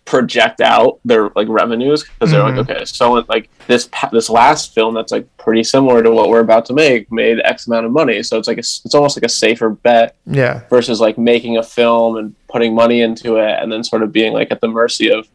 project 0.09 0.59
out 0.59 0.99
their 1.05 1.29
like 1.35 1.47
revenues 1.47 2.03
because 2.03 2.31
they're 2.31 2.41
Mhm. 2.41 2.57
like, 2.57 2.69
okay, 2.69 2.83
so 2.85 3.11
like 3.29 3.47
this 3.67 3.87
this 4.11 4.27
last 4.27 4.73
film 4.73 4.95
that's 4.95 5.11
like 5.11 5.27
pretty 5.37 5.63
similar 5.63 6.01
to 6.01 6.09
what 6.09 6.29
we're 6.29 6.39
about 6.39 6.65
to 6.65 6.73
make 6.73 7.11
made 7.11 7.37
X 7.45 7.67
amount 7.67 7.85
of 7.85 7.91
money, 7.91 8.23
so 8.23 8.37
it's 8.39 8.47
like 8.47 8.57
a, 8.57 8.65
it's 8.85 8.95
almost 8.95 9.15
like 9.15 9.23
a 9.23 9.29
safer 9.29 9.69
bet 9.69 10.15
yeah 10.25 10.61
versus 10.71 10.99
like 10.99 11.17
making 11.19 11.57
a 11.57 11.63
film 11.63 12.17
and 12.17 12.33
putting 12.47 12.73
money 12.73 13.01
into 13.01 13.37
it 13.37 13.55
and 13.61 13.71
then 13.71 13.83
sort 13.83 14.01
of 14.01 14.11
being 14.11 14.33
like 14.33 14.49
at 14.51 14.61
the 14.61 14.67
mercy 14.67 15.11
of 15.11 15.27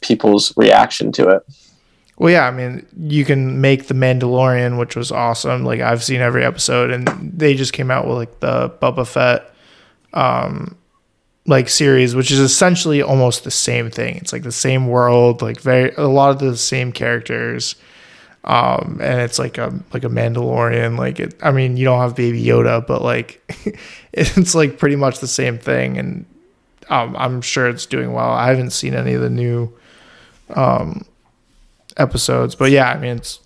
people's 0.00 0.52
reaction 0.56 1.12
to 1.12 1.28
it. 1.28 1.42
Well, 2.18 2.32
yeah, 2.32 2.46
I 2.46 2.50
mean, 2.50 2.84
you 2.98 3.24
can 3.24 3.60
make 3.60 3.86
the 3.86 3.94
Mandalorian, 3.94 4.76
which 4.78 4.96
was 4.96 5.10
awesome. 5.12 5.64
Like 5.64 5.80
I've 5.80 6.02
seen 6.02 6.20
every 6.20 6.44
episode, 6.44 6.90
and 6.90 7.06
they 7.34 7.54
just 7.54 7.72
came 7.72 7.90
out 7.92 8.06
with 8.08 8.16
like 8.16 8.40
the 8.40 8.70
Boba 8.82 9.06
Fett, 9.06 9.50
um, 10.12 10.76
like 11.50 11.68
series, 11.68 12.14
which 12.14 12.30
is 12.30 12.38
essentially 12.38 13.02
almost 13.02 13.42
the 13.42 13.50
same 13.50 13.90
thing. 13.90 14.16
It's 14.18 14.32
like 14.32 14.44
the 14.44 14.52
same 14.52 14.86
world, 14.86 15.42
like 15.42 15.60
very 15.60 15.92
a 15.96 16.06
lot 16.06 16.30
of 16.30 16.38
the 16.38 16.56
same 16.56 16.92
characters, 16.92 17.74
um, 18.44 19.00
and 19.02 19.20
it's 19.20 19.36
like 19.36 19.58
a 19.58 19.74
like 19.92 20.04
a 20.04 20.08
Mandalorian. 20.08 20.96
Like 20.96 21.18
it, 21.18 21.34
I 21.42 21.50
mean, 21.50 21.76
you 21.76 21.84
don't 21.84 21.98
have 21.98 22.14
Baby 22.14 22.42
Yoda, 22.42 22.86
but 22.86 23.02
like 23.02 23.42
it's 24.12 24.54
like 24.54 24.78
pretty 24.78 24.94
much 24.94 25.18
the 25.18 25.26
same 25.26 25.58
thing, 25.58 25.98
and 25.98 26.24
um, 26.88 27.16
I'm 27.18 27.42
sure 27.42 27.68
it's 27.68 27.84
doing 27.84 28.12
well. 28.12 28.30
I 28.30 28.46
haven't 28.46 28.70
seen 28.70 28.94
any 28.94 29.14
of 29.14 29.20
the 29.20 29.28
new 29.28 29.76
um, 30.50 31.04
episodes. 31.96 32.54
But 32.54 32.70
yeah, 32.70 32.92
I 32.92 32.96
mean 32.96 33.16
it's 33.16 33.40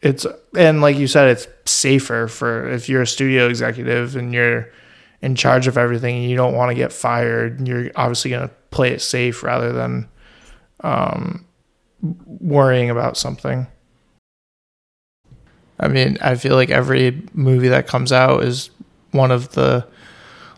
it's 0.00 0.26
and 0.56 0.80
like 0.80 0.96
you 0.96 1.06
said, 1.06 1.28
it's 1.28 1.46
safer 1.66 2.28
for 2.28 2.66
if 2.70 2.88
you're 2.88 3.02
a 3.02 3.06
studio 3.06 3.46
executive 3.46 4.16
and 4.16 4.32
you're 4.32 4.70
in 5.22 5.34
charge 5.34 5.66
of 5.66 5.76
everything 5.76 6.16
and 6.16 6.30
you 6.30 6.36
don't 6.36 6.54
want 6.54 6.70
to 6.70 6.74
get 6.74 6.92
fired, 6.92 7.66
you're 7.66 7.90
obviously 7.96 8.30
gonna 8.30 8.50
play 8.70 8.90
it 8.92 9.02
safe 9.02 9.42
rather 9.42 9.72
than 9.72 10.08
um 10.80 11.44
worrying 12.26 12.90
about 12.90 13.16
something. 13.16 13.66
I 15.78 15.88
mean, 15.88 16.18
I 16.20 16.34
feel 16.34 16.54
like 16.56 16.70
every 16.70 17.22
movie 17.32 17.68
that 17.68 17.86
comes 17.86 18.12
out 18.12 18.44
is 18.44 18.70
one 19.12 19.30
of 19.30 19.52
the 19.52 19.86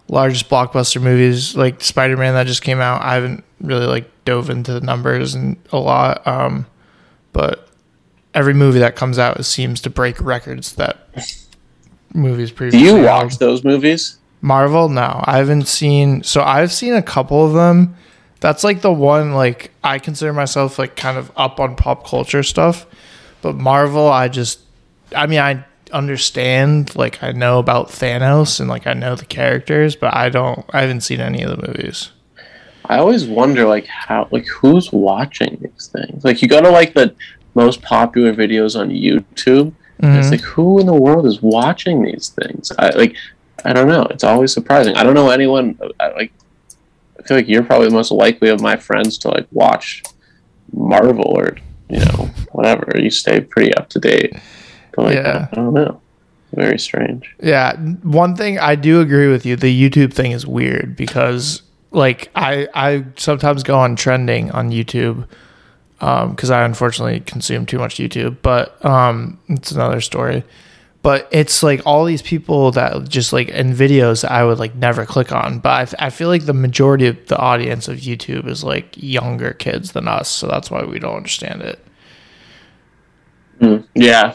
largest 0.08 0.48
blockbuster 0.48 1.00
movies 1.00 1.56
like 1.56 1.80
Spider-Man 1.80 2.34
that 2.34 2.46
just 2.46 2.62
came 2.62 2.80
out. 2.80 3.02
I 3.02 3.14
haven't 3.14 3.44
really 3.60 3.86
like 3.86 4.10
dove 4.24 4.50
into 4.50 4.72
the 4.72 4.80
numbers 4.80 5.34
and 5.34 5.56
a 5.72 5.78
lot 5.78 6.24
um 6.26 6.66
but 7.32 7.68
every 8.34 8.54
movie 8.54 8.78
that 8.78 8.96
comes 8.96 9.18
out 9.18 9.44
seems 9.44 9.80
to 9.80 9.90
break 9.90 10.20
records 10.20 10.74
that 10.74 11.08
movies 12.14 12.50
previously. 12.50 12.86
Do 12.86 12.96
you 12.96 13.04
watch 13.04 13.38
those 13.38 13.64
movies? 13.64 14.18
Marvel? 14.42 14.88
No, 14.88 15.22
I 15.24 15.38
haven't 15.38 15.68
seen. 15.68 16.22
So 16.24 16.42
I've 16.42 16.72
seen 16.72 16.94
a 16.94 17.02
couple 17.02 17.46
of 17.46 17.54
them. 17.54 17.96
That's 18.40 18.64
like 18.64 18.82
the 18.82 18.92
one 18.92 19.32
like 19.32 19.70
I 19.84 20.00
consider 20.00 20.32
myself 20.32 20.78
like 20.78 20.96
kind 20.96 21.16
of 21.16 21.30
up 21.36 21.60
on 21.60 21.76
pop 21.76 22.04
culture 22.04 22.42
stuff, 22.42 22.86
but 23.40 23.54
Marvel, 23.54 24.08
I 24.08 24.26
just, 24.26 24.58
I 25.14 25.28
mean, 25.28 25.38
I 25.38 25.64
understand 25.92 26.96
like 26.96 27.22
I 27.22 27.30
know 27.30 27.60
about 27.60 27.88
Thanos 27.88 28.58
and 28.58 28.68
like 28.68 28.88
I 28.88 28.94
know 28.94 29.14
the 29.14 29.24
characters, 29.24 29.94
but 29.94 30.14
I 30.14 30.28
don't. 30.28 30.64
I 30.70 30.80
haven't 30.80 31.02
seen 31.02 31.20
any 31.20 31.42
of 31.42 31.50
the 31.50 31.68
movies. 31.68 32.10
I 32.86 32.98
always 32.98 33.26
wonder 33.26 33.64
like 33.66 33.86
how 33.86 34.26
like 34.32 34.46
who's 34.48 34.92
watching 34.92 35.58
these 35.60 35.86
things. 35.86 36.24
Like 36.24 36.42
you 36.42 36.48
go 36.48 36.60
to 36.60 36.70
like 36.70 36.94
the 36.94 37.14
most 37.54 37.80
popular 37.82 38.34
videos 38.34 38.78
on 38.78 38.90
YouTube. 38.90 39.72
And 40.00 40.16
it's 40.16 40.26
mm-hmm. 40.26 40.32
like 40.32 40.40
who 40.40 40.80
in 40.80 40.86
the 40.86 40.94
world 40.94 41.26
is 41.26 41.40
watching 41.42 42.02
these 42.02 42.30
things? 42.30 42.72
I 42.76 42.90
like 42.90 43.14
I 43.64 43.72
don't 43.72 43.88
know. 43.88 44.06
It's 44.10 44.24
always 44.24 44.52
surprising. 44.52 44.96
I 44.96 45.02
don't 45.02 45.14
know 45.14 45.30
anyone 45.30 45.78
I, 46.00 46.10
like 46.10 46.32
I 47.18 47.22
feel 47.22 47.36
like 47.36 47.48
you're 47.48 47.62
probably 47.62 47.88
the 47.88 47.94
most 47.94 48.10
likely 48.10 48.48
of 48.48 48.60
my 48.60 48.76
friends 48.76 49.18
to 49.18 49.28
like 49.28 49.46
watch 49.52 50.02
Marvel 50.72 51.26
or 51.26 51.56
you 51.88 52.00
know 52.00 52.30
whatever. 52.52 52.92
You 52.96 53.10
stay 53.10 53.40
pretty 53.40 53.74
up 53.74 53.88
to 53.90 54.00
date. 54.00 54.34
But 54.94 55.02
like 55.04 55.14
Yeah. 55.16 55.48
I 55.50 55.54
don't 55.54 55.74
know. 55.74 56.00
Very 56.54 56.78
strange. 56.78 57.34
Yeah, 57.42 57.76
one 58.02 58.36
thing 58.36 58.58
I 58.58 58.74
do 58.74 59.00
agree 59.00 59.28
with 59.28 59.46
you. 59.46 59.56
The 59.56 59.90
YouTube 59.90 60.12
thing 60.12 60.32
is 60.32 60.46
weird 60.46 60.96
because 60.96 61.62
like 61.92 62.30
I 62.34 62.68
I 62.74 63.04
sometimes 63.16 63.62
go 63.62 63.78
on 63.78 63.96
trending 63.96 64.50
on 64.50 64.70
YouTube 64.70 65.26
because 65.98 66.50
I 66.50 66.64
unfortunately 66.64 67.20
consume 67.20 67.64
too 67.64 67.78
much 67.78 67.94
YouTube, 67.96 68.38
but 68.42 68.84
um, 68.84 69.38
it's 69.48 69.70
another 69.70 70.00
story. 70.00 70.42
But 71.02 71.28
it's 71.32 71.64
like 71.64 71.82
all 71.84 72.04
these 72.04 72.22
people 72.22 72.70
that 72.72 73.08
just 73.08 73.32
like 73.32 73.48
in 73.48 73.72
videos 73.72 74.22
that 74.22 74.30
I 74.30 74.44
would 74.44 74.60
like 74.60 74.76
never 74.76 75.04
click 75.04 75.32
on. 75.32 75.58
But 75.58 75.94
I, 75.98 76.10
feel 76.10 76.28
like 76.28 76.46
the 76.46 76.52
majority 76.52 77.08
of 77.08 77.26
the 77.26 77.36
audience 77.36 77.88
of 77.88 77.98
YouTube 77.98 78.46
is 78.46 78.62
like 78.62 78.94
younger 78.96 79.52
kids 79.52 79.92
than 79.92 80.06
us, 80.06 80.28
so 80.28 80.46
that's 80.46 80.70
why 80.70 80.84
we 80.84 81.00
don't 81.00 81.16
understand 81.16 81.62
it. 81.62 81.84
Mm, 83.60 83.84
yeah, 83.94 84.34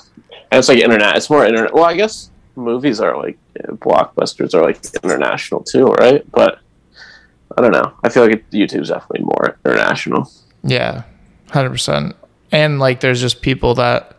and 0.51 0.59
it's 0.59 0.68
like 0.68 0.80
internet. 0.80 1.15
It's 1.15 1.30
more 1.30 1.45
internet. 1.45 1.74
Well, 1.74 1.86
I 1.86 1.95
guess 1.95 2.32
movies 2.57 2.99
are 2.99 3.15
like 3.15 3.38
blockbusters 3.55 4.53
are 4.53 4.63
like 4.63 4.80
international 5.03 5.63
too, 5.63 5.86
right? 5.86 6.30
But 6.32 6.59
I 7.57 7.61
don't 7.61 7.72
know. 7.72 7.93
I 8.03 8.09
feel 8.09 8.24
like 8.24 8.34
it, 8.34 8.51
YouTube's 8.51 8.89
definitely 8.89 9.26
more 9.26 9.57
international. 9.65 10.30
Yeah, 10.63 11.03
hundred 11.49 11.72
percent. 11.72 12.15
And 12.51 12.80
like, 12.80 12.99
there's 12.99 13.22
just 13.22 13.41
people 13.41 13.76
that, 13.76 14.18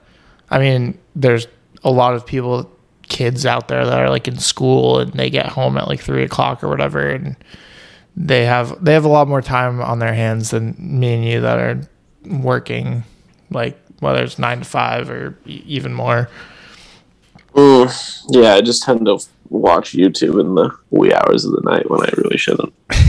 I 0.51 0.59
mean, 0.59 0.99
there's 1.15 1.47
a 1.85 1.91
lot 1.91 2.15
of 2.15 2.27
people, 2.27 2.71
kids 3.03 3.47
out 3.47 3.69
there 3.69 3.85
that 3.85 3.99
are 3.99 4.11
like 4.11 4.29
in 4.29 4.39
school 4.39 4.99
and 5.01 5.13
they 5.15 5.31
get 5.31 5.47
home 5.47 5.79
at 5.79 5.89
like 5.89 6.01
three 6.01 6.23
o'clock 6.23 6.63
or 6.63 6.69
whatever, 6.69 7.09
and 7.09 7.37
they 8.17 8.45
have 8.45 8.83
they 8.85 8.93
have 8.93 9.05
a 9.05 9.09
lot 9.09 9.29
more 9.29 9.43
time 9.43 9.81
on 9.81 9.99
their 9.99 10.15
hands 10.15 10.51
than 10.51 10.75
me 10.79 11.15
and 11.15 11.25
you 11.25 11.41
that 11.41 11.59
are 11.59 11.81
working, 12.27 13.05
like 13.51 13.79
whether 14.01 14.23
it's 14.23 14.39
nine 14.39 14.59
to 14.59 14.65
five 14.65 15.11
or 15.11 15.39
even 15.47 15.95
more. 15.95 16.29
Mm, 17.55 18.25
yeah, 18.31 18.55
I 18.55 18.61
just 18.61 18.83
tend 18.83 19.07
to 19.07 19.19
watch 19.49 19.93
YouTube 19.93 20.41
in 20.41 20.55
the 20.55 20.71
wee 20.91 21.13
hours 21.13 21.45
of 21.45 21.53
the 21.53 21.63
night 21.63 21.91
when 21.91 22.03
I 22.03 22.11
really 22.17 22.37
shouldn't. 22.37 22.73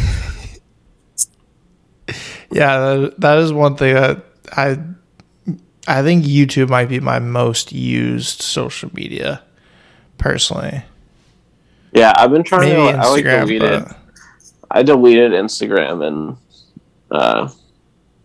Yeah, 2.52 2.80
that, 2.80 3.22
that 3.22 3.38
is 3.40 3.54
one 3.54 3.76
thing 3.76 3.94
that 3.96 4.24
I 4.52 4.80
I 5.88 6.02
think 6.04 6.24
YouTube 6.26 6.70
might 6.70 6.90
be 6.90 7.00
my 7.00 7.20
most 7.20 7.72
used 7.72 8.42
social 8.42 8.92
media 8.94 9.42
personally. 10.18 10.84
Yeah, 11.94 12.14
I've 12.16 12.32
been 12.32 12.44
trying 12.44 12.70
Maybe 12.70 12.92
to. 12.94 12.98
I 13.00 13.08
like 13.08 13.26
Instagram, 13.26 13.48
deleted. 13.48 13.86
but 13.86 13.98
I 14.70 14.84
deleted 14.84 15.32
Instagram 15.32 16.06
and 16.08 16.38
uh, 17.12 17.50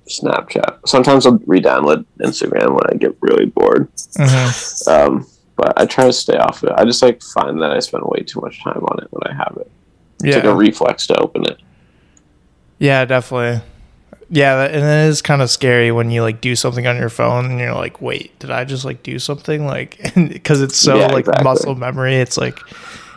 Snapchat. 0.07 0.87
Sometimes 0.87 1.25
I'll 1.25 1.41
re-download 1.47 2.05
Instagram 2.21 2.75
when 2.75 2.85
I 2.91 2.97
get 2.97 3.17
really 3.21 3.47
bored. 3.47 3.91
mhm. 4.19 4.89
Um, 4.89 5.27
but 5.57 5.73
I 5.81 5.87
try 5.87 6.05
to 6.07 6.13
stay 6.13 6.37
off 6.37 6.63
it. 6.65 6.73
I 6.77 6.85
just 6.85 7.01
like 7.01 7.23
find 7.23 7.63
that 7.63 7.71
I 7.71 7.79
spend 7.79 8.03
way 8.07 8.21
too 8.21 8.41
much 8.41 8.63
time 8.63 8.83
on 8.85 9.03
it 9.03 9.09
when 9.11 9.23
I 9.33 9.35
have 9.35 9.57
it. 9.61 9.71
It's 10.23 10.37
like 10.37 10.45
a 10.45 10.55
reflex 10.55 11.07
to 11.09 11.17
open 11.19 11.45
it. 11.45 11.59
yeah, 12.79 13.05
definitely. 13.05 13.63
Yeah, 14.31 14.65
and 14.65 14.77
it 14.77 15.09
is 15.09 15.23
kind 15.23 15.43
of 15.43 15.51
scary 15.51 15.93
when 15.93 16.11
you 16.11 16.23
like 16.23 16.41
do 16.41 16.57
something 16.57 16.87
on 16.87 16.97
your 16.97 17.09
phone 17.11 17.45
and 17.47 17.59
you're 17.61 17.75
like, 17.75 18.01
wait, 18.01 18.37
did 18.39 18.51
I 18.51 18.65
just 18.65 18.85
like 18.85 19.03
do 19.03 19.19
something? 19.19 19.67
Like, 19.67 19.99
because 20.15 20.63
it's 20.63 20.77
so 20.77 20.97
Yeah, 20.99 21.07
like 21.07 21.21
exactly. 21.21 21.45
muscle 21.45 21.75
memory. 21.75 22.17
It's 22.17 22.37
like, 22.37 22.59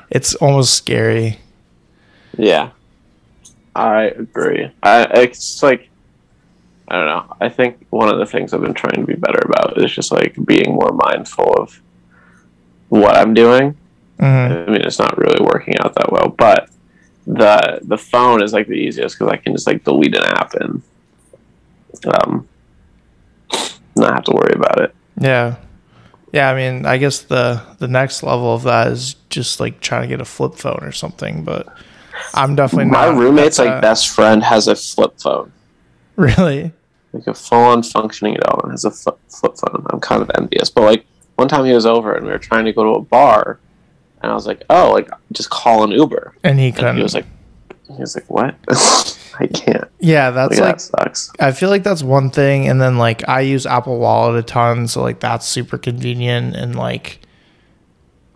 it's 0.09 0.35
almost 0.35 0.73
scary. 0.75 1.39
Yeah, 2.37 2.69
I 3.75 4.03
agree. 4.03 4.69
I 4.83 5.03
it's 5.21 5.63
like 5.63 5.89
I 6.89 6.95
don't 6.95 7.07
know. 7.07 7.35
I 7.41 7.49
think 7.49 7.85
one 7.89 8.09
of 8.09 8.17
the 8.19 8.25
things 8.25 8.53
I've 8.53 8.61
been 8.61 8.73
trying 8.73 9.01
to 9.01 9.05
be 9.05 9.15
better 9.15 9.39
about 9.45 9.81
is 9.81 9.91
just 9.91 10.11
like 10.11 10.35
being 10.45 10.73
more 10.73 10.91
mindful 10.91 11.53
of 11.57 11.81
what 12.89 13.15
I'm 13.17 13.33
doing. 13.33 13.75
Mhm. 14.19 14.67
I 14.67 14.71
mean, 14.71 14.81
it's 14.81 14.99
not 14.99 15.17
really 15.17 15.43
working 15.43 15.75
out 15.79 15.95
that 15.95 16.11
well, 16.11 16.29
but 16.29 16.69
the 17.25 17.79
the 17.83 17.97
phone 17.97 18.41
is 18.41 18.53
like 18.53 18.67
the 18.67 18.73
easiest 18.75 19.17
because 19.17 19.31
I 19.31 19.37
can 19.37 19.53
just 19.53 19.67
like 19.67 19.83
delete 19.83 20.15
an 20.15 20.23
app 20.23 20.53
and 20.53 20.81
um 22.05 22.47
not 23.95 24.13
have 24.13 24.23
to 24.25 24.31
worry 24.31 24.53
about 24.55 24.79
it. 24.79 24.95
Yeah. 25.19 25.55
Yeah, 26.33 26.49
I 26.51 26.55
mean, 26.55 26.85
I 26.85 26.97
guess 26.97 27.19
the 27.21 27.61
the 27.79 27.87
next 27.87 28.21
level 28.21 28.53
of 28.53 28.63
that 28.63 28.87
is 28.87 29.15
just 29.29 29.59
like 29.59 29.79
trying 29.79 30.03
to 30.03 30.07
get 30.07 30.21
a 30.21 30.25
flip 30.25 30.55
phone 30.55 30.79
or 30.83 30.91
something, 30.91 31.43
but 31.43 31.67
I'm 32.33 32.55
definitely 32.55 32.85
My 32.91 33.07
roommate's 33.07 33.57
like 33.59 33.69
that. 33.69 33.81
best 33.81 34.09
friend 34.09 34.43
has 34.43 34.67
a 34.67 34.75
flip 34.75 35.19
phone, 35.19 35.51
Really? 36.15 36.73
like 37.13 37.25
a 37.27 37.33
full 37.33 37.59
on 37.59 37.81
functioning 37.81 38.35
adult 38.35 38.63
and 38.63 38.71
has 38.71 38.83
a 38.85 38.91
flip, 38.91 39.17
flip 39.29 39.55
phone. 39.57 39.85
I'm 39.89 39.99
kind 40.01 40.21
of 40.21 40.29
envious, 40.37 40.69
but 40.69 40.81
like 40.83 41.05
one 41.35 41.47
time 41.47 41.65
he 41.65 41.71
was 41.73 41.85
over 41.85 42.13
and 42.13 42.25
we 42.25 42.31
were 42.31 42.37
trying 42.39 42.65
to 42.65 42.73
go 42.73 42.83
to 42.83 42.99
a 42.99 43.01
bar, 43.01 43.59
and 44.21 44.31
I 44.31 44.35
was 44.35 44.45
like, 44.45 44.63
oh, 44.69 44.91
like 44.91 45.09
just 45.31 45.49
call 45.49 45.83
an 45.83 45.91
Uber, 45.91 46.35
And 46.43 46.59
he 46.59 46.67
and 46.67 46.75
couldn't. 46.75 46.97
he 46.97 47.03
was 47.03 47.13
like, 47.15 47.25
he 47.95 48.01
was 48.01 48.15
like, 48.15 48.29
what? 48.29 48.55
I 49.39 49.47
can't. 49.47 49.85
yeah, 49.99 50.31
that's 50.31 50.55
Like, 50.55 50.61
like 50.61 50.75
that 50.77 50.81
sucks. 50.81 51.31
I 51.39 51.51
feel 51.51 51.69
like 51.69 51.83
that's 51.83 52.03
one 52.03 52.29
thing, 52.31 52.67
and 52.67 52.81
then 52.81 52.97
like 52.97 53.27
I 53.29 53.41
use 53.41 53.65
Apple 53.65 53.99
Wallet 53.99 54.39
a 54.39 54.43
ton, 54.43 54.87
so 54.87 55.01
like 55.03 55.19
that's 55.19 55.47
super 55.47 55.77
convenient. 55.77 56.55
And 56.55 56.75
like, 56.75 57.19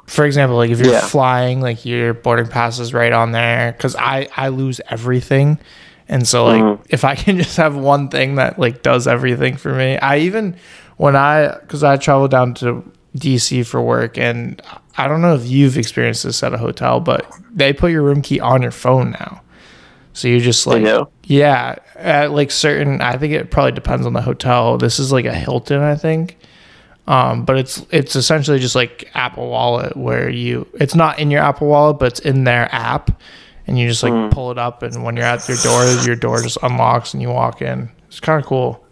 for 0.07 0.25
example, 0.25 0.57
like 0.57 0.69
if 0.71 0.79
you're 0.79 0.91
Yeah. 0.93 1.01
flying, 1.07 1.61
like 1.61 1.85
your 1.85 2.13
boarding 2.13 2.47
pass 2.47 2.79
is 2.79 2.93
right 2.93 3.11
on 3.13 3.31
there. 3.31 3.71
Because 3.71 3.95
I 3.95 4.27
I 4.35 4.49
lose 4.49 4.79
everything, 4.89 5.57
and 6.07 6.27
so 6.27 6.45
like 6.45 6.61
Mhm. 6.61 6.79
if 6.89 7.03
I 7.03 7.15
can 7.23 7.37
just 7.37 7.57
have 7.57 7.75
one 7.75 8.09
thing 8.09 8.35
that 8.35 8.59
like 8.59 8.83
does 8.83 9.07
everything 9.07 9.57
for 9.57 9.73
me, 9.73 9.97
I 9.97 10.19
even 10.19 10.55
when 10.97 11.15
I 11.15 11.57
because 11.61 11.83
I 11.83 11.97
travel 11.97 12.27
down 12.27 12.53
to 12.55 12.83
DC 13.17 13.65
for 13.65 13.81
work, 13.81 14.17
and 14.17 14.61
I 14.97 15.07
don't 15.07 15.22
know 15.22 15.35
if 15.35 15.47
you've 15.47 15.77
experienced 15.77 16.23
this 16.23 16.43
at 16.43 16.53
a 16.53 16.57
hotel, 16.57 16.99
but 16.99 17.26
they 17.51 17.73
put 17.73 17.91
your 17.91 18.03
room 18.03 18.22
key 18.22 18.39
on 18.39 18.61
your 18.61 18.72
phone 18.72 19.11
now. 19.11 19.41
So 20.13 20.27
you're 20.27 20.41
just 20.41 20.68
like, 20.68 20.81
yeah, 21.23 21.76
at 21.95 22.31
like 22.31 22.51
certain. 22.51 23.01
I 23.01 23.18
think 23.18 23.34
it 23.34 23.49
probably 23.51 23.72
depends 23.72 24.05
on 24.05 24.13
the 24.13 24.22
hotel. 24.22 24.77
This 24.77 24.99
is 24.99 25.11
like 25.11 25.26
a 25.26 25.34
Hilton, 25.34 25.81
I 25.81 25.95
think. 25.95 26.38
Um, 27.07 27.45
but 27.45 27.57
it's 27.57 27.85
it's 27.91 28.15
essentially 28.15 28.59
just 28.59 28.76
like 28.76 29.09
Apple 29.15 29.49
Wallet, 29.49 29.95
where 29.95 30.30
you 30.30 30.68
it's 30.73 30.95
not 30.95 31.19
in 31.19 31.31
your 31.31 31.41
Apple 31.41 31.68
Wallet, 31.68 31.99
but 31.99 32.11
it's 32.11 32.19
in 32.19 32.43
their 32.43 32.73
app, 32.73 33.22
and 33.68 33.80
you 33.80 33.88
just 33.88 34.03
like 34.03 34.31
pull 34.31 34.51
it 34.51 34.57
up, 34.57 34.84
and 34.84 35.03
when 35.03 35.15
you're 35.15 35.26
at 35.26 35.47
your 35.47 35.57
door, 35.63 35.85
your 36.03 36.15
door 36.15 36.41
just 36.41 36.57
unlocks, 36.61 37.13
and 37.13 37.22
you 37.22 37.30
walk 37.30 37.61
in. 37.61 37.89
It's 38.07 38.19
kind 38.19 38.39
of 38.41 38.45
cool. 38.45 38.85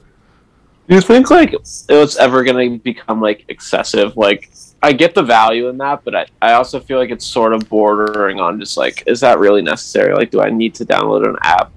Do 0.88 0.96
you 0.96 1.02
think 1.02 1.30
like 1.30 1.54
it 1.54 1.90
was 1.90 2.18
ever 2.18 2.44
gonna 2.44 2.78
become 2.78 3.22
like 3.22 3.46
excessive? 3.50 4.18
Like 4.18 4.50
I 4.82 4.94
get 4.94 5.14
the 5.14 5.24
value 5.24 5.68
in 5.68 5.78
that, 5.80 6.04
but 6.04 6.16
I, 6.16 6.26
I 6.42 6.54
also 6.54 6.80
feel 6.80 7.00
like 7.00 7.10
it's 7.10 7.26
sort 7.26 7.54
of 7.54 7.68
bordering 7.68 8.40
on 8.40 8.60
just 8.60 8.78
like, 8.78 9.04
is 9.08 9.20
that 9.20 9.40
really 9.40 9.62
necessary? 9.62 10.14
Like, 10.14 10.32
do 10.32 10.42
I 10.42 10.50
need 10.50 10.74
to 10.76 10.86
download 10.86 11.28
an 11.28 11.36
app 11.42 11.72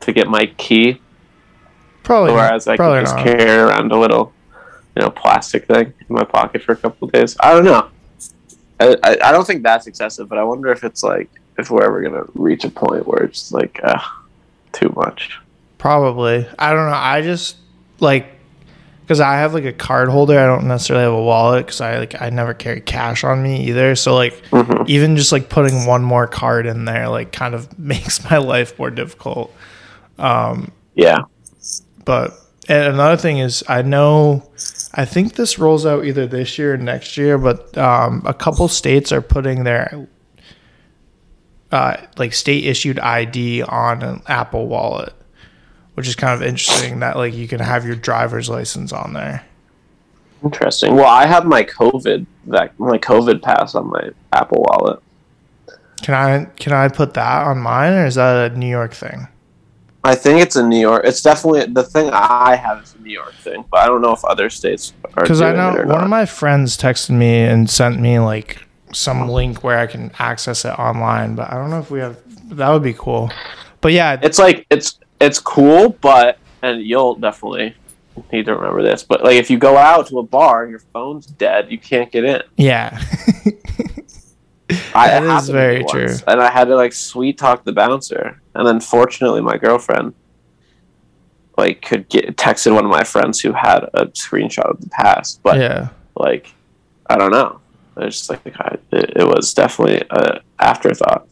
to 0.00 0.12
get 0.12 0.28
my 0.28 0.46
key? 0.58 1.00
Probably, 2.02 2.34
Whereas 2.34 2.68
I 2.68 2.76
probably 2.76 2.98
can 2.98 3.04
just 3.04 3.16
not. 3.16 3.24
carry 3.24 3.58
around 3.58 3.90
a 3.90 3.98
little, 3.98 4.32
you 4.94 5.02
know, 5.02 5.10
plastic 5.10 5.66
thing 5.66 5.92
in 5.98 6.06
my 6.08 6.24
pocket 6.24 6.62
for 6.62 6.72
a 6.72 6.76
couple 6.76 7.08
of 7.08 7.12
days. 7.12 7.36
I 7.40 7.52
don't 7.54 7.64
know. 7.64 7.88
I, 8.78 8.96
I, 9.02 9.28
I 9.28 9.32
don't 9.32 9.46
think 9.46 9.62
that's 9.62 9.86
excessive, 9.86 10.28
but 10.28 10.38
I 10.38 10.44
wonder 10.44 10.70
if 10.70 10.84
it's 10.84 11.02
like 11.02 11.30
if 11.58 11.70
we're 11.70 11.84
ever 11.84 12.02
gonna 12.02 12.24
reach 12.34 12.64
a 12.64 12.70
point 12.70 13.06
where 13.06 13.22
it's 13.22 13.50
like 13.50 13.80
uh, 13.82 13.98
too 14.72 14.92
much. 14.94 15.38
Probably. 15.78 16.46
I 16.58 16.72
don't 16.72 16.90
know. 16.90 16.96
I 16.96 17.22
just 17.22 17.56
like 17.98 18.26
because 19.06 19.20
I 19.20 19.34
have 19.34 19.54
like 19.54 19.64
a 19.64 19.72
card 19.72 20.08
holder. 20.08 20.36
I 20.38 20.46
don't 20.46 20.66
necessarily 20.66 21.04
have 21.04 21.12
a 21.12 21.22
wallet 21.22 21.64
because 21.66 21.80
I 21.80 21.98
like 21.98 22.20
I 22.20 22.30
never 22.30 22.54
carry 22.54 22.80
cash 22.80 23.22
on 23.22 23.40
me 23.42 23.68
either. 23.68 23.94
So 23.94 24.14
like 24.16 24.34
Mhm. 24.50 24.88
even 24.88 25.16
just 25.16 25.30
like 25.30 25.48
putting 25.48 25.86
one 25.86 26.02
more 26.02 26.26
card 26.26 26.66
in 26.66 26.84
there 26.86 27.08
like 27.08 27.30
kind 27.32 27.54
of 27.54 27.78
makes 27.78 28.28
my 28.28 28.38
life 28.38 28.76
more 28.78 28.90
difficult. 28.90 29.54
Yeah. 30.18 31.18
But 32.04 32.32
and 32.68 32.94
another 32.94 33.16
thing 33.16 33.38
is 33.38 33.62
I 33.68 33.82
know 33.82 34.42
I 34.94 35.04
think 35.04 35.34
this 35.34 35.58
rolls 35.58 35.84
out 35.86 36.04
either 36.04 36.26
this 36.26 36.58
year 36.58 36.74
or 36.74 36.76
next 36.78 37.16
year, 37.16 37.38
but 37.38 37.76
um, 37.78 38.22
a 38.26 38.32
couple 38.34 38.66
states 38.66 39.12
are 39.12 39.20
putting 39.22 39.62
their 39.64 40.08
uh, 41.70 41.96
like 42.16 42.32
state 42.32 42.64
issued 42.64 42.98
ID 42.98 43.62
on 43.62 44.02
an 44.02 44.22
Apple 44.26 44.66
Wallet, 44.68 45.12
which 45.96 46.06
is 46.06 46.14
kind 46.14 46.34
of 46.34 46.46
interesting 46.46 47.00
that 47.00 47.16
like 47.16 47.32
you 47.32 47.48
can 47.48 47.58
have 47.58 47.86
your 47.86 47.96
driver's 47.96 48.50
license 48.50 48.92
on 48.92 49.14
there. 49.14 49.44
Interesting. 50.44 50.94
Well, 50.94 51.06
I 51.06 51.24
have 51.24 51.46
my 51.46 51.64
COVID 51.64 52.26
that 52.48 52.78
my 52.78 52.98
COVID 52.98 53.40
pass 53.40 53.74
on 53.74 53.88
my 53.88 54.10
Apple 54.32 54.64
Wallet. 54.68 55.02
Can 56.02 56.14
I 56.14 56.44
can 56.56 56.74
I 56.74 56.88
put 56.88 57.14
that 57.14 57.46
on 57.46 57.58
mine 57.58 57.94
or 57.94 58.04
is 58.04 58.16
that 58.16 58.52
a 58.52 58.58
New 58.58 58.68
York 58.68 58.92
thing? 58.92 59.26
I 60.04 60.14
think 60.14 60.40
it's 60.40 60.54
a 60.54 60.62
New 60.62 60.78
York. 60.78 61.04
It's 61.06 61.22
definitely 61.22 61.64
the 61.72 61.82
thing 61.82 62.10
I 62.12 62.54
have 62.54 62.82
is 62.82 62.94
a 62.94 62.98
New 62.98 63.10
York 63.10 63.34
thing, 63.36 63.64
but 63.70 63.80
I 63.80 63.86
don't 63.86 64.02
know 64.02 64.12
if 64.12 64.24
other 64.26 64.50
states 64.50 64.92
are 65.14 65.22
Because 65.22 65.40
I 65.40 65.52
know 65.52 65.78
one 65.78 65.88
not. 65.88 66.04
of 66.04 66.10
my 66.10 66.26
friends 66.26 66.76
texted 66.76 67.10
me 67.10 67.40
and 67.40 67.68
sent 67.68 67.98
me 67.98 68.18
like 68.20 68.62
some 68.92 69.28
link 69.28 69.64
where 69.64 69.78
I 69.78 69.86
can 69.86 70.12
access 70.18 70.64
it 70.66 70.78
online, 70.78 71.34
but 71.34 71.50
I 71.50 71.54
don't 71.54 71.70
know 71.70 71.80
if 71.80 71.90
we 71.90 72.00
have. 72.00 72.18
That 72.56 72.68
would 72.68 72.82
be 72.82 72.92
cool. 72.92 73.32
But 73.80 73.92
yeah, 73.92 74.20
it's 74.22 74.38
like 74.38 74.66
it's 74.70 75.00
it's 75.20 75.38
cool, 75.38 75.90
but 76.00 76.38
and 76.62 76.82
you'll 76.82 77.14
definitely 77.14 77.74
need 78.32 78.46
to 78.46 78.54
remember 78.54 78.82
this. 78.82 79.02
But 79.02 79.22
like 79.22 79.36
if 79.36 79.50
you 79.50 79.58
go 79.58 79.76
out 79.76 80.08
to 80.08 80.18
a 80.18 80.22
bar 80.22 80.62
and 80.62 80.70
your 80.70 80.82
phone's 80.92 81.26
dead, 81.26 81.70
you 81.70 81.78
can't 81.78 82.10
get 82.10 82.24
in. 82.24 82.42
yeah, 82.56 83.00
I, 84.94 85.20
That 85.20 85.42
is 85.42 85.48
very 85.48 85.82
once, 85.82 85.92
true. 85.92 86.16
And 86.26 86.40
I 86.40 86.50
had 86.50 86.64
to 86.64 86.76
like 86.76 86.92
sweet 86.92 87.38
talk 87.38 87.64
the 87.64 87.72
bouncer, 87.72 88.40
and 88.54 88.66
then 88.66 88.80
fortunately 88.80 89.40
my 89.40 89.56
girlfriend 89.56 90.14
like 91.56 91.82
could 91.82 92.08
get 92.08 92.36
texted 92.36 92.74
one 92.74 92.84
of 92.84 92.90
my 92.90 93.04
friends 93.04 93.40
who 93.40 93.52
had 93.52 93.84
a 93.94 94.06
screenshot 94.06 94.70
of 94.70 94.80
the 94.80 94.88
pass, 94.88 95.38
but 95.42 95.58
yeah, 95.58 95.88
like 96.14 96.52
I 97.08 97.16
don't 97.16 97.32
know. 97.32 97.60
It's 97.98 98.18
just 98.18 98.30
like 98.30 98.60
I, 98.60 98.76
it, 98.92 99.12
it 99.16 99.24
was 99.26 99.54
definitely 99.54 100.02
a 100.10 100.40
afterthought. 100.58 101.26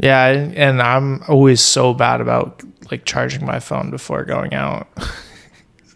Yeah. 0.00 0.26
And 0.26 0.82
I'm 0.82 1.22
always 1.28 1.60
so 1.60 1.94
bad 1.94 2.20
about 2.20 2.62
like 2.90 3.04
charging 3.04 3.44
my 3.44 3.60
phone 3.60 3.90
before 3.90 4.24
going 4.24 4.54
out. 4.54 4.88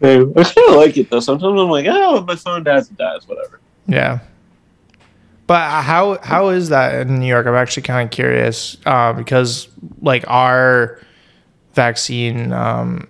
I 0.02 0.16
kind 0.24 0.70
of 0.70 0.76
like 0.76 0.96
it 0.96 1.10
though. 1.10 1.20
Sometimes 1.20 1.60
I'm 1.60 1.70
like, 1.70 1.86
oh, 1.88 2.22
my 2.22 2.36
phone 2.36 2.62
dies, 2.62 2.88
it 2.88 2.96
dies, 2.96 3.26
whatever. 3.26 3.60
Yeah. 3.86 4.20
But 5.48 5.82
how 5.82 6.18
how 6.22 6.50
is 6.50 6.68
that 6.68 7.06
in 7.06 7.18
New 7.18 7.26
York? 7.26 7.46
I'm 7.46 7.54
actually 7.54 7.84
kind 7.84 8.06
of 8.06 8.12
curious 8.12 8.76
uh, 8.84 9.14
because 9.14 9.68
like 10.02 10.24
our 10.28 11.00
vaccine, 11.72 12.52
um, 12.52 13.08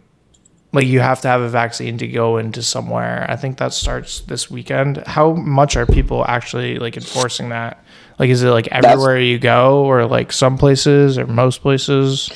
like 0.72 0.86
you 0.86 1.00
have 1.00 1.20
to 1.22 1.28
have 1.28 1.40
a 1.40 1.48
vaccine 1.48 1.98
to 1.98 2.06
go 2.06 2.36
into 2.36 2.62
somewhere. 2.62 3.26
I 3.28 3.36
think 3.36 3.58
that 3.58 3.72
starts 3.72 4.20
this 4.20 4.50
weekend. 4.50 4.98
How 5.06 5.32
much 5.32 5.76
are 5.76 5.86
people 5.86 6.24
actually 6.26 6.78
like 6.78 6.96
enforcing 6.96 7.48
that? 7.50 7.82
Like, 8.18 8.30
is 8.30 8.42
it 8.42 8.50
like 8.50 8.68
everywhere 8.68 9.18
you 9.18 9.38
go, 9.38 9.84
or 9.84 10.04
like 10.06 10.32
some 10.32 10.58
places, 10.58 11.18
or 11.18 11.26
most 11.26 11.62
places? 11.62 12.30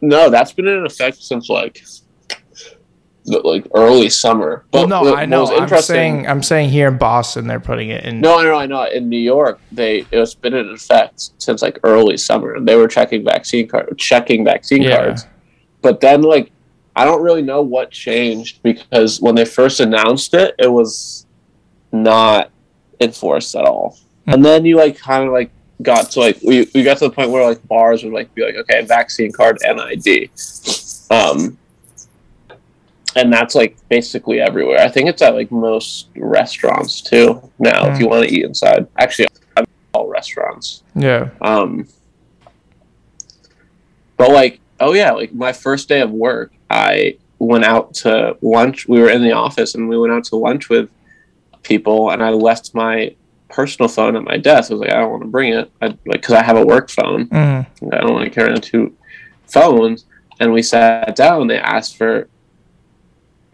No, 0.00 0.30
that's 0.30 0.52
been 0.52 0.66
in 0.66 0.86
effect 0.86 1.22
since 1.22 1.48
like 1.48 1.82
like 3.26 3.66
early 3.74 4.08
summer. 4.08 4.64
Well, 4.72 4.88
no, 4.88 5.14
I 5.14 5.26
know. 5.26 5.46
I'm 5.46 5.68
saying 5.82 6.26
I'm 6.26 6.42
saying 6.42 6.70
here 6.70 6.88
in 6.88 6.98
Boston, 6.98 7.46
they're 7.46 7.60
putting 7.60 7.90
it 7.90 8.04
in. 8.04 8.20
No, 8.20 8.42
no, 8.42 8.54
I 8.56 8.66
know. 8.66 8.84
In 8.84 9.08
New 9.08 9.18
York, 9.18 9.60
they 9.70 10.06
it's 10.10 10.34
been 10.34 10.54
in 10.54 10.70
effect 10.70 11.30
since 11.38 11.62
like 11.62 11.78
early 11.84 12.16
summer. 12.16 12.58
They 12.58 12.76
were 12.76 12.88
checking 12.88 13.24
vaccine 13.24 13.68
card, 13.68 13.96
checking 13.98 14.44
vaccine 14.44 14.82
Yeah. 14.82 14.96
cards. 14.96 15.26
But 15.82 16.00
then, 16.00 16.22
like, 16.22 16.52
I 16.96 17.04
don't 17.04 17.22
really 17.22 17.42
know 17.42 17.62
what 17.62 17.90
changed 17.90 18.62
because 18.62 19.20
when 19.20 19.34
they 19.34 19.44
first 19.44 19.80
announced 19.80 20.34
it, 20.34 20.54
it 20.58 20.70
was 20.70 21.26
not 21.92 22.50
enforced 23.00 23.54
at 23.54 23.64
all. 23.64 23.98
Hmm. 24.26 24.34
And 24.34 24.44
then 24.44 24.64
you 24.64 24.76
like 24.76 24.98
kind 24.98 25.24
of 25.24 25.32
like 25.32 25.50
got 25.82 26.10
to 26.10 26.20
like 26.20 26.38
we, 26.42 26.68
we 26.74 26.82
got 26.82 26.98
to 26.98 27.04
the 27.08 27.10
point 27.10 27.30
where 27.30 27.44
like 27.44 27.66
bars 27.66 28.02
would 28.04 28.12
like 28.12 28.34
be 28.34 28.44
like 28.44 28.54
okay 28.56 28.82
vaccine 28.84 29.32
card 29.32 29.58
and 29.66 29.80
ID, 29.80 30.30
um, 31.10 31.56
and 33.16 33.32
that's 33.32 33.54
like 33.54 33.76
basically 33.88 34.40
everywhere. 34.40 34.80
I 34.80 34.88
think 34.88 35.08
it's 35.08 35.22
at 35.22 35.34
like 35.34 35.50
most 35.50 36.08
restaurants 36.16 37.00
too 37.00 37.40
now 37.58 37.86
if 37.88 37.96
Hmm. 37.96 38.02
you 38.02 38.08
want 38.08 38.28
to 38.28 38.34
eat 38.34 38.44
inside. 38.44 38.86
Actually, 38.98 39.28
all 39.92 40.08
restaurants. 40.08 40.82
Yeah. 40.94 41.30
Um, 41.40 41.88
but 44.16 44.30
like, 44.30 44.60
oh 44.80 44.92
yeah, 44.94 45.12
like 45.12 45.32
my 45.32 45.52
first 45.52 45.88
day 45.88 46.00
of 46.00 46.10
work, 46.10 46.52
I 46.70 47.16
went 47.38 47.64
out 47.64 47.94
to 47.94 48.36
lunch. 48.42 48.88
We 48.88 49.00
were 49.00 49.10
in 49.10 49.22
the 49.22 49.32
office 49.32 49.74
and 49.74 49.88
we 49.88 49.98
went 49.98 50.12
out 50.12 50.24
to 50.24 50.36
lunch 50.36 50.68
with 50.68 50.90
people, 51.62 52.10
and 52.10 52.22
I 52.22 52.30
left 52.30 52.74
my 52.74 53.14
personal 53.48 53.88
phone 53.88 54.16
at 54.16 54.22
my 54.22 54.36
desk. 54.36 54.70
I 54.70 54.74
was 54.74 54.80
like, 54.80 54.90
I 54.92 55.00
don't 55.00 55.10
want 55.10 55.22
to 55.22 55.28
bring 55.28 55.52
it, 55.52 55.70
I, 55.82 55.86
like 55.86 56.22
because 56.22 56.34
I 56.34 56.42
have 56.42 56.56
a 56.56 56.64
work 56.64 56.88
phone. 56.90 57.26
Mm. 57.28 57.66
I 57.92 57.96
don't 57.98 58.12
want 58.12 58.24
to 58.24 58.30
carry 58.30 58.48
around 58.48 58.62
two 58.62 58.96
phones. 59.46 60.04
And 60.38 60.52
we 60.52 60.62
sat 60.62 61.16
down. 61.16 61.42
And 61.42 61.50
they 61.50 61.58
asked 61.58 61.96
for 61.96 62.28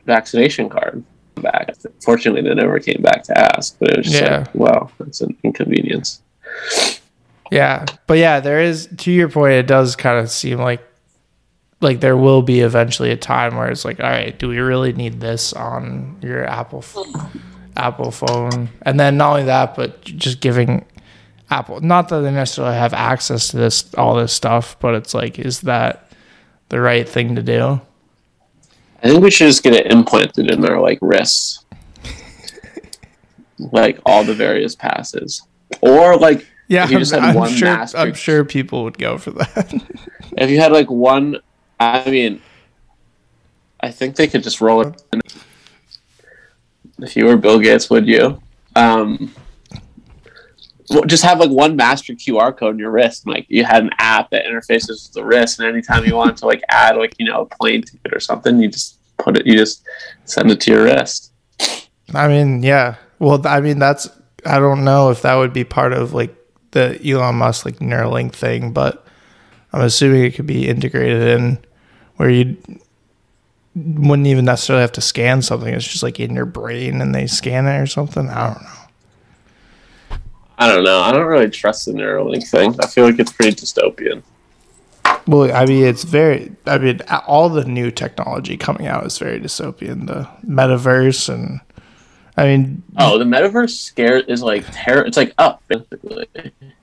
vaccination 0.04 0.68
card 0.68 1.02
back. 1.36 1.74
Fortunately, 2.04 2.42
they 2.42 2.54
never 2.54 2.78
came 2.78 3.02
back 3.02 3.24
to 3.24 3.38
ask. 3.38 3.76
But 3.80 3.90
it 3.90 3.96
was 3.96 4.06
just 4.06 4.22
Yeah. 4.22 4.38
like, 4.38 4.54
well, 4.54 4.92
that's 4.98 5.20
an 5.20 5.36
inconvenience. 5.42 6.22
Yeah, 7.50 7.86
but 8.06 8.18
yeah, 8.18 8.40
there 8.40 8.60
is. 8.60 8.88
To 8.98 9.10
your 9.10 9.28
point, 9.28 9.54
it 9.54 9.66
does 9.66 9.96
kind 9.96 10.18
of 10.18 10.30
seem 10.30 10.58
like 10.58 10.85
like 11.80 12.00
there 12.00 12.16
will 12.16 12.42
be 12.42 12.60
eventually 12.60 13.10
a 13.10 13.16
time 13.16 13.56
where 13.56 13.68
it's 13.70 13.84
like, 13.84 14.00
all 14.00 14.08
right, 14.08 14.36
do 14.38 14.48
we 14.48 14.58
really 14.58 14.92
need 14.92 15.20
this 15.20 15.52
on 15.52 16.16
your 16.22 16.44
Apple 16.44 16.78
f- 16.78 16.96
Apple 17.76 18.10
phone? 18.10 18.68
And 18.82 18.98
then 18.98 19.16
not 19.18 19.30
only 19.32 19.44
that, 19.44 19.74
but 19.76 20.02
just 20.02 20.40
giving 20.40 20.84
Apple 21.50 21.80
not 21.80 22.08
that 22.08 22.20
they 22.20 22.30
necessarily 22.30 22.74
have 22.76 22.92
access 22.94 23.48
to 23.48 23.56
this 23.58 23.92
all 23.94 24.14
this 24.16 24.32
stuff, 24.32 24.76
but 24.80 24.94
it's 24.94 25.14
like, 25.14 25.38
is 25.38 25.60
that 25.62 26.10
the 26.70 26.80
right 26.80 27.08
thing 27.08 27.36
to 27.36 27.42
do? 27.42 27.80
I 29.02 29.08
think 29.10 29.22
we 29.22 29.30
should 29.30 29.46
just 29.48 29.62
get 29.62 29.74
it 29.74 29.92
implanted 29.92 30.50
in 30.50 30.64
our 30.64 30.80
like 30.80 30.98
wrists, 31.02 31.64
like 33.58 33.98
all 34.04 34.24
the 34.24 34.34
various 34.34 34.74
passes, 34.74 35.42
or 35.80 36.16
like 36.16 36.46
Yeah, 36.68 36.84
if 36.84 36.90
you 36.90 36.98
just 36.98 37.12
had 37.12 37.22
I'm 37.22 37.34
one 37.34 37.52
sure. 37.52 37.68
master. 37.68 37.98
I'm 37.98 38.14
sure 38.14 38.44
people 38.44 38.84
would 38.84 38.98
go 38.98 39.18
for 39.18 39.32
that. 39.32 39.74
If 40.38 40.50
you 40.50 40.58
had 40.60 40.72
like 40.72 40.90
one, 40.90 41.36
I 41.78 42.08
mean, 42.10 42.40
I 43.80 43.90
think 43.90 44.16
they 44.16 44.26
could 44.26 44.42
just 44.42 44.60
roll 44.60 44.82
it. 44.82 45.02
In. 45.12 45.20
If 46.98 47.16
you 47.16 47.26
were 47.26 47.36
Bill 47.36 47.58
Gates, 47.58 47.90
would 47.90 48.06
you? 48.06 48.40
Um, 48.74 49.34
just 51.06 51.24
have 51.24 51.40
like 51.40 51.50
one 51.50 51.76
master 51.76 52.14
QR 52.14 52.56
code 52.56 52.74
in 52.74 52.78
your 52.78 52.90
wrist. 52.90 53.26
Like 53.26 53.46
you 53.48 53.64
had 53.64 53.82
an 53.82 53.90
app 53.98 54.30
that 54.30 54.44
interfaces 54.44 54.88
with 54.88 55.12
the 55.12 55.24
wrist, 55.24 55.58
and 55.58 55.68
anytime 55.68 56.04
you 56.04 56.14
wanted 56.14 56.36
to 56.38 56.46
like 56.46 56.62
add 56.68 56.96
like 56.96 57.14
you 57.18 57.26
know 57.26 57.42
a 57.42 57.46
plane 57.46 57.82
ticket 57.82 58.14
or 58.14 58.20
something, 58.20 58.58
you 58.60 58.68
just 58.68 58.98
put 59.18 59.36
it. 59.36 59.46
You 59.46 59.54
just 59.56 59.84
send 60.24 60.50
it 60.50 60.60
to 60.62 60.70
your 60.70 60.84
wrist. 60.84 61.32
I 62.14 62.28
mean, 62.28 62.62
yeah. 62.62 62.96
Well, 63.18 63.46
I 63.46 63.60
mean, 63.60 63.78
that's. 63.78 64.08
I 64.44 64.58
don't 64.60 64.84
know 64.84 65.10
if 65.10 65.22
that 65.22 65.34
would 65.34 65.52
be 65.52 65.64
part 65.64 65.92
of 65.92 66.12
like 66.12 66.34
the 66.70 67.00
Elon 67.04 67.36
Musk 67.36 67.64
like 67.64 67.78
Neuralink 67.78 68.32
thing, 68.32 68.72
but 68.72 69.04
I'm 69.72 69.82
assuming 69.82 70.24
it 70.24 70.34
could 70.34 70.46
be 70.46 70.68
integrated 70.68 71.22
in 71.22 71.58
where 72.16 72.30
you 72.30 72.56
wouldn't 73.74 74.26
even 74.26 74.44
necessarily 74.44 74.80
have 74.82 74.92
to 74.92 75.00
scan 75.00 75.42
something. 75.42 75.72
It's 75.72 75.86
just 75.86 76.02
like 76.02 76.18
in 76.18 76.34
your 76.34 76.46
brain 76.46 77.00
and 77.00 77.14
they 77.14 77.26
scan 77.26 77.66
it 77.66 77.78
or 77.80 77.86
something. 77.86 78.28
I 78.28 78.52
don't 78.54 78.62
know. 78.62 80.18
I 80.58 80.68
don't 80.74 80.84
know. 80.84 81.00
I 81.00 81.12
don't 81.12 81.26
really 81.26 81.50
trust 81.50 81.84
the 81.84 81.92
Neuralink 81.92 82.48
thing. 82.48 82.74
I 82.80 82.86
feel 82.86 83.04
like 83.04 83.18
it's 83.18 83.32
pretty 83.32 83.54
dystopian. 83.56 84.22
Well, 85.26 85.54
I 85.54 85.66
mean, 85.66 85.84
it's 85.84 86.04
very. 86.04 86.52
I 86.66 86.78
mean, 86.78 87.00
all 87.26 87.48
the 87.48 87.64
new 87.64 87.90
technology 87.90 88.56
coming 88.56 88.86
out 88.86 89.04
is 89.04 89.18
very 89.18 89.40
dystopian. 89.40 90.06
The 90.06 90.28
metaverse 90.46 91.28
and. 91.32 91.60
I 92.38 92.44
mean, 92.46 92.82
Oh, 92.98 93.18
the 93.18 93.24
metaverse 93.24 93.70
scare 93.70 94.18
is 94.18 94.42
like 94.42 94.64
terror. 94.70 95.04
It's 95.04 95.16
like 95.16 95.32
up 95.38 95.62
basically, 95.68 96.26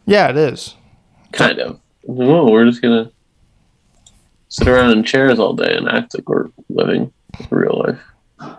yeah, 0.05 0.29
it 0.29 0.37
is. 0.37 0.75
kind 1.31 1.59
of. 1.59 1.79
Oh, 2.07 2.49
we're 2.51 2.65
just 2.65 2.81
gonna 2.81 3.11
sit 4.53 4.67
around 4.67 4.91
in 4.91 5.03
chairs 5.03 5.39
all 5.39 5.53
day 5.53 5.75
and 5.75 5.89
act 5.89 6.13
like 6.13 6.29
we're 6.29 6.47
living 6.69 7.11
real 7.49 7.83
life. 7.87 8.57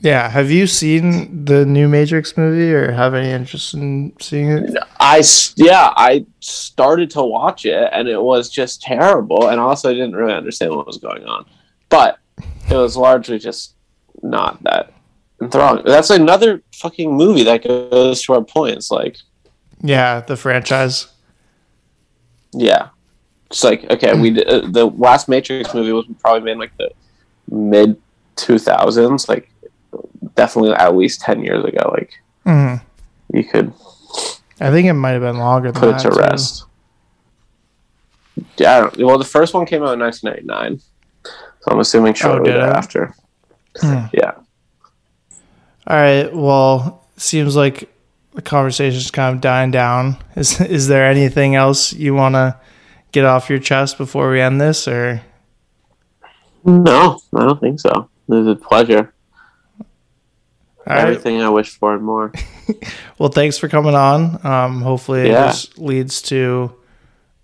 Yeah. 0.00 0.28
Have 0.28 0.50
you 0.50 0.66
seen 0.66 1.46
the 1.46 1.64
new 1.64 1.88
Matrix 1.88 2.36
movie 2.36 2.70
or 2.72 2.92
have 2.92 3.14
any 3.14 3.30
interest 3.30 3.72
in 3.72 4.12
seeing 4.20 4.50
it? 4.50 4.76
I 5.00 5.22
yeah, 5.56 5.90
I 5.96 6.26
started 6.40 7.08
to 7.12 7.22
watch 7.22 7.64
it 7.64 7.88
and 7.92 8.06
it 8.06 8.20
was 8.20 8.50
just 8.50 8.82
terrible, 8.82 9.48
and 9.48 9.58
also 9.58 9.88
I 9.90 9.94
didn't 9.94 10.14
really 10.14 10.34
understand 10.34 10.72
what 10.76 10.86
was 10.86 10.98
going 10.98 11.24
on, 11.24 11.46
but 11.88 12.18
it 12.70 12.74
was 12.76 12.94
largely 12.96 13.38
just 13.38 13.74
not 14.22 14.62
that 14.64 14.92
enthralling. 15.40 15.84
That's 15.86 16.10
another 16.10 16.62
fucking 16.74 17.10
movie 17.16 17.44
that 17.44 17.64
goes 17.64 18.22
to 18.24 18.34
our 18.34 18.44
points. 18.44 18.90
Like, 18.90 19.16
Yeah, 19.82 20.20
the 20.20 20.36
franchise. 20.36 21.08
yeah, 22.52 22.88
it's 23.50 23.62
like 23.64 23.84
okay, 23.90 24.18
we 24.18 24.30
did, 24.30 24.46
uh, 24.48 24.66
the 24.68 24.86
last 24.86 25.28
Matrix 25.28 25.72
movie 25.74 25.92
was 25.92 26.06
probably 26.20 26.40
made 26.42 26.52
in 26.52 26.58
like 26.58 26.76
the 26.78 26.90
mid 27.50 27.96
two 28.36 28.58
thousands, 28.58 29.28
like 29.28 29.50
definitely 30.34 30.72
at 30.72 30.94
least 30.96 31.20
ten 31.20 31.42
years 31.42 31.64
ago. 31.64 31.90
Like, 31.92 32.12
Mhm. 32.44 32.80
you 33.32 33.44
could 33.44 33.72
I 34.60 34.70
think 34.70 34.88
it 34.88 34.94
might 34.94 35.10
have 35.10 35.20
been 35.22 35.38
longer 35.38 35.70
than 35.72 35.80
put 35.80 35.94
it 35.96 35.98
to 36.00 36.10
too. 36.10 36.18
rest. 36.18 36.64
Yeah, 38.58 38.76
I 38.76 38.80
don't, 38.80 38.96
well, 38.98 39.18
the 39.18 39.24
first 39.24 39.54
one 39.54 39.64
came 39.66 39.82
out 39.82 39.92
in 39.94 40.00
1999, 40.00 40.80
so 41.24 41.70
I'm 41.70 41.78
assuming 41.80 42.14
shortly 42.14 42.50
did 42.50 42.56
it? 42.56 42.60
thereafter. 42.60 43.14
Hmm. 43.80 44.04
Yeah, 44.12 44.32
All 45.86 45.96
right. 45.96 46.34
Well, 46.34 47.04
seems 47.18 47.54
like 47.56 47.90
the 48.34 48.42
conversation's 48.42 49.10
kind 49.10 49.34
of 49.34 49.40
dying 49.40 49.70
down. 49.70 50.16
Is 50.36 50.60
is 50.60 50.88
there 50.88 51.06
anything 51.06 51.54
else 51.54 51.92
you 51.92 52.14
want 52.14 52.34
to 52.34 52.56
get 53.16 53.24
off 53.24 53.48
your 53.48 53.58
chest 53.58 53.96
before 53.96 54.30
we 54.30 54.42
end 54.42 54.60
this, 54.60 54.86
or 54.86 55.22
no, 56.64 57.18
I 57.34 57.44
don't 57.46 57.58
think 57.58 57.80
so. 57.80 58.10
It 58.28 58.34
was 58.34 58.46
a 58.46 58.54
pleasure. 58.56 59.14
all 59.80 59.86
right? 60.86 60.98
Everything 60.98 61.40
I 61.40 61.48
wished 61.48 61.78
for 61.78 61.94
and 61.94 62.04
more. 62.04 62.32
Well, 63.18 63.30
thanks 63.30 63.56
for 63.56 63.68
coming 63.68 63.94
on. 63.94 64.44
Um, 64.44 64.82
hopefully, 64.82 65.28
Yeah. 65.30 65.46
this 65.46 65.78
leads 65.78 66.20
to 66.22 66.74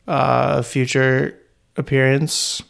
uh, 0.07 0.57
a 0.59 0.63
future 0.63 1.39
appearance. 1.79 2.61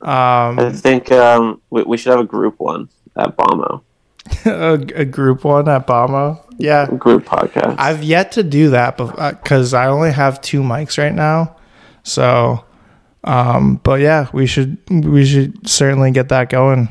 Um, 0.00 0.58
I 0.58 0.72
think 0.72 1.12
um, 1.12 1.60
we, 1.68 1.82
we 1.82 1.98
should 1.98 2.12
have 2.12 2.20
a 2.20 2.24
group 2.24 2.54
one 2.58 2.88
at 3.16 3.36
Bomo, 3.36 3.82
a, 4.46 4.72
a 4.94 5.04
group 5.04 5.44
one 5.44 5.68
at 5.68 5.86
Bama. 5.86 6.40
Yeah, 6.56 6.86
a 6.90 6.94
group 6.94 7.26
podcast. 7.26 7.74
I've 7.78 8.02
yet 8.02 8.32
to 8.32 8.42
do 8.42 8.70
that 8.70 8.96
because 8.96 9.74
I 9.74 9.88
only 9.88 10.12
have 10.12 10.40
two 10.40 10.62
mics 10.62 10.96
right 10.96 11.14
now. 11.14 11.56
So, 12.02 12.64
um, 13.24 13.76
but 13.82 14.00
yeah, 14.00 14.28
we 14.32 14.46
should 14.46 14.78
we 14.90 15.24
should 15.24 15.68
certainly 15.68 16.10
get 16.10 16.28
that 16.30 16.48
going. 16.50 16.88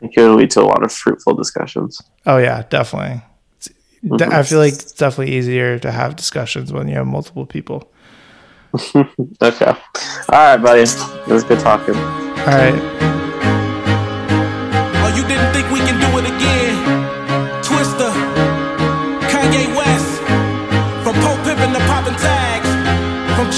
it 0.00 0.12
could 0.14 0.34
lead 0.36 0.50
to 0.52 0.60
a 0.60 0.64
lot 0.66 0.82
of 0.84 0.92
fruitful 0.92 1.34
discussions. 1.34 2.00
Oh 2.26 2.38
yeah, 2.38 2.62
definitely. 2.70 3.22
De- 4.16 4.26
I 4.34 4.42
feel 4.42 4.58
like 4.58 4.72
it's 4.74 4.92
definitely 4.92 5.34
easier 5.36 5.78
to 5.78 5.92
have 5.92 6.16
discussions 6.16 6.72
when 6.72 6.88
you 6.88 6.96
have 6.96 7.06
multiple 7.06 7.46
people. 7.46 7.90
Okay. 9.42 9.66
All 9.66 9.76
right, 10.30 10.56
buddy. 10.56 10.80
It 10.82 11.26
was 11.28 11.44
good 11.44 11.60
talking. 11.60 11.94
All 11.94 12.46
right. 12.46 13.11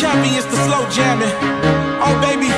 Champions 0.04 0.44
to 0.52 0.56
slow 0.68 0.84
jamming. 0.92 1.32
Oh, 2.04 2.12
baby, 2.20 2.52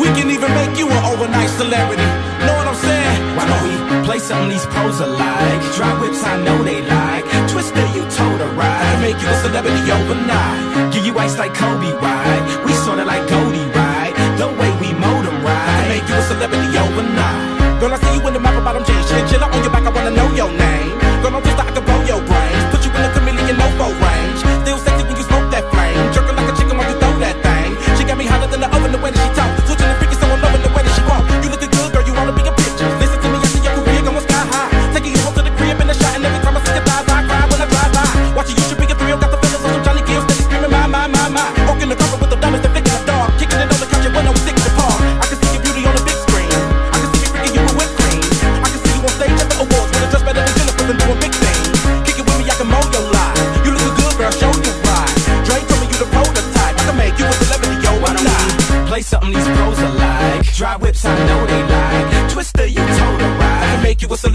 we 0.00 0.08
can 0.16 0.32
even 0.32 0.48
make 0.56 0.78
you 0.80 0.88
an 0.88 1.02
overnight 1.12 1.50
celebrity. 1.60 2.08
Know 2.48 2.56
what 2.56 2.66
I'm 2.72 2.78
saying? 2.88 3.20
Why 3.36 3.44
don't 3.44 3.62
we 3.68 3.74
play 4.08 4.18
something 4.18 4.48
these 4.48 4.64
pros 4.72 5.00
alike? 5.04 5.60
Dry 5.76 5.92
whips, 6.00 6.24
I 6.24 6.40
know 6.40 6.56
they 6.64 6.80
like. 6.80 7.24
Twista, 7.52 7.84
you 7.92 8.00
told 8.16 8.40
a 8.40 8.48
I 8.48 8.56
ride. 8.56 8.80
can 8.80 9.00
make 9.04 9.18
you 9.20 9.28
a 9.28 9.36
celebrity 9.44 9.84
overnight. 9.92 10.92
Give 10.94 11.04
you 11.04 11.12
ice 11.20 11.36
like 11.36 11.52
Kobe, 11.52 11.92
right? 12.00 12.42
We 12.64 12.72
sorta 12.72 13.04
like 13.04 13.28
Goldie, 13.28 13.68
right? 13.76 14.14
The 14.40 14.48
way 14.56 14.70
we 14.80 14.88
mold 14.96 15.28
'em, 15.28 15.36
I 15.36 15.52
can 15.52 15.52
right? 15.52 15.88
make 15.92 16.06
you 16.08 16.16
a 16.16 16.24
celebrity 16.32 16.78
overnight. 16.80 17.76
Girl, 17.80 17.92
I 17.92 17.98
see 18.00 18.14
you 18.16 18.26
in 18.26 18.32
the 18.32 18.40
map 18.40 18.56
bottom 18.64 18.84
jeans, 18.88 19.04
chinchilla 19.10 19.52
on 19.52 19.60
your 19.62 19.72
back. 19.74 19.84
I 19.84 19.92
wanna 19.92 20.12
know 20.16 20.28
your 20.32 20.48
name. 20.64 20.96
Girl, 21.20 21.36
I'm 21.36 21.44
just 21.44 21.60
I 21.60 21.64
can 21.76 21.84
blow 21.84 22.00
your 22.08 22.22
brains. 22.24 22.64
Put 22.72 22.80
you 22.88 22.90
in 22.96 23.02
the 23.04 23.10
chameleon 23.12 23.56
no 23.60 23.88
range. 24.00 24.45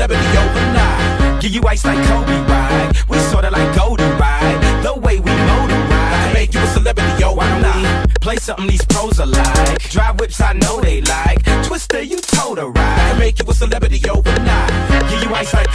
Celebrity 0.01 0.35
overnight. 0.35 1.41
Give 1.43 1.51
you 1.51 1.61
ice 1.67 1.85
like 1.85 2.03
Kobe, 2.07 2.33
right? 2.49 2.91
We 3.07 3.19
sorta 3.19 3.51
like 3.51 3.75
Goldie, 3.75 4.03
right? 4.17 4.81
The 4.81 4.99
way 4.99 5.19
we 5.19 5.29
right? 5.29 6.31
make 6.33 6.55
you 6.55 6.59
a 6.59 6.65
celebrity 6.65 7.23
overnight. 7.23 8.09
play 8.19 8.37
something 8.37 8.65
these 8.65 8.83
pros 8.85 9.19
alike? 9.19 9.77
Drive 9.91 10.19
whips, 10.19 10.41
I 10.41 10.53
know 10.53 10.81
they 10.81 11.01
like. 11.01 11.43
Twista, 11.67 12.01
you 12.03 12.17
told 12.19 12.57
I 12.57 12.63
ride. 12.65 13.19
make 13.19 13.37
you 13.37 13.45
a 13.47 13.53
celebrity 13.53 14.01
overnight. 14.09 14.71
Give 15.11 15.21
you 15.21 15.35
ice 15.35 15.53
like 15.53 15.71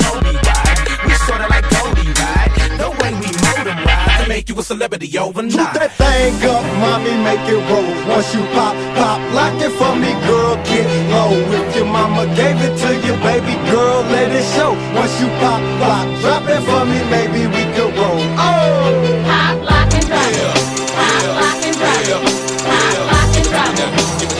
you 4.56 4.60
a 4.60 4.64
celebrity 4.64 5.06
Shoot 5.06 5.20
overnight. 5.20 5.74
that 5.74 5.92
thing 6.00 6.34
up, 6.48 6.64
mommy, 6.80 7.12
make 7.20 7.44
it 7.44 7.60
roll. 7.68 7.84
Once 8.08 8.32
you 8.34 8.40
pop, 8.56 8.74
pop, 8.96 9.20
lock 9.36 9.56
it 9.60 9.72
for 9.76 9.92
me, 9.96 10.12
girl, 10.24 10.56
get 10.64 10.88
low. 11.12 11.32
If 11.60 11.76
your 11.76 11.86
mama 11.86 12.24
gave 12.34 12.56
it 12.64 12.74
to 12.80 12.90
you, 13.04 13.12
baby 13.20 13.54
girl, 13.70 14.02
let 14.08 14.32
it 14.32 14.46
show. 14.56 14.72
Once 14.96 15.12
you 15.20 15.28
pop, 15.40 15.60
lock, 15.80 16.06
drop 16.20 16.48
it 16.48 16.62
for 16.64 16.82
me, 16.88 16.98
maybe 17.12 17.44
we 17.46 17.62
could 17.76 17.92
roll. 17.96 18.22
Oh! 18.40 19.24
Pop, 19.28 19.56
lock, 19.68 19.92
and 19.92 20.06
drop 20.08 20.32
it. 20.32 20.48
Pop, 20.96 21.24
lock, 21.36 21.60
and 21.60 21.76
drop 21.76 22.08
it. 22.08 22.20
Pop, 22.64 22.96
lock, 23.12 23.36
and 23.36 23.46
drop 23.52 23.76
it. 23.76 23.90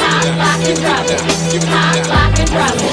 Pop, 0.01 0.25
lock, 0.41 0.65
and 0.65 0.79
drop 0.81 1.07
it. 1.13 1.21
Pop, 1.69 1.97
lock, 2.09 2.39
and 2.41 2.51
drop 2.51 2.86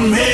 some 0.00 0.12
hate. 0.14 0.29